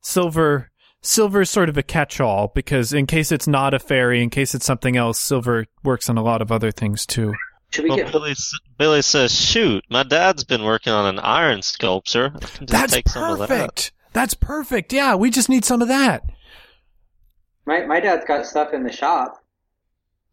silver, 0.00 0.70
silver 1.02 1.40
is 1.40 1.50
sort 1.50 1.68
of 1.68 1.76
a 1.76 1.82
catch-all 1.82 2.52
because 2.54 2.92
in 2.92 3.06
case 3.06 3.32
it's 3.32 3.48
not 3.48 3.74
a 3.74 3.80
fairy, 3.80 4.22
in 4.22 4.30
case 4.30 4.54
it's 4.54 4.66
something 4.66 4.96
else, 4.96 5.18
silver 5.18 5.66
works 5.82 6.08
on 6.08 6.16
a 6.16 6.22
lot 6.22 6.42
of 6.42 6.52
other 6.52 6.70
things 6.70 7.04
too. 7.04 7.34
Should 7.70 7.84
we 7.84 7.90
Well, 7.90 7.98
get 7.98 8.12
Billy, 8.12 8.34
Billy 8.78 9.02
says, 9.02 9.34
"Shoot, 9.34 9.84
my 9.90 10.02
dad's 10.02 10.44
been 10.44 10.64
working 10.64 10.92
on 10.92 11.06
an 11.06 11.18
iron 11.18 11.60
sculpture. 11.62 12.32
I 12.34 12.38
can 12.38 12.66
just 12.66 12.68
That's 12.68 12.92
take 12.94 13.08
some 13.08 13.32
of 13.32 13.38
that." 13.40 13.48
perfect. 13.48 13.92
That's 14.14 14.34
perfect. 14.34 14.92
Yeah, 14.92 15.14
we 15.16 15.30
just 15.30 15.48
need 15.50 15.64
some 15.64 15.82
of 15.82 15.88
that. 15.88 16.24
my 17.66 17.84
my 17.84 18.00
dad's 18.00 18.24
got 18.24 18.46
stuff 18.46 18.72
in 18.72 18.82
the 18.84 18.92
shop. 18.92 19.44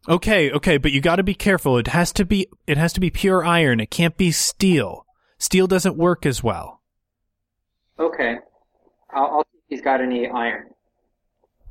Okay, 0.08 0.50
okay, 0.52 0.76
but 0.78 0.92
you 0.92 1.00
got 1.00 1.16
to 1.16 1.22
be 1.22 1.34
careful. 1.34 1.76
It 1.78 1.88
has 1.88 2.12
to 2.14 2.24
be 2.24 2.46
it 2.66 2.78
has 2.78 2.92
to 2.94 3.00
be 3.00 3.10
pure 3.10 3.44
iron. 3.44 3.80
It 3.80 3.90
can't 3.90 4.16
be 4.16 4.30
steel. 4.32 5.04
Steel 5.38 5.66
doesn't 5.66 5.96
work 5.96 6.24
as 6.24 6.42
well. 6.42 6.80
Okay, 7.98 8.36
I'll, 9.10 9.24
I'll 9.26 9.42
see 9.44 9.58
if 9.58 9.64
he's 9.68 9.82
got 9.82 10.00
any 10.00 10.26
iron. 10.28 10.68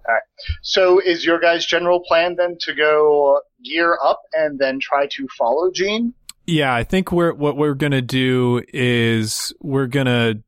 All 0.07 0.13
right. 0.13 0.21
So 0.61 0.99
is 0.99 1.25
your 1.25 1.39
guys' 1.39 1.65
general 1.65 2.01
plan 2.01 2.35
then 2.35 2.57
to 2.61 2.75
go 2.75 3.41
gear 3.65 3.97
up 4.03 4.21
and 4.33 4.59
then 4.59 4.79
try 4.79 5.07
to 5.11 5.27
follow 5.37 5.71
Jean? 5.71 6.13
Yeah, 6.45 6.73
I 6.73 6.83
think 6.83 7.11
we're 7.11 7.33
what 7.33 7.57
we're 7.57 7.73
going 7.73 7.91
to 7.91 8.01
do 8.01 8.61
is 8.73 9.53
we're 9.61 9.87
going 9.87 10.05
to 10.05 10.43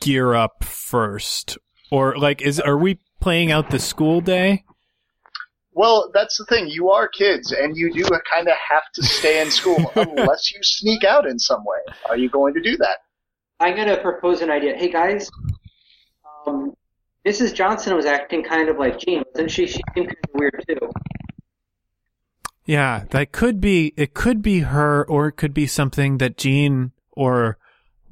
gear 0.00 0.34
up 0.34 0.64
first. 0.64 1.58
Or 1.90 2.16
like 2.18 2.42
is 2.42 2.60
are 2.60 2.76
we 2.76 3.00
playing 3.20 3.50
out 3.50 3.70
the 3.70 3.78
school 3.78 4.20
day? 4.20 4.64
Well, 5.72 6.10
that's 6.12 6.36
the 6.36 6.44
thing. 6.46 6.68
You 6.68 6.90
are 6.90 7.08
kids, 7.08 7.52
and 7.52 7.76
you 7.76 7.92
do 7.92 8.02
kind 8.02 8.48
of 8.48 8.54
have 8.68 8.82
to 8.94 9.02
stay 9.02 9.40
in 9.40 9.50
school 9.50 9.92
unless 9.96 10.52
you 10.52 10.58
sneak 10.60 11.04
out 11.04 11.24
in 11.24 11.38
some 11.38 11.64
way. 11.64 11.94
Are 12.08 12.16
you 12.16 12.28
going 12.28 12.54
to 12.54 12.60
do 12.60 12.76
that? 12.78 12.98
I'm 13.60 13.76
gonna 13.76 13.96
propose 14.00 14.40
an 14.40 14.50
idea. 14.50 14.76
Hey 14.76 14.90
guys, 14.90 15.30
um, 16.46 16.74
Mrs. 17.26 17.54
Johnson 17.54 17.94
was 17.96 18.06
acting 18.06 18.44
kind 18.44 18.68
of 18.68 18.78
like 18.78 18.98
Jean, 18.98 19.22
wasn't 19.32 19.50
she? 19.50 19.66
She 19.66 19.80
seemed 19.94 20.08
kind 20.08 20.24
of 20.24 20.34
weird 20.34 20.64
too. 20.68 20.90
Yeah, 22.68 23.04
that 23.12 23.32
could 23.32 23.62
be 23.62 23.94
it 23.96 24.12
could 24.12 24.42
be 24.42 24.60
her 24.60 25.02
or 25.08 25.28
it 25.28 25.38
could 25.38 25.54
be 25.54 25.66
something 25.66 26.18
that 26.18 26.36
Jean 26.36 26.92
or 27.12 27.56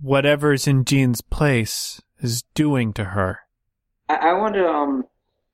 whatever's 0.01 0.67
in 0.67 0.87
Jean's 0.87 1.21
place 1.21 2.01
is 2.21 2.43
doing 2.55 2.95
to 2.95 3.05
her. 3.05 3.41
I, 4.09 4.15
I 4.15 4.33
want 4.33 4.55
to 4.55 4.67
um, 4.67 5.05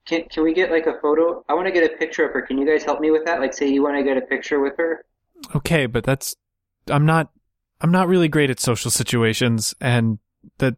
can 0.07 0.29
can 0.29 0.45
we 0.45 0.55
get 0.55 0.71
like 0.71 0.87
a 0.87 1.01
photo? 1.03 1.45
I 1.49 1.55
want 1.55 1.67
to 1.67 1.73
get 1.73 1.83
a 1.83 1.97
picture 1.97 2.25
of 2.25 2.33
her. 2.33 2.43
Can 2.43 2.59
you 2.59 2.65
guys 2.65 2.85
help 2.85 3.01
me 3.01 3.11
with 3.11 3.25
that? 3.25 3.41
Like, 3.41 3.55
say 3.55 3.69
you 3.69 3.83
want 3.83 3.97
to 3.97 4.05
get 4.05 4.17
a 4.17 4.21
picture 4.21 4.61
with 4.61 4.77
her. 4.77 5.05
Okay, 5.57 5.87
but 5.87 6.05
that's 6.05 6.37
I'm 6.87 7.05
not 7.05 7.31
I'm 7.81 7.91
not 7.91 8.07
really 8.07 8.29
great 8.29 8.51
at 8.51 8.61
social 8.61 8.93
situations 8.93 9.75
and 9.81 10.21
that 10.59 10.77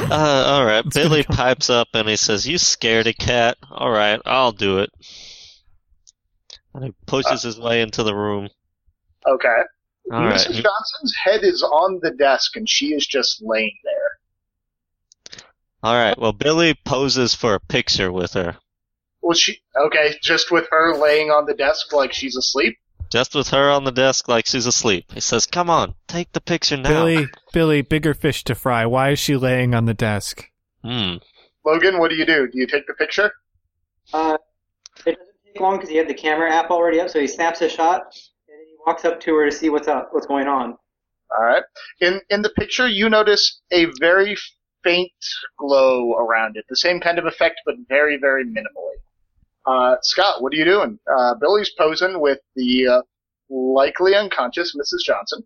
Uh, 0.00 0.44
all 0.46 0.64
right. 0.64 0.82
It's 0.86 0.96
Billy 0.96 1.24
pipes 1.24 1.68
up 1.68 1.88
and 1.92 2.08
he 2.08 2.16
says, 2.16 2.48
"You 2.48 2.56
scared 2.56 3.06
a 3.06 3.12
cat? 3.12 3.58
All 3.70 3.90
right, 3.90 4.18
I'll 4.24 4.52
do 4.52 4.78
it." 4.78 4.88
And 6.82 6.86
he 6.86 6.94
pushes 7.06 7.42
his 7.42 7.58
way 7.58 7.80
into 7.82 8.02
the 8.02 8.14
room. 8.14 8.48
Okay. 9.26 9.62
All 10.12 10.20
right. 10.24 10.34
Mrs. 10.36 10.62
Johnson's 10.62 11.14
head 11.24 11.42
is 11.42 11.62
on 11.62 11.98
the 12.02 12.12
desk 12.12 12.56
and 12.56 12.68
she 12.68 12.94
is 12.94 13.06
just 13.06 13.42
laying 13.42 13.76
there. 13.84 15.42
All 15.82 15.94
right. 15.94 16.18
Well, 16.18 16.32
Billy 16.32 16.74
poses 16.84 17.34
for 17.34 17.54
a 17.54 17.60
picture 17.60 18.10
with 18.12 18.32
her, 18.34 18.56
Was 19.22 19.38
she 19.40 19.60
okay? 19.76 20.14
Just 20.22 20.50
with 20.50 20.66
her 20.70 20.96
laying 20.96 21.30
on 21.30 21.46
the 21.46 21.54
desk 21.54 21.92
like 21.92 22.12
she's 22.12 22.36
asleep. 22.36 22.78
just 23.10 23.34
with 23.34 23.48
her 23.48 23.70
on 23.70 23.84
the 23.84 23.92
desk 23.92 24.28
like 24.28 24.46
she's 24.46 24.66
asleep. 24.66 25.10
He 25.12 25.20
says, 25.20 25.46
"Come 25.46 25.68
on, 25.70 25.94
take 26.06 26.32
the 26.32 26.40
picture 26.40 26.76
now." 26.76 26.88
Billy, 26.88 27.26
Billy, 27.52 27.82
bigger 27.82 28.14
fish 28.14 28.44
to 28.44 28.54
fry. 28.54 28.86
Why 28.86 29.10
is 29.10 29.18
she 29.18 29.36
laying 29.36 29.74
on 29.74 29.86
the 29.86 29.94
desk? 29.94 30.50
Hmm. 30.84 31.16
Logan, 31.64 31.98
what 31.98 32.10
do 32.10 32.16
you 32.16 32.24
do? 32.26 32.48
Do 32.48 32.58
you 32.58 32.66
take 32.66 32.86
the 32.86 32.94
picture? 32.94 33.32
Uh, 34.12 34.34
it 34.34 34.38
doesn't 34.38 34.38
take 34.38 34.47
long 35.60 35.76
because 35.76 35.90
he 35.90 35.96
had 35.96 36.08
the 36.08 36.14
camera 36.14 36.52
app 36.52 36.70
already 36.70 37.00
up, 37.00 37.08
so 37.08 37.20
he 37.20 37.26
snaps 37.26 37.60
a 37.60 37.68
shot 37.68 38.02
and 38.48 38.56
he 38.66 38.74
walks 38.86 39.04
up 39.04 39.20
to 39.20 39.34
her 39.34 39.48
to 39.48 39.52
see 39.54 39.70
what's 39.70 39.88
up, 39.88 40.08
what's 40.12 40.26
going 40.26 40.46
on. 40.46 40.76
All 41.36 41.44
right. 41.44 41.62
In 42.00 42.20
in 42.30 42.42
the 42.42 42.50
picture, 42.50 42.88
you 42.88 43.08
notice 43.08 43.60
a 43.70 43.86
very 44.00 44.36
faint 44.82 45.12
glow 45.58 46.14
around 46.14 46.56
it. 46.56 46.64
The 46.68 46.76
same 46.76 47.00
kind 47.00 47.18
of 47.18 47.26
effect, 47.26 47.60
but 47.66 47.74
very 47.88 48.16
very 48.16 48.44
minimally. 48.44 48.98
Uh, 49.66 49.96
Scott, 50.02 50.42
what 50.42 50.52
are 50.54 50.56
you 50.56 50.64
doing? 50.64 50.98
Uh, 51.14 51.34
Billy's 51.34 51.70
posing 51.76 52.20
with 52.20 52.38
the 52.56 52.86
uh, 52.88 53.02
likely 53.50 54.14
unconscious 54.14 54.74
Mrs. 54.74 55.04
Johnson. 55.04 55.42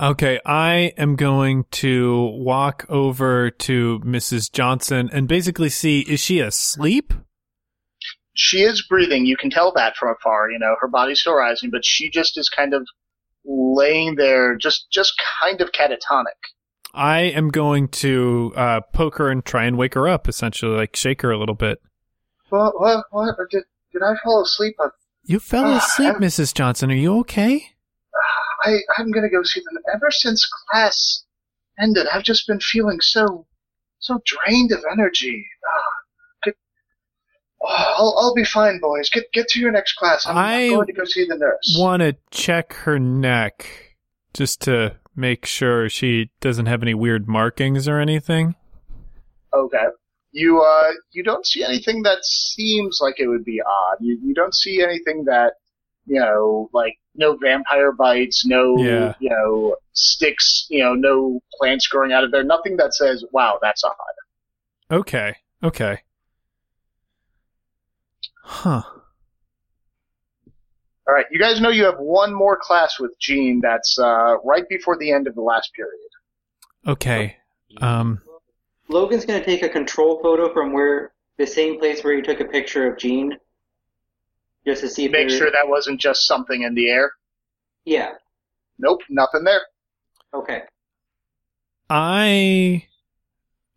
Okay, 0.00 0.40
I 0.46 0.92
am 0.96 1.16
going 1.16 1.64
to 1.72 2.32
walk 2.36 2.86
over 2.88 3.50
to 3.50 4.00
Mrs. 4.04 4.52
Johnson 4.52 5.10
and 5.12 5.26
basically 5.26 5.68
see 5.68 6.00
is 6.00 6.20
she 6.20 6.38
asleep? 6.38 7.12
She 8.40 8.62
is 8.62 8.82
breathing. 8.82 9.26
You 9.26 9.36
can 9.36 9.50
tell 9.50 9.72
that 9.72 9.96
from 9.96 10.10
afar. 10.10 10.48
You 10.48 10.60
know, 10.60 10.76
her 10.80 10.86
body's 10.86 11.20
still 11.20 11.34
rising, 11.34 11.70
but 11.70 11.84
she 11.84 12.08
just 12.08 12.38
is 12.38 12.48
kind 12.48 12.72
of 12.72 12.86
laying 13.44 14.14
there, 14.14 14.56
just 14.56 14.86
just 14.92 15.20
kind 15.42 15.60
of 15.60 15.72
catatonic. 15.72 16.38
I 16.94 17.20
am 17.20 17.48
going 17.48 17.88
to 17.88 18.52
uh, 18.56 18.80
poke 18.94 19.18
her 19.18 19.28
and 19.28 19.44
try 19.44 19.64
and 19.64 19.76
wake 19.76 19.94
her 19.94 20.08
up, 20.08 20.28
essentially, 20.28 20.76
like 20.76 20.94
shake 20.94 21.22
her 21.22 21.30
a 21.32 21.38
little 21.38 21.54
bit. 21.56 21.80
What? 22.50 22.80
What? 22.80 23.04
What? 23.10 23.34
Did 23.50 23.64
did 23.92 24.02
I 24.02 24.14
fall 24.22 24.42
asleep? 24.42 24.76
I, 24.80 24.88
You 25.24 25.40
fell 25.40 25.64
Ah, 25.66 25.78
asleep, 25.78 26.12
I'm- 26.12 26.20
Mrs. 26.22 26.54
Johnson. 26.54 26.90
Are 26.92 26.94
you 26.94 27.18
okay? 27.20 27.62
I 28.64 28.78
I'm 28.98 29.10
gonna 29.10 29.28
go 29.30 29.42
see 29.42 29.60
them. 29.60 29.82
Ever 29.92 30.10
since 30.10 30.48
class 30.70 31.24
ended, 31.80 32.06
I've 32.12 32.22
just 32.24 32.46
been 32.46 32.60
feeling 32.60 33.00
so 33.00 33.46
so 33.98 34.20
drained 34.24 34.70
of 34.72 34.84
energy. 34.92 35.44
Oh, 35.68 35.92
I'll 37.68 38.14
I'll 38.18 38.34
be 38.34 38.44
fine, 38.44 38.80
boys. 38.80 39.10
Get 39.10 39.30
get 39.32 39.48
to 39.48 39.60
your 39.60 39.70
next 39.70 39.94
class. 39.94 40.26
I'm, 40.26 40.36
I'm 40.36 40.70
going 40.70 40.86
to 40.86 40.92
go 40.92 41.04
see 41.04 41.26
the 41.26 41.36
nurse. 41.36 41.76
Want 41.78 42.00
to 42.00 42.16
check 42.30 42.72
her 42.72 42.98
neck 42.98 43.96
just 44.32 44.62
to 44.62 44.96
make 45.14 45.44
sure 45.44 45.88
she 45.88 46.30
doesn't 46.40 46.66
have 46.66 46.82
any 46.82 46.94
weird 46.94 47.28
markings 47.28 47.86
or 47.88 47.98
anything? 47.98 48.54
Okay. 49.52 49.84
You 50.32 50.60
uh 50.62 50.92
you 51.12 51.22
don't 51.22 51.46
see 51.46 51.62
anything 51.64 52.02
that 52.04 52.18
seems 52.22 53.00
like 53.02 53.16
it 53.18 53.26
would 53.28 53.44
be 53.44 53.60
odd. 53.60 53.96
You 54.00 54.18
you 54.22 54.34
don't 54.34 54.54
see 54.54 54.82
anything 54.82 55.24
that 55.24 55.54
you 56.06 56.20
know 56.20 56.70
like 56.72 56.94
no 57.14 57.36
vampire 57.42 57.92
bites, 57.92 58.44
no 58.46 58.76
Yeah. 58.78 59.14
you 59.20 59.30
know 59.30 59.76
sticks, 59.92 60.66
you 60.70 60.82
know 60.82 60.94
no 60.94 61.40
plants 61.58 61.86
growing 61.88 62.12
out 62.12 62.24
of 62.24 62.30
there. 62.30 62.44
Nothing 62.44 62.76
that 62.76 62.94
says 62.94 63.24
wow 63.32 63.58
that's 63.60 63.82
odd. 63.84 63.94
Okay, 64.90 65.36
okay. 65.62 66.00
Huh. 68.50 68.82
All 71.06 71.14
right, 71.14 71.26
you 71.30 71.38
guys 71.38 71.60
know 71.60 71.68
you 71.68 71.84
have 71.84 71.98
one 71.98 72.32
more 72.32 72.56
class 72.56 72.98
with 72.98 73.12
Jean. 73.18 73.60
That's 73.60 73.98
uh 73.98 74.36
right 74.42 74.66
before 74.70 74.96
the 74.96 75.12
end 75.12 75.26
of 75.26 75.34
the 75.34 75.42
last 75.42 75.70
period. 75.74 76.10
Okay. 76.86 77.36
Um. 77.82 78.22
Logan's 78.88 79.26
going 79.26 79.38
to 79.38 79.44
take 79.44 79.62
a 79.62 79.68
control 79.68 80.18
photo 80.22 80.50
from 80.54 80.72
where 80.72 81.12
the 81.36 81.46
same 81.46 81.78
place 81.78 82.02
where 82.02 82.16
he 82.16 82.22
took 82.22 82.40
a 82.40 82.46
picture 82.46 82.90
of 82.90 82.98
Jean, 82.98 83.36
just 84.66 84.80
to 84.80 84.88
see 84.88 85.04
if 85.04 85.12
Make 85.12 85.28
sure 85.28 85.50
that 85.50 85.68
wasn't 85.68 86.00
just 86.00 86.26
something 86.26 86.62
in 86.62 86.74
the 86.74 86.88
air. 86.88 87.12
Yeah. 87.84 88.12
Nope, 88.78 89.02
nothing 89.10 89.44
there. 89.44 89.60
Okay. 90.32 90.62
I. 91.90 92.87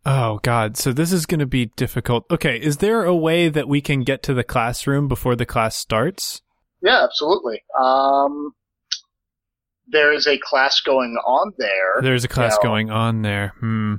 Oh 0.04 0.40
God! 0.42 0.76
So 0.76 0.92
this 0.92 1.12
is 1.12 1.26
going 1.26 1.40
to 1.40 1.46
be 1.46 1.66
difficult. 1.76 2.24
Okay, 2.30 2.56
is 2.56 2.78
there 2.78 3.04
a 3.04 3.14
way 3.14 3.48
that 3.48 3.68
we 3.68 3.80
can 3.80 4.00
get 4.02 4.22
to 4.24 4.34
the 4.34 4.42
classroom 4.44 5.06
before 5.06 5.36
the 5.36 5.46
class 5.46 5.76
starts? 5.76 6.42
Yeah, 6.82 7.04
absolutely. 7.04 7.62
Um, 7.80 8.52
there 9.86 10.12
is 10.12 10.26
a 10.26 10.38
class 10.38 10.80
going 10.84 11.16
on 11.24 11.52
there. 11.58 12.00
There's 12.02 12.24
a 12.24 12.28
class 12.28 12.56
Yeah. 12.60 12.68
going 12.68 12.90
on 12.90 13.22
there. 13.22 13.54
Hmm. 13.60 13.96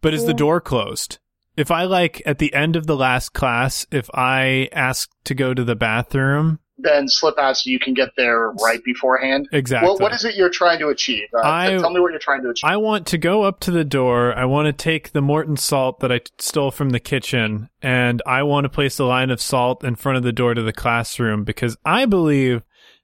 But 0.00 0.14
is 0.14 0.24
the 0.24 0.32
door 0.34 0.60
closed? 0.60 1.18
If 1.56 1.70
I 1.70 1.84
like 1.84 2.22
at 2.26 2.38
the 2.38 2.52
end 2.54 2.74
of 2.76 2.86
the 2.86 2.96
last 2.96 3.32
class, 3.34 3.86
if 3.90 4.08
I 4.14 4.68
ask 4.72 5.10
to 5.24 5.34
go 5.34 5.54
to 5.54 5.62
the 5.64 5.76
bathroom, 5.76 6.58
Then 6.76 7.08
slip 7.08 7.38
out 7.38 7.56
so 7.56 7.70
you 7.70 7.78
can 7.78 7.94
get 7.94 8.10
there 8.16 8.50
right 8.50 8.82
beforehand. 8.82 9.48
exactly. 9.52 9.88
What, 9.88 10.00
what 10.00 10.12
is 10.12 10.24
it 10.24 10.34
you're 10.34 10.50
trying 10.50 10.80
to 10.80 10.88
achieve? 10.88 11.28
Uh, 11.32 11.40
I- 11.44 11.76
tell 11.76 11.90
me 11.92 12.00
what 12.00 12.10
you're 12.10 12.18
trying 12.18 12.42
to 12.42 12.50
achieve. 12.50 12.68
I 12.68 12.76
want 12.78 13.06
to 13.08 13.18
go 13.18 13.42
up 13.44 13.60
to 13.60 13.70
the 13.70 13.84
door. 13.84 14.34
I 14.36 14.44
want 14.44 14.66
to 14.66 14.72
take 14.72 15.12
the 15.12 15.20
Morton 15.20 15.56
salt 15.56 16.00
that 16.00 16.10
I 16.10 16.18
t- 16.18 16.32
stole 16.38 16.72
from 16.72 16.90
the 16.90 16.98
kitchen, 16.98 17.68
and 17.80 18.20
I 18.26 18.42
want 18.42 18.64
to 18.64 18.68
place 18.68 18.98
a 18.98 19.04
line 19.04 19.30
of 19.30 19.40
salt 19.40 19.84
in 19.84 19.94
front 19.94 20.18
of 20.18 20.24
the 20.24 20.32
door 20.32 20.52
to 20.54 20.62
the 20.62 20.72
classroom 20.72 21.44
because 21.44 21.76
I 21.84 22.06
believe 22.06 22.62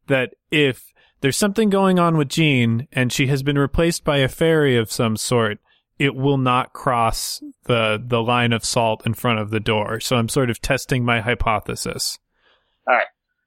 that 0.09 0.35
if 0.51 0.93
there's 1.21 1.37
something 1.37 1.71
going 1.71 2.01
on 2.01 2.17
with 2.17 2.29
Jean 2.29 2.89
and 2.91 3.13
she 3.13 3.29
has 3.29 3.45
been 3.45 3.59
replaced 3.59 4.03
by 4.03 4.17
a 4.19 4.27
fairy 4.29 4.77
of 4.77 4.91
some 4.91 5.17
sort, 5.17 5.59
it 5.99 6.17
will 6.17 6.39
not 6.39 6.73
cross 6.73 7.41
the 7.67 8.03
the 8.05 8.23
line 8.23 8.53
of 8.53 8.65
salt 8.65 9.07
in 9.07 9.15
front 9.15 9.39
of 9.39 9.51
the 9.51 9.61
door. 9.61 10.01
So 10.01 10.17
I'm 10.17 10.29
sort 10.29 10.51
of 10.51 10.61
testing 10.61 11.05
my 11.05 11.21
hypothesis. 11.21 12.19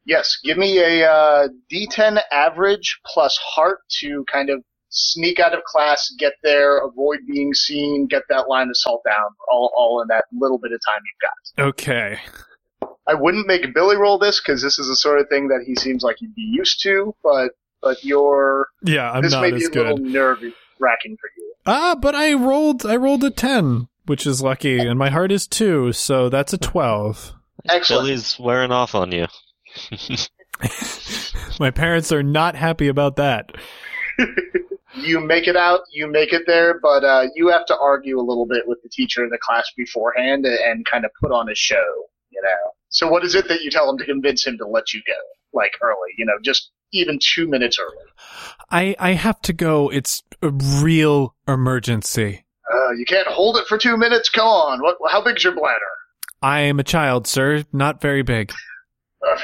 Yes, 0.06 0.38
give 0.44 0.58
me 0.58 0.80
a 0.80 1.10
uh, 1.10 1.48
D10 1.72 2.20
average 2.32 3.00
plus 3.06 3.38
heart 3.38 3.80
to 4.02 4.24
kind 4.32 4.50
of 4.50 4.64
sneak 4.90 5.40
out 5.40 5.54
of 5.54 5.64
class, 5.64 6.14
get 6.20 6.34
there, 6.44 6.78
avoid 6.86 7.20
being 7.28 7.54
seen, 7.54 8.06
get 8.08 8.22
that 8.30 8.48
line 8.48 8.70
of 8.70 8.78
salt 8.78 9.02
down, 9.08 9.26
all, 9.52 9.72
all 9.76 10.02
in 10.02 10.08
that 10.10 10.26
little 10.32 10.60
bit 10.60 10.72
of 10.72 10.80
time 10.86 11.02
you've 11.58 11.66
got. 11.66 11.72
Okay. 11.72 12.20
I 13.08 13.16
wouldn't 13.16 13.48
make 13.48 13.74
Billy 13.74 13.98
roll 13.98 14.18
this 14.18 14.40
because 14.40 14.62
this 14.62 14.78
is 14.80 14.88
the 14.88 14.96
sort 14.96 15.20
of 15.20 15.28
thing 15.30 15.48
that 15.50 15.64
he 15.66 15.76
seems 15.76 16.04
like 16.04 16.18
he'd 16.20 16.36
be 16.36 16.42
used 16.42 16.82
to, 16.84 17.16
but 17.24 17.52
but 17.82 18.02
you're 18.04 18.68
Yeah, 18.84 19.12
I'm 19.12 19.22
this 19.24 19.34
not 19.34 19.42
may 19.42 19.52
be 19.52 19.58
as 19.58 19.68
a 19.68 19.72
little 19.72 19.98
good. 19.98 20.06
nerve 20.06 20.40
wracking 20.80 21.18
for 21.20 21.30
you. 21.38 21.54
Ah, 21.66 21.96
but 22.00 22.16
I 22.16 22.34
rolled 22.34 22.86
I 22.86 22.96
rolled 22.96 23.24
a 23.26 23.30
10, 23.32 23.88
which 24.06 24.26
is 24.26 24.42
lucky, 24.42 24.80
and 24.80 24.98
my 24.98 25.10
heart 25.10 25.32
is 25.34 25.48
2, 25.48 25.92
so 25.92 26.30
that's 26.30 26.54
a 26.54 26.58
12. 26.58 27.34
Excellent. 27.70 28.06
Billy's 28.06 28.40
wearing 28.40 28.72
off 28.72 28.96
on 28.96 29.12
you. 29.12 29.28
My 31.60 31.72
parents 31.72 32.12
are 32.12 32.24
not 32.24 32.56
happy 32.56 32.88
about 32.88 33.16
that. 33.18 33.52
You 34.96 35.20
make 35.20 35.48
it 35.48 35.56
out, 35.56 35.82
you 35.92 36.08
make 36.08 36.34
it 36.34 36.44
there, 36.46 36.80
but 36.80 37.04
uh, 37.04 37.28
you 37.36 37.48
have 37.48 37.66
to 37.66 37.78
argue 37.78 38.20
a 38.20 38.22
little 38.22 38.46
bit 38.46 38.68
with 38.68 38.82
the 38.84 38.90
teacher 38.90 39.24
in 39.24 39.32
the 39.32 39.40
class 39.40 39.70
beforehand 39.76 40.46
and, 40.46 40.56
and 40.56 40.86
kind 40.86 41.04
of 41.04 41.12
put 41.20 41.32
on 41.32 41.50
a 41.50 41.56
show, 41.56 42.06
you 42.30 42.42
know. 42.44 42.72
So 42.90 43.08
what 43.08 43.24
is 43.24 43.34
it 43.34 43.48
that 43.48 43.62
you 43.62 43.72
tell 43.72 43.90
him 43.90 43.98
to 43.98 44.06
convince 44.06 44.46
him 44.46 44.58
to 44.60 44.68
let 44.68 44.94
you 44.94 45.02
go, 45.08 45.14
like 45.52 45.74
early, 45.82 46.12
you 46.18 46.26
know, 46.26 46.34
just 46.44 46.70
even 46.92 47.18
two 47.20 47.48
minutes 47.48 47.80
early? 47.80 48.06
I 48.70 48.96
I 49.00 49.12
have 49.14 49.42
to 49.42 49.54
go. 49.54 49.90
It's 49.90 50.22
a 50.44 50.52
real 50.52 51.36
emergency. 51.48 52.46
Uh, 52.72 52.92
you 52.92 53.06
can't 53.06 53.28
hold 53.28 53.58
it 53.58 53.66
for 53.66 53.80
two 53.80 53.98
minutes. 53.98 54.30
Come 54.30 54.48
on, 54.48 54.80
what? 54.82 54.98
How 55.10 55.24
big's 55.24 55.44
your 55.44 55.56
bladder? 55.56 55.80
I 56.44 56.60
am 56.62 56.80
a 56.80 56.84
child, 56.84 57.26
sir, 57.26 57.64
not 57.74 58.00
very 58.00 58.22
big. 58.22 58.54
Uh, 59.26 59.38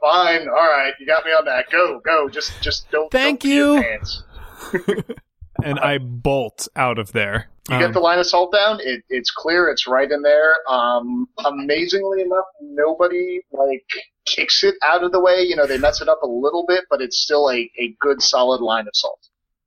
fine, 0.00 0.48
all 0.48 0.54
right, 0.54 0.92
you 0.98 1.06
got 1.06 1.24
me 1.24 1.30
on 1.30 1.44
that. 1.44 1.66
Go, 1.70 2.00
go, 2.04 2.28
just 2.28 2.60
just 2.62 2.90
don't. 2.90 3.10
Thank 3.10 3.40
don't 3.40 3.50
you. 3.50 5.02
And 5.64 5.78
I 5.78 5.98
bolt 5.98 6.68
out 6.76 6.98
of 6.98 7.12
there. 7.12 7.48
You 7.68 7.76
Um, 7.76 7.82
get 7.82 7.92
the 7.92 8.00
line 8.00 8.18
of 8.18 8.26
salt 8.26 8.52
down. 8.52 8.80
It, 8.82 9.02
it's 9.08 9.30
clear. 9.30 9.68
It's 9.68 9.86
right 9.86 10.10
in 10.10 10.22
there. 10.22 10.56
Um, 10.68 11.28
amazingly 11.44 12.22
enough, 12.22 12.46
nobody 12.60 13.40
like 13.52 13.84
kicks 14.26 14.64
it 14.64 14.74
out 14.82 15.04
of 15.04 15.12
the 15.12 15.20
way. 15.20 15.42
You 15.42 15.56
know, 15.56 15.66
they 15.66 15.78
mess 15.78 16.00
it 16.00 16.08
up 16.08 16.22
a 16.22 16.26
little 16.26 16.64
bit, 16.66 16.84
but 16.90 17.00
it's 17.00 17.18
still 17.18 17.48
a, 17.50 17.70
a 17.78 17.94
good 18.00 18.22
solid 18.22 18.60
line 18.60 18.88
of 18.88 18.94
salt. 18.94 19.20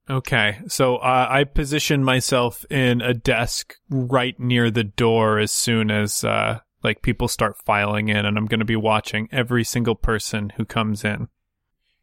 Okay, 0.09 0.59
so 0.67 0.97
uh, 0.97 1.27
I 1.29 1.45
position 1.45 2.03
myself 2.03 2.63
in 2.69 3.01
a 3.01 3.13
desk 3.13 3.75
right 3.89 4.39
near 4.39 4.69
the 4.69 4.83
door 4.83 5.39
as 5.39 5.51
soon 5.51 5.89
as 5.89 6.23
uh, 6.23 6.59
like 6.85 7.01
people 7.01 7.27
start 7.27 7.57
filing 7.57 8.07
in, 8.07 8.25
and 8.25 8.37
I'm 8.37 8.45
going 8.45 8.61
to 8.61 8.65
be 8.65 8.77
watching 8.77 9.27
every 9.31 9.65
single 9.65 9.95
person 9.95 10.53
who 10.55 10.63
comes 10.63 11.03
in. 11.03 11.27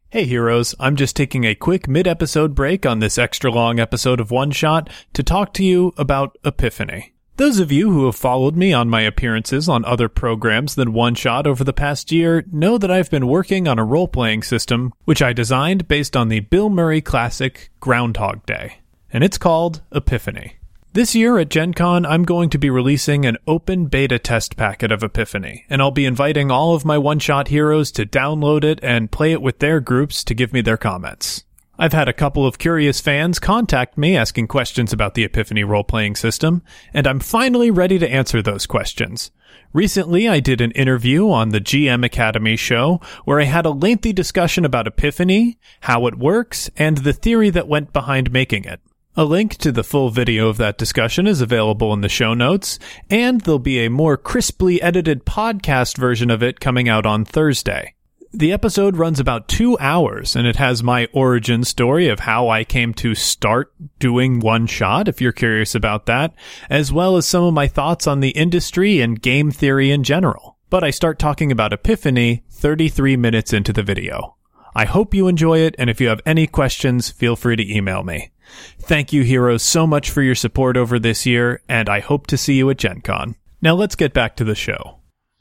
Hey 0.09 0.25
heroes, 0.25 0.75
I'm 0.79 0.95
just 0.95 1.15
taking 1.15 1.43
a 1.43 1.55
quick 1.55 1.87
mid 1.87 2.07
episode 2.07 2.53
break 2.53 2.85
on 2.85 2.99
this 2.99 3.17
extra 3.17 3.49
long 3.49 3.79
episode 3.79 4.19
of 4.19 4.29
One 4.29 4.51
Shot 4.51 4.87
to 5.13 5.23
talk 5.23 5.53
to 5.55 5.63
you 5.63 5.91
about 5.97 6.37
Epiphany. 6.45 7.13
Those 7.37 7.57
of 7.57 7.71
you 7.71 7.91
who 7.91 8.05
have 8.05 8.15
followed 8.15 8.55
me 8.55 8.73
on 8.73 8.91
my 8.91 9.01
appearances 9.01 9.67
on 9.67 9.83
other 9.85 10.07
programs 10.07 10.75
than 10.75 10.93
One 10.93 11.15
Shot 11.15 11.47
over 11.47 11.63
the 11.63 11.73
past 11.73 12.11
year 12.11 12.45
know 12.51 12.77
that 12.77 12.91
I've 12.91 13.09
been 13.09 13.25
working 13.25 13.67
on 13.67 13.79
a 13.79 13.83
role 13.83 14.07
playing 14.07 14.43
system 14.43 14.93
which 15.05 15.23
I 15.23 15.33
designed 15.33 15.87
based 15.87 16.15
on 16.15 16.27
the 16.27 16.41
Bill 16.41 16.69
Murray 16.69 17.01
classic 17.01 17.71
Groundhog 17.79 18.45
Day, 18.45 18.81
and 19.11 19.23
it's 19.23 19.39
called 19.39 19.81
Epiphany. 19.91 20.57
This 20.93 21.15
year 21.15 21.39
at 21.39 21.49
Gen 21.49 21.73
Con, 21.73 22.05
I'm 22.05 22.21
going 22.21 22.51
to 22.51 22.59
be 22.59 22.69
releasing 22.69 23.25
an 23.25 23.37
open 23.47 23.87
beta 23.87 24.19
test 24.19 24.55
packet 24.55 24.91
of 24.91 25.01
Epiphany, 25.01 25.65
and 25.67 25.81
I'll 25.81 25.89
be 25.89 26.05
inviting 26.05 26.51
all 26.51 26.75
of 26.75 26.85
my 26.85 26.99
one 26.99 27.17
shot 27.17 27.47
heroes 27.47 27.91
to 27.93 28.05
download 28.05 28.63
it 28.63 28.79
and 28.83 29.09
play 29.09 29.31
it 29.31 29.41
with 29.41 29.57
their 29.57 29.79
groups 29.79 30.23
to 30.25 30.35
give 30.35 30.53
me 30.53 30.61
their 30.61 30.77
comments. 30.77 31.45
I've 31.79 31.93
had 31.93 32.07
a 32.07 32.13
couple 32.13 32.45
of 32.45 32.59
curious 32.59 33.01
fans 33.01 33.39
contact 33.39 33.97
me 33.97 34.15
asking 34.15 34.49
questions 34.49 34.93
about 34.93 35.15
the 35.15 35.23
Epiphany 35.23 35.63
role 35.63 35.83
playing 35.83 36.15
system, 36.15 36.61
and 36.93 37.07
I'm 37.07 37.19
finally 37.19 37.71
ready 37.71 37.97
to 37.97 38.07
answer 38.07 38.43
those 38.43 38.67
questions. 38.67 39.31
Recently, 39.73 40.27
I 40.27 40.41
did 40.41 40.61
an 40.61 40.69
interview 40.73 41.27
on 41.31 41.49
the 41.49 41.59
GM 41.59 42.05
Academy 42.05 42.55
show 42.55 43.01
where 43.25 43.39
I 43.39 43.45
had 43.45 43.65
a 43.65 43.71
lengthy 43.71 44.13
discussion 44.13 44.63
about 44.63 44.85
Epiphany, 44.85 45.57
how 45.81 46.05
it 46.05 46.19
works, 46.19 46.69
and 46.77 46.99
the 46.99 47.13
theory 47.13 47.49
that 47.49 47.67
went 47.67 47.93
behind 47.93 48.31
making 48.31 48.65
it. 48.65 48.79
A 49.15 49.25
link 49.25 49.57
to 49.57 49.71
the 49.71 49.83
full 49.83 50.09
video 50.09 50.47
of 50.47 50.57
that 50.57 50.79
discussion 50.79 51.27
is 51.27 51.39
available 51.39 51.93
in 51.93 52.01
the 52.01 52.09
show 52.09 52.33
notes, 52.33 52.79
and 53.11 53.41
there'll 53.41 53.59
be 53.59 53.85
a 53.85 53.89
more 53.91 54.17
crisply 54.17 54.81
edited 54.81 55.23
podcast 55.23 55.99
version 55.99 56.31
of 56.31 56.41
it 56.41 56.59
coming 56.59 56.89
out 56.89 57.05
on 57.05 57.23
Thursday. 57.23 57.93
The 58.33 58.51
episode 58.51 58.97
runs 58.97 59.19
about 59.19 59.47
two 59.47 59.77
hours, 59.77 60.35
and 60.35 60.47
it 60.47 60.55
has 60.55 60.81
my 60.81 61.07
origin 61.13 61.63
story 61.63 62.07
of 62.07 62.21
how 62.21 62.49
I 62.49 62.63
came 62.63 62.91
to 62.95 63.13
start 63.13 63.71
doing 63.99 64.39
one 64.39 64.65
shot, 64.65 65.07
if 65.07 65.21
you're 65.21 65.31
curious 65.31 65.75
about 65.75 66.07
that, 66.07 66.33
as 66.67 66.91
well 66.91 67.15
as 67.15 67.27
some 67.27 67.43
of 67.43 67.53
my 67.53 67.67
thoughts 67.67 68.07
on 68.07 68.19
the 68.19 68.31
industry 68.31 68.99
and 68.99 69.21
game 69.21 69.51
theory 69.51 69.91
in 69.91 70.03
general. 70.03 70.57
But 70.71 70.83
I 70.83 70.89
start 70.89 71.19
talking 71.19 71.51
about 71.51 71.71
Epiphany 71.71 72.45
33 72.49 73.15
minutes 73.17 73.53
into 73.53 73.73
the 73.73 73.83
video. 73.83 74.37
I 74.73 74.85
hope 74.85 75.13
you 75.13 75.27
enjoy 75.27 75.59
it, 75.59 75.75
and 75.77 75.91
if 75.91 76.01
you 76.01 76.07
have 76.07 76.21
any 76.25 76.47
questions, 76.47 77.11
feel 77.11 77.35
free 77.35 77.57
to 77.57 77.71
email 77.71 78.01
me. 78.01 78.31
Thank 78.79 79.13
you, 79.13 79.23
heroes, 79.23 79.63
so 79.63 79.87
much 79.87 80.09
for 80.09 80.21
your 80.21 80.35
support 80.35 80.77
over 80.77 80.99
this 80.99 81.25
year, 81.25 81.61
and 81.67 81.89
I 81.89 81.99
hope 81.99 82.27
to 82.27 82.37
see 82.37 82.55
you 82.55 82.69
at 82.69 82.77
Gen 82.77 83.01
Con. 83.01 83.35
Now 83.61 83.75
let's 83.75 83.95
get 83.95 84.13
back 84.13 84.35
to 84.37 84.43
the 84.43 84.55
show. 84.55 84.99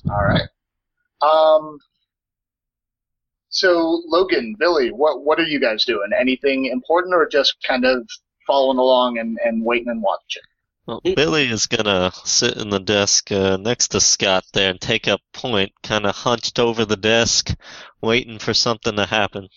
All 0.08 0.24
right. 0.24 0.48
Um. 1.20 1.78
So 3.48 4.02
Logan, 4.06 4.56
Billy, 4.58 4.88
what 4.90 5.24
what 5.24 5.38
are 5.38 5.44
you 5.44 5.60
guys 5.60 5.84
doing? 5.84 6.10
Anything 6.18 6.66
important, 6.66 7.14
or 7.14 7.28
just 7.28 7.56
kind 7.66 7.84
of 7.84 8.08
following 8.46 8.78
along 8.78 9.18
and, 9.18 9.38
and 9.44 9.64
waiting 9.64 9.88
and 9.88 10.02
watching? 10.02 10.42
Well, 10.86 11.00
Billy 11.04 11.48
is 11.48 11.66
gonna 11.66 12.10
sit 12.24 12.56
in 12.56 12.70
the 12.70 12.80
desk 12.80 13.30
uh, 13.30 13.56
next 13.56 13.88
to 13.88 14.00
Scott 14.00 14.44
there 14.52 14.70
and 14.70 14.80
take 14.80 15.06
up 15.06 15.20
point, 15.32 15.72
kind 15.82 16.06
of 16.06 16.14
hunched 16.16 16.58
over 16.58 16.84
the 16.84 16.96
desk, 16.96 17.54
waiting 18.00 18.38
for 18.38 18.52
something 18.52 18.96
to 18.96 19.06
happen. 19.06 19.48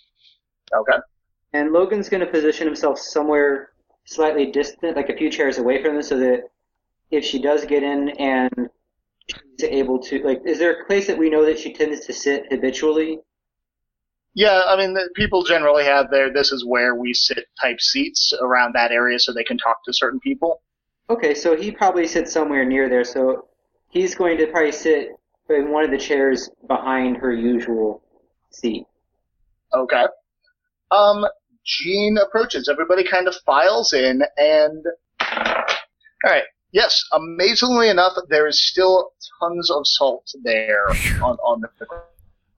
Okay. 0.75 0.97
And 1.55 1.71
Logan's 1.71 2.09
going 2.09 2.19
to 2.19 2.27
position 2.27 2.67
himself 2.67 2.99
somewhere 2.99 3.69
slightly 4.03 4.51
distant, 4.51 4.97
like 4.97 5.07
a 5.07 5.15
few 5.15 5.29
chairs 5.29 5.57
away 5.57 5.81
from 5.81 5.93
them, 5.93 6.03
so 6.03 6.19
that 6.19 6.43
if 7.11 7.23
she 7.23 7.41
does 7.41 7.63
get 7.63 7.81
in 7.81 8.09
and 8.09 8.69
she's 9.29 9.63
able 9.63 9.99
to, 9.99 10.19
like, 10.19 10.41
is 10.45 10.59
there 10.59 10.81
a 10.81 10.85
place 10.85 11.07
that 11.07 11.17
we 11.17 11.29
know 11.29 11.45
that 11.45 11.57
she 11.57 11.71
tends 11.71 12.05
to 12.07 12.13
sit 12.13 12.43
habitually? 12.51 13.19
Yeah, 14.33 14.63
I 14.67 14.75
mean, 14.75 14.93
the, 14.93 15.09
people 15.15 15.43
generally 15.43 15.85
have 15.85 16.11
their 16.11 16.29
"this 16.29 16.51
is 16.51 16.65
where 16.65 16.93
we 16.95 17.13
sit" 17.13 17.45
type 17.61 17.79
seats 17.79 18.33
around 18.41 18.75
that 18.75 18.91
area, 18.91 19.17
so 19.17 19.31
they 19.31 19.45
can 19.45 19.57
talk 19.57 19.77
to 19.85 19.93
certain 19.93 20.19
people. 20.19 20.61
Okay, 21.09 21.33
so 21.33 21.55
he 21.55 21.71
probably 21.71 22.05
sits 22.05 22.33
somewhere 22.33 22.65
near 22.65 22.89
there, 22.89 23.05
so 23.05 23.47
he's 23.89 24.13
going 24.13 24.37
to 24.39 24.47
probably 24.47 24.73
sit 24.73 25.11
in 25.49 25.71
one 25.71 25.85
of 25.85 25.91
the 25.91 25.97
chairs 25.97 26.49
behind 26.67 27.15
her 27.15 27.31
usual 27.31 28.03
seat. 28.49 28.85
Okay. 29.73 30.05
Um, 30.91 31.25
Jean 31.65 32.17
approaches. 32.17 32.69
Everybody 32.69 33.03
kind 33.03 33.27
of 33.27 33.35
files 33.45 33.93
in, 33.93 34.23
and 34.37 34.85
all 35.21 36.31
right. 36.31 36.43
Yes, 36.71 37.01
amazingly 37.13 37.87
enough, 37.87 38.13
there 38.27 38.47
is 38.47 38.61
still 38.67 39.13
tons 39.39 39.71
of 39.71 39.87
salt 39.87 40.29
there 40.43 40.89
on 41.23 41.37
on 41.37 41.61
the 41.61 41.85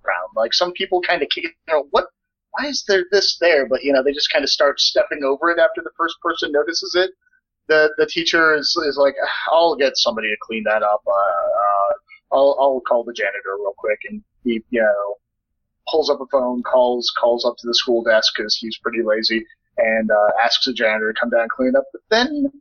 ground. 0.07 0.29
Like 0.35 0.53
some 0.53 0.71
people 0.73 1.01
kind 1.01 1.21
of, 1.21 1.27
you 1.35 1.49
know, 1.67 1.87
what? 1.91 2.07
Why 2.51 2.67
is 2.67 2.83
there 2.87 3.05
this 3.11 3.37
there? 3.39 3.67
But 3.67 3.83
you 3.83 3.93
know, 3.93 4.01
they 4.03 4.13
just 4.13 4.31
kind 4.31 4.43
of 4.43 4.49
start 4.49 4.79
stepping 4.79 5.23
over 5.23 5.51
it 5.51 5.59
after 5.59 5.81
the 5.83 5.91
first 5.97 6.15
person 6.21 6.51
notices 6.51 6.95
it. 6.95 7.11
The 7.67 7.91
the 7.97 8.07
teacher 8.07 8.55
is 8.55 8.75
is 8.87 8.97
like, 8.97 9.15
I'll 9.51 9.75
get 9.75 9.97
somebody 9.97 10.29
to 10.29 10.37
clean 10.41 10.63
that 10.63 10.81
up. 10.83 11.03
Uh, 11.05 11.11
uh, 11.11 11.93
I'll 12.31 12.57
I'll 12.59 12.81
call 12.87 13.03
the 13.03 13.13
janitor 13.13 13.55
real 13.59 13.75
quick, 13.77 13.99
and 14.09 14.23
he, 14.43 14.63
you 14.69 14.81
know, 14.81 15.15
pulls 15.89 16.09
up 16.09 16.21
a 16.21 16.25
phone, 16.27 16.63
calls 16.63 17.11
calls 17.19 17.45
up 17.45 17.55
to 17.57 17.67
the 17.67 17.73
school 17.73 18.03
desk 18.03 18.33
because 18.35 18.55
he's 18.55 18.77
pretty 18.77 19.01
lazy, 19.03 19.45
and 19.77 20.11
uh, 20.11 20.31
asks 20.43 20.65
the 20.65 20.73
janitor 20.73 21.13
to 21.13 21.19
come 21.19 21.29
down 21.29 21.41
and 21.41 21.51
clean 21.51 21.75
up. 21.75 21.85
But 21.91 22.01
then 22.09 22.51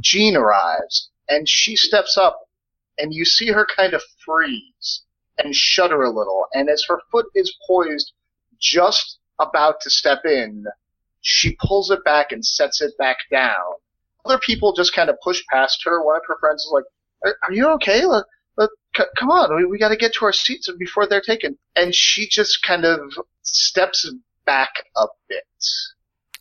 Jean 0.00 0.36
arrives, 0.36 1.10
and 1.28 1.48
she 1.48 1.76
steps 1.76 2.16
up, 2.16 2.48
and 2.98 3.14
you 3.14 3.24
see 3.24 3.48
her 3.48 3.66
kind 3.76 3.94
of 3.94 4.02
freeze 4.24 5.02
and 5.38 5.54
shudder 5.54 6.02
a 6.02 6.10
little. 6.10 6.46
And 6.52 6.68
as 6.68 6.84
her 6.88 7.00
foot 7.10 7.26
is 7.34 7.54
poised, 7.66 8.12
just 8.58 9.18
about 9.38 9.80
to 9.82 9.90
step 9.90 10.24
in, 10.24 10.66
she 11.22 11.56
pulls 11.60 11.90
it 11.90 12.04
back 12.04 12.32
and 12.32 12.44
sets 12.44 12.80
it 12.80 12.96
back 12.98 13.18
down. 13.30 13.74
Other 14.24 14.38
people 14.38 14.74
just 14.74 14.94
kind 14.94 15.08
of 15.08 15.16
push 15.22 15.42
past 15.50 15.82
her. 15.84 16.04
One 16.04 16.16
of 16.16 16.22
her 16.26 16.36
friends 16.40 16.62
is 16.62 16.70
like, 16.72 16.84
"Are, 17.24 17.36
are 17.44 17.52
you 17.52 17.68
okay? 17.70 18.04
Let, 18.98 19.00
let, 19.00 19.08
c- 19.08 19.12
come 19.18 19.30
on, 19.30 19.56
we, 19.56 19.64
we 19.64 19.78
got 19.78 19.88
to 19.88 19.96
get 19.96 20.14
to 20.14 20.24
our 20.24 20.32
seats 20.32 20.68
before 20.78 21.06
they're 21.06 21.20
taken." 21.20 21.58
And 21.76 21.94
she 21.94 22.26
just 22.28 22.62
kind 22.62 22.84
of 22.84 23.00
steps 23.42 24.10
back 24.44 24.70
a 24.96 25.06
bit. 25.28 25.44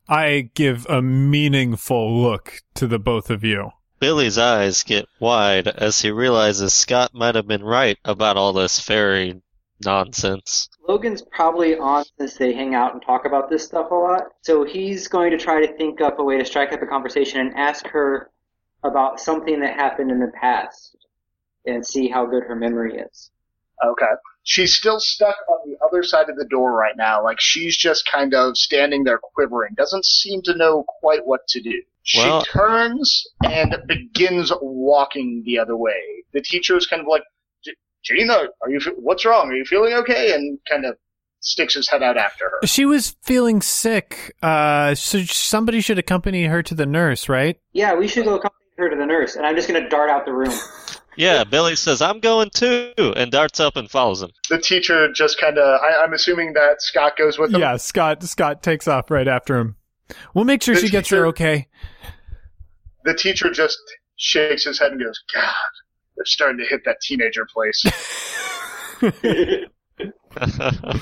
I 0.07 0.49
give 0.55 0.87
a 0.89 1.01
meaningful 1.01 2.21
look 2.21 2.61
to 2.75 2.87
the 2.87 2.97
both 2.99 3.29
of 3.29 3.43
you. 3.43 3.71
Billy's 3.99 4.37
eyes 4.37 4.83
get 4.83 5.07
wide 5.19 5.67
as 5.67 6.01
he 6.01 6.09
realizes 6.09 6.73
Scott 6.73 7.13
might 7.13 7.35
have 7.35 7.47
been 7.47 7.63
right 7.63 7.97
about 8.05 8.37
all 8.37 8.53
this 8.53 8.79
fairy 8.79 9.41
nonsense. 9.85 10.69
Logan's 10.87 11.21
probably 11.21 11.77
on 11.77 12.05
since 12.17 12.35
they 12.35 12.53
hang 12.53 12.75
out 12.75 12.93
and 12.93 13.03
talk 13.03 13.25
about 13.25 13.49
this 13.49 13.65
stuff 13.65 13.91
a 13.91 13.95
lot. 13.95 14.23
So 14.41 14.63
he's 14.63 15.07
going 15.07 15.31
to 15.31 15.37
try 15.37 15.65
to 15.65 15.77
think 15.77 16.01
up 16.01 16.17
a 16.17 16.23
way 16.23 16.37
to 16.37 16.45
strike 16.45 16.73
up 16.73 16.81
a 16.81 16.87
conversation 16.87 17.41
and 17.41 17.55
ask 17.55 17.85
her 17.87 18.31
about 18.83 19.19
something 19.19 19.59
that 19.59 19.75
happened 19.75 20.09
in 20.09 20.19
the 20.19 20.31
past 20.39 20.95
and 21.65 21.85
see 21.85 22.07
how 22.07 22.25
good 22.25 22.43
her 22.43 22.55
memory 22.55 22.97
is. 22.99 23.31
Okay. 23.85 24.05
She's 24.43 24.75
still 24.75 24.99
stuck 24.99 25.35
on 25.49 25.69
the 25.69 25.77
other 25.85 26.03
side 26.03 26.29
of 26.29 26.35
the 26.35 26.45
door 26.45 26.73
right 26.73 26.95
now. 26.97 27.23
Like 27.23 27.39
she's 27.39 27.77
just 27.77 28.05
kind 28.11 28.33
of 28.33 28.57
standing 28.57 29.03
there 29.03 29.19
quivering. 29.19 29.73
Doesn't 29.75 30.05
seem 30.05 30.41
to 30.43 30.55
know 30.55 30.83
quite 31.01 31.25
what 31.25 31.47
to 31.49 31.61
do. 31.61 31.81
She 32.03 32.19
Well- 32.19 32.41
turns 32.43 33.27
and 33.43 33.75
begins 33.87 34.51
walking 34.61 35.43
the 35.45 35.59
other 35.59 35.77
way. 35.77 36.23
The 36.33 36.41
teacher 36.41 36.75
is 36.77 36.87
kind 36.87 37.01
of 37.01 37.07
like, 37.07 37.23
Gina, 38.03 38.47
are 38.61 38.69
you, 38.69 38.79
what's 38.97 39.25
wrong? 39.25 39.49
Are 39.51 39.55
you 39.55 39.65
feeling 39.65 39.93
okay? 39.93 40.33
And 40.33 40.57
kind 40.69 40.85
of 40.85 40.95
sticks 41.41 41.73
his 41.73 41.89
head 41.89 42.01
out 42.01 42.17
after 42.17 42.45
her. 42.49 42.65
She 42.67 42.85
was 42.85 43.15
feeling 43.21 43.61
sick. 43.61 44.35
Uh, 44.41 44.95
so 44.95 45.21
somebody 45.23 45.81
should 45.81 45.99
accompany 45.99 46.45
her 46.45 46.63
to 46.63 46.73
the 46.75 46.85
nurse, 46.85 47.27
right? 47.29 47.59
Yeah, 47.73 47.95
we 47.95 48.07
should 48.07 48.23
go 48.25 48.35
accompany 48.35 48.55
her 48.77 48.89
to 48.89 48.95
the 48.95 49.05
nurse, 49.05 49.35
and 49.35 49.45
I'm 49.45 49.55
just 49.55 49.67
going 49.67 49.83
to 49.83 49.89
dart 49.89 50.09
out 50.09 50.25
the 50.25 50.33
room. 50.33 50.53
Yeah, 51.19 51.43
Billy 51.43 51.75
says, 51.75 52.01
I'm 52.01 52.21
going 52.21 52.49
too, 52.49 52.93
and 52.97 53.29
darts 53.29 53.59
up 53.59 53.75
and 53.75 53.91
follows 53.91 54.21
him. 54.21 54.29
The 54.49 54.57
teacher 54.57 55.11
just 55.11 55.37
kind 55.39 55.57
of, 55.57 55.81
I'm 56.01 56.13
assuming 56.13 56.53
that 56.53 56.81
Scott 56.81 57.17
goes 57.17 57.37
with 57.37 57.53
him. 57.53 57.59
Yeah, 57.59 57.75
Scott. 57.75 58.23
Scott 58.23 58.63
takes 58.63 58.87
off 58.87 59.11
right 59.11 59.27
after 59.27 59.57
him. 59.57 59.75
We'll 60.33 60.45
make 60.45 60.63
sure 60.63 60.75
The 60.75 60.81
she 60.81 60.89
gets 60.89 61.09
teacher- 61.09 61.15
there 61.17 61.25
okay. 61.27 61.67
The 63.03 63.13
teacher 63.13 63.51
just 63.51 63.77
shakes 64.15 64.63
his 64.63 64.79
head 64.79 64.91
and 64.93 65.01
goes, 65.01 65.21
God, 65.33 65.53
they're 66.15 66.25
starting 66.25 66.57
to 66.59 66.65
hit 66.65 66.85
that 66.85 67.01
teenager 67.01 67.45
place. 67.53 67.83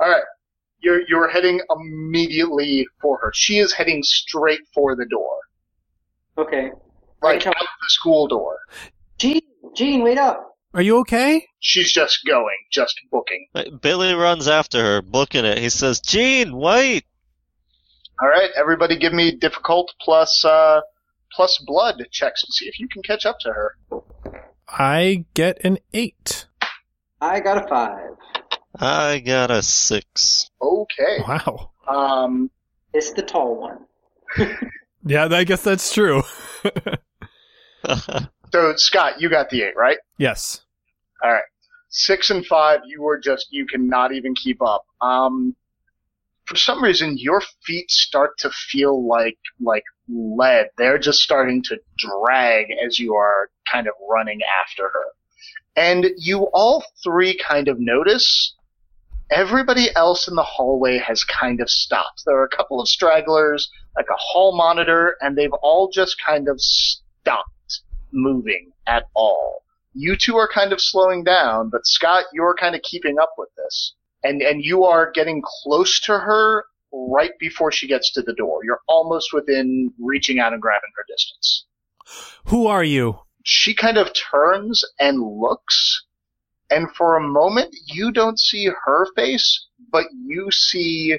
All 0.00 0.10
right. 0.10 0.22
You're, 0.82 1.02
you're 1.08 1.28
heading 1.28 1.60
immediately 1.70 2.86
for 3.00 3.18
her. 3.18 3.30
She 3.34 3.58
is 3.58 3.72
heading 3.72 4.02
straight 4.02 4.60
for 4.74 4.96
the 4.96 5.06
door. 5.06 5.36
Okay. 6.38 6.70
Like 7.22 7.44
Right. 7.44 7.46
out 7.48 7.54
the 7.54 7.88
school 7.88 8.26
door. 8.28 8.56
Jean, 9.20 9.42
Jean, 9.76 10.02
wait 10.02 10.16
up. 10.16 10.56
Are 10.72 10.80
you 10.80 10.98
okay? 11.00 11.46
She's 11.58 11.92
just 11.92 12.20
going, 12.26 12.56
just 12.72 12.94
booking. 13.12 13.48
Billy 13.82 14.14
runs 14.14 14.48
after 14.48 14.82
her, 14.82 15.02
booking 15.02 15.44
it. 15.44 15.58
He 15.58 15.68
says, 15.68 16.00
Jean, 16.00 16.56
wait! 16.56 17.04
All 18.22 18.28
right, 18.28 18.48
everybody 18.56 18.96
give 18.96 19.12
me 19.12 19.36
difficult 19.36 19.92
plus, 20.00 20.42
uh, 20.44 20.80
plus 21.32 21.62
blood 21.66 22.02
checks 22.10 22.40
to 22.42 22.52
see 22.52 22.66
if 22.66 22.80
you 22.80 22.88
can 22.88 23.02
catch 23.02 23.26
up 23.26 23.36
to 23.40 23.52
her. 23.52 23.76
I 24.68 25.26
get 25.34 25.62
an 25.64 25.78
eight. 25.92 26.46
I 27.20 27.40
got 27.40 27.62
a 27.62 27.68
five. 27.68 28.16
I 28.74 29.18
got 29.18 29.50
a 29.50 29.62
six. 29.62 30.50
Okay. 30.62 31.18
Wow. 31.28 31.72
Um, 31.86 32.50
It's 32.94 33.12
the 33.12 33.22
tall 33.22 33.60
one. 33.60 33.86
Yeah, 35.02 35.28
I 35.30 35.44
guess 35.44 35.62
that's 35.62 35.94
true. 35.94 36.22
so 38.52 38.74
Scott, 38.76 39.20
you 39.20 39.28
got 39.28 39.50
the 39.50 39.62
eight, 39.62 39.76
right? 39.76 39.98
yes. 40.18 40.62
All 41.22 41.30
right. 41.30 41.42
Six 41.90 42.30
and 42.30 42.46
five, 42.46 42.80
you 42.86 43.02
were 43.02 43.18
just 43.18 43.48
you 43.50 43.66
cannot 43.66 44.12
even 44.12 44.34
keep 44.34 44.62
up. 44.62 44.86
Um, 45.00 45.56
for 46.46 46.56
some 46.56 46.82
reason, 46.82 47.18
your 47.18 47.42
feet 47.64 47.90
start 47.90 48.38
to 48.38 48.50
feel 48.50 49.06
like 49.06 49.38
like 49.60 49.84
lead. 50.08 50.68
They're 50.78 50.98
just 50.98 51.20
starting 51.20 51.62
to 51.64 51.78
drag 51.98 52.66
as 52.84 52.98
you 52.98 53.14
are 53.14 53.50
kind 53.70 53.86
of 53.86 53.94
running 54.08 54.40
after 54.64 54.84
her, 54.84 55.06
and 55.76 56.06
you 56.16 56.48
all 56.52 56.84
three 57.02 57.36
kind 57.36 57.68
of 57.68 57.78
notice 57.80 58.54
everybody 59.30 59.94
else 59.94 60.26
in 60.26 60.34
the 60.34 60.42
hallway 60.42 60.98
has 60.98 61.22
kind 61.24 61.60
of 61.60 61.70
stopped. 61.70 62.22
There 62.26 62.36
are 62.36 62.44
a 62.44 62.56
couple 62.56 62.80
of 62.80 62.88
stragglers, 62.88 63.70
like 63.96 64.06
a 64.10 64.16
hall 64.16 64.56
monitor, 64.56 65.16
and 65.20 65.36
they've 65.36 65.52
all 65.62 65.90
just 65.90 66.16
kind 66.24 66.48
of 66.48 66.60
stopped 66.60 67.50
moving 68.12 68.72
at 68.86 69.04
all. 69.14 69.62
You 69.92 70.16
two 70.16 70.36
are 70.36 70.48
kind 70.48 70.72
of 70.72 70.80
slowing 70.80 71.24
down, 71.24 71.68
but 71.68 71.86
Scott, 71.86 72.24
you're 72.32 72.54
kind 72.54 72.74
of 72.74 72.82
keeping 72.82 73.18
up 73.18 73.34
with 73.36 73.48
this. 73.56 73.94
And 74.22 74.42
and 74.42 74.62
you 74.62 74.84
are 74.84 75.10
getting 75.10 75.42
close 75.44 75.98
to 76.00 76.18
her 76.18 76.64
right 76.92 77.32
before 77.38 77.72
she 77.72 77.88
gets 77.88 78.12
to 78.12 78.22
the 78.22 78.34
door. 78.34 78.60
You're 78.64 78.80
almost 78.88 79.32
within 79.32 79.92
reaching 79.98 80.38
out 80.38 80.52
and 80.52 80.60
grabbing 80.60 80.90
her 80.96 81.04
distance. 81.08 81.64
Who 82.46 82.66
are 82.66 82.84
you? 82.84 83.20
She 83.44 83.74
kind 83.74 83.96
of 83.96 84.12
turns 84.12 84.84
and 84.98 85.22
looks, 85.22 86.04
and 86.70 86.88
for 86.94 87.16
a 87.16 87.20
moment 87.20 87.74
you 87.86 88.12
don't 88.12 88.38
see 88.38 88.68
her 88.84 89.06
face, 89.16 89.66
but 89.90 90.06
you 90.12 90.50
see 90.50 91.18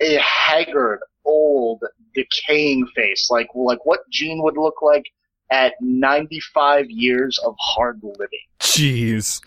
a 0.00 0.16
haggard, 0.16 1.00
old, 1.24 1.82
decaying 2.14 2.86
face, 2.94 3.28
like 3.30 3.48
like 3.54 3.84
what 3.84 4.08
Jean 4.10 4.42
would 4.42 4.56
look 4.56 4.82
like 4.82 5.04
at 5.50 5.74
95 5.80 6.90
years 6.90 7.38
of 7.44 7.54
hard 7.58 8.00
living. 8.02 8.28
Jeez. 8.60 9.42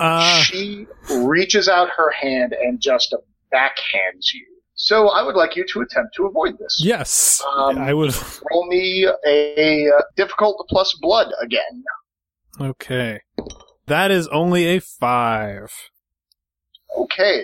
Uh, 0.00 0.40
she 0.42 0.86
reaches 1.10 1.68
out 1.68 1.88
her 1.96 2.10
hand 2.10 2.52
and 2.52 2.80
just 2.80 3.14
backhands 3.52 4.32
you. 4.32 4.46
So 4.74 5.08
I 5.08 5.22
would 5.22 5.34
like 5.34 5.56
you 5.56 5.64
to 5.72 5.80
attempt 5.80 6.14
to 6.16 6.26
avoid 6.26 6.56
this. 6.58 6.80
yes. 6.80 7.42
Um, 7.56 7.78
I 7.78 7.92
would. 7.92 8.14
Roll 8.50 8.66
me 8.68 9.08
a, 9.26 9.86
a 9.88 9.90
difficult 10.16 10.64
plus 10.68 10.96
blood 11.00 11.32
again. 11.42 11.82
Okay. 12.60 13.20
That 13.86 14.10
is 14.12 14.28
only 14.28 14.66
a 14.66 14.80
five. 14.80 15.72
Okay. 16.96 17.42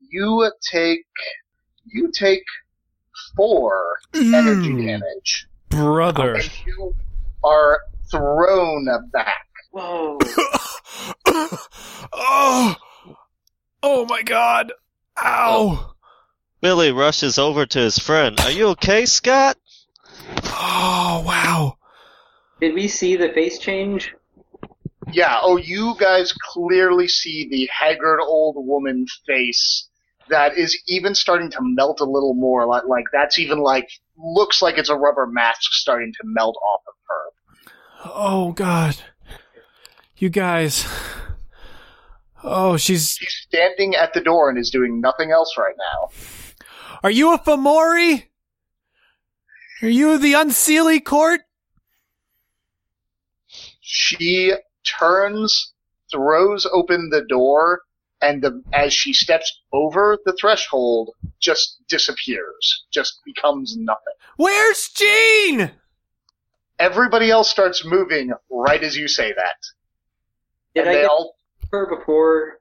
You 0.00 0.50
take 0.70 1.04
you 1.86 2.10
take 2.12 2.42
four 3.36 3.96
energy 4.14 4.86
damage. 4.86 5.46
Brother. 5.70 6.34
And 6.36 6.50
you 6.66 6.94
are 7.42 7.80
thrown 8.10 8.86
back. 9.12 9.46
Whoa. 9.70 10.18
oh. 12.12 12.76
Oh 13.82 14.04
my 14.06 14.22
god. 14.22 14.72
Ow. 15.18 15.24
Oh. 15.24 15.94
Billy 16.60 16.92
rushes 16.92 17.38
over 17.38 17.64
to 17.64 17.78
his 17.78 17.98
friend. 17.98 18.38
Are 18.40 18.50
you 18.50 18.68
okay, 18.68 19.06
Scott? 19.06 19.56
Oh, 20.44 21.22
wow. 21.26 21.78
Did 22.60 22.74
we 22.74 22.88
see 22.88 23.16
the 23.16 23.30
face 23.30 23.58
change? 23.58 24.14
Yeah, 25.12 25.38
oh 25.42 25.56
you 25.56 25.94
guys 25.98 26.32
clearly 26.32 27.08
see 27.08 27.48
the 27.48 27.68
haggard 27.72 28.20
old 28.20 28.56
woman 28.58 29.06
face 29.26 29.88
that 30.30 30.56
is 30.56 30.80
even 30.88 31.14
starting 31.14 31.50
to 31.50 31.58
melt 31.60 32.00
a 32.00 32.04
little 32.04 32.34
more 32.34 32.66
like 32.66 32.84
like 32.86 33.04
that's 33.12 33.38
even 33.38 33.58
like 33.58 33.88
looks 34.16 34.62
like 34.62 34.78
it's 34.78 34.88
a 34.88 34.96
rubber 34.96 35.26
mask 35.26 35.72
starting 35.72 36.12
to 36.12 36.20
melt 36.24 36.56
off 36.62 36.80
of 36.88 36.94
her. 37.08 38.12
Oh 38.14 38.52
god. 38.52 38.96
You 40.16 40.28
guys. 40.28 40.86
Oh, 42.42 42.76
she's. 42.76 43.16
She's 43.18 43.46
standing 43.48 43.94
at 43.94 44.12
the 44.12 44.20
door 44.20 44.48
and 44.48 44.58
is 44.58 44.70
doing 44.70 45.00
nothing 45.00 45.30
else 45.30 45.56
right 45.58 45.74
now. 45.78 46.10
Are 47.02 47.10
you 47.10 47.32
a 47.32 47.38
Fomori? 47.38 48.24
Are 49.82 49.88
you 49.88 50.18
the 50.18 50.34
Unseelie 50.34 51.02
Court? 51.02 51.40
She 53.80 54.52
turns, 54.84 55.72
throws 56.12 56.66
open 56.70 57.08
the 57.10 57.24
door, 57.26 57.80
and 58.22 58.42
the, 58.42 58.62
as 58.72 58.92
she 58.92 59.12
steps 59.12 59.60
over 59.72 60.18
the 60.24 60.34
threshold, 60.38 61.14
just 61.40 61.78
disappears, 61.88 62.84
just 62.92 63.20
becomes 63.24 63.76
nothing. 63.76 64.14
Where's 64.36 64.88
Jean? 64.90 65.70
Everybody 66.78 67.30
else 67.30 67.50
starts 67.50 67.84
moving 67.84 68.32
right 68.50 68.82
as 68.82 68.96
you 68.96 69.08
say 69.08 69.32
that. 69.32 69.56
Did 70.74 70.82
and 70.82 70.90
I 70.90 70.94
they 70.94 71.00
get 71.02 71.10
all 71.10 71.36
her 71.72 71.86
before? 71.94 72.60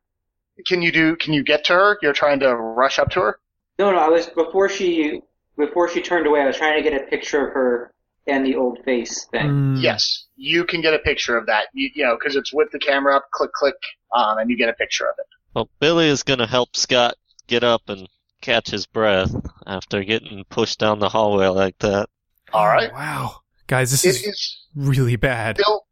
can 0.65 0.81
you 0.81 0.91
do 0.91 1.15
can 1.15 1.33
you 1.33 1.43
get 1.43 1.63
to 1.65 1.73
her? 1.73 1.97
You're 2.01 2.13
trying 2.13 2.39
to 2.41 2.55
rush 2.55 2.99
up 2.99 3.09
to 3.11 3.21
her? 3.21 3.39
No, 3.77 3.91
no. 3.91 3.97
I 3.97 4.09
was 4.09 4.27
before 4.27 4.69
she 4.69 5.21
before 5.57 5.89
she 5.89 6.01
turned 6.01 6.27
away. 6.27 6.41
I 6.41 6.47
was 6.47 6.57
trying 6.57 6.81
to 6.81 6.89
get 6.89 6.99
a 7.01 7.05
picture 7.05 7.47
of 7.47 7.53
her 7.53 7.93
and 8.27 8.45
the 8.45 8.55
old 8.55 8.79
face 8.83 9.25
thing. 9.25 9.47
Mm, 9.49 9.81
Yes, 9.81 10.25
you 10.35 10.65
can 10.65 10.81
get 10.81 10.93
a 10.93 10.99
picture 10.99 11.37
of 11.37 11.45
that. 11.47 11.67
You, 11.73 11.89
you 11.95 12.03
know, 12.05 12.17
because 12.19 12.35
it's 12.35 12.53
with 12.53 12.69
the 12.71 12.79
camera 12.79 13.15
up, 13.15 13.29
click, 13.31 13.51
click, 13.53 13.75
um, 14.13 14.37
and 14.37 14.49
you 14.49 14.57
get 14.57 14.69
a 14.69 14.73
picture 14.73 15.05
of 15.05 15.15
it. 15.17 15.25
Well, 15.53 15.69
Billy 15.79 16.07
is 16.07 16.23
gonna 16.23 16.47
help 16.47 16.75
Scott 16.75 17.15
get 17.47 17.63
up 17.63 17.81
and 17.87 18.07
catch 18.41 18.69
his 18.69 18.85
breath 18.85 19.33
after 19.65 20.03
getting 20.03 20.45
pushed 20.49 20.79
down 20.79 20.99
the 20.99 21.09
hallway 21.09 21.47
like 21.47 21.77
that. 21.79 22.09
All 22.53 22.67
right. 22.67 22.89
Oh, 22.91 22.95
wow. 22.95 23.35
Guys, 23.67 23.91
this 23.91 24.05
It 24.05 24.09
is 24.09 24.23
is 24.23 24.57
really 24.75 25.15
bad. 25.15 25.57
still 25.57 25.85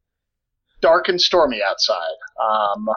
dark 0.82 1.10
and 1.10 1.20
stormy 1.20 1.62
outside. 1.68 2.18
Um, 2.41 2.89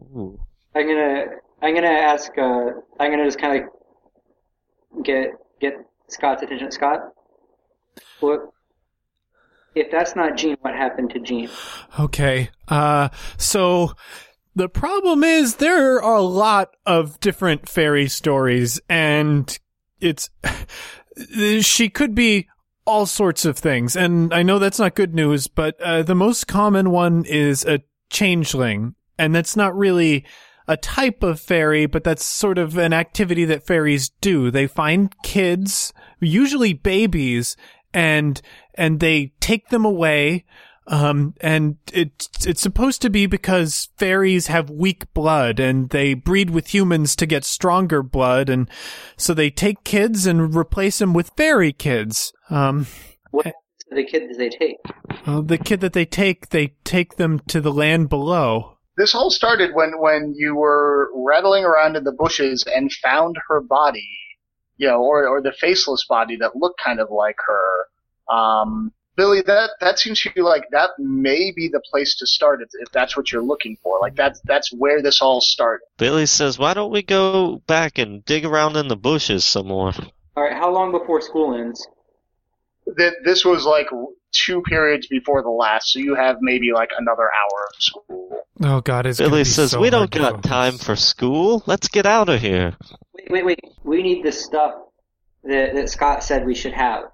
Ooh. 0.00 0.40
I'm 0.74 0.86
gonna 0.86 1.24
I'm 1.62 1.74
gonna 1.74 1.88
ask. 1.88 2.30
Uh, 2.38 2.70
I'm 2.98 3.10
gonna 3.10 3.24
just 3.24 3.38
kind 3.38 3.64
of 3.64 5.04
get 5.04 5.28
get 5.60 5.74
Scott's 6.08 6.42
attention. 6.42 6.70
Scott, 6.70 7.00
what? 8.20 8.40
If 9.74 9.90
that's 9.92 10.16
not 10.16 10.36
Jean, 10.36 10.56
what 10.62 10.74
happened 10.74 11.10
to 11.10 11.20
Jean? 11.20 11.48
Okay. 11.98 12.50
Uh, 12.66 13.08
so 13.36 13.92
the 14.54 14.68
problem 14.68 15.24
is 15.24 15.56
there 15.56 16.02
are 16.02 16.16
a 16.16 16.22
lot 16.22 16.76
of 16.86 17.20
different 17.20 17.68
fairy 17.68 18.08
stories 18.08 18.80
and 18.88 19.58
it's, 20.00 20.30
she 21.60 21.88
could 21.88 22.14
be 22.14 22.48
all 22.84 23.06
sorts 23.06 23.44
of 23.44 23.58
things. 23.58 23.94
And 23.94 24.34
I 24.34 24.42
know 24.42 24.58
that's 24.58 24.78
not 24.78 24.94
good 24.94 25.14
news, 25.14 25.46
but, 25.46 25.80
uh, 25.80 26.02
the 26.02 26.14
most 26.14 26.46
common 26.46 26.90
one 26.90 27.24
is 27.24 27.64
a 27.64 27.80
changeling. 28.10 28.94
And 29.18 29.34
that's 29.34 29.56
not 29.56 29.76
really 29.76 30.24
a 30.66 30.76
type 30.76 31.22
of 31.22 31.40
fairy, 31.40 31.86
but 31.86 32.04
that's 32.04 32.24
sort 32.24 32.58
of 32.58 32.78
an 32.78 32.92
activity 32.92 33.44
that 33.44 33.66
fairies 33.66 34.10
do. 34.20 34.50
They 34.50 34.66
find 34.66 35.14
kids, 35.22 35.92
usually 36.20 36.72
babies, 36.72 37.56
and, 37.92 38.40
and 38.74 39.00
they 39.00 39.32
take 39.40 39.68
them 39.68 39.84
away. 39.84 40.44
Um, 40.86 41.34
and 41.40 41.76
it's, 41.92 42.28
it's 42.46 42.60
supposed 42.60 43.00
to 43.02 43.10
be 43.10 43.26
because 43.26 43.90
fairies 43.96 44.48
have 44.48 44.70
weak 44.70 45.12
blood 45.14 45.60
and 45.60 45.88
they 45.90 46.14
breed 46.14 46.50
with 46.50 46.74
humans 46.74 47.14
to 47.16 47.26
get 47.26 47.44
stronger 47.44 48.02
blood. 48.02 48.48
And 48.48 48.68
so 49.16 49.32
they 49.34 49.50
take 49.50 49.84
kids 49.84 50.26
and 50.26 50.54
replace 50.54 50.98
them 50.98 51.12
with 51.12 51.30
fairy 51.36 51.72
kids. 51.72 52.32
Um, 52.48 52.86
What 53.30 53.46
happens 53.46 53.84
to 53.88 53.94
the 53.94 54.04
kids 54.04 54.36
they 54.36 54.48
take? 54.48 54.78
well, 55.26 55.42
the 55.42 55.58
kid 55.58 55.80
that 55.80 55.92
they 55.92 56.06
take, 56.06 56.48
they 56.48 56.74
take 56.82 57.16
them 57.16 57.38
to 57.48 57.60
the 57.60 57.72
land 57.72 58.08
below. 58.08 58.78
this 58.96 59.14
all 59.14 59.30
started 59.30 59.70
when 59.74 59.92
when 60.00 60.34
you 60.36 60.56
were 60.56 61.08
rattling 61.14 61.64
around 61.64 61.94
in 61.96 62.04
the 62.04 62.12
bushes 62.12 62.64
and 62.66 62.90
found 62.92 63.36
her 63.48 63.60
body, 63.60 64.08
you 64.76 64.88
know, 64.88 64.98
or 65.02 65.26
or 65.28 65.40
the 65.40 65.52
faceless 65.52 66.04
body 66.08 66.36
that 66.36 66.56
looked 66.56 66.80
kind 66.84 66.98
of 67.00 67.08
like 67.10 67.36
her. 67.46 68.34
Um, 68.34 68.92
Billy, 69.20 69.42
that 69.42 69.72
that 69.80 69.98
seems 69.98 70.18
to 70.22 70.30
be 70.32 70.40
like 70.40 70.64
that 70.70 70.92
may 70.98 71.52
be 71.54 71.68
the 71.68 71.82
place 71.90 72.16
to 72.16 72.26
start 72.26 72.62
if, 72.62 72.70
if 72.80 72.90
that's 72.90 73.18
what 73.18 73.30
you're 73.30 73.42
looking 73.42 73.76
for. 73.82 73.98
Like 74.00 74.16
that's 74.16 74.40
that's 74.46 74.72
where 74.72 75.02
this 75.02 75.20
all 75.20 75.42
started. 75.42 75.84
Billy 75.98 76.24
says, 76.24 76.58
"Why 76.58 76.72
don't 76.72 76.90
we 76.90 77.02
go 77.02 77.56
back 77.66 77.98
and 77.98 78.24
dig 78.24 78.46
around 78.46 78.78
in 78.78 78.88
the 78.88 78.96
bushes 78.96 79.44
some 79.44 79.66
more?" 79.66 79.92
All 80.38 80.42
right, 80.42 80.54
how 80.54 80.70
long 80.70 80.90
before 80.90 81.20
school 81.20 81.54
ends? 81.54 81.86
That 82.86 83.16
this 83.22 83.44
was 83.44 83.66
like 83.66 83.88
two 84.32 84.62
periods 84.62 85.06
before 85.06 85.42
the 85.42 85.50
last, 85.50 85.92
so 85.92 85.98
you 85.98 86.14
have 86.14 86.38
maybe 86.40 86.72
like 86.72 86.88
another 86.96 87.24
hour 87.24 87.68
of 87.68 87.82
school. 87.82 88.46
Oh 88.62 88.80
God, 88.80 89.04
it's 89.04 89.18
Billy 89.18 89.40
be 89.40 89.44
says, 89.44 89.72
so 89.72 89.80
"We 89.82 89.90
don't 89.90 90.10
got 90.10 90.36
focus." 90.36 90.50
time 90.50 90.78
for 90.78 90.96
school. 90.96 91.62
Let's 91.66 91.88
get 91.88 92.06
out 92.06 92.30
of 92.30 92.40
here." 92.40 92.74
Wait, 93.12 93.30
wait, 93.30 93.44
wait. 93.44 93.60
We 93.84 94.02
need 94.02 94.24
the 94.24 94.32
stuff 94.32 94.76
that, 95.44 95.74
that 95.74 95.90
Scott 95.90 96.24
said 96.24 96.46
we 96.46 96.54
should 96.54 96.72
have. 96.72 97.10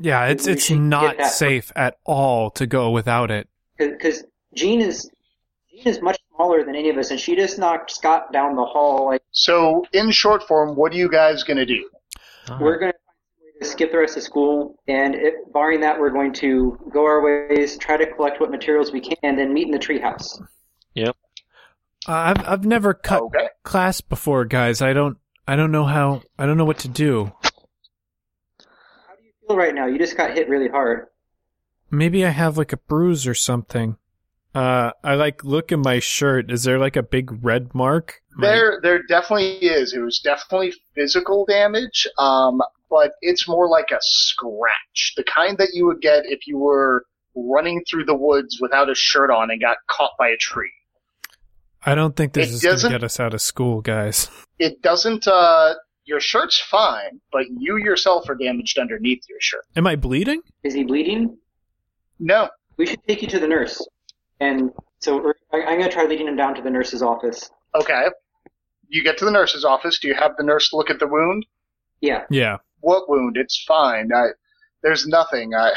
Yeah, 0.00 0.26
it's 0.26 0.46
We 0.46 0.52
it's 0.52 0.70
not 0.70 1.24
safe 1.26 1.72
at 1.76 1.96
all 2.04 2.50
to 2.52 2.66
go 2.66 2.90
without 2.90 3.30
it. 3.30 3.48
Because 3.78 4.24
Jean 4.54 4.80
is 4.80 5.10
Jean 5.70 5.86
is 5.86 6.00
much 6.02 6.18
smaller 6.34 6.64
than 6.64 6.74
any 6.74 6.88
of 6.90 6.96
us, 6.98 7.10
and 7.10 7.18
she 7.20 7.36
just 7.36 7.58
knocked 7.58 7.90
Scott 7.90 8.32
down 8.32 8.56
the 8.56 8.64
hall. 8.64 9.06
Like 9.06 9.22
So, 9.32 9.84
in 9.92 10.10
short 10.10 10.42
form, 10.48 10.76
what 10.76 10.92
are 10.92 10.96
you 10.96 11.08
guys 11.10 11.42
gonna 11.42 11.66
do? 11.66 11.88
we're 12.60 12.78
going 12.78 12.92
to 12.92 12.98
find 12.98 13.40
a 13.42 13.44
way 13.44 13.52
to 13.60 13.64
skip 13.66 13.92
the 13.92 13.98
rest 13.98 14.16
of 14.16 14.22
school, 14.22 14.76
and 14.88 15.14
if, 15.14 15.34
barring 15.52 15.80
that, 15.80 16.00
we're 16.00 16.08
going 16.10 16.32
to 16.32 16.78
go 16.90 17.04
our 17.04 17.22
ways, 17.22 17.76
try 17.76 17.96
to 17.98 18.06
collect 18.14 18.40
what 18.40 18.50
materials 18.50 18.90
we 18.90 19.00
can, 19.02 19.16
and 19.22 19.38
then 19.38 19.52
meet 19.52 19.66
in 19.66 19.70
the 19.70 19.78
treehouse. 19.78 20.40
Uh, 22.06 22.12
I've 22.12 22.48
I've 22.48 22.64
never 22.64 22.94
cut 22.94 23.20
Okay. 23.22 23.48
class 23.64 24.00
before, 24.00 24.46
guys. 24.46 24.80
I 24.80 24.94
don't 24.94 25.18
I 25.46 25.56
don't 25.56 25.70
know 25.72 25.84
how 25.84 26.22
I 26.38 26.46
don't 26.46 26.56
know 26.56 26.64
what 26.64 26.78
to 26.78 26.88
do. 26.88 27.32
How 29.06 29.14
do 29.14 29.24
you 29.24 29.32
feel 29.37 29.37
right 29.56 29.74
now? 29.74 29.86
You 29.86 29.98
just 29.98 30.16
got 30.16 30.34
hit 30.34 30.48
really 30.48 30.68
hard. 30.68 31.06
Maybe 31.90 32.24
I 32.24 32.30
have 32.30 32.58
like 32.58 32.72
a 32.72 32.76
bruise 32.76 33.26
or 33.26 33.34
something. 33.34 33.96
Uh, 34.54 34.92
I 35.04 35.14
like 35.14 35.44
look 35.44 35.72
at 35.72 35.78
my 35.78 35.98
shirt. 36.00 36.50
Is 36.50 36.64
there 36.64 36.78
like 36.78 36.96
a 36.96 37.02
big 37.02 37.44
red 37.44 37.74
mark? 37.74 38.22
My- 38.34 38.48
There, 38.48 38.80
there 38.82 39.02
definitely 39.08 39.56
is. 39.58 39.92
It 39.92 40.00
was 40.00 40.18
definitely 40.20 40.72
physical 40.94 41.44
damage, 41.46 42.06
um, 42.18 42.60
but 42.90 43.12
it's 43.20 43.46
more 43.48 43.68
like 43.68 43.90
a 43.90 43.98
scratch, 44.00 45.14
the 45.16 45.24
kind 45.24 45.56
that 45.58 45.70
you 45.74 45.86
would 45.86 46.00
get 46.00 46.24
if 46.26 46.46
you 46.46 46.58
were 46.58 47.04
running 47.34 47.84
through 47.88 48.04
the 48.04 48.14
woods 48.14 48.58
without 48.60 48.90
a 48.90 48.94
shirt 48.94 49.30
on 49.30 49.50
and 49.50 49.60
got 49.60 49.76
caught 49.86 50.12
by 50.18 50.28
a 50.28 50.36
tree. 50.36 50.72
I 51.84 51.94
don't 51.94 52.16
think 52.16 52.32
this 52.32 52.48
It 52.64 52.72
is 52.72 52.82
gonna 52.82 52.94
get 52.94 53.04
us 53.04 53.20
out 53.20 53.34
of 53.34 53.40
school, 53.40 53.80
guys. 53.80 54.28
It 54.58 54.82
doesn't. 54.82 55.28
Uh, 55.28 55.74
your 56.08 56.20
shirt's 56.20 56.58
fine, 56.58 57.20
but 57.30 57.44
you 57.58 57.76
yourself 57.76 58.28
are 58.30 58.34
damaged 58.34 58.78
underneath 58.78 59.22
your 59.28 59.38
shirt. 59.40 59.64
Am 59.76 59.86
I 59.86 59.94
bleeding? 59.94 60.40
Is 60.64 60.72
he 60.74 60.82
bleeding? 60.84 61.36
No, 62.18 62.48
We 62.78 62.86
should 62.86 63.06
take 63.06 63.20
you 63.22 63.28
to 63.28 63.38
the 63.38 63.46
nurse. 63.46 63.86
And 64.40 64.70
so 65.00 65.18
er, 65.24 65.36
I- 65.52 65.58
I'm 65.62 65.78
going 65.78 65.88
to 65.88 65.94
try 65.94 66.04
leading 66.06 66.26
him 66.26 66.36
down 66.36 66.54
to 66.54 66.62
the 66.62 66.70
nurse's 66.70 67.02
office. 67.02 67.48
okay. 67.74 68.06
You 68.90 69.02
get 69.04 69.18
to 69.18 69.26
the 69.26 69.30
nurse's 69.30 69.66
office. 69.66 69.98
Do 69.98 70.08
you 70.08 70.14
have 70.14 70.32
the 70.38 70.42
nurse 70.44 70.72
look 70.72 70.88
at 70.88 70.98
the 70.98 71.06
wound? 71.06 71.44
Yeah. 72.00 72.24
Yeah. 72.30 72.56
What 72.80 73.06
wound? 73.10 73.36
It's 73.36 73.62
fine. 73.68 74.08
I, 74.14 74.28
there's 74.82 75.06
nothing. 75.06 75.52
I, 75.54 75.72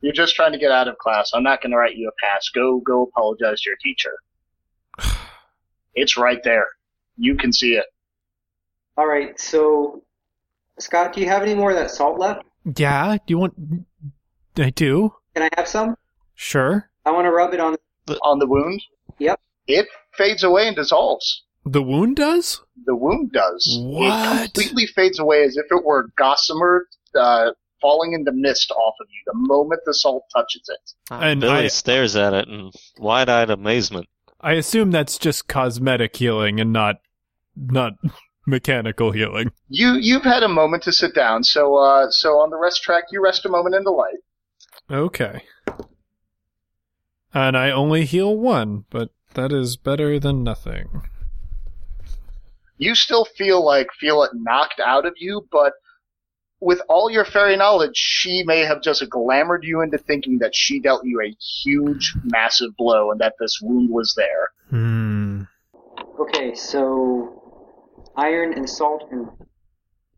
you're 0.00 0.12
just 0.12 0.36
trying 0.36 0.52
to 0.52 0.58
get 0.58 0.70
out 0.70 0.86
of 0.86 0.96
class. 0.98 1.32
I'm 1.34 1.42
not 1.42 1.60
going 1.60 1.72
to 1.72 1.76
write 1.76 1.96
you 1.96 2.08
a 2.08 2.12
pass. 2.24 2.48
Go, 2.54 2.78
go 2.86 3.02
apologize 3.02 3.60
to 3.62 3.70
your 3.70 3.76
teacher. 3.82 4.12
It's 5.96 6.16
right 6.16 6.42
there. 6.42 6.66
You 7.16 7.36
can 7.36 7.52
see 7.52 7.74
it. 7.74 7.84
All 8.96 9.06
right. 9.06 9.38
So, 9.40 10.02
Scott, 10.78 11.12
do 11.14 11.20
you 11.20 11.26
have 11.28 11.42
any 11.42 11.54
more 11.54 11.70
of 11.70 11.76
that 11.76 11.90
salt 11.90 12.18
left? 12.18 12.44
Yeah. 12.76 13.14
Do 13.16 13.22
you 13.26 13.38
want? 13.38 13.54
I 14.56 14.70
do. 14.70 15.14
Can 15.34 15.42
I 15.44 15.48
have 15.56 15.68
some? 15.68 15.96
Sure. 16.34 16.88
I 17.04 17.10
want 17.10 17.26
to 17.26 17.30
rub 17.30 17.52
it 17.54 17.60
on. 17.60 17.76
On 18.22 18.38
the 18.38 18.46
wound? 18.46 18.82
Yep. 19.18 19.40
It 19.66 19.86
fades 20.12 20.42
away 20.44 20.66
and 20.68 20.76
dissolves. 20.76 21.42
The 21.64 21.82
wound 21.82 22.16
does. 22.16 22.60
The 22.84 22.94
wound 22.94 23.32
does. 23.32 23.78
What? 23.80 24.34
It 24.42 24.54
completely 24.54 24.86
fades 24.86 25.18
away 25.18 25.42
as 25.44 25.56
if 25.56 25.64
it 25.70 25.84
were 25.84 26.10
gossamer 26.18 26.86
uh, 27.18 27.52
falling 27.80 28.12
into 28.12 28.30
mist 28.32 28.70
off 28.72 28.94
of 29.00 29.06
you 29.08 29.20
the 29.26 29.32
moment 29.34 29.80
the 29.86 29.94
salt 29.94 30.24
touches 30.36 30.68
it. 30.68 30.92
And 31.10 31.40
Billy 31.40 31.64
I- 31.64 31.68
stares 31.68 32.14
at 32.16 32.34
it 32.34 32.48
in 32.48 32.70
wide-eyed 32.98 33.48
amazement. 33.48 34.06
I 34.40 34.52
assume 34.52 34.90
that's 34.90 35.16
just 35.16 35.48
cosmetic 35.48 36.14
healing 36.16 36.60
and 36.60 36.70
not 36.70 36.96
not 37.56 37.94
mechanical 38.46 39.12
healing. 39.12 39.52
You 39.68 39.94
you've 39.94 40.24
had 40.24 40.42
a 40.42 40.48
moment 40.48 40.82
to 40.84 40.92
sit 40.92 41.14
down, 41.14 41.44
so 41.44 41.76
uh, 41.76 42.10
so 42.10 42.38
on 42.38 42.50
the 42.50 42.58
rest 42.58 42.82
track, 42.82 43.04
you 43.10 43.22
rest 43.22 43.44
a 43.46 43.48
moment 43.48 43.74
in 43.74 43.84
the 43.84 43.90
light. 43.90 44.18
Okay. 44.90 45.42
And 47.32 47.56
I 47.56 47.70
only 47.70 48.04
heal 48.04 48.36
one, 48.36 48.84
but 48.90 49.10
that 49.34 49.52
is 49.52 49.76
better 49.76 50.20
than 50.20 50.44
nothing. 50.44 51.02
You 52.78 52.94
still 52.94 53.24
feel 53.24 53.64
like 53.64 53.88
feel 53.98 54.22
it 54.22 54.30
knocked 54.34 54.80
out 54.80 55.06
of 55.06 55.14
you, 55.16 55.46
but 55.50 55.72
with 56.60 56.80
all 56.88 57.10
your 57.10 57.24
fairy 57.24 57.56
knowledge, 57.56 57.96
she 57.96 58.42
may 58.44 58.60
have 58.60 58.82
just 58.82 59.02
glamored 59.10 59.62
you 59.62 59.82
into 59.82 59.98
thinking 59.98 60.38
that 60.38 60.54
she 60.54 60.80
dealt 60.80 61.04
you 61.04 61.20
a 61.20 61.36
huge, 61.62 62.14
massive 62.24 62.76
blow 62.76 63.10
and 63.10 63.20
that 63.20 63.34
this 63.38 63.58
wound 63.60 63.90
was 63.90 64.14
there. 64.16 64.48
Hmm. 64.70 65.42
Okay. 66.18 66.54
So, 66.54 67.43
iron 68.16 68.54
and 68.54 68.68
salt 68.68 69.08
and 69.10 69.28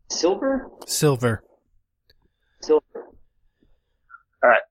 silver. 0.09 0.69
Silver. 0.85 1.43
Silver. 2.61 2.85
All 4.43 4.49
right. 4.49 4.61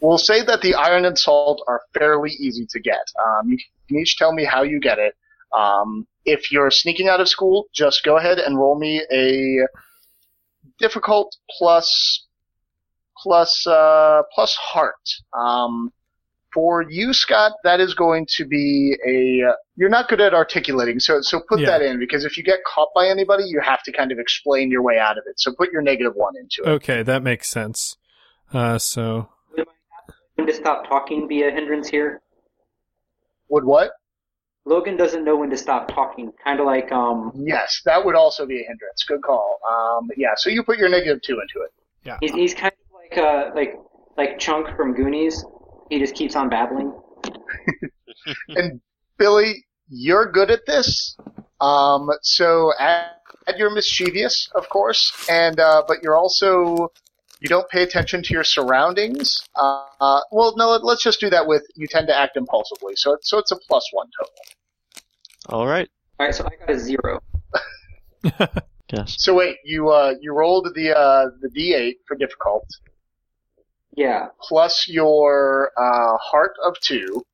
We'll 0.00 0.18
say 0.18 0.42
that 0.44 0.60
the 0.60 0.74
iron 0.74 1.04
and 1.04 1.18
salt 1.18 1.62
are 1.66 1.80
fairly 1.94 2.30
easy 2.30 2.66
to 2.70 2.80
get. 2.80 3.00
Um, 3.24 3.48
you 3.50 3.58
can 3.88 3.98
each 3.98 4.16
tell 4.16 4.32
me 4.32 4.44
how 4.44 4.62
you 4.62 4.80
get 4.80 4.98
it. 4.98 5.14
Um, 5.56 6.06
if 6.24 6.52
you're 6.52 6.70
sneaking 6.70 7.08
out 7.08 7.20
of 7.20 7.28
school, 7.28 7.66
just 7.72 8.04
go 8.04 8.18
ahead 8.18 8.38
and 8.38 8.58
roll 8.58 8.78
me 8.78 9.02
a 9.12 9.66
difficult 10.78 11.34
plus 11.58 12.26
plus 13.16 13.66
uh, 13.66 14.22
plus 14.34 14.54
heart. 14.54 14.94
Um, 15.32 15.92
for 16.56 16.82
you, 16.88 17.12
Scott, 17.12 17.52
that 17.64 17.80
is 17.80 17.92
going 17.92 18.26
to 18.30 18.46
be 18.46 18.96
a. 19.06 19.52
You're 19.76 19.90
not 19.90 20.08
good 20.08 20.22
at 20.22 20.32
articulating, 20.32 20.98
so 20.98 21.20
so 21.20 21.38
put 21.46 21.60
Yeah. 21.60 21.66
that 21.66 21.82
in 21.82 21.98
because 21.98 22.24
if 22.24 22.38
you 22.38 22.42
get 22.42 22.60
caught 22.64 22.88
by 22.94 23.06
anybody, 23.08 23.44
you 23.46 23.60
have 23.60 23.82
to 23.82 23.92
kind 23.92 24.10
of 24.10 24.18
explain 24.18 24.70
your 24.70 24.80
way 24.80 24.98
out 24.98 25.18
of 25.18 25.24
it. 25.28 25.38
So 25.38 25.52
put 25.52 25.70
your 25.70 25.82
negative 25.82 26.14
one 26.14 26.32
into 26.34 26.62
it. 26.64 26.74
Okay, 26.76 27.02
that 27.02 27.22
makes 27.22 27.50
sense. 27.50 27.96
Uh, 28.54 28.78
so 28.78 29.28
When 30.36 30.46
to 30.46 30.54
stop 30.54 30.88
talking 30.88 31.28
be 31.28 31.42
a 31.42 31.50
hindrance 31.50 31.88
here? 31.88 32.22
Would 33.50 33.64
what? 33.64 33.90
Logan 34.64 34.96
doesn't 34.96 35.24
know 35.24 35.36
when 35.36 35.50
to 35.50 35.56
stop 35.58 35.88
talking. 35.88 36.32
Kind 36.42 36.58
of 36.60 36.64
like 36.66 36.90
um, 36.90 37.32
Yes, 37.36 37.82
that 37.84 38.02
would 38.04 38.14
also 38.16 38.46
be 38.46 38.56
a 38.62 38.66
hindrance. 38.66 39.04
Good 39.06 39.20
call. 39.22 39.58
Um, 39.70 40.08
yeah, 40.16 40.30
so 40.36 40.48
you 40.48 40.62
put 40.62 40.78
your 40.78 40.88
negative 40.88 41.20
two 41.22 41.38
into 41.40 41.60
it. 41.66 41.72
yeah, 42.02 42.16
he's 42.22 42.32
he's 42.32 42.54
kind 42.54 42.72
of 42.72 42.94
like 42.94 43.18
uh 43.18 43.50
like 43.54 43.74
like 44.16 44.38
Chunk 44.38 44.74
from 44.74 44.94
Goonies. 44.94 45.44
He 45.90 45.98
just 45.98 46.14
keeps 46.14 46.36
on 46.36 46.48
babbling. 46.48 46.92
And 48.48 48.80
Billy, 49.18 49.64
you're 49.88 50.30
good 50.30 50.50
at 50.50 50.66
this. 50.66 51.16
Um, 51.60 52.10
so 52.22 52.72
add, 52.78 53.10
add 53.46 53.56
you're 53.58 53.70
mischievous, 53.70 54.48
of 54.54 54.68
course, 54.68 55.12
and 55.28 55.58
uh, 55.58 55.82
but 55.86 56.02
you're 56.02 56.16
also 56.16 56.92
you 57.40 57.48
don't 57.48 57.68
pay 57.68 57.82
attention 57.82 58.22
to 58.22 58.32
your 58.32 58.44
surroundings. 58.44 59.40
Uh, 59.54 59.86
uh, 60.00 60.20
well, 60.32 60.54
no, 60.56 60.70
let's 60.82 61.02
just 61.02 61.20
do 61.20 61.30
that 61.30 61.46
with 61.46 61.62
you 61.74 61.86
tend 61.86 62.08
to 62.08 62.16
act 62.16 62.36
impulsively. 62.36 62.94
So 62.96 63.12
it's, 63.12 63.30
so 63.30 63.38
it's 63.38 63.52
a 63.52 63.56
plus 63.68 63.88
one 63.92 64.08
total. 64.18 64.34
All 65.48 65.66
right. 65.66 65.88
All 66.18 66.26
right, 66.26 66.34
so 66.34 66.44
I 66.44 66.56
got 66.56 66.70
a 66.70 66.78
zero. 66.78 67.20
yes. 68.92 69.16
So 69.18 69.34
wait, 69.34 69.58
you 69.64 69.90
uh, 69.90 70.14
you 70.20 70.32
rolled 70.32 70.68
the 70.74 70.96
uh, 70.96 71.30
the 71.40 71.48
d8 71.48 71.94
for 72.06 72.16
difficult 72.16 72.66
Yeah, 73.96 74.26
plus 74.42 74.86
your 74.88 75.72
uh, 75.76 76.16
heart 76.18 76.52
of 76.64 76.78
two. 76.80 77.24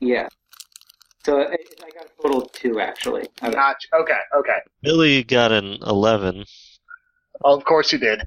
yeah. 0.00 0.28
So 1.24 1.38
I, 1.42 1.52
I 1.52 1.90
got 1.94 2.06
a 2.06 2.22
total 2.22 2.42
of 2.42 2.52
two 2.52 2.80
actually. 2.80 3.28
I- 3.42 3.50
Not 3.50 3.76
okay, 3.94 4.18
okay. 4.38 4.58
Billy 4.82 5.22
got 5.22 5.52
an 5.52 5.76
11. 5.86 6.44
Oh, 7.44 7.56
of 7.56 7.64
course 7.64 7.92
you 7.92 7.98
did. 7.98 8.22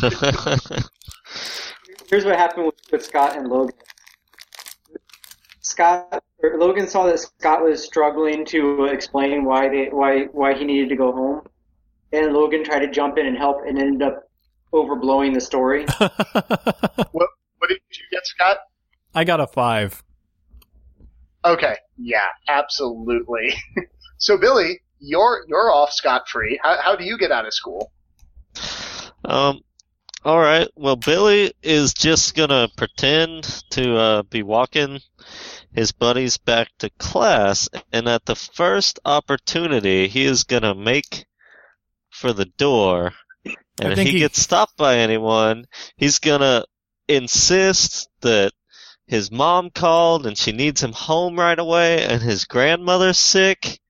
Here's 2.10 2.24
what 2.24 2.36
happened 2.36 2.66
with, 2.66 2.74
with 2.90 3.04
Scott 3.04 3.36
and 3.36 3.48
Logan. 3.48 3.76
Scott 5.60 6.22
or 6.42 6.58
Logan 6.58 6.88
saw 6.88 7.04
that 7.06 7.18
Scott 7.18 7.62
was 7.62 7.84
struggling 7.84 8.44
to 8.46 8.84
explain 8.86 9.44
why 9.44 9.68
they 9.68 9.88
why 9.90 10.24
why 10.32 10.54
he 10.54 10.64
needed 10.64 10.88
to 10.88 10.96
go 10.96 11.12
home, 11.12 11.42
and 12.12 12.32
Logan 12.32 12.64
tried 12.64 12.80
to 12.80 12.90
jump 12.90 13.18
in 13.18 13.26
and 13.26 13.36
help, 13.36 13.58
and 13.66 13.78
ended 13.78 14.02
up 14.02 14.27
overblowing 14.72 15.34
the 15.34 15.40
story. 15.40 15.86
What 17.12 17.28
what 17.58 17.68
did 17.68 17.80
you 17.90 18.04
get, 18.10 18.26
Scott? 18.26 18.58
I 19.14 19.24
got 19.24 19.40
a 19.40 19.46
five. 19.46 20.02
Okay, 21.44 21.76
yeah, 21.96 22.28
absolutely. 22.48 23.54
so 24.18 24.36
Billy, 24.36 24.80
you're 24.98 25.44
you're 25.48 25.70
off 25.72 25.92
scot 25.92 26.28
free. 26.28 26.58
How 26.62 26.80
how 26.80 26.96
do 26.96 27.04
you 27.04 27.18
get 27.18 27.32
out 27.32 27.46
of 27.46 27.54
school? 27.54 27.92
Um, 29.24 29.60
all 30.24 30.38
right. 30.38 30.68
Well, 30.76 30.96
Billy 30.96 31.52
is 31.62 31.94
just 31.94 32.34
gonna 32.34 32.68
pretend 32.76 33.44
to 33.70 33.96
uh, 33.96 34.22
be 34.24 34.42
walking 34.42 35.00
his 35.72 35.92
buddies 35.92 36.38
back 36.38 36.68
to 36.78 36.90
class, 36.98 37.68
and 37.92 38.08
at 38.08 38.26
the 38.26 38.34
first 38.34 38.98
opportunity, 39.04 40.08
he 40.08 40.24
is 40.24 40.44
gonna 40.44 40.74
make 40.74 41.26
for 42.10 42.32
the 42.32 42.46
door. 42.46 43.12
I 43.80 43.84
And 43.84 43.92
if 43.92 43.98
he, 44.06 44.12
he- 44.12 44.18
gets 44.20 44.40
stopped 44.40 44.76
by 44.76 44.96
anyone, 44.98 45.66
he's 45.96 46.18
gonna 46.18 46.64
insist 47.08 48.08
that 48.20 48.52
his 49.06 49.30
mom 49.30 49.70
called 49.70 50.26
and 50.26 50.36
she 50.36 50.52
needs 50.52 50.82
him 50.82 50.92
home 50.92 51.38
right 51.38 51.58
away, 51.58 52.04
and 52.04 52.22
his 52.22 52.44
grandmother's 52.44 53.18
sick. 53.18 53.80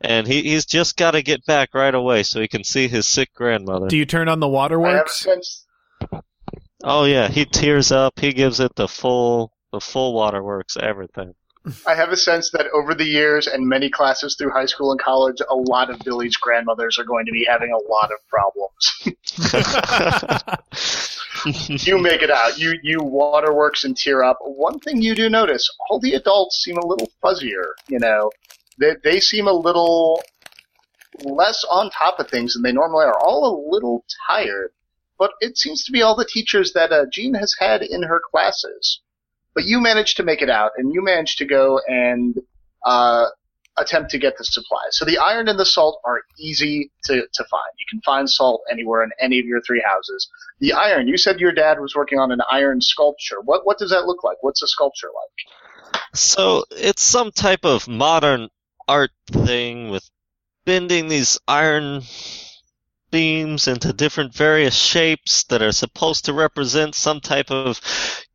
And 0.00 0.26
he, 0.26 0.42
he's 0.42 0.66
just 0.66 0.96
got 0.96 1.12
to 1.12 1.22
get 1.22 1.46
back 1.46 1.74
right 1.74 1.94
away 1.94 2.22
so 2.22 2.40
he 2.40 2.48
can 2.48 2.64
see 2.64 2.88
his 2.88 3.06
sick 3.06 3.32
grandmother. 3.34 3.88
Do 3.88 3.96
you 3.96 4.04
turn 4.04 4.28
on 4.28 4.40
the 4.40 4.46
I 4.46 4.50
have 4.50 4.54
waterworks? 4.54 5.26
Oh 6.82 7.04
yeah, 7.04 7.28
he 7.28 7.44
tears 7.46 7.90
up. 7.92 8.18
He 8.18 8.32
gives 8.32 8.60
it 8.60 8.74
the 8.74 8.88
full, 8.88 9.52
the 9.72 9.80
full 9.80 10.12
waterworks, 10.14 10.76
everything. 10.76 11.34
I 11.86 11.94
have 11.94 12.10
a 12.10 12.16
sense 12.16 12.50
that 12.50 12.66
over 12.74 12.94
the 12.94 13.06
years 13.06 13.46
and 13.46 13.66
many 13.66 13.88
classes 13.88 14.36
through 14.36 14.50
high 14.50 14.66
school 14.66 14.90
and 14.90 15.00
college, 15.00 15.40
a 15.48 15.54
lot 15.54 15.88
of 15.88 15.98
Billy's 16.00 16.36
grandmothers 16.36 16.98
are 16.98 17.04
going 17.04 17.24
to 17.24 17.32
be 17.32 17.46
having 17.48 17.72
a 17.72 17.78
lot 17.90 18.10
of 18.12 18.18
problems. 18.28 18.92
you 21.86 21.98
make 21.98 22.20
it 22.22 22.30
out. 22.30 22.58
You 22.58 22.78
you 22.82 23.02
waterworks 23.02 23.84
and 23.84 23.96
tear 23.96 24.22
up. 24.22 24.38
One 24.42 24.78
thing 24.78 25.00
you 25.00 25.14
do 25.14 25.30
notice: 25.30 25.66
all 25.88 25.98
the 25.98 26.14
adults 26.14 26.62
seem 26.62 26.76
a 26.76 26.86
little 26.86 27.10
fuzzier. 27.22 27.72
You 27.88 27.98
know, 27.98 28.30
they 28.78 28.96
they 29.02 29.20
seem 29.20 29.48
a 29.48 29.52
little 29.52 30.22
less 31.22 31.64
on 31.70 31.90
top 31.90 32.18
of 32.18 32.28
things 32.28 32.54
than 32.54 32.62
they 32.62 32.72
normally 32.72 33.06
are. 33.06 33.18
All 33.18 33.46
a 33.46 33.70
little 33.70 34.04
tired. 34.28 34.72
But 35.18 35.32
it 35.40 35.56
seems 35.56 35.84
to 35.84 35.92
be 35.92 36.02
all 36.02 36.16
the 36.16 36.28
teachers 36.28 36.72
that 36.72 36.92
uh, 36.92 37.06
Jean 37.10 37.34
has 37.34 37.54
had 37.58 37.82
in 37.82 38.02
her 38.02 38.20
classes. 38.32 39.00
But 39.54 39.64
you 39.64 39.80
managed 39.80 40.16
to 40.18 40.22
make 40.22 40.42
it 40.42 40.50
out, 40.50 40.72
and 40.76 40.92
you 40.92 41.02
managed 41.02 41.38
to 41.38 41.44
go 41.44 41.80
and 41.86 42.36
uh, 42.84 43.26
attempt 43.76 44.10
to 44.10 44.18
get 44.18 44.36
the 44.38 44.44
supplies. 44.44 44.90
So 44.92 45.04
the 45.04 45.18
iron 45.18 45.48
and 45.48 45.58
the 45.58 45.64
salt 45.64 46.00
are 46.04 46.22
easy 46.38 46.90
to, 47.04 47.14
to 47.14 47.44
find. 47.44 47.72
You 47.78 47.86
can 47.90 48.00
find 48.02 48.28
salt 48.28 48.62
anywhere 48.70 49.02
in 49.02 49.10
any 49.20 49.38
of 49.38 49.46
your 49.46 49.60
three 49.62 49.82
houses. 49.84 50.28
The 50.60 50.72
iron, 50.72 51.08
you 51.08 51.16
said 51.16 51.40
your 51.40 51.52
dad 51.52 51.80
was 51.80 51.94
working 51.94 52.18
on 52.18 52.30
an 52.30 52.40
iron 52.50 52.80
sculpture. 52.80 53.40
What 53.42 53.66
what 53.66 53.78
does 53.78 53.90
that 53.90 54.06
look 54.06 54.22
like? 54.22 54.38
What's 54.42 54.62
a 54.62 54.68
sculpture 54.68 55.08
like? 55.08 56.00
So 56.14 56.64
it's 56.70 57.02
some 57.02 57.32
type 57.32 57.64
of 57.64 57.88
modern 57.88 58.48
art 58.86 59.10
thing 59.30 59.90
with 59.90 60.08
bending 60.64 61.08
these 61.08 61.38
iron 61.48 62.02
beams 63.14 63.68
into 63.68 63.92
different 63.92 64.34
various 64.34 64.74
shapes 64.74 65.44
that 65.44 65.62
are 65.62 65.70
supposed 65.70 66.24
to 66.24 66.32
represent 66.32 66.96
some 66.96 67.20
type 67.20 67.48
of 67.48 67.80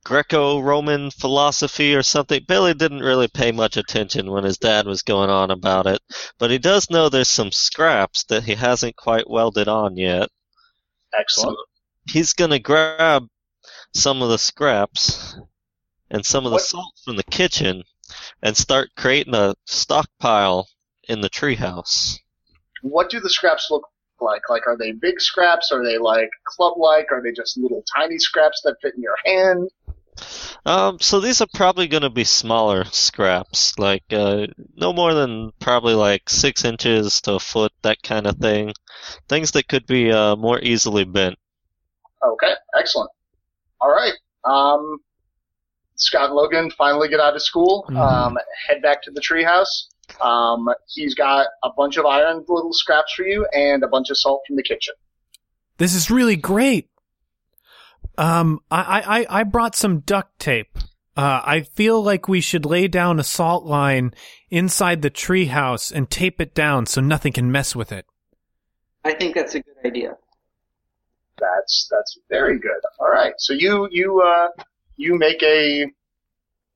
Greco-Roman 0.06 1.12
philosophy 1.12 1.94
or 1.94 2.02
something. 2.02 2.46
Billy 2.48 2.74
didn't 2.74 3.02
really 3.02 3.28
pay 3.28 3.52
much 3.52 3.76
attention 3.76 4.32
when 4.32 4.46
his 4.46 4.58
dad 4.58 4.86
was 4.88 5.02
going 5.02 5.30
on 5.30 5.52
about 5.52 5.86
it, 5.86 6.00
but 6.38 6.50
he 6.50 6.58
does 6.58 6.90
know 6.90 7.10
there's 7.10 7.28
some 7.28 7.52
scraps 7.52 8.24
that 8.30 8.46
he 8.46 8.56
hasn't 8.56 8.96
quite 8.96 9.30
welded 9.30 9.68
on 9.68 9.98
yet. 9.98 10.30
Excellent. 11.14 11.58
So 12.08 12.14
he's 12.14 12.32
going 12.32 12.52
to 12.52 12.60
grab 12.60 13.28
some 13.94 14.22
of 14.22 14.30
the 14.30 14.38
scraps 14.38 15.36
and 16.10 16.26
some 16.26 16.46
of 16.46 16.52
the 16.52 16.56
What- 16.56 16.64
salt 16.64 16.94
from 17.04 17.18
the 17.18 17.24
kitchen 17.24 17.84
and 18.42 18.56
start 18.56 18.92
creating 18.96 19.36
a 19.36 19.56
stockpile 19.66 20.70
in 21.10 21.20
the 21.20 21.30
treehouse. 21.30 22.18
What 22.82 23.10
do 23.10 23.20
the 23.20 23.30
scraps 23.30 23.68
look 23.70 23.84
like? 24.22 24.50
Like, 24.50 24.68
are 24.68 24.78
they 24.78 24.92
big 24.92 25.20
scraps? 25.20 25.72
Are 25.72 25.84
they 25.84 25.98
like 25.98 26.30
club-like? 26.46 27.12
Are 27.12 27.22
they 27.22 27.32
just 27.32 27.58
little 27.58 27.84
tiny 27.96 28.18
scraps 28.18 28.62
that 28.64 28.76
fit 28.82 28.96
in 28.96 29.02
your 29.02 29.18
hand? 29.26 29.70
Um, 30.66 31.00
so 31.00 31.20
these 31.20 31.40
are 31.42 31.48
probably 31.54 31.88
going 31.88 32.04
to 32.04 32.10
be 32.10 32.26
smaller 32.26 32.84
scraps, 32.86 33.80
like 33.80 34.04
uh, 34.12 34.48
no 34.76 34.92
more 34.92 35.14
than 35.14 35.52
probably 35.60 35.94
like 35.94 36.30
six 36.30 36.66
inches 36.66 37.22
to 37.22 37.34
a 37.34 37.40
foot, 37.40 37.72
that 37.84 38.04
kind 38.04 38.28
of 38.28 38.38
thing. 38.38 38.74
Things 39.30 39.52
that 39.52 39.68
could 39.70 39.86
be 39.86 40.12
uh, 40.12 40.36
more 40.36 40.60
easily 40.60 41.06
bent. 41.06 41.38
Okay, 42.22 42.54
excellent. 42.78 43.10
All 43.80 43.90
right. 43.90 44.14
Um, 44.44 44.98
Scott 45.96 46.26
and 46.26 46.34
Logan 46.34 46.72
finally 46.72 47.08
get 47.08 47.20
out 47.22 47.36
of 47.36 47.42
school, 47.42 47.86
Mhm. 47.90 47.98
um, 47.98 48.38
head 48.68 48.82
back 48.82 49.02
to 49.04 49.12
the 49.12 49.22
treehouse. 49.22 49.88
Um, 50.22 50.70
he's 50.88 51.16
got 51.16 51.48
a 51.64 51.70
bunch 51.76 51.98
of 51.98 52.06
iron 52.06 52.44
little 52.48 52.74
scraps 52.74 53.14
for 53.14 53.24
you 53.24 53.48
and 53.54 53.84
a 53.84 53.88
bunch 53.88 54.10
of 54.10 54.18
salt 54.18 54.42
from 54.48 54.56
the 54.56 54.64
kitchen. 54.64 54.94
This 55.78 55.96
is 55.96 56.12
really 56.12 56.36
great. 56.36 56.90
Um, 58.18 58.60
I, 58.70 59.26
I, 59.30 59.40
I 59.40 59.44
brought 59.44 59.76
some 59.76 60.00
duct 60.00 60.38
tape. 60.40 60.78
Uh, 61.16 61.42
I 61.44 61.62
feel 61.62 62.02
like 62.02 62.28
we 62.28 62.42
should 62.42 62.66
lay 62.66 62.88
down 62.88 63.20
a 63.20 63.24
salt 63.24 63.66
line 63.66 64.14
inside 64.50 65.02
the 65.02 65.10
treehouse 65.10 65.92
and 65.92 66.10
tape 66.10 66.40
it 66.40 66.54
down 66.54 66.86
so 66.86 67.02
nothing 67.02 67.34
can 67.34 67.52
mess 67.52 67.76
with 67.76 67.92
it. 67.92 68.06
I 69.04 69.14
think 69.14 69.36
that's 69.36 69.56
a 69.56 69.62
good 69.62 69.76
idea. 69.86 70.18
That's 71.40 71.88
that's 71.90 72.20
very 72.30 72.60
good. 72.60 72.82
All 73.00 73.08
right. 73.10 73.34
So 73.38 73.54
you 73.54 73.88
you 73.92 74.22
uh, 74.22 74.50
you 74.98 75.18
make 75.18 75.42
a 75.44 75.86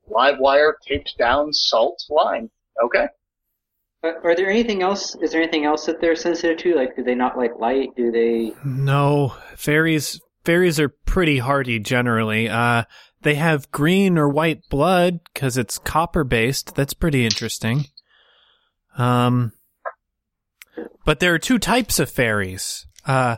live 0.08 0.40
wire 0.40 0.78
taped 0.88 1.16
down 1.18 1.52
salt 1.54 2.04
line. 2.10 2.50
Okay. 2.84 3.08
Are 4.04 4.36
there 4.36 4.50
anything 4.50 4.82
else? 4.82 5.16
Is 5.22 5.32
there 5.32 5.42
anything 5.42 5.64
else 5.64 5.86
that 5.86 6.02
they're 6.02 6.16
sensitive 6.16 6.58
to? 6.60 6.76
Like, 6.76 6.96
do 6.96 7.04
they 7.04 7.16
not 7.16 7.38
like 7.38 7.52
light? 7.58 7.90
Do 7.96 8.12
they? 8.12 8.54
No, 8.66 9.36
fairies 9.56 10.20
fairies 10.44 10.80
are 10.80 10.90
pretty 10.90 11.40
hardy 11.40 11.80
generally. 11.80 12.50
Uh, 12.50 12.84
they 13.22 13.36
have 13.36 13.72
green 13.72 14.18
or 14.18 14.28
white 14.28 14.62
blood 14.70 15.22
because 15.34 15.58
it's 15.58 15.78
copper 15.78 16.26
based. 16.26 16.76
That's 16.76 16.94
pretty 16.94 17.26
interesting. 17.26 17.86
Um, 18.98 19.54
but 21.06 21.20
there 21.20 21.34
are 21.34 21.40
two 21.40 21.58
types 21.58 21.98
of 22.00 22.10
fairies. 22.10 22.86
Uh, 23.06 23.38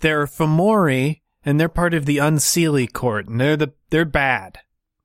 there 0.00 0.22
are 0.22 0.26
Fomori, 0.26 1.20
and 1.44 1.60
they're 1.60 1.68
part 1.68 1.94
of 1.94 2.06
the 2.06 2.16
Unseelie 2.16 2.92
court, 2.92 3.28
and 3.28 3.40
they're 3.40 3.56
the 3.56 3.72
they're 3.90 4.04
bad. 4.06 4.58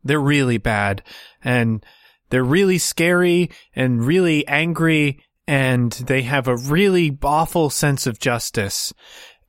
They're 0.04 0.20
really 0.20 0.58
bad, 0.58 1.04
and 1.44 1.86
they're 2.32 2.44
really 2.44 2.78
scary 2.78 3.52
and 3.76 4.04
really 4.04 4.48
angry, 4.48 5.24
and 5.48 5.92
they 5.92 6.24
have 6.24 6.48
a 6.48 6.58
really 6.58 7.16
awful 7.22 7.70
sense 7.70 8.08
of 8.08 8.20
justice. 8.20 8.94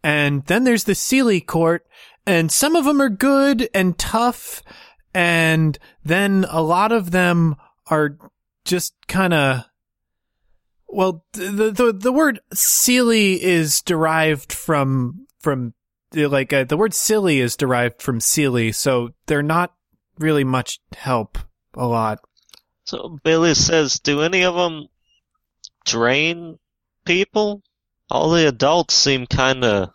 And 0.05 0.45
then 0.47 0.65
there's 0.65 0.85
the 0.85 0.93
Seelie 0.93 1.47
court, 1.47 1.87
and 2.27 2.51
some 2.51 2.77
of 2.77 2.85
them 2.85 3.01
are 3.01 3.09
good 3.09 3.69
and 3.73 3.97
tough, 3.97 4.63
and 5.15 5.79
then 6.05 6.45
a 6.51 6.61
lot 6.61 6.93
of 6.93 7.13
them 7.13 7.57
are 7.87 8.19
just 8.65 8.95
kind 9.07 9.33
of. 9.33 9.65
Well, 10.89 11.25
the, 11.33 11.71
the 11.71 11.93
the 11.93 12.13
word 12.13 12.41
silly 12.53 13.43
is 13.43 13.81
derived 13.81 14.53
from 14.53 15.27
from 15.41 15.73
like 16.15 16.53
uh, 16.53 16.65
the 16.65 16.77
word 16.77 16.95
silly 16.95 17.41
is 17.41 17.57
derived 17.57 18.03
from 18.03 18.21
silly, 18.21 18.73
so 18.73 19.11
they're 19.27 19.43
not 19.43 19.73
really 20.19 20.45
much 20.45 20.81
help 20.95 21.39
a 21.75 21.87
lot. 21.87 22.19
So 22.93 23.19
Billy 23.25 23.55
says, 23.55 24.01
do 24.01 24.21
any 24.21 24.45
of 24.45 24.55
them 24.55 24.89
drain 25.87 26.59
people? 27.07 27.63
All 28.11 28.29
the 28.29 28.47
adults 28.47 28.93
seem 28.93 29.27
kind 29.27 29.65
of 29.65 29.95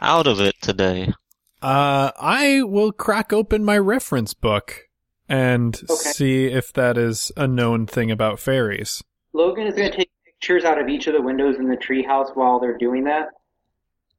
out 0.00 0.26
of 0.26 0.40
it 0.40 0.54
today. 0.62 1.12
Uh, 1.60 2.10
I 2.18 2.62
will 2.62 2.90
crack 2.90 3.34
open 3.34 3.66
my 3.66 3.76
reference 3.76 4.32
book 4.32 4.88
and 5.28 5.76
Okay. 5.76 5.94
see 5.94 6.44
if 6.46 6.72
that 6.72 6.96
is 6.96 7.32
a 7.36 7.46
known 7.46 7.86
thing 7.86 8.10
about 8.10 8.40
fairies. 8.40 9.04
Logan 9.34 9.66
is 9.66 9.74
going 9.74 9.90
to 9.90 9.96
take 9.98 10.10
pictures 10.24 10.64
out 10.64 10.80
of 10.80 10.88
each 10.88 11.06
of 11.08 11.12
the 11.12 11.20
windows 11.20 11.56
in 11.58 11.68
the 11.68 11.76
treehouse 11.76 12.34
while 12.34 12.58
they're 12.58 12.78
doing 12.78 13.04
that. 13.04 13.28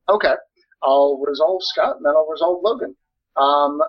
Okay. 0.07 0.35
I'll 0.83 1.17
resolve 1.17 1.63
Scott 1.63 1.95
and 1.95 2.05
then 2.05 2.13
I'll 2.15 2.29
resolve 2.29 2.59
Logan. 2.61 2.95
Um, 3.37 3.81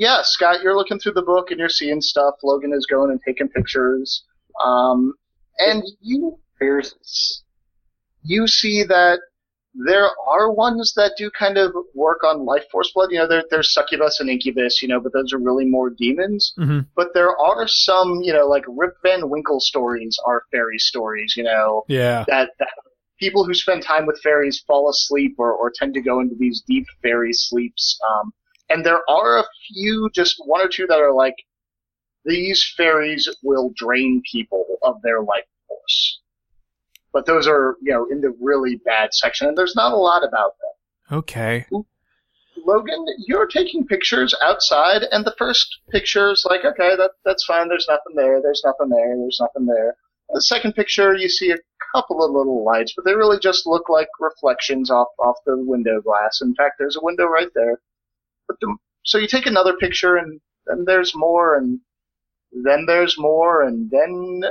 yeah, 0.00 0.20
Scott, 0.22 0.62
you're 0.62 0.74
looking 0.76 0.98
through 0.98 1.12
the 1.12 1.22
book 1.22 1.50
and 1.50 1.60
you're 1.60 1.68
seeing 1.68 2.00
stuff. 2.00 2.36
Logan 2.42 2.72
is 2.72 2.86
going 2.86 3.10
and 3.10 3.20
taking 3.24 3.48
pictures. 3.48 4.24
Um, 4.64 5.12
and 5.58 5.82
you 6.00 6.38
you 8.22 8.46
see 8.46 8.82
that 8.84 9.18
there 9.74 10.08
are 10.26 10.50
ones 10.50 10.94
that 10.96 11.12
do 11.18 11.30
kind 11.30 11.58
of 11.58 11.74
work 11.94 12.24
on 12.24 12.46
life 12.46 12.64
force 12.72 12.90
blood. 12.94 13.10
You 13.10 13.18
know, 13.18 13.28
there, 13.28 13.44
there's 13.50 13.74
succubus 13.74 14.20
and 14.20 14.30
incubus, 14.30 14.80
you 14.82 14.88
know, 14.88 15.00
but 15.00 15.12
those 15.12 15.34
are 15.34 15.38
really 15.38 15.66
more 15.66 15.90
demons. 15.90 16.54
Mhm. 16.58 16.86
But 16.96 17.08
there 17.12 17.36
are 17.36 17.68
some, 17.68 18.20
you 18.22 18.32
know, 18.32 18.46
like 18.46 18.64
Rip 18.68 18.94
Van 19.02 19.28
Winkle 19.28 19.60
stories 19.60 20.18
are 20.26 20.42
fairy 20.50 20.78
stories, 20.78 21.34
you 21.36 21.44
know, 21.44 21.84
Yeah. 21.88 22.24
that, 22.26 22.50
that 22.58 22.68
people 23.18 23.44
who 23.44 23.52
spend 23.54 23.82
time 23.82 24.06
with 24.06 24.18
fairies 24.22 24.62
fall 24.66 24.88
asleep 24.88 25.34
or, 25.38 25.52
or 25.52 25.70
tend 25.74 25.92
to 25.94 26.00
go 26.00 26.20
into 26.20 26.34
these 26.38 26.62
deep 26.66 26.86
fairy 27.02 27.32
sleeps. 27.32 27.98
Um, 28.10 28.32
and 28.70 28.86
there 28.86 29.02
are 29.08 29.38
a 29.38 29.44
few, 29.68 30.08
just 30.14 30.36
one 30.46 30.64
or 30.64 30.68
two 30.68 30.86
that 30.86 31.00
are 31.00 31.12
like, 31.12 31.34
these 32.24 32.72
fairies 32.76 33.28
will 33.42 33.72
drain 33.76 34.22
people 34.30 34.78
of 34.82 35.02
their 35.02 35.22
life 35.22 35.44
force. 35.68 36.20
But 37.12 37.26
those 37.26 37.46
are, 37.46 37.76
you 37.82 37.92
know, 37.92 38.06
in 38.10 38.20
the 38.20 38.34
really 38.40 38.76
bad 38.76 39.12
section, 39.12 39.48
and 39.48 39.58
there's 39.58 39.74
not 39.74 39.92
a 39.92 39.96
lot 39.96 40.22
about 40.22 40.52
them. 40.60 41.18
Okay. 41.18 41.66
Logan, 42.64 43.04
you're 43.26 43.46
taking 43.46 43.86
pictures 43.86 44.34
outside, 44.42 45.02
and 45.10 45.24
the 45.24 45.34
first 45.38 45.80
picture 45.90 46.30
is 46.30 46.46
like, 46.48 46.64
okay, 46.64 46.94
that 46.96 47.12
that's 47.24 47.44
fine. 47.44 47.68
There's 47.68 47.86
nothing 47.88 48.14
there. 48.14 48.40
There's 48.42 48.62
nothing 48.64 48.90
there. 48.90 49.16
There's 49.16 49.40
nothing 49.40 49.66
there. 49.66 49.96
The 50.32 50.42
second 50.42 50.74
picture, 50.74 51.16
you 51.16 51.28
see 51.28 51.50
a 51.50 51.58
couple 51.92 52.22
of 52.22 52.30
little 52.30 52.64
lights, 52.64 52.92
but 52.94 53.04
they 53.04 53.14
really 53.14 53.38
just 53.40 53.66
look 53.66 53.88
like 53.88 54.08
reflections 54.20 54.90
off 54.90 55.08
off 55.18 55.36
the 55.46 55.56
window 55.56 56.00
glass. 56.00 56.40
In 56.42 56.54
fact, 56.54 56.76
there's 56.78 56.96
a 56.96 57.04
window 57.04 57.24
right 57.24 57.50
there. 57.54 57.80
But 58.50 58.58
the, 58.60 58.76
so 59.04 59.18
you 59.18 59.28
take 59.28 59.46
another 59.46 59.76
picture, 59.76 60.16
and 60.16 60.40
then 60.66 60.84
there's 60.84 61.14
more, 61.14 61.56
and 61.56 61.78
then 62.50 62.84
there's 62.84 63.16
more, 63.16 63.62
and 63.62 63.88
then 63.88 64.42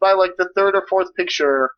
by 0.00 0.10
like 0.10 0.32
the 0.38 0.50
third 0.56 0.74
or 0.74 0.84
fourth 0.88 1.14
picture, 1.14 1.70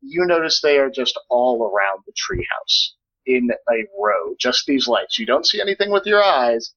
you 0.00 0.24
notice 0.24 0.60
they 0.60 0.78
are 0.78 0.88
just 0.88 1.18
all 1.30 1.64
around 1.64 2.04
the 2.06 2.12
treehouse 2.12 2.92
in 3.26 3.50
a 3.50 3.74
row, 4.00 4.36
just 4.38 4.66
these 4.66 4.86
lights. 4.86 5.18
You 5.18 5.26
don't 5.26 5.48
see 5.48 5.60
anything 5.60 5.90
with 5.90 6.06
your 6.06 6.22
eyes, 6.22 6.74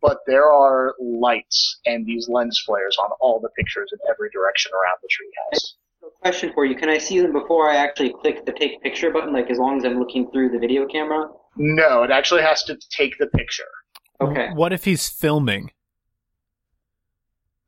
but 0.00 0.18
there 0.28 0.52
are 0.52 0.94
lights 1.00 1.80
and 1.86 2.06
these 2.06 2.28
lens 2.28 2.62
flares 2.64 2.96
on 3.02 3.10
all 3.20 3.40
the 3.40 3.50
pictures 3.58 3.90
in 3.92 3.98
every 4.08 4.30
direction 4.30 4.70
around 4.72 4.98
the 5.02 5.08
treehouse. 5.08 6.12
Question 6.20 6.52
for 6.54 6.64
you: 6.64 6.76
Can 6.76 6.90
I 6.90 6.98
see 6.98 7.20
them 7.20 7.32
before 7.32 7.68
I 7.68 7.74
actually 7.74 8.14
click 8.20 8.46
the 8.46 8.52
take 8.52 8.80
picture 8.84 9.10
button? 9.10 9.32
Like 9.32 9.50
as 9.50 9.58
long 9.58 9.78
as 9.78 9.84
I'm 9.84 9.98
looking 9.98 10.30
through 10.30 10.50
the 10.50 10.60
video 10.60 10.86
camera? 10.86 11.28
No, 11.56 12.02
it 12.02 12.10
actually 12.10 12.42
has 12.42 12.62
to 12.64 12.76
take 12.90 13.18
the 13.18 13.26
picture. 13.26 13.64
Okay. 14.20 14.50
What 14.54 14.72
if 14.72 14.84
he's 14.84 15.08
filming? 15.08 15.70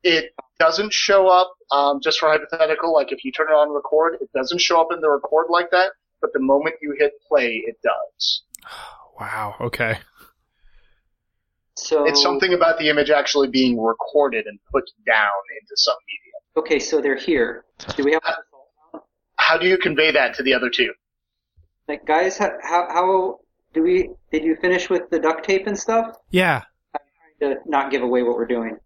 It 0.02 0.32
doesn't 0.58 0.92
show 0.92 1.28
up, 1.28 1.52
um, 1.70 2.00
just 2.00 2.18
for 2.18 2.28
hypothetical, 2.28 2.92
like 2.92 3.12
if 3.12 3.24
you 3.24 3.32
turn 3.32 3.48
it 3.48 3.54
on 3.54 3.70
record, 3.70 4.18
it 4.20 4.30
doesn't 4.32 4.60
show 4.60 4.80
up 4.80 4.88
in 4.92 5.00
the 5.00 5.10
record 5.10 5.46
like 5.50 5.70
that, 5.72 5.92
but 6.20 6.32
the 6.32 6.40
moment 6.40 6.76
you 6.80 6.94
hit 6.98 7.12
play, 7.28 7.62
it 7.66 7.76
does. 7.82 8.42
Wow. 9.18 9.54
Okay. 9.62 9.96
So 11.74 12.06
It's 12.06 12.20
something 12.20 12.52
about 12.52 12.78
the 12.78 12.90
image 12.90 13.08
actually 13.08 13.48
being 13.48 13.80
recorded 13.80 14.44
and 14.44 14.58
put 14.70 14.84
down 15.06 15.30
into 15.58 15.72
some 15.76 15.96
medium. 16.06 16.42
Okay, 16.58 16.78
so 16.78 17.00
they're 17.00 17.16
here. 17.16 17.64
Do 17.96 18.04
we 18.04 18.12
have 18.12 18.22
How 19.36 19.56
do 19.56 19.66
you 19.66 19.78
convey 19.78 20.10
that 20.10 20.34
to 20.34 20.42
the 20.42 20.52
other 20.52 20.68
two? 20.68 20.92
like 21.88 22.04
guys? 22.04 22.36
How, 22.36 22.52
how 22.62 22.86
how 22.90 23.38
do 23.76 23.82
we? 23.82 24.10
Did 24.32 24.42
you 24.42 24.56
finish 24.56 24.88
with 24.88 25.08
the 25.10 25.20
duct 25.20 25.44
tape 25.44 25.66
and 25.66 25.78
stuff? 25.78 26.16
Yeah. 26.30 26.62
I'm 26.94 27.00
trying 27.38 27.54
to 27.54 27.60
not 27.70 27.90
give 27.92 28.02
away 28.02 28.22
what 28.22 28.36
we're 28.36 28.46
doing. 28.46 28.78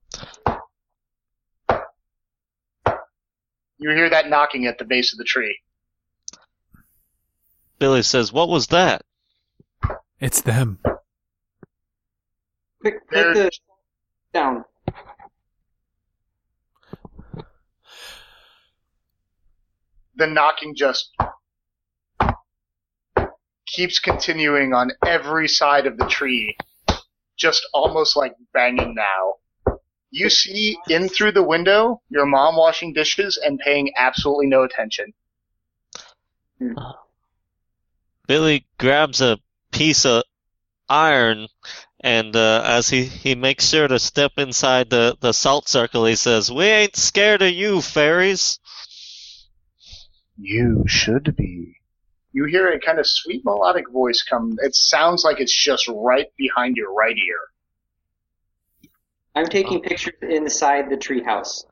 You 3.79 3.91
hear 3.93 4.11
that 4.11 4.29
knocking 4.29 4.67
at 4.67 4.79
the 4.79 4.85
base 4.85 5.15
of 5.15 5.19
the 5.19 5.25
tree. 5.25 5.59
Billy 7.79 8.03
says, 8.03 8.33
"What 8.33 8.51
was 8.51 8.67
that?" 8.67 9.03
It's 10.19 10.43
them. 10.43 10.81
Quick, 12.81 13.09
put 13.09 13.35
the 13.35 13.51
down. 14.35 14.65
the 20.17 20.27
knocking 20.27 20.75
just 20.75 21.11
keeps 23.73 23.99
continuing 23.99 24.75
on 24.75 24.91
every 25.07 25.49
side 25.49 25.87
of 25.87 25.97
the 25.97 26.07
tree, 26.07 26.57
just 27.37 27.67
almost 27.73 28.17
like 28.17 28.35
banging 28.53 28.95
now. 28.95 29.75
You 30.11 30.29
see 30.29 30.77
in 30.89 31.09
through 31.09 31.33
the 31.33 31.43
window 31.43 32.03
your 32.09 32.27
mom 32.27 32.57
washing 32.57 32.93
dishes 32.93 33.39
and 33.43 33.59
paying 33.59 33.93
absolutely 33.97 34.47
no 34.47 34.65
attention. 34.65 35.13
Billy 38.27 38.67
grabs 38.79 39.21
a 39.21 39.39
piece 39.71 40.05
of 40.05 40.25
iron, 40.89 41.47
and 42.01 42.35
uh, 42.35 42.63
as 42.65 42.89
he, 42.89 43.05
he 43.05 43.35
makes 43.35 43.69
sure 43.69 43.89
to 43.89 43.99
step 43.99 44.33
inside 44.37 44.91
the, 44.91 45.17
the 45.21 45.33
salt 45.33 45.69
circle, 45.69 46.05
he 46.05 46.17
says, 46.17 46.51
We 46.51 46.65
ain't 46.65 46.97
scared 46.97 47.43
of 47.43 47.53
you, 47.53 47.81
fairies. 47.81 48.59
You 50.37 50.85
should 50.87 51.37
be. 51.37 51.80
You 52.33 52.45
hear 52.45 52.69
a 52.69 52.79
kind 52.81 52.99
of 52.99 53.07
sweet 53.07 53.45
melodic 53.45 53.91
voice 53.91 54.23
come. 54.23 54.57
It 54.63 54.75
sounds 54.75 55.25
like 55.25 55.41
it's 55.41 55.55
just 55.55 55.89
right 55.89 56.27
behind 56.37 56.77
your 56.77 56.93
right 56.95 57.17
ear. 57.17 58.91
I'm 59.35 59.47
taking 59.47 59.81
pictures 59.81 60.15
inside 60.23 60.91
the 60.91 60.97
treehouse. 60.97 61.65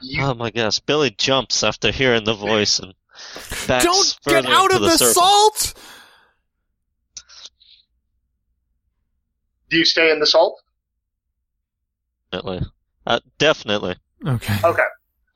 You, 0.00 0.22
Oh 0.24 0.34
my 0.34 0.50
gosh. 0.50 0.78
Billy 0.80 1.10
jumps 1.10 1.62
after 1.62 1.90
hearing 1.90 2.24
the 2.24 2.34
voice 2.34 2.78
and 2.78 2.92
backs 3.66 3.84
Don't 3.84 4.18
get 4.26 4.46
out 4.46 4.74
of 4.74 4.82
the, 4.82 4.96
circle. 4.98 5.14
salt! 5.14 5.74
do 9.70 9.78
you 9.78 9.84
stay 9.84 10.10
in 10.10 10.20
the 10.20 10.26
salt? 10.26 10.62
Definitely. 12.30 12.66
Uh, 13.06 13.20
definitely. 13.38 13.96
Okay. 14.26 14.58
Okay. 14.64 14.82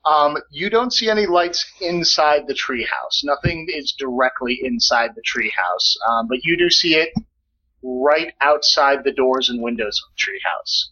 Um, 0.03 0.37
you 0.49 0.69
don't 0.69 0.91
see 0.91 1.09
any 1.09 1.27
lights 1.27 1.63
inside 1.79 2.47
the 2.47 2.55
treehouse. 2.55 3.23
Nothing 3.23 3.67
is 3.69 3.93
directly 3.97 4.59
inside 4.63 5.11
the 5.15 5.21
treehouse, 5.21 5.95
um, 6.09 6.27
but 6.27 6.43
you 6.43 6.57
do 6.57 6.69
see 6.71 6.95
it 6.95 7.09
right 7.83 8.33
outside 8.41 9.03
the 9.03 9.11
doors 9.11 9.49
and 9.49 9.61
windows 9.61 10.01
of 10.03 10.15
the 10.15 10.21
treehouse. 10.21 10.89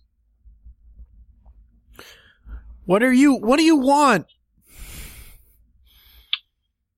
What 2.86 3.02
are 3.04 3.14
you, 3.14 3.34
what 3.36 3.58
do 3.58 3.64
you 3.64 3.78
want? 3.78 4.28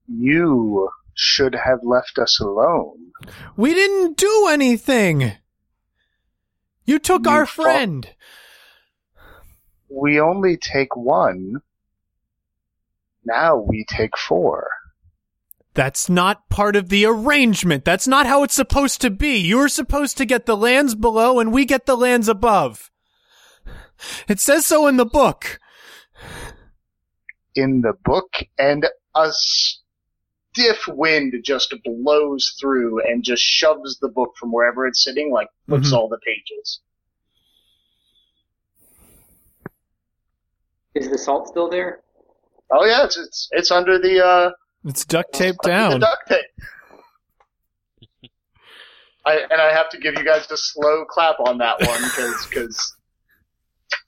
You 0.08 0.90
should 1.14 1.56
have 1.56 1.80
left 1.84 2.18
us 2.18 2.40
alone. 2.42 3.12
We 3.56 3.74
didn't 3.74 4.18
do 4.18 4.48
anything! 4.50 5.34
You 6.86 7.00
took 7.00 7.26
You 7.26 7.32
our 7.32 7.46
fought- 7.46 7.64
friend! 7.64 8.10
We 9.90 10.20
only 10.20 10.58
take 10.58 10.96
one. 10.96 11.62
Now 13.26 13.58
we 13.58 13.86
take 13.90 14.18
four. 14.18 14.68
That's 15.74 16.10
not 16.10 16.50
part 16.50 16.76
of 16.76 16.90
the 16.90 17.06
arrangement. 17.06 17.86
That's 17.86 18.08
not 18.08 18.26
how 18.26 18.44
it's 18.44 18.54
supposed 18.54 19.00
to 19.02 19.10
be. 19.10 19.38
You're 19.38 19.70
supposed 19.70 20.18
to 20.18 20.26
get 20.26 20.46
the 20.46 20.58
lands 20.58 20.96
below 20.96 21.40
and 21.40 21.54
we 21.54 21.64
get 21.66 21.86
the 21.86 21.96
lands 21.96 22.28
above. 22.28 22.92
It 24.28 24.40
says 24.40 24.66
so 24.66 24.88
in 24.88 24.98
the 24.98 25.06
book. 25.06 25.60
in 27.54 27.82
the 27.82 27.94
book, 28.06 28.32
and 28.58 28.88
a 29.14 29.30
stiff 29.32 30.88
wind 30.88 31.34
just 31.44 31.76
blows 31.84 32.56
through 32.60 33.06
and 33.06 33.26
just 33.26 33.44
shoves 33.44 34.00
the 34.00 34.08
book 34.08 34.32
from 34.40 34.54
wherever 34.54 34.88
it's 34.88 35.04
sitting, 35.04 35.32
like 35.34 35.50
flips 35.68 35.92
Mhm. 35.92 35.98
all 35.98 36.08
the 36.08 36.18
pages. 36.26 36.80
Is 40.96 41.10
the 41.10 41.18
salt 41.18 41.48
still 41.50 41.70
there? 41.70 42.02
Oh 42.72 42.86
yeah, 42.86 43.04
it's 43.06 43.18
it's, 43.18 43.48
it's 43.52 43.72
under 43.72 44.00
the 44.00 44.24
uh, 44.26 44.52
It's 44.86 45.06
duct 45.06 45.34
taped 45.34 45.64
down. 45.64 45.92
the 45.92 46.00
duct 46.00 46.28
tape. 46.28 46.46
I 49.26 49.40
and 49.50 49.62
I 49.62 49.72
have 49.74 49.90
to 49.90 50.00
give 50.00 50.16
you 50.18 50.24
guys 50.26 50.48
the 50.48 50.58
slow 50.58 51.06
clap 51.06 51.40
on 51.42 51.58
that 51.60 51.80
one 51.86 52.02
because 52.02 52.48
because. 52.50 52.96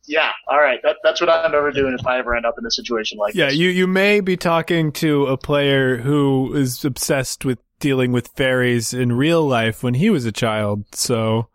yeah, 0.07 0.31
all 0.49 0.59
right, 0.59 0.79
that, 0.83 0.95
that's 1.03 1.21
what 1.21 1.29
I'm 1.29 1.53
ever 1.53 1.71
doing 1.71 1.95
if 1.99 2.05
I 2.07 2.17
ever 2.19 2.35
end 2.35 2.45
up 2.45 2.55
in 2.57 2.65
a 2.65 2.71
situation 2.71 3.17
like 3.19 3.35
Yeah, 3.35 3.47
this. 3.47 3.57
you, 3.57 3.69
you 3.69 3.85
may 3.87 4.21
be 4.21 4.35
talking 4.37 4.91
to 4.93 5.27
a 5.27 5.37
player 5.37 5.97
who 5.97 6.53
is 6.55 6.83
obsessed 6.83 7.45
with 7.45 7.59
dealing 7.79 8.11
with 8.11 8.29
fairies 8.35 8.93
in 8.93 9.11
real 9.13 9.45
life 9.45 9.83
when 9.83 9.93
he 9.95 10.09
was 10.09 10.25
a 10.25 10.31
child, 10.31 10.85
so. 10.93 11.47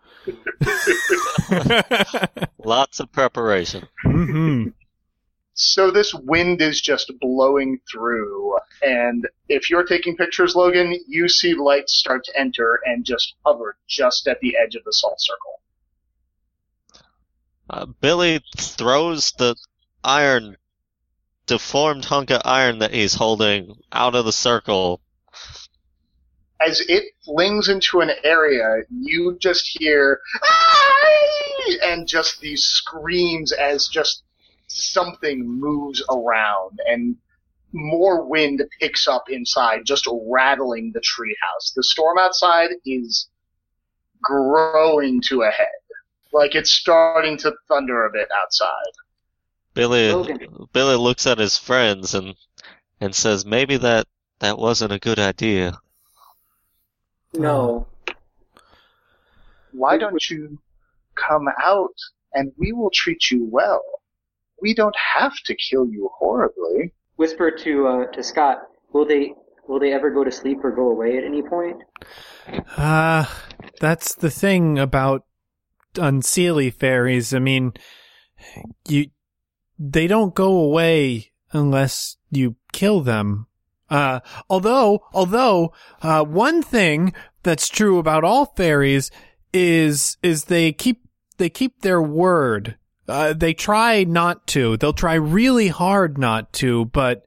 Lots 2.65 3.01
of 3.01 3.11
preparation. 3.13 3.89
hmm 4.03 4.69
So 5.61 5.91
this 5.91 6.15
wind 6.15 6.63
is 6.63 6.81
just 6.81 7.11
blowing 7.19 7.81
through, 7.91 8.57
and 8.81 9.27
if 9.49 9.69
you're 9.69 9.85
taking 9.85 10.17
pictures, 10.17 10.55
Logan, 10.55 10.97
you 11.09 11.29
see 11.29 11.53
lights 11.53 11.99
start 11.99 12.23
to 12.27 12.39
enter 12.39 12.79
and 12.85 13.05
just 13.05 13.35
hover 13.45 13.77
just 13.89 14.29
at 14.29 14.39
the 14.39 14.57
edge 14.57 14.77
of 14.77 14.85
the 14.85 14.93
salt 14.93 15.21
circle. 15.21 15.61
Uh, 17.69 17.87
Billy 17.87 18.41
throws 18.57 19.33
the 19.33 19.57
iron, 20.05 20.57
deformed 21.47 22.05
hunk 22.05 22.31
of 22.31 22.41
iron 22.45 22.79
that 22.79 22.95
he's 22.95 23.15
holding 23.15 23.81
out 23.91 24.15
of 24.15 24.25
the 24.27 24.33
circle. 24.33 25.01
As 26.65 26.81
it 26.83 27.15
flings 27.25 27.69
into 27.69 27.99
an 27.99 28.13
area, 28.23 28.85
you 28.91 29.37
just 29.41 29.77
hear 29.77 30.21
"Aye!" 30.41 31.79
and 31.83 32.07
just 32.07 32.41
these 32.41 32.63
screams 32.63 33.51
as 33.51 33.89
just 33.89 34.23
something 34.69 35.47
moves 35.47 36.03
around 36.11 36.79
and 36.87 37.17
more 37.73 38.25
wind 38.25 38.63
picks 38.81 39.07
up 39.07 39.25
inside, 39.29 39.85
just 39.85 40.09
rattling 40.27 40.93
the 40.93 41.01
treehouse. 41.01 41.75
The 41.75 41.83
storm 41.83 42.19
outside 42.19 42.71
is 42.87 43.29
growing 44.23 45.21
to 45.29 45.43
a 45.43 45.51
head. 45.51 45.67
Like 46.33 46.55
it's 46.55 46.71
starting 46.71 47.37
to 47.39 47.55
thunder 47.69 48.05
a 48.05 48.11
bit 48.11 48.29
outside. 48.35 48.69
Billy 49.75 50.13
Logan. 50.13 50.69
Billy 50.73 50.97
looks 50.97 51.27
at 51.27 51.39
his 51.39 51.57
friends 51.57 52.15
and 52.15 52.35
and 53.01 53.15
says, 53.15 53.47
"Maybe 53.47 53.77
that 53.79 54.07
that 54.41 54.59
wasn't 54.59 54.93
a 54.93 54.99
good 54.99 55.19
idea." 55.19 55.79
No. 57.33 57.87
Why 59.73 59.99
don't 59.99 60.29
you 60.29 60.59
come 61.15 61.49
out 61.63 61.95
and 62.33 62.53
we 62.59 62.73
will 62.73 62.91
treat 62.91 63.31
you 63.31 63.45
well? 63.45 63.83
We 64.61 64.75
don't 64.75 64.97
have 65.17 65.35
to 65.45 65.55
kill 65.55 65.87
you 65.87 66.11
horribly. 66.19 66.93
Whisper 67.17 67.51
to 67.51 67.87
uh, 67.87 68.07
to 68.13 68.23
Scott. 68.23 68.59
Will 68.93 69.07
they 69.07 69.35
will 69.67 69.79
they 69.79 69.93
ever 69.93 70.11
go 70.11 70.25
to 70.25 70.33
sleep 70.33 70.59
or 70.65 70.71
go 70.71 70.91
away 70.91 71.19
at 71.19 71.25
any 71.25 71.43
point? 71.43 71.83
Uh, 72.77 73.27
that's 73.81 74.15
the 74.15 74.31
thing 74.31 74.79
about 74.79 75.25
unseelie 75.95 76.73
fairies. 76.73 77.35
I 77.35 77.39
mean, 77.39 77.73
you, 78.89 79.07
they 79.79 80.07
don't 80.07 80.35
go 80.35 80.59
away 80.59 81.33
unless 81.53 82.17
you 82.31 82.57
kill 82.73 83.01
them. 83.01 83.47
Uh, 83.91 84.21
although, 84.51 85.01
although, 85.15 85.73
uh, 86.03 86.25
one 86.25 86.63
thing 86.63 87.13
that's 87.43 87.69
true 87.69 87.99
about 87.99 88.25
all 88.25 88.47
fairies 88.47 89.11
is 89.53 90.19
is 90.23 90.45
they 90.45 90.73
keep 90.73 91.03
they 91.39 91.49
keep 91.49 91.81
their 91.81 92.03
word. 92.03 92.77
Uh, 93.09 93.33
they 93.33 93.55
try 93.55 94.05
not 94.05 94.47
to. 94.49 94.77
They'll 94.77 94.93
try 94.93 95.15
really 95.15 95.69
hard 95.69 96.19
not 96.19 96.53
to, 96.55 96.85
but 96.87 97.25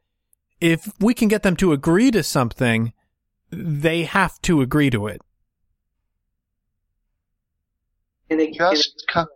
if 0.60 0.91
we 0.99 1.14
can 1.14 1.28
get 1.28 1.41
them 1.41 1.56
to 1.58 1.74
agree 1.74 2.12
to 2.12 2.22
something, 2.22 2.94
they 3.49 4.03
have 4.03 4.40
to 4.44 4.62
agree 4.62 4.91
to 4.91 5.08
it. 5.08 5.22
Can 8.30 8.38
they, 8.38 8.52
Just 8.52 9.03
come. 9.12 9.28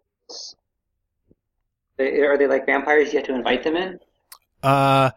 are 2.00 2.38
they 2.38 2.48
like 2.48 2.66
vampires? 2.66 3.12
You 3.12 3.20
have 3.20 3.28
to 3.28 3.36
invite 3.36 3.64
them 3.64 3.76
in. 3.76 4.00
Uh, 4.64 5.12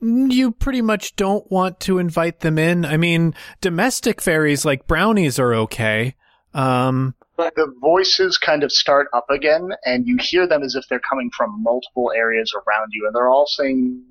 you 0.00 0.52
pretty 0.52 0.82
much 0.82 1.16
don't 1.16 1.50
want 1.50 1.80
to 1.80 1.98
invite 1.98 2.40
them 2.40 2.58
in. 2.58 2.84
I 2.84 2.96
mean, 2.96 3.34
domestic 3.60 4.20
fairies 4.20 4.64
like 4.64 4.86
brownies 4.86 5.38
are 5.38 5.54
okay. 5.54 6.16
Um, 6.52 7.14
the 7.38 7.72
voices 7.80 8.36
kind 8.36 8.64
of 8.64 8.72
start 8.72 9.06
up 9.12 9.26
again, 9.30 9.70
and 9.84 10.06
you 10.06 10.16
hear 10.18 10.46
them 10.46 10.62
as 10.62 10.74
if 10.74 10.84
they're 10.88 11.00
coming 11.00 11.30
from 11.36 11.62
multiple 11.62 12.12
areas 12.14 12.52
around 12.54 12.90
you, 12.92 13.06
and 13.06 13.14
they're 13.14 13.28
all 13.28 13.46
saying 13.46 14.02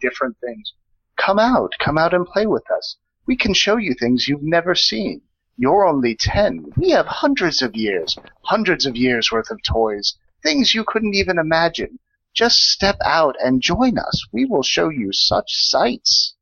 different 0.00 0.36
things. 0.40 0.72
Come 1.16 1.38
out, 1.38 1.72
come 1.80 1.98
out 1.98 2.14
and 2.14 2.26
play 2.26 2.46
with 2.46 2.70
us. 2.70 2.96
We 3.26 3.36
can 3.36 3.54
show 3.54 3.76
you 3.76 3.94
things 3.94 4.28
you've 4.28 4.42
never 4.42 4.74
seen. 4.74 5.22
You're 5.56 5.86
only 5.86 6.14
ten. 6.14 6.72
We 6.76 6.90
have 6.90 7.06
hundreds 7.06 7.62
of 7.62 7.74
years, 7.74 8.16
hundreds 8.42 8.86
of 8.86 8.94
years 8.94 9.32
worth 9.32 9.50
of 9.50 9.58
toys, 9.62 10.16
things 10.42 10.74
you 10.74 10.84
couldn't 10.86 11.14
even 11.14 11.38
imagine. 11.38 11.98
Just 12.34 12.58
step 12.58 12.96
out 13.04 13.34
and 13.42 13.62
join 13.62 13.98
us. 13.98 14.26
We 14.32 14.44
will 14.44 14.62
show 14.62 14.90
you 14.90 15.12
such 15.12 15.46
sights. 15.48 16.34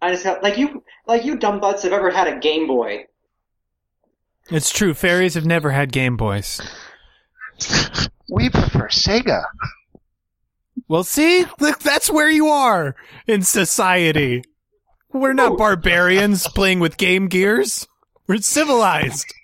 I 0.00 0.10
just 0.12 0.24
have, 0.24 0.42
like 0.42 0.56
you 0.56 0.82
like 1.06 1.24
you 1.24 1.36
dumb 1.36 1.60
butts 1.60 1.82
have 1.82 1.92
ever 1.92 2.10
had 2.10 2.26
a 2.26 2.38
Game 2.38 2.66
Boy. 2.66 3.04
It's 4.50 4.70
true. 4.70 4.94
Fairies 4.94 5.34
have 5.34 5.46
never 5.46 5.70
had 5.70 5.92
Game 5.92 6.16
Boys. 6.16 6.60
We 8.32 8.48
prefer 8.48 8.86
Sega. 8.86 9.42
Well, 10.86 11.02
see, 11.02 11.46
look, 11.58 11.80
that's 11.80 12.08
where 12.08 12.30
you 12.30 12.46
are 12.46 12.94
in 13.26 13.42
society. 13.42 14.44
We're 15.12 15.32
not 15.32 15.58
barbarians 15.58 16.46
playing 16.46 16.78
with 16.78 16.96
Game 16.96 17.26
Gears. 17.26 17.88
We're 18.28 18.38
civilized. 18.38 19.34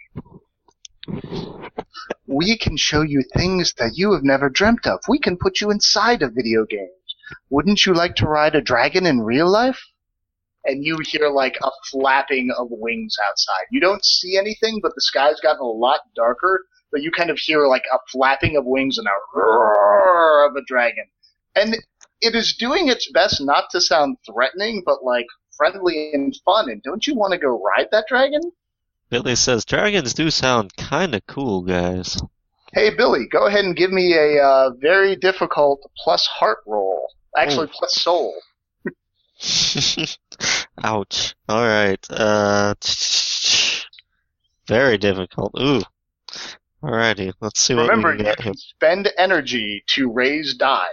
We 2.28 2.56
can 2.56 2.76
show 2.76 3.02
you 3.02 3.22
things 3.34 3.74
that 3.78 3.96
you 3.96 4.12
have 4.12 4.22
never 4.22 4.48
dreamt 4.48 4.86
of. 4.86 5.00
We 5.08 5.18
can 5.18 5.36
put 5.36 5.60
you 5.60 5.72
inside 5.72 6.22
of 6.22 6.34
video 6.34 6.64
games. 6.64 6.90
Wouldn't 7.50 7.84
you 7.84 7.92
like 7.92 8.14
to 8.16 8.26
ride 8.26 8.54
a 8.54 8.60
dragon 8.60 9.04
in 9.04 9.20
real 9.20 9.50
life? 9.50 9.82
And 10.66 10.84
you 10.84 10.98
hear 11.04 11.28
like 11.28 11.56
a 11.62 11.70
flapping 11.90 12.50
of 12.56 12.68
wings 12.70 13.16
outside. 13.28 13.64
You 13.70 13.80
don't 13.80 14.04
see 14.04 14.36
anything, 14.36 14.80
but 14.82 14.94
the 14.94 15.00
sky's 15.00 15.40
gotten 15.40 15.62
a 15.62 15.64
lot 15.64 16.00
darker. 16.14 16.64
But 16.92 17.02
you 17.02 17.10
kind 17.10 17.30
of 17.30 17.38
hear 17.38 17.66
like 17.66 17.84
a 17.92 17.98
flapping 18.10 18.56
of 18.56 18.64
wings 18.64 18.98
and 18.98 19.06
a 19.06 19.38
roar 19.38 20.46
of 20.48 20.56
a 20.56 20.64
dragon. 20.66 21.04
And 21.54 21.76
it 22.20 22.34
is 22.34 22.56
doing 22.56 22.88
its 22.88 23.10
best 23.12 23.40
not 23.40 23.70
to 23.70 23.80
sound 23.80 24.16
threatening, 24.26 24.82
but 24.84 25.04
like 25.04 25.26
friendly 25.56 26.10
and 26.12 26.34
fun. 26.44 26.68
And 26.70 26.82
don't 26.82 27.06
you 27.06 27.14
want 27.14 27.32
to 27.32 27.38
go 27.38 27.62
ride 27.62 27.88
that 27.92 28.06
dragon? 28.08 28.40
Billy 29.08 29.36
says 29.36 29.64
dragons 29.64 30.14
do 30.14 30.30
sound 30.30 30.76
kind 30.76 31.14
of 31.14 31.26
cool, 31.26 31.62
guys. 31.62 32.20
Hey, 32.72 32.90
Billy, 32.90 33.26
go 33.30 33.46
ahead 33.46 33.64
and 33.64 33.76
give 33.76 33.92
me 33.92 34.14
a 34.14 34.42
uh, 34.42 34.70
very 34.80 35.16
difficult 35.16 35.80
plus 35.96 36.26
heart 36.26 36.58
roll. 36.66 37.08
Actually, 37.36 37.68
plus 37.72 37.94
soul. 37.94 38.34
Ouch. 40.82 41.34
All 41.48 41.62
right. 41.66 42.04
Uh, 42.10 42.74
very 44.66 44.98
difficult. 44.98 45.52
Ooh. 45.60 45.82
Alrighty. 46.82 47.32
Let's 47.40 47.60
see 47.60 47.74
what 47.74 47.82
Remember, 47.88 48.12
we 48.12 48.18
you 48.18 48.24
get 48.24 48.40
here. 48.40 48.52
can 48.52 48.56
spend 48.56 49.08
energy 49.18 49.82
to 49.88 50.10
raise 50.10 50.54
die. 50.54 50.88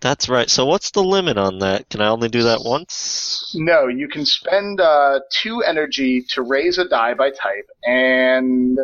That's 0.00 0.28
right. 0.28 0.50
So 0.50 0.66
what's 0.66 0.90
the 0.90 1.02
limit 1.02 1.38
on 1.38 1.60
that? 1.60 1.88
Can 1.88 2.00
I 2.00 2.08
only 2.08 2.28
do 2.28 2.42
that 2.42 2.62
once? 2.64 3.52
No, 3.54 3.86
you 3.86 4.08
can 4.08 4.26
spend 4.26 4.80
uh, 4.80 5.20
two 5.30 5.62
energy 5.62 6.24
to 6.30 6.42
raise 6.42 6.78
a 6.78 6.88
die 6.88 7.14
by 7.14 7.30
type, 7.30 7.68
and 7.84 8.78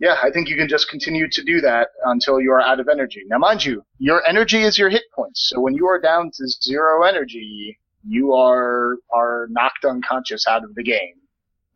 yeah, 0.00 0.16
I 0.22 0.30
think 0.30 0.48
you 0.48 0.56
can 0.56 0.68
just 0.68 0.88
continue 0.88 1.28
to 1.28 1.42
do 1.44 1.60
that 1.60 1.88
until 2.04 2.40
you 2.40 2.52
are 2.52 2.60
out 2.60 2.80
of 2.80 2.88
energy. 2.88 3.22
Now, 3.26 3.38
mind 3.38 3.64
you, 3.64 3.82
your 3.98 4.24
energy 4.26 4.62
is 4.62 4.78
your 4.78 4.90
hit 4.90 5.04
points. 5.14 5.48
So 5.50 5.60
when 5.60 5.74
you 5.74 5.86
are 5.86 6.00
down 6.00 6.30
to 6.34 6.48
zero 6.62 7.04
energy, 7.04 7.78
you 8.06 8.32
are 8.34 8.96
are 9.12 9.46
knocked 9.50 9.84
unconscious 9.84 10.46
out 10.46 10.64
of 10.64 10.74
the 10.74 10.82
game. 10.82 11.14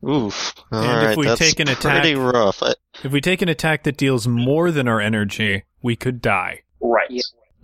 Oof. 0.09 0.55
All 0.71 0.83
And 0.83 1.11
if 1.11 1.17
we 1.17 1.27
that's 1.27 1.41
take 1.41 1.59
an 1.61 1.69
attack- 1.69 2.03
pretty 2.03 2.15
rough. 2.15 2.63
I, 2.63 2.75
If 3.03 3.11
we 3.13 3.21
take 3.21 3.43
an 3.43 3.49
attack 3.49 3.83
that 3.85 3.97
deals 3.97 4.29
more 4.29 4.71
than 4.71 4.87
our 4.87 5.01
energy, 5.01 5.65
we 5.83 5.97
could 5.97 6.21
die. 6.21 6.63
Right. 6.81 7.11
Yeah. 7.11 7.23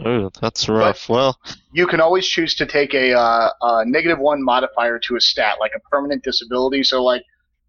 ooh, 0.09 0.31
that's 0.41 0.69
rough. 0.69 1.09
Well, 1.09 1.39
You 1.73 1.87
can 1.87 2.01
always 2.01 2.27
choose 2.27 2.57
to 2.57 2.67
take 2.67 2.93
a, 2.95 3.13
uh, 3.17 3.51
a 3.63 3.85
negative 3.87 4.19
one 4.19 4.43
modifier 4.43 4.99
to 4.99 5.15
a 5.17 5.21
stat, 5.21 5.57
like 5.61 5.73
a 5.77 5.81
permanent 5.89 6.25
disability. 6.25 6.83
So, 6.83 7.05
like, 7.05 7.23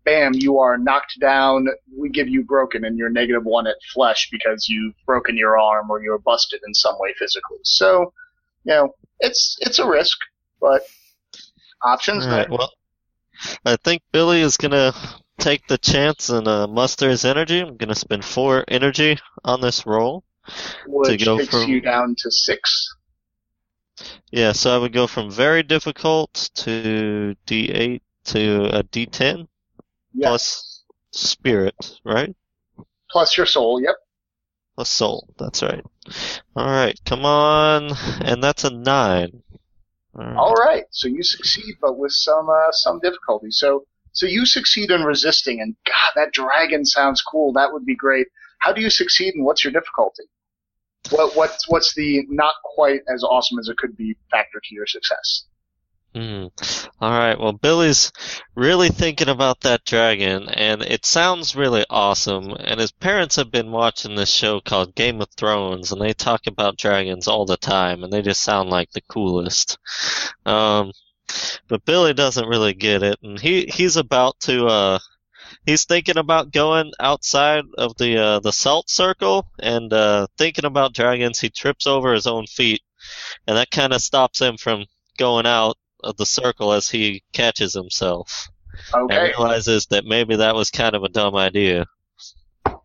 bam, 0.06 0.34
you 0.34 0.60
are 0.60 0.78
knocked 0.78 1.20
down. 1.20 1.68
We 1.98 2.10
give 2.10 2.30
you 2.30 2.44
broken, 2.44 2.86
and 2.86 2.98
you're 2.98 3.10
negative 3.10 3.44
one 3.44 3.68
at 3.68 3.76
flesh 3.94 4.30
because 4.32 4.70
you've 4.70 4.94
broken 5.06 5.36
your 5.36 5.60
arm 5.60 5.90
or 5.90 6.02
you're 6.02 6.20
busted 6.20 6.62
in 6.66 6.74
some 6.74 6.96
way 7.00 7.14
physically. 7.18 7.58
So, 7.64 8.14
you 8.64 8.74
know, 8.74 8.96
it's 9.20 9.58
it's 9.62 9.80
a 9.80 9.88
risk, 9.88 10.18
but 10.62 10.84
options 11.82 12.26
all 12.26 12.32
right. 12.32 12.50
Well, 12.50 12.72
I 13.66 13.76
think 13.78 14.02
Billy 14.12 14.42
is 14.42 14.56
gonna 14.56 14.94
take 15.40 15.68
the 15.68 15.78
chance 15.78 16.30
and 16.30 16.48
uh, 16.48 16.68
muster 16.68 17.10
his 17.10 17.26
energy. 17.26 17.60
I'm 17.60 17.76
gonna 17.76 17.96
spend 17.96 18.24
four 18.24 18.64
energy 18.68 19.18
on 19.44 19.60
this 19.60 19.86
roll. 19.86 20.24
which 20.86 21.26
go 21.26 21.40
takes 21.40 21.50
from- 21.50 21.70
you 21.70 21.82
down 21.82 22.16
to 22.20 22.32
six. 22.32 22.96
Yeah, 24.30 24.52
so 24.52 24.76
I 24.76 24.78
would 24.78 24.92
go 24.92 25.08
from 25.08 25.32
very 25.32 25.64
difficult 25.64 26.50
to 26.56 27.36
D8 27.48 28.02
to 28.26 28.66
a 28.78 28.84
D10 28.84 29.48
Plus 30.22 30.84
spirit, 31.12 32.00
right? 32.04 32.36
Plus 33.10 33.38
your 33.38 33.46
soul. 33.46 33.82
Yep. 33.82 33.96
Plus 34.76 34.90
soul. 34.90 35.28
That's 35.38 35.64
right. 35.64 35.84
All 36.56 36.66
right, 36.66 37.00
come 37.06 37.26
on, 37.26 37.92
and 38.22 38.44
that's 38.44 38.64
a 38.64 38.70
nine. 38.70 39.44
All 40.16 40.26
right. 40.26 40.36
All 40.36 40.54
right. 40.54 40.84
So 40.92 41.08
you 41.08 41.24
succeed, 41.24 41.76
but 41.82 41.98
with 41.98 42.12
some 42.12 42.50
uh, 42.50 42.72
some 42.72 43.00
difficulty. 43.00 43.52
So 43.52 43.86
so 44.14 44.26
you 44.26 44.46
succeed 44.46 44.92
in 44.92 45.04
resisting, 45.04 45.60
and 45.60 45.76
God, 45.86 46.12
that 46.16 46.32
dragon 46.32 46.86
sounds 46.86 47.22
cool. 47.22 47.52
That 47.54 47.74
would 47.74 47.86
be 47.86 47.96
great. 47.96 48.28
How 48.60 48.72
do 48.72 48.82
you 48.82 48.90
succeed, 48.90 49.36
and 49.36 49.44
what's 49.44 49.64
your 49.64 49.74
difficulty? 49.74 50.24
What 51.10 51.36
what's 51.36 51.70
what's 51.70 51.94
the 51.96 52.24
not 52.30 52.56
quite 52.64 53.02
as 53.14 53.24
awesome 53.24 53.60
as 53.60 53.68
it 53.68 53.78
could 53.78 53.96
be 53.98 54.16
factor 54.32 54.62
to 54.64 54.76
your 54.76 54.88
success? 54.88 55.46
Hmm. 56.16 56.46
All 57.02 57.12
right. 57.12 57.38
Well, 57.38 57.52
Billy's 57.52 58.14
really 58.56 58.88
thinking 58.88 59.28
about 59.28 59.60
that 59.62 59.84
dragon, 59.84 60.48
and 60.48 60.82
it 60.82 61.06
sounds 61.06 61.58
really 61.58 61.84
awesome. 61.90 62.52
And 62.52 62.80
his 62.80 62.94
parents 62.94 63.36
have 63.36 63.52
been 63.52 63.70
watching 63.70 64.16
this 64.16 64.30
show 64.30 64.62
called 64.62 64.96
Game 64.96 65.20
of 65.20 65.28
Thrones, 65.36 65.92
and 65.92 66.02
they 66.02 66.14
talk 66.14 66.48
about 66.48 66.78
dragons 66.78 67.28
all 67.28 67.46
the 67.46 67.58
time, 67.58 68.02
and 68.02 68.14
they 68.14 68.22
just 68.22 68.42
sound 68.42 68.70
like 68.70 68.92
the 68.92 69.02
coolest. 69.02 69.78
Um, 70.46 70.94
but 71.68 71.84
Billy 71.84 72.14
doesn't 72.14 72.48
really 72.48 72.74
get 72.74 73.04
it, 73.04 73.20
and 73.22 73.38
he 73.38 73.66
he's 73.66 73.98
about 73.98 74.40
to 74.42 74.68
uh. 74.68 75.00
He's 75.66 75.86
thinking 75.86 76.18
about 76.18 76.52
going 76.54 76.92
outside 77.00 77.66
of 77.78 77.98
the 77.98 78.18
uh, 78.18 78.40
the 78.40 78.54
salt 78.54 78.90
circle 78.90 79.48
and 79.60 79.92
uh, 79.92 80.28
thinking 80.38 80.66
about 80.66 80.94
dragons. 80.94 81.40
He 81.40 81.50
trips 81.50 81.88
over 81.88 82.14
his 82.14 82.28
own 82.28 82.48
feet, 82.48 82.82
and 83.48 83.58
that 83.58 83.72
kind 83.72 83.94
of 83.94 84.02
stops 84.02 84.40
him 84.40 84.58
from 84.58 84.86
going 85.18 85.46
out 85.46 85.78
of 86.06 86.16
the 86.18 86.26
circle 86.26 86.72
as 86.72 86.88
he 86.88 87.24
catches 87.34 87.74
himself 87.74 88.48
and 88.94 89.10
realizes 89.10 89.88
that 89.88 90.06
maybe 90.06 90.38
that 90.38 90.56
was 90.56 90.70
kind 90.70 90.96
of 90.96 91.04
a 91.04 91.10
dumb 91.10 91.36
idea. 91.36 91.86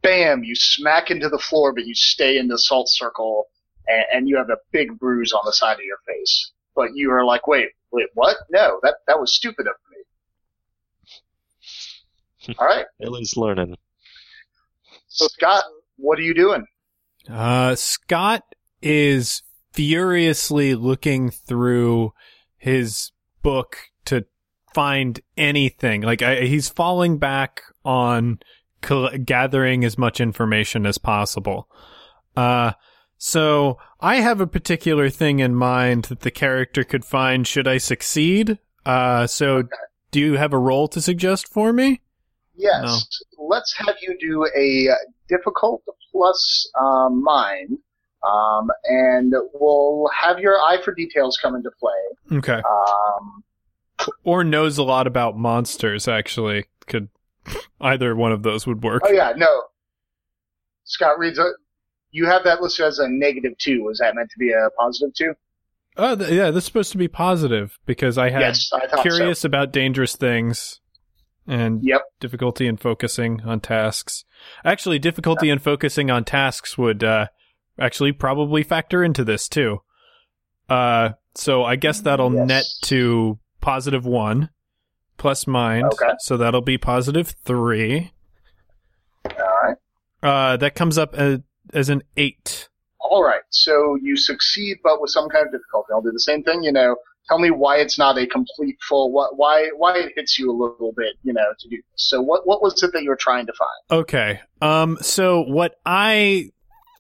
Bam! 0.03 0.43
You 0.45 0.55
smack 0.55 1.11
into 1.11 1.29
the 1.29 1.39
floor, 1.39 1.73
but 1.75 1.87
you 1.87 1.95
stay 1.95 2.39
in 2.39 2.49
the 2.49 2.59
salt 2.59 2.89
circle, 2.89 3.47
and, 3.87 4.05
and 4.13 4.29
you 4.29 4.37
have 4.37 4.51
a 4.51 4.57
big 4.73 4.99
bruise 4.99 5.33
on 5.33 5.43
the 5.45 5.53
side 5.53 5.75
of 5.75 5.85
your 5.85 5.99
face. 6.07 6.53
But 6.75 6.95
you 6.95 7.11
are 7.13 7.25
like, 7.25 7.47
wait, 7.47 7.69
wait, 7.93 8.09
what? 8.15 8.37
No, 8.51 8.81
that 8.83 8.97
that 9.07 9.21
was 9.21 9.35
stupid 9.35 9.67
of 9.67 9.75
me. 12.49 12.55
All 12.59 12.67
right, 12.67 12.87
Billy's 12.99 13.37
learning. 13.37 13.77
So 15.09 15.27
Scott, 15.27 15.65
what 15.97 16.19
are 16.19 16.23
you 16.23 16.35
doing? 16.35 16.65
Uh, 17.29 17.75
Scott 17.75 18.43
is 18.81 19.43
furiously 19.73 20.75
looking 20.75 21.31
through 21.31 22.13
his 22.61 23.11
book 23.43 23.79
to 24.05 24.27
find 24.75 25.21
anything. 25.37 26.03
Like 26.03 26.23
I, 26.23 26.43
he's 26.43 26.69
falling 26.69 27.19
back 27.19 27.63
on 27.85 28.39
coll- 28.83 29.17
gathering 29.25 29.85
as 29.85 29.99
much 29.99 30.21
information 30.21 30.87
as 30.87 30.99
possible. 30.99 31.69
Uh, 32.37 32.73
so 33.17 33.79
I 34.01 34.17
have 34.17 34.41
a 34.41 34.47
particular 34.47 35.11
thing 35.11 35.41
in 35.41 35.55
mind 35.55 36.05
that 36.05 36.21
the 36.21 36.31
character 36.31 36.85
could 36.85 37.05
find 37.05 37.47
should 37.47 37.67
I 37.67 37.79
succeed. 37.79 38.59
Uh, 38.87 39.27
so 39.27 39.65
do 40.11 40.21
you 40.21 40.35
have 40.35 40.53
a 40.53 40.59
role 40.59 40.87
to 40.89 41.01
suggest 41.01 41.49
for 41.49 41.73
me? 41.73 42.03
Yes. 42.57 43.07
Let's 43.39 43.75
have 43.79 43.97
you 44.03 44.17
do 44.21 44.47
a 44.55 44.91
difficult 45.29 45.83
plus 46.13 46.71
um, 46.79 47.23
mind, 47.23 47.79
um, 48.29 48.69
and 48.85 49.33
we'll 49.55 50.09
have 50.19 50.39
your 50.39 50.55
eye 50.59 50.79
for 50.85 50.95
details 50.95 51.39
come 51.41 51.55
into 51.55 51.71
play. 51.79 52.39
Okay. 52.39 52.61
Um, 52.63 53.45
Or 54.25 54.45
knows 54.45 54.79
a 54.79 54.83
lot 54.83 55.07
about 55.07 55.37
monsters. 55.37 56.09
Actually, 56.09 56.67
could 56.87 57.09
either 57.81 58.15
one 58.17 58.33
of 58.33 58.43
those 58.43 58.67
would 58.67 58.83
work. 58.83 59.03
oh 59.05 59.13
yeah, 59.13 59.33
no. 59.37 59.63
Scott 60.85 61.19
reads. 61.19 61.39
A, 61.39 61.45
you 62.11 62.27
have 62.27 62.45
that 62.45 62.61
listed 62.61 62.87
as 62.87 62.99
a 62.99 63.09
negative 63.09 63.57
two. 63.59 63.83
Was 63.85 63.99
that 63.99 64.15
meant 64.15 64.31
to 64.31 64.39
be 64.39 64.53
a 64.53 64.71
positive 64.79 65.15
two? 65.15 65.35
Oh, 65.97 66.17
th- 66.17 66.31
yeah. 66.31 66.51
This 66.51 66.65
is 66.65 66.67
supposed 66.67 66.93
to 66.93 66.99
be 66.99 67.09
positive 67.09 67.79
because 67.87 68.19
I 68.19 68.31
had 68.31 68.41
yes, 68.41 68.71
I 68.73 69.03
curious 69.03 69.45
about 69.45 69.73
dangerous 69.73 70.17
things 70.17 70.81
and. 71.47 71.81
Yep. 71.83 72.03
difficulty 72.21 72.67
in 72.67 72.77
focusing 72.77 73.43
on 73.43 73.61
tasks. 73.61 74.25
Actually, 74.65 74.99
difficulty 74.99 75.51
in 75.51 75.59
focusing 75.59 76.11
on 76.11 76.25
tasks 76.25 76.77
would 76.79 77.05
uh, 77.05 77.27
actually 77.79 78.13
probably 78.13 78.63
factor 78.63 79.03
into 79.05 79.25
this 79.25 79.49
too. 79.49 79.79
Uh, 80.69 81.11
so 81.35 81.65
I 81.65 81.77
guess 81.77 82.01
that'll 82.01 82.33
Yes. 82.35 82.47
net 82.49 82.65
to 82.83 83.39
positive 83.61 84.05
one 84.05 84.51
plus 85.19 85.47
mind. 85.47 85.87
Okay. 85.93 86.13
So 86.21 86.37
that'll 86.37 86.61
be 86.63 86.79
positive 86.79 87.35
three. 87.45 88.13
All 89.27 89.33
right. 89.63 89.77
Uh, 90.23 90.57
that 90.59 90.75
comes 90.75 90.99
up 90.99 91.15
as, 91.15 91.41
as 91.73 91.89
an 91.89 92.03
eight. 92.17 92.69
All 93.01 93.23
right. 93.25 93.43
So 93.51 93.97
you 94.01 94.17
succeed, 94.17 94.79
but 94.85 95.01
with 95.01 95.11
some 95.11 95.29
kind 95.29 95.47
of 95.47 95.53
difficulty. 95.53 95.89
I'll 95.93 96.03
do 96.03 96.13
the 96.13 96.21
same 96.21 96.43
thing. 96.43 96.63
You 96.63 96.73
know, 96.73 96.97
tell 97.29 97.39
me 97.39 97.51
why 97.51 97.77
it's 97.79 97.99
not 97.99 98.19
a 98.19 98.27
complete 98.27 98.77
full. 98.89 99.11
What? 99.13 99.37
Why? 99.37 99.71
Why 99.77 99.99
it 99.99 100.13
hits 100.17 100.39
you 100.39 100.51
a 100.51 100.53
little 100.53 100.93
bit? 100.97 101.15
You 101.23 101.33
know, 101.33 101.43
to 101.59 101.69
do 101.69 101.77
this. 101.77 101.85
So 101.97 102.21
what? 102.23 102.47
What 102.47 102.63
was 102.63 102.83
it 102.83 102.93
that 102.93 103.03
you 103.03 103.09
were 103.11 103.17
trying 103.17 103.47
to 103.47 103.53
find? 103.53 104.01
Okay. 104.03 104.41
Um 104.63 104.99
so 105.01 105.43
what 105.43 105.75
I 105.85 106.51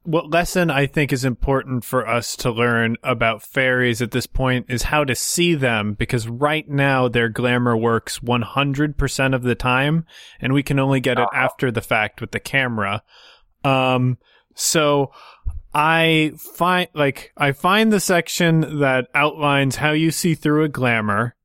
what 0.04 0.30
lesson 0.30 0.70
I 0.70 0.86
think 0.86 1.12
is 1.12 1.24
important 1.24 1.84
for 1.84 2.06
us 2.08 2.34
to 2.36 2.50
learn 2.50 2.96
about 3.02 3.42
fairies 3.42 4.00
at 4.00 4.12
this 4.12 4.26
point 4.26 4.66
is 4.68 4.84
how 4.84 5.04
to 5.04 5.14
see 5.14 5.54
them 5.54 5.92
because 5.94 6.26
right 6.26 6.66
now 6.68 7.06
their 7.08 7.28
glamour 7.28 7.76
works 7.76 8.18
100% 8.20 9.34
of 9.34 9.42
the 9.42 9.54
time 9.54 10.06
and 10.40 10.52
we 10.54 10.62
can 10.62 10.78
only 10.78 11.00
get 11.00 11.18
it 11.18 11.22
Uh-huh. 11.22 11.44
after 11.44 11.70
the 11.70 11.82
fact 11.82 12.20
with 12.20 12.30
the 12.30 12.40
camera. 12.40 13.02
Um 13.64 14.16
so 14.54 15.12
I 15.74 16.32
find 16.56 16.88
like 16.94 17.32
I 17.36 17.52
find 17.52 17.92
the 17.92 18.00
section 18.00 18.80
that 18.80 19.08
outlines 19.14 19.76
how 19.76 19.92
you 19.92 20.10
see 20.10 20.34
through 20.34 20.64
a 20.64 20.68
glamour. 20.68 21.36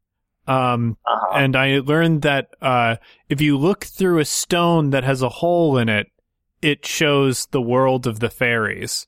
Um 0.48 0.98
Uh-huh. 1.06 1.38
and 1.38 1.56
I 1.56 1.80
learned 1.80 2.22
that 2.22 2.48
uh, 2.62 2.96
if 3.30 3.42
you 3.42 3.58
look 3.58 3.84
through 3.84 4.20
a 4.20 4.26
stone 4.26 4.92
that 4.92 5.04
has 5.04 5.22
a 5.22 5.30
hole 5.30 5.78
in 5.78 5.90
it, 5.90 6.08
it 6.66 6.84
shows 6.84 7.46
the 7.52 7.62
world 7.62 8.08
of 8.08 8.20
the 8.20 8.30
fairies. 8.30 9.06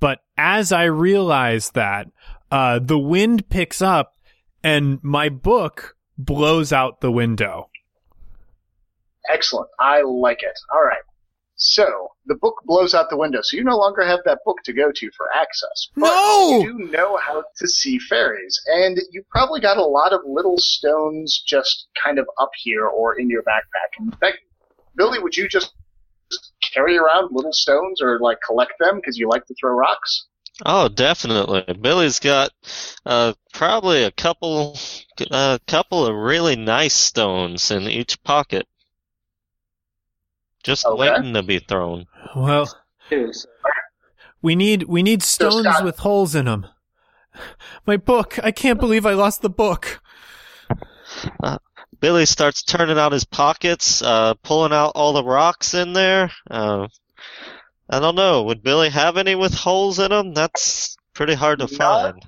But 0.00 0.18
as 0.36 0.72
I 0.72 0.84
realize 0.84 1.70
that, 1.70 2.08
uh, 2.50 2.80
the 2.80 2.98
wind 2.98 3.48
picks 3.48 3.80
up 3.80 4.16
and 4.64 4.98
my 5.04 5.28
book 5.28 5.96
blows 6.18 6.72
out 6.72 7.00
the 7.00 7.12
window. 7.12 7.70
Excellent. 9.30 9.68
I 9.78 10.02
like 10.02 10.42
it. 10.42 10.58
All 10.74 10.82
right. 10.82 10.98
So 11.54 12.08
the 12.26 12.34
book 12.34 12.56
blows 12.64 12.92
out 12.92 13.08
the 13.08 13.16
window, 13.16 13.40
so 13.40 13.56
you 13.56 13.62
no 13.62 13.78
longer 13.78 14.04
have 14.04 14.20
that 14.24 14.40
book 14.44 14.58
to 14.64 14.72
go 14.72 14.90
to 14.92 15.10
for 15.16 15.28
access. 15.32 15.88
But 15.94 16.08
No! 16.08 16.58
You 16.60 16.78
do 16.78 16.90
know 16.90 17.16
how 17.18 17.44
to 17.56 17.68
see 17.68 18.00
fairies, 18.00 18.60
and 18.66 19.00
you 19.12 19.22
probably 19.30 19.60
got 19.60 19.78
a 19.78 19.84
lot 19.84 20.12
of 20.12 20.20
little 20.26 20.58
stones 20.58 21.40
just 21.46 21.86
kind 22.02 22.18
of 22.18 22.26
up 22.38 22.50
here 22.58 22.86
or 22.86 23.18
in 23.18 23.30
your 23.30 23.42
backpack. 23.44 24.00
In 24.00 24.10
fact, 24.10 24.38
Billy, 24.96 25.18
would 25.18 25.36
you 25.36 25.48
just 25.48 25.72
carry 26.76 26.96
around 26.98 27.30
little 27.32 27.52
stones 27.52 28.02
or 28.02 28.18
like 28.20 28.38
collect 28.46 28.72
them 28.78 28.96
because 28.96 29.16
you 29.16 29.28
like 29.28 29.46
to 29.46 29.54
throw 29.58 29.72
rocks? 29.72 30.26
Oh, 30.64 30.88
definitely. 30.88 31.64
Billy's 31.80 32.18
got 32.20 32.50
uh, 33.04 33.34
probably 33.52 34.04
a 34.04 34.10
couple, 34.10 34.78
a 35.30 35.60
couple 35.66 36.06
of 36.06 36.14
really 36.14 36.56
nice 36.56 36.94
stones 36.94 37.70
in 37.70 37.82
each 37.82 38.22
pocket, 38.22 38.66
just 40.64 40.86
Okay. 40.86 40.98
waiting 40.98 41.34
to 41.34 41.42
be 41.42 41.58
thrown. 41.58 42.06
Well, 42.34 42.66
we 44.42 44.56
need 44.56 44.84
we 44.84 45.02
need 45.02 45.22
stones 45.22 45.66
Scott- 45.66 45.84
with 45.84 45.98
holes 45.98 46.34
in 46.34 46.46
them. 46.46 46.66
My 47.86 47.98
book. 47.98 48.38
I 48.42 48.50
can't 48.50 48.80
believe 48.80 49.04
I 49.04 49.12
lost 49.12 49.42
the 49.42 49.50
book. 49.50 50.00
Billy 52.00 52.26
starts 52.26 52.62
turning 52.62 52.98
out 52.98 53.12
his 53.12 53.24
pockets, 53.24 54.02
uh, 54.02 54.34
pulling 54.42 54.72
out 54.72 54.92
all 54.94 55.12
the 55.12 55.24
rocks 55.24 55.74
in 55.74 55.92
there. 55.92 56.30
Uh, 56.50 56.88
I 57.88 58.00
don't 58.00 58.14
know. 58.14 58.42
Would 58.44 58.62
Billy 58.62 58.90
have 58.90 59.16
any 59.16 59.34
with 59.34 59.54
holes 59.54 59.98
in 59.98 60.10
them? 60.10 60.34
That's 60.34 60.96
pretty 61.14 61.34
hard 61.34 61.60
to 61.60 61.66
No. 61.66 61.76
find. 61.76 62.22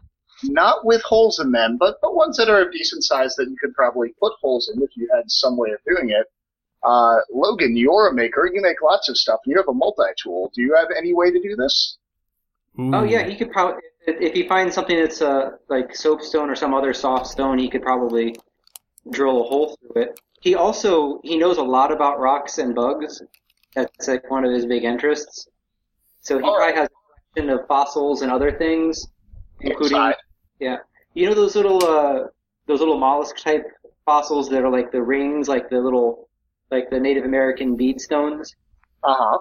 Not 0.45 0.85
with 0.87 1.03
holes 1.03 1.41
in 1.41 1.51
them, 1.51 1.77
but, 1.79 1.97
but 2.01 2.15
ones 2.15 2.37
that 2.37 2.49
are 2.49 2.63
of 2.63 2.73
decent 2.73 3.03
size 3.05 3.35
that 3.37 3.49
you 3.51 3.57
could 3.61 3.75
probably 3.75 4.15
put 4.21 4.35
holes 4.41 4.71
in 4.73 4.81
if 4.83 4.91
you 4.97 5.09
had 5.13 5.25
some 5.27 5.57
way 5.57 5.71
of 5.71 5.79
doing 5.85 6.11
it. 6.11 6.27
Uh, 6.85 7.17
Logan, 7.33 7.77
you're 7.77 8.09
a 8.09 8.15
maker. 8.15 8.49
You 8.53 8.63
make 8.63 8.81
lots 8.81 9.09
of 9.09 9.17
stuff, 9.17 9.41
and 9.45 9.51
you 9.51 9.59
have 9.59 9.67
a 9.67 9.75
multi-tool. 9.75 10.53
Do 10.55 10.63
you 10.63 10.77
have 10.77 10.89
any 10.97 11.13
way 11.13 11.33
to 11.33 11.41
do 11.41 11.57
this? 11.57 11.99
Oh 12.79 13.03
yeah, 13.03 13.27
he 13.27 13.35
could 13.35 13.51
probably 13.51 13.83
if 14.07 14.21
if 14.21 14.33
he 14.35 14.47
finds 14.47 14.77
something 14.77 14.97
that's 14.97 15.21
uh 15.21 15.57
like 15.69 15.97
soapstone 15.97 16.49
or 16.49 16.55
some 16.55 16.73
other 16.73 16.95
soft 16.95 17.27
stone, 17.27 17.59
he 17.59 17.69
could 17.69 17.83
probably 17.83 18.37
drill 19.11 19.41
a 19.43 19.45
hole 19.45 19.77
through 19.81 20.03
it. 20.03 20.21
He 20.41 20.55
also 20.55 21.21
he 21.25 21.37
knows 21.39 21.59
a 21.59 21.63
lot 21.63 21.93
about 21.93 22.19
rocks 22.21 22.59
and 22.59 22.75
bugs. 22.75 23.23
That's 23.75 24.09
like 24.09 24.31
one 24.31 24.45
of 24.45 24.53
his 24.53 24.67
big 24.67 24.85
interests. 24.85 25.49
So 26.23 26.39
he 26.39 26.51
All 26.51 26.55
probably 26.55 26.75
right. 26.75 26.77
has 26.77 26.89
a 26.89 27.37
collection 27.37 27.51
of 27.59 27.67
fossils 27.67 28.23
and 28.23 28.31
other 28.33 28.53
things, 28.53 29.07
including 29.61 29.99
Inside. 29.99 30.17
yeah. 30.61 30.79
You 31.15 31.29
know 31.29 31.35
those 31.35 31.57
little 31.57 31.85
uh 31.85 32.29
those 32.67 32.81
little 32.81 32.99
mollusk 32.99 33.37
type 33.39 33.65
fossils 34.05 34.49
that 34.51 34.63
are 34.65 34.71
like 34.71 34.93
the 34.93 35.03
rings, 35.03 35.49
like 35.49 35.69
the 35.71 35.81
little 35.81 36.29
like 36.71 36.91
the 36.91 37.01
Native 37.01 37.25
American 37.25 37.77
bead 37.77 38.01
stones. 38.01 38.55
Uh 39.03 39.15
huh. 39.17 39.39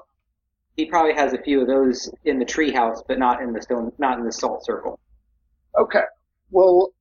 He 0.77 0.85
probably 0.85 1.14
has 1.14 1.34
a 1.34 1.39
few 1.41 1.61
of 1.61 1.68
those 1.68 2.10
in 2.26 2.39
the 2.39 2.45
treehouse, 2.45 3.02
but 3.07 3.19
not 3.19 3.41
in 3.41 3.52
the 3.53 3.61
stone, 3.61 3.91
not 3.98 4.19
in 4.19 4.26
the 4.26 4.31
salt 4.31 4.64
circle. 4.65 4.99
Okay. 5.77 6.03
Well, 6.52 6.91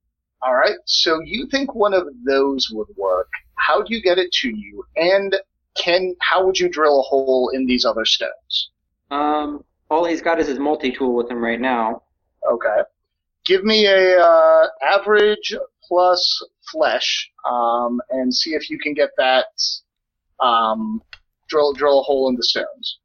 all 0.43 0.55
right. 0.55 0.77
So 0.85 1.21
you 1.21 1.47
think 1.51 1.75
one 1.75 1.95
of 1.95 2.07
those 2.27 2.69
would 2.73 2.89
work? 2.97 3.29
How 3.57 3.83
do 3.83 3.95
you 3.95 4.03
get 4.03 4.19
it 4.19 4.33
to 4.43 4.49
you? 4.49 4.85
And 4.97 5.35
can 5.77 6.15
how 6.21 6.47
would 6.47 6.59
you 6.59 6.69
drill 6.69 7.01
a 7.01 7.03
hole 7.03 7.51
in 7.53 7.67
these 7.67 7.85
other 7.85 8.05
stones? 8.05 8.71
Um, 9.11 9.65
all 9.91 10.05
he's 10.05 10.23
got 10.23 10.41
is 10.41 10.49
his 10.49 10.59
multi-tool 10.59 11.15
with 11.15 11.31
him 11.31 11.43
right 11.43 11.61
now. 11.61 12.03
Okay. 12.51 12.83
Give 13.45 13.65
me 13.65 13.87
a 13.87 14.19
uh, 14.19 14.67
average 14.83 15.55
plus 15.87 16.43
flesh, 16.73 17.31
um, 17.49 18.01
and 18.11 18.35
see 18.35 18.55
if 18.55 18.69
you 18.71 18.79
can 18.79 18.93
get 18.95 19.11
that. 19.19 19.47
Um, 20.41 21.03
drill 21.49 21.73
drill 21.73 22.01
a 22.01 22.03
hole 22.03 22.29
in 22.29 22.35
the 22.35 22.43
stones. 22.43 22.99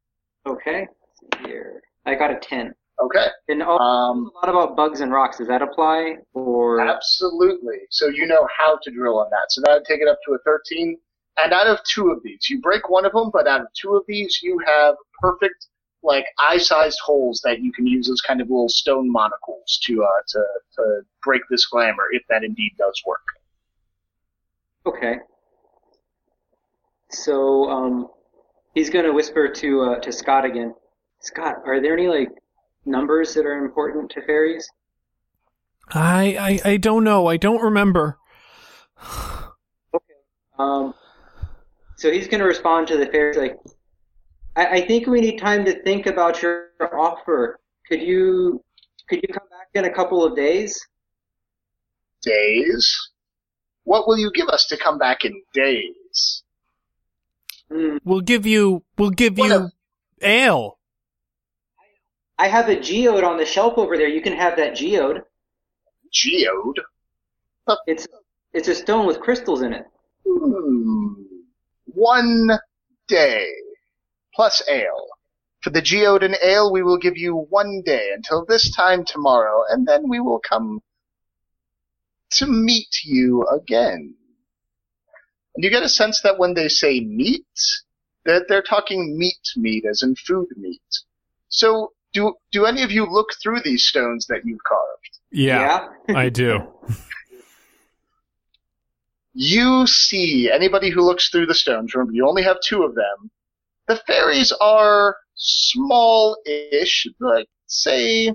Okay. 0.46 0.86
Let's 1.22 1.44
see 1.44 1.48
here. 1.48 1.82
I 2.04 2.14
got 2.16 2.32
a 2.32 2.36
10. 2.36 2.74
Okay. 3.02 3.26
And 3.48 3.62
oh, 3.62 3.78
Um, 3.78 4.30
a 4.34 4.46
lot 4.46 4.48
about 4.48 4.76
bugs 4.76 5.00
and 5.00 5.12
rocks. 5.12 5.38
Does 5.38 5.48
that 5.48 5.60
apply? 5.62 6.16
Or 6.34 6.80
Absolutely. 6.80 7.78
So 7.90 8.06
you 8.08 8.26
know 8.26 8.46
how 8.56 8.78
to 8.82 8.90
drill 8.90 9.18
on 9.18 9.28
that. 9.30 9.50
So 9.50 9.60
that 9.62 9.72
would 9.74 9.84
take 9.84 10.00
it 10.00 10.08
up 10.08 10.18
to 10.26 10.34
a 10.34 10.38
13. 10.44 10.96
And 11.42 11.52
out 11.52 11.66
of 11.66 11.78
two 11.84 12.10
of 12.10 12.22
these, 12.22 12.48
you 12.48 12.60
break 12.60 12.88
one 12.90 13.04
of 13.06 13.12
them, 13.12 13.30
but 13.32 13.48
out 13.48 13.62
of 13.62 13.66
two 13.74 13.96
of 13.96 14.04
these, 14.06 14.40
you 14.42 14.58
have 14.66 14.94
perfect, 15.20 15.66
like 16.02 16.26
eye-sized 16.38 16.98
holes 17.02 17.40
that 17.44 17.60
you 17.60 17.72
can 17.72 17.86
use 17.86 18.10
as 18.10 18.20
kind 18.20 18.40
of 18.40 18.48
little 18.50 18.68
stone 18.68 19.10
monocles 19.10 19.80
to 19.84 20.04
uh, 20.04 20.08
to 20.28 20.44
to 20.76 21.00
break 21.22 21.40
this 21.48 21.64
glamour, 21.66 22.04
if 22.10 22.22
that 22.28 22.44
indeed 22.44 22.72
does 22.76 23.00
work. 23.06 23.24
okay. 24.86 25.16
So 27.10 27.68
um, 27.70 28.08
he's 28.74 28.90
gonna 28.90 29.12
whisper 29.12 29.48
to 29.48 29.82
uh, 29.82 29.98
to 30.00 30.12
Scott 30.12 30.44
again. 30.44 30.74
Scott, 31.20 31.56
are 31.66 31.80
there 31.80 31.94
any 31.94 32.08
like 32.08 32.28
numbers 32.84 33.34
that 33.34 33.46
are 33.46 33.64
important 33.64 34.10
to 34.12 34.22
fairies? 34.22 34.68
I, 35.88 36.60
I 36.64 36.70
I 36.72 36.76
don't 36.76 37.04
know. 37.04 37.26
I 37.26 37.36
don't 37.36 37.60
remember. 37.62 38.18
okay. 39.94 40.14
Um, 40.58 40.94
so 41.96 42.10
he's 42.10 42.28
going 42.28 42.40
to 42.40 42.46
respond 42.46 42.88
to 42.88 42.96
the 42.96 43.06
fairies 43.06 43.36
like, 43.36 43.56
I, 44.56 44.66
I 44.66 44.86
think 44.86 45.06
we 45.06 45.20
need 45.20 45.38
time 45.38 45.64
to 45.64 45.82
think 45.82 46.06
about 46.06 46.40
your 46.42 46.68
offer. 46.80 47.58
Could 47.88 48.00
you 48.02 48.62
could 49.08 49.20
you 49.22 49.28
come 49.34 49.48
back 49.50 49.68
in 49.74 49.84
a 49.84 49.90
couple 49.92 50.24
of 50.24 50.36
days? 50.36 50.78
Days. 52.22 52.96
What 53.84 54.06
will 54.06 54.16
you 54.18 54.30
give 54.32 54.48
us 54.48 54.66
to 54.68 54.76
come 54.76 54.96
back 54.98 55.24
in 55.24 55.42
days? 55.52 56.44
Hmm, 57.70 57.96
We'll 58.04 58.20
give 58.20 58.46
you 58.46 58.84
we'll 58.96 59.10
give 59.10 59.36
What 59.38 59.48
you 59.48 59.54
a- 60.22 60.28
ale. 60.28 60.78
I 62.42 62.48
have 62.48 62.68
a 62.68 62.74
geode 62.74 63.22
on 63.22 63.36
the 63.36 63.46
shelf 63.46 63.74
over 63.78 63.96
there. 63.96 64.08
You 64.08 64.20
can 64.20 64.32
have 64.32 64.56
that 64.56 64.74
geode. 64.74 65.22
Geode. 66.12 66.80
It's 67.86 68.08
it's 68.52 68.66
a 68.66 68.74
stone 68.74 69.06
with 69.06 69.20
crystals 69.20 69.62
in 69.62 69.72
it. 69.72 69.84
Hmm. 70.26 71.12
One 71.84 72.50
day 73.06 73.46
plus 74.34 74.60
ale. 74.68 75.06
For 75.60 75.70
the 75.70 75.80
geode 75.80 76.24
and 76.24 76.36
ale, 76.42 76.72
we 76.72 76.82
will 76.82 76.98
give 76.98 77.16
you 77.16 77.46
one 77.48 77.80
day 77.86 78.10
until 78.12 78.44
this 78.44 78.74
time 78.74 79.04
tomorrow, 79.04 79.62
and 79.68 79.86
then 79.86 80.08
we 80.08 80.18
will 80.18 80.40
come 80.40 80.80
to 82.38 82.46
meet 82.46 83.04
you 83.04 83.46
again. 83.46 84.16
And 85.54 85.62
you 85.62 85.70
get 85.70 85.84
a 85.84 85.88
sense 85.88 86.20
that 86.22 86.40
when 86.40 86.54
they 86.54 86.66
say 86.66 86.98
meat, 86.98 87.46
that 88.24 88.46
they're 88.48 88.62
talking 88.62 89.16
meat 89.16 89.46
meat 89.54 89.84
as 89.88 90.02
in 90.02 90.16
food 90.16 90.48
meat. 90.56 90.90
So 91.48 91.92
do 92.12 92.34
do 92.50 92.66
any 92.66 92.82
of 92.82 92.90
you 92.90 93.06
look 93.06 93.28
through 93.42 93.60
these 93.64 93.84
stones 93.84 94.26
that 94.26 94.42
you've 94.44 94.62
carved? 94.64 95.18
Yeah, 95.30 95.88
I 96.08 96.28
do. 96.28 96.60
You 99.34 99.86
see 99.86 100.50
anybody 100.50 100.90
who 100.90 101.00
looks 101.00 101.30
through 101.30 101.46
the 101.46 101.54
stones, 101.54 101.94
remember 101.94 102.12
you 102.12 102.28
only 102.28 102.42
have 102.42 102.58
two 102.60 102.82
of 102.82 102.94
them. 102.94 103.30
The 103.88 103.96
fairies 104.06 104.52
are 104.60 105.16
small-ish, 105.34 107.06
like 107.18 107.48
say 107.66 108.34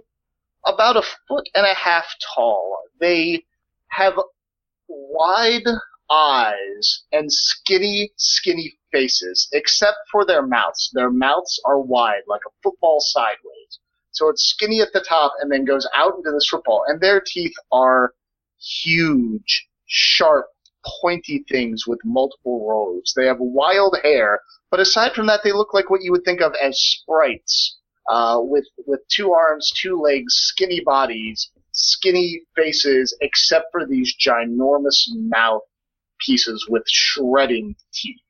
about 0.66 0.98
a 0.98 1.04
foot 1.28 1.48
and 1.54 1.68
a 1.68 1.76
half 1.76 2.06
tall. 2.36 2.82
They 3.00 3.44
have 3.90 4.20
wide 4.88 5.68
eyes 6.10 7.04
and 7.12 7.32
skinny, 7.32 8.12
skinny 8.18 8.78
faces, 8.92 9.48
except 9.54 9.98
for 10.12 10.26
their 10.26 10.46
mouths. 10.46 10.90
Their 10.94 11.12
mouths 11.12 11.62
are 11.66 11.80
wide, 11.80 12.24
like 12.28 12.42
a 12.48 12.52
football 12.64 13.00
sideways. 13.00 13.57
So 14.18 14.30
it's 14.30 14.50
skinny 14.50 14.82
at 14.82 14.94
the 14.94 15.06
top 15.08 15.34
and 15.40 15.52
then 15.52 15.64
goes 15.64 15.88
out 15.94 16.16
into 16.18 16.32
this 16.32 16.48
football. 16.48 16.84
And 16.88 17.00
their 17.00 17.22
teeth 17.22 17.54
are 17.72 18.14
huge, 18.60 19.68
sharp, 19.86 20.48
pointy 21.02 21.46
things 21.50 21.86
with 21.86 22.00
multiple 22.04 22.68
rows. 22.68 23.14
They 23.16 23.28
have 23.28 23.38
wild 23.40 23.96
hair, 24.04 24.40
but 24.72 24.80
aside 24.80 25.14
from 25.14 25.28
that, 25.28 25.42
they 25.44 25.52
look 25.52 25.74
like 25.74 25.90
what 25.92 26.02
you 26.02 26.12
would 26.12 26.24
think 26.24 26.42
of 26.42 26.54
as 26.62 26.80
sprites, 26.80 27.78
uh, 28.10 28.40
with 28.42 28.66
with 28.88 29.02
two 29.08 29.34
arms, 29.34 29.72
two 29.76 30.00
legs, 30.00 30.34
skinny 30.34 30.82
bodies, 30.84 31.52
skinny 31.74 32.42
faces, 32.56 33.16
except 33.22 33.68
for 33.72 33.86
these 33.86 34.16
ginormous 34.18 35.08
mouth 35.14 35.62
pieces 36.26 36.66
with 36.68 36.84
shredding 36.88 37.76
teeth. 37.94 38.22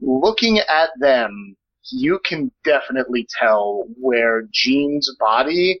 Looking 0.00 0.58
at 0.58 0.90
them, 0.98 1.56
you 1.90 2.20
can 2.24 2.50
definitely 2.64 3.26
tell 3.38 3.84
where 4.00 4.48
Jean's 4.52 5.14
body 5.18 5.80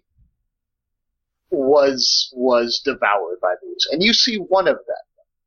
was 1.50 2.32
was 2.34 2.80
devoured 2.84 3.38
by 3.40 3.54
these. 3.62 3.86
And 3.90 4.02
you 4.02 4.12
see 4.12 4.36
one 4.36 4.68
of 4.68 4.76
them. 4.76 4.96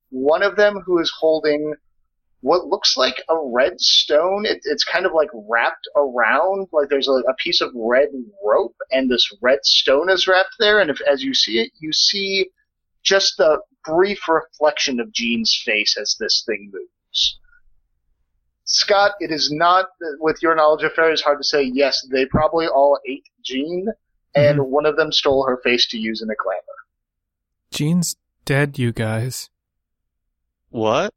One 0.09 0.43
of 0.43 0.55
them 0.55 0.81
who 0.85 0.99
is 0.99 1.13
holding 1.19 1.75
what 2.41 2.67
looks 2.67 2.95
like 2.95 3.21
a 3.29 3.35
red 3.37 3.79
stone. 3.79 4.45
It, 4.45 4.61
it's 4.63 4.83
kind 4.83 5.05
of 5.05 5.11
like 5.13 5.29
wrapped 5.33 5.87
around, 5.95 6.67
like 6.71 6.89
there's 6.89 7.07
a, 7.07 7.21
a, 7.29 7.33
piece 7.35 7.61
of 7.61 7.71
red 7.75 8.07
rope, 8.45 8.75
and 8.91 9.09
this 9.09 9.29
red 9.41 9.59
stone 9.63 10.09
is 10.09 10.27
wrapped 10.27 10.55
there. 10.59 10.79
And 10.79 10.89
if, 10.89 11.01
as 11.01 11.21
you 11.21 11.33
see 11.33 11.59
it, 11.59 11.71
you 11.79 11.91
see 11.91 12.49
just 13.03 13.37
the 13.37 13.59
brief 13.85 14.27
reflection 14.27 14.99
of 14.99 15.11
Jean's 15.11 15.61
face 15.65 15.97
as 15.99 16.15
this 16.19 16.43
thing 16.45 16.71
moves. 16.71 17.39
Scott, 18.71 19.13
it 19.19 19.31
is 19.31 19.51
not, 19.51 19.87
with 20.19 20.43
your 20.43 20.55
knowledge 20.55 20.83
of 20.83 20.93
fairies, 20.93 21.21
hard 21.21 21.39
to 21.39 21.43
say. 21.43 21.63
Yes, 21.63 22.07
they 22.11 22.27
probably 22.27 22.67
all 22.67 22.99
ate 23.07 23.27
Jean, 23.43 23.87
and 24.35 24.59
mm-hmm. 24.59 24.71
one 24.71 24.85
of 24.85 24.95
them 24.95 25.11
stole 25.11 25.43
her 25.47 25.57
face 25.63 25.87
to 25.87 25.97
use 25.97 26.21
in 26.21 26.29
a 26.29 26.35
glamour. 26.35 26.61
Jean's 27.71 28.15
dead, 28.45 28.77
you 28.77 28.91
guys. 28.91 29.49
What? 30.69 31.11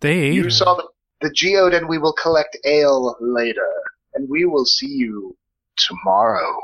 They 0.00 0.18
ate 0.18 0.34
You 0.34 0.44
her. 0.44 0.50
saw 0.50 0.74
the, 0.74 0.88
the 1.22 1.30
geode, 1.34 1.72
and 1.72 1.88
we 1.88 1.96
will 1.96 2.12
collect 2.12 2.58
ale 2.66 3.16
later, 3.18 3.72
and 4.12 4.28
we 4.28 4.44
will 4.44 4.66
see 4.66 4.88
you 4.90 5.38
tomorrow. 5.76 6.60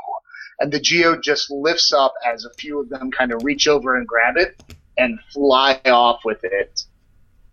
And 0.59 0.71
the 0.71 0.79
geode 0.79 1.23
just 1.23 1.49
lifts 1.49 1.91
up 1.91 2.13
as 2.31 2.45
a 2.45 2.53
few 2.59 2.79
of 2.79 2.89
them 2.89 3.09
kind 3.09 3.33
of 3.33 3.43
reach 3.43 3.67
over 3.67 3.97
and 3.97 4.07
grab 4.07 4.37
it 4.37 4.61
and 4.99 5.19
fly 5.33 5.81
off 5.85 6.19
with 6.23 6.43
it. 6.43 6.83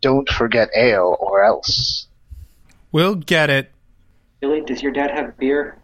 Don't 0.03 0.29
forget 0.29 0.69
ale, 0.77 1.16
or 1.19 1.43
else. 1.43 2.09
We'll 2.93 3.14
get 3.16 3.51
it. 3.51 3.73
Billy, 4.40 4.60
does 4.60 4.82
your 4.82 4.93
dad 4.93 5.10
have 5.10 5.36
beer? 5.39 5.78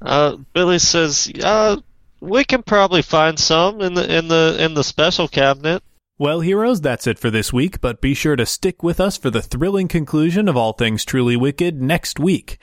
Uh, 0.00 0.36
Billy 0.52 0.78
says, 0.78 1.30
uh, 1.42 1.76
we 2.20 2.44
can 2.44 2.62
probably 2.62 3.02
find 3.02 3.38
some 3.38 3.80
in 3.80 3.94
the 3.94 4.18
in 4.18 4.28
the 4.28 4.56
in 4.58 4.74
the 4.74 4.84
special 4.84 5.28
cabinet. 5.28 5.82
Well, 6.18 6.40
heroes, 6.40 6.80
that's 6.80 7.06
it 7.06 7.18
for 7.18 7.30
this 7.30 7.52
week, 7.52 7.80
but 7.80 8.00
be 8.00 8.14
sure 8.14 8.36
to 8.36 8.46
stick 8.46 8.82
with 8.82 9.00
us 9.00 9.18
for 9.18 9.30
the 9.30 9.42
thrilling 9.42 9.88
conclusion 9.88 10.48
of 10.48 10.56
All 10.56 10.72
Things 10.72 11.04
Truly 11.04 11.36
Wicked 11.36 11.82
next 11.82 12.18
week, 12.18 12.58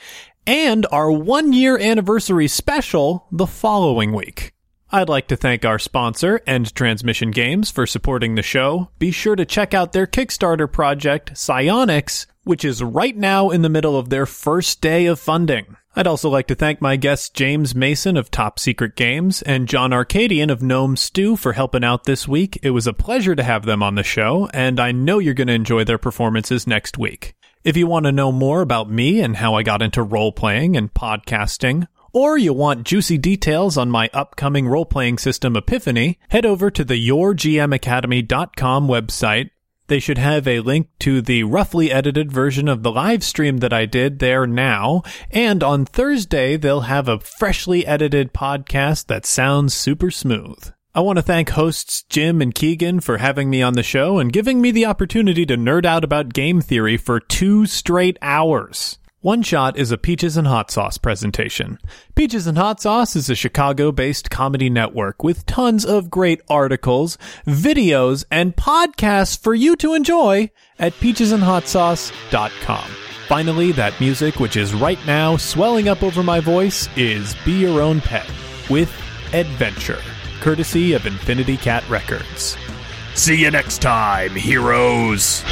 and 0.47 0.87
our 0.91 1.11
one 1.11 1.53
year 1.53 1.77
anniversary 1.77 2.47
special 2.47 3.27
the 3.31 3.45
following 3.45 4.11
week. 4.11 4.53
I'd 4.95 5.09
like 5.09 5.27
to 5.29 5.35
thank 5.35 5.65
our 5.65 5.79
sponsor, 5.79 6.39
End 6.45 6.75
Transmission 6.75 7.31
Games, 7.31 7.71
for 7.71 7.87
supporting 7.87 8.35
the 8.35 8.43
show. 8.43 8.89
Be 8.99 9.09
sure 9.09 9.35
to 9.35 9.43
check 9.43 9.73
out 9.73 9.91
their 9.91 10.05
Kickstarter 10.05 10.71
project, 10.71 11.35
Psionics, 11.35 12.27
which 12.43 12.63
is 12.63 12.83
right 12.83 13.17
now 13.17 13.49
in 13.49 13.63
the 13.63 13.69
middle 13.69 13.97
of 13.97 14.09
their 14.09 14.27
first 14.27 14.81
day 14.81 15.07
of 15.07 15.19
funding. 15.19 15.77
I'd 15.95 16.05
also 16.05 16.29
like 16.29 16.45
to 16.45 16.55
thank 16.55 16.79
my 16.79 16.95
guests 16.95 17.29
James 17.29 17.73
Mason 17.73 18.17
of 18.17 18.29
Top 18.29 18.59
Secret 18.59 18.95
Games 18.95 19.41
and 19.41 19.67
John 19.67 19.93
Arcadian 19.93 20.51
of 20.51 20.61
Gnome 20.61 20.95
Stew 20.95 21.37
for 21.37 21.53
helping 21.53 21.83
out 21.83 22.03
this 22.03 22.27
week. 22.27 22.59
It 22.61 22.69
was 22.69 22.85
a 22.85 22.93
pleasure 22.93 23.33
to 23.33 23.41
have 23.41 23.65
them 23.65 23.81
on 23.81 23.95
the 23.95 24.03
show, 24.03 24.47
and 24.53 24.79
I 24.79 24.91
know 24.91 25.17
you're 25.17 25.33
going 25.33 25.47
to 25.47 25.53
enjoy 25.53 25.85
their 25.85 25.97
performances 25.97 26.67
next 26.67 26.99
week. 26.99 27.33
If 27.63 27.77
you 27.77 27.87
want 27.87 28.05
to 28.05 28.11
know 28.11 28.31
more 28.31 28.61
about 28.61 28.91
me 28.91 29.21
and 29.21 29.37
how 29.37 29.55
I 29.55 29.63
got 29.63 29.81
into 29.81 30.03
role 30.03 30.33
playing 30.33 30.77
and 30.77 30.93
podcasting, 30.93 31.87
or 32.13 32.37
you 32.37 32.53
want 32.53 32.85
juicy 32.85 33.17
details 33.17 33.77
on 33.77 33.91
my 33.91 34.09
upcoming 34.13 34.67
role 34.67 34.85
playing 34.85 35.17
system 35.17 35.57
Epiphany, 35.57 36.19
head 36.29 36.45
over 36.45 36.71
to 36.71 36.85
the 36.85 37.09
YourGMAcademy.com 37.09 38.87
website 38.87 39.49
they 39.87 39.99
should 39.99 40.17
have 40.17 40.47
a 40.47 40.61
link 40.61 40.87
to 40.99 41.21
the 41.21 41.43
roughly 41.43 41.91
edited 41.91 42.31
version 42.31 42.67
of 42.67 42.83
the 42.83 42.91
live 42.91 43.23
stream 43.23 43.57
that 43.57 43.73
I 43.73 43.85
did 43.85 44.19
there 44.19 44.47
now. 44.47 45.03
And 45.29 45.61
on 45.61 45.85
Thursday, 45.85 46.55
they'll 46.57 46.81
have 46.81 47.07
a 47.07 47.19
freshly 47.19 47.85
edited 47.85 48.33
podcast 48.33 49.07
that 49.07 49.25
sounds 49.25 49.73
super 49.73 50.09
smooth. 50.09 50.71
I 50.95 51.01
want 51.01 51.17
to 51.17 51.23
thank 51.23 51.49
hosts 51.49 52.03
Jim 52.09 52.41
and 52.41 52.55
Keegan 52.55 53.01
for 53.01 53.17
having 53.17 53.49
me 53.49 53.61
on 53.61 53.73
the 53.73 53.83
show 53.83 54.19
and 54.19 54.31
giving 54.31 54.61
me 54.61 54.71
the 54.71 54.85
opportunity 54.85 55.45
to 55.47 55.57
nerd 55.57 55.85
out 55.85 56.03
about 56.03 56.33
game 56.33 56.61
theory 56.61 56.97
for 56.97 57.19
two 57.19 57.65
straight 57.65 58.17
hours. 58.21 58.99
One 59.23 59.41
Shot 59.41 59.77
is 59.77 59.89
a 59.89 59.97
Peaches 59.97 60.35
and 60.35 60.47
Hot 60.47 60.69
Sauce 60.69 60.97
presentation. 60.97 61.79
Peaches 62.13 62.45
and 62.45 62.57
Hot 62.57 62.81
Sauce 62.81 63.15
is 63.15 63.29
a 63.29 63.35
Chicago 63.35 63.93
based 63.93 64.29
comedy 64.29 64.69
network 64.69 65.23
with 65.23 65.45
tons 65.45 65.85
of 65.85 66.09
great 66.09 66.41
articles, 66.49 67.17
videos, 67.47 68.25
and 68.29 68.53
podcasts 68.57 69.41
for 69.41 69.55
you 69.55 69.77
to 69.77 69.93
enjoy 69.93 70.51
at 70.77 70.91
peachesandhotsauce.com. 70.95 72.91
Finally, 73.29 73.71
that 73.71 73.97
music, 74.01 74.41
which 74.41 74.57
is 74.57 74.73
right 74.73 74.99
now 75.07 75.37
swelling 75.37 75.87
up 75.87 76.03
over 76.03 76.21
my 76.21 76.41
voice, 76.41 76.89
is 76.97 77.33
Be 77.45 77.53
Your 77.53 77.81
Own 77.81 78.01
Pet 78.01 78.29
with 78.69 78.91
Adventure, 79.31 80.01
courtesy 80.41 80.91
of 80.91 81.05
Infinity 81.05 81.55
Cat 81.55 81.89
Records. 81.89 82.57
See 83.15 83.41
you 83.41 83.51
next 83.51 83.81
time, 83.81 84.31
heroes! 84.35 85.45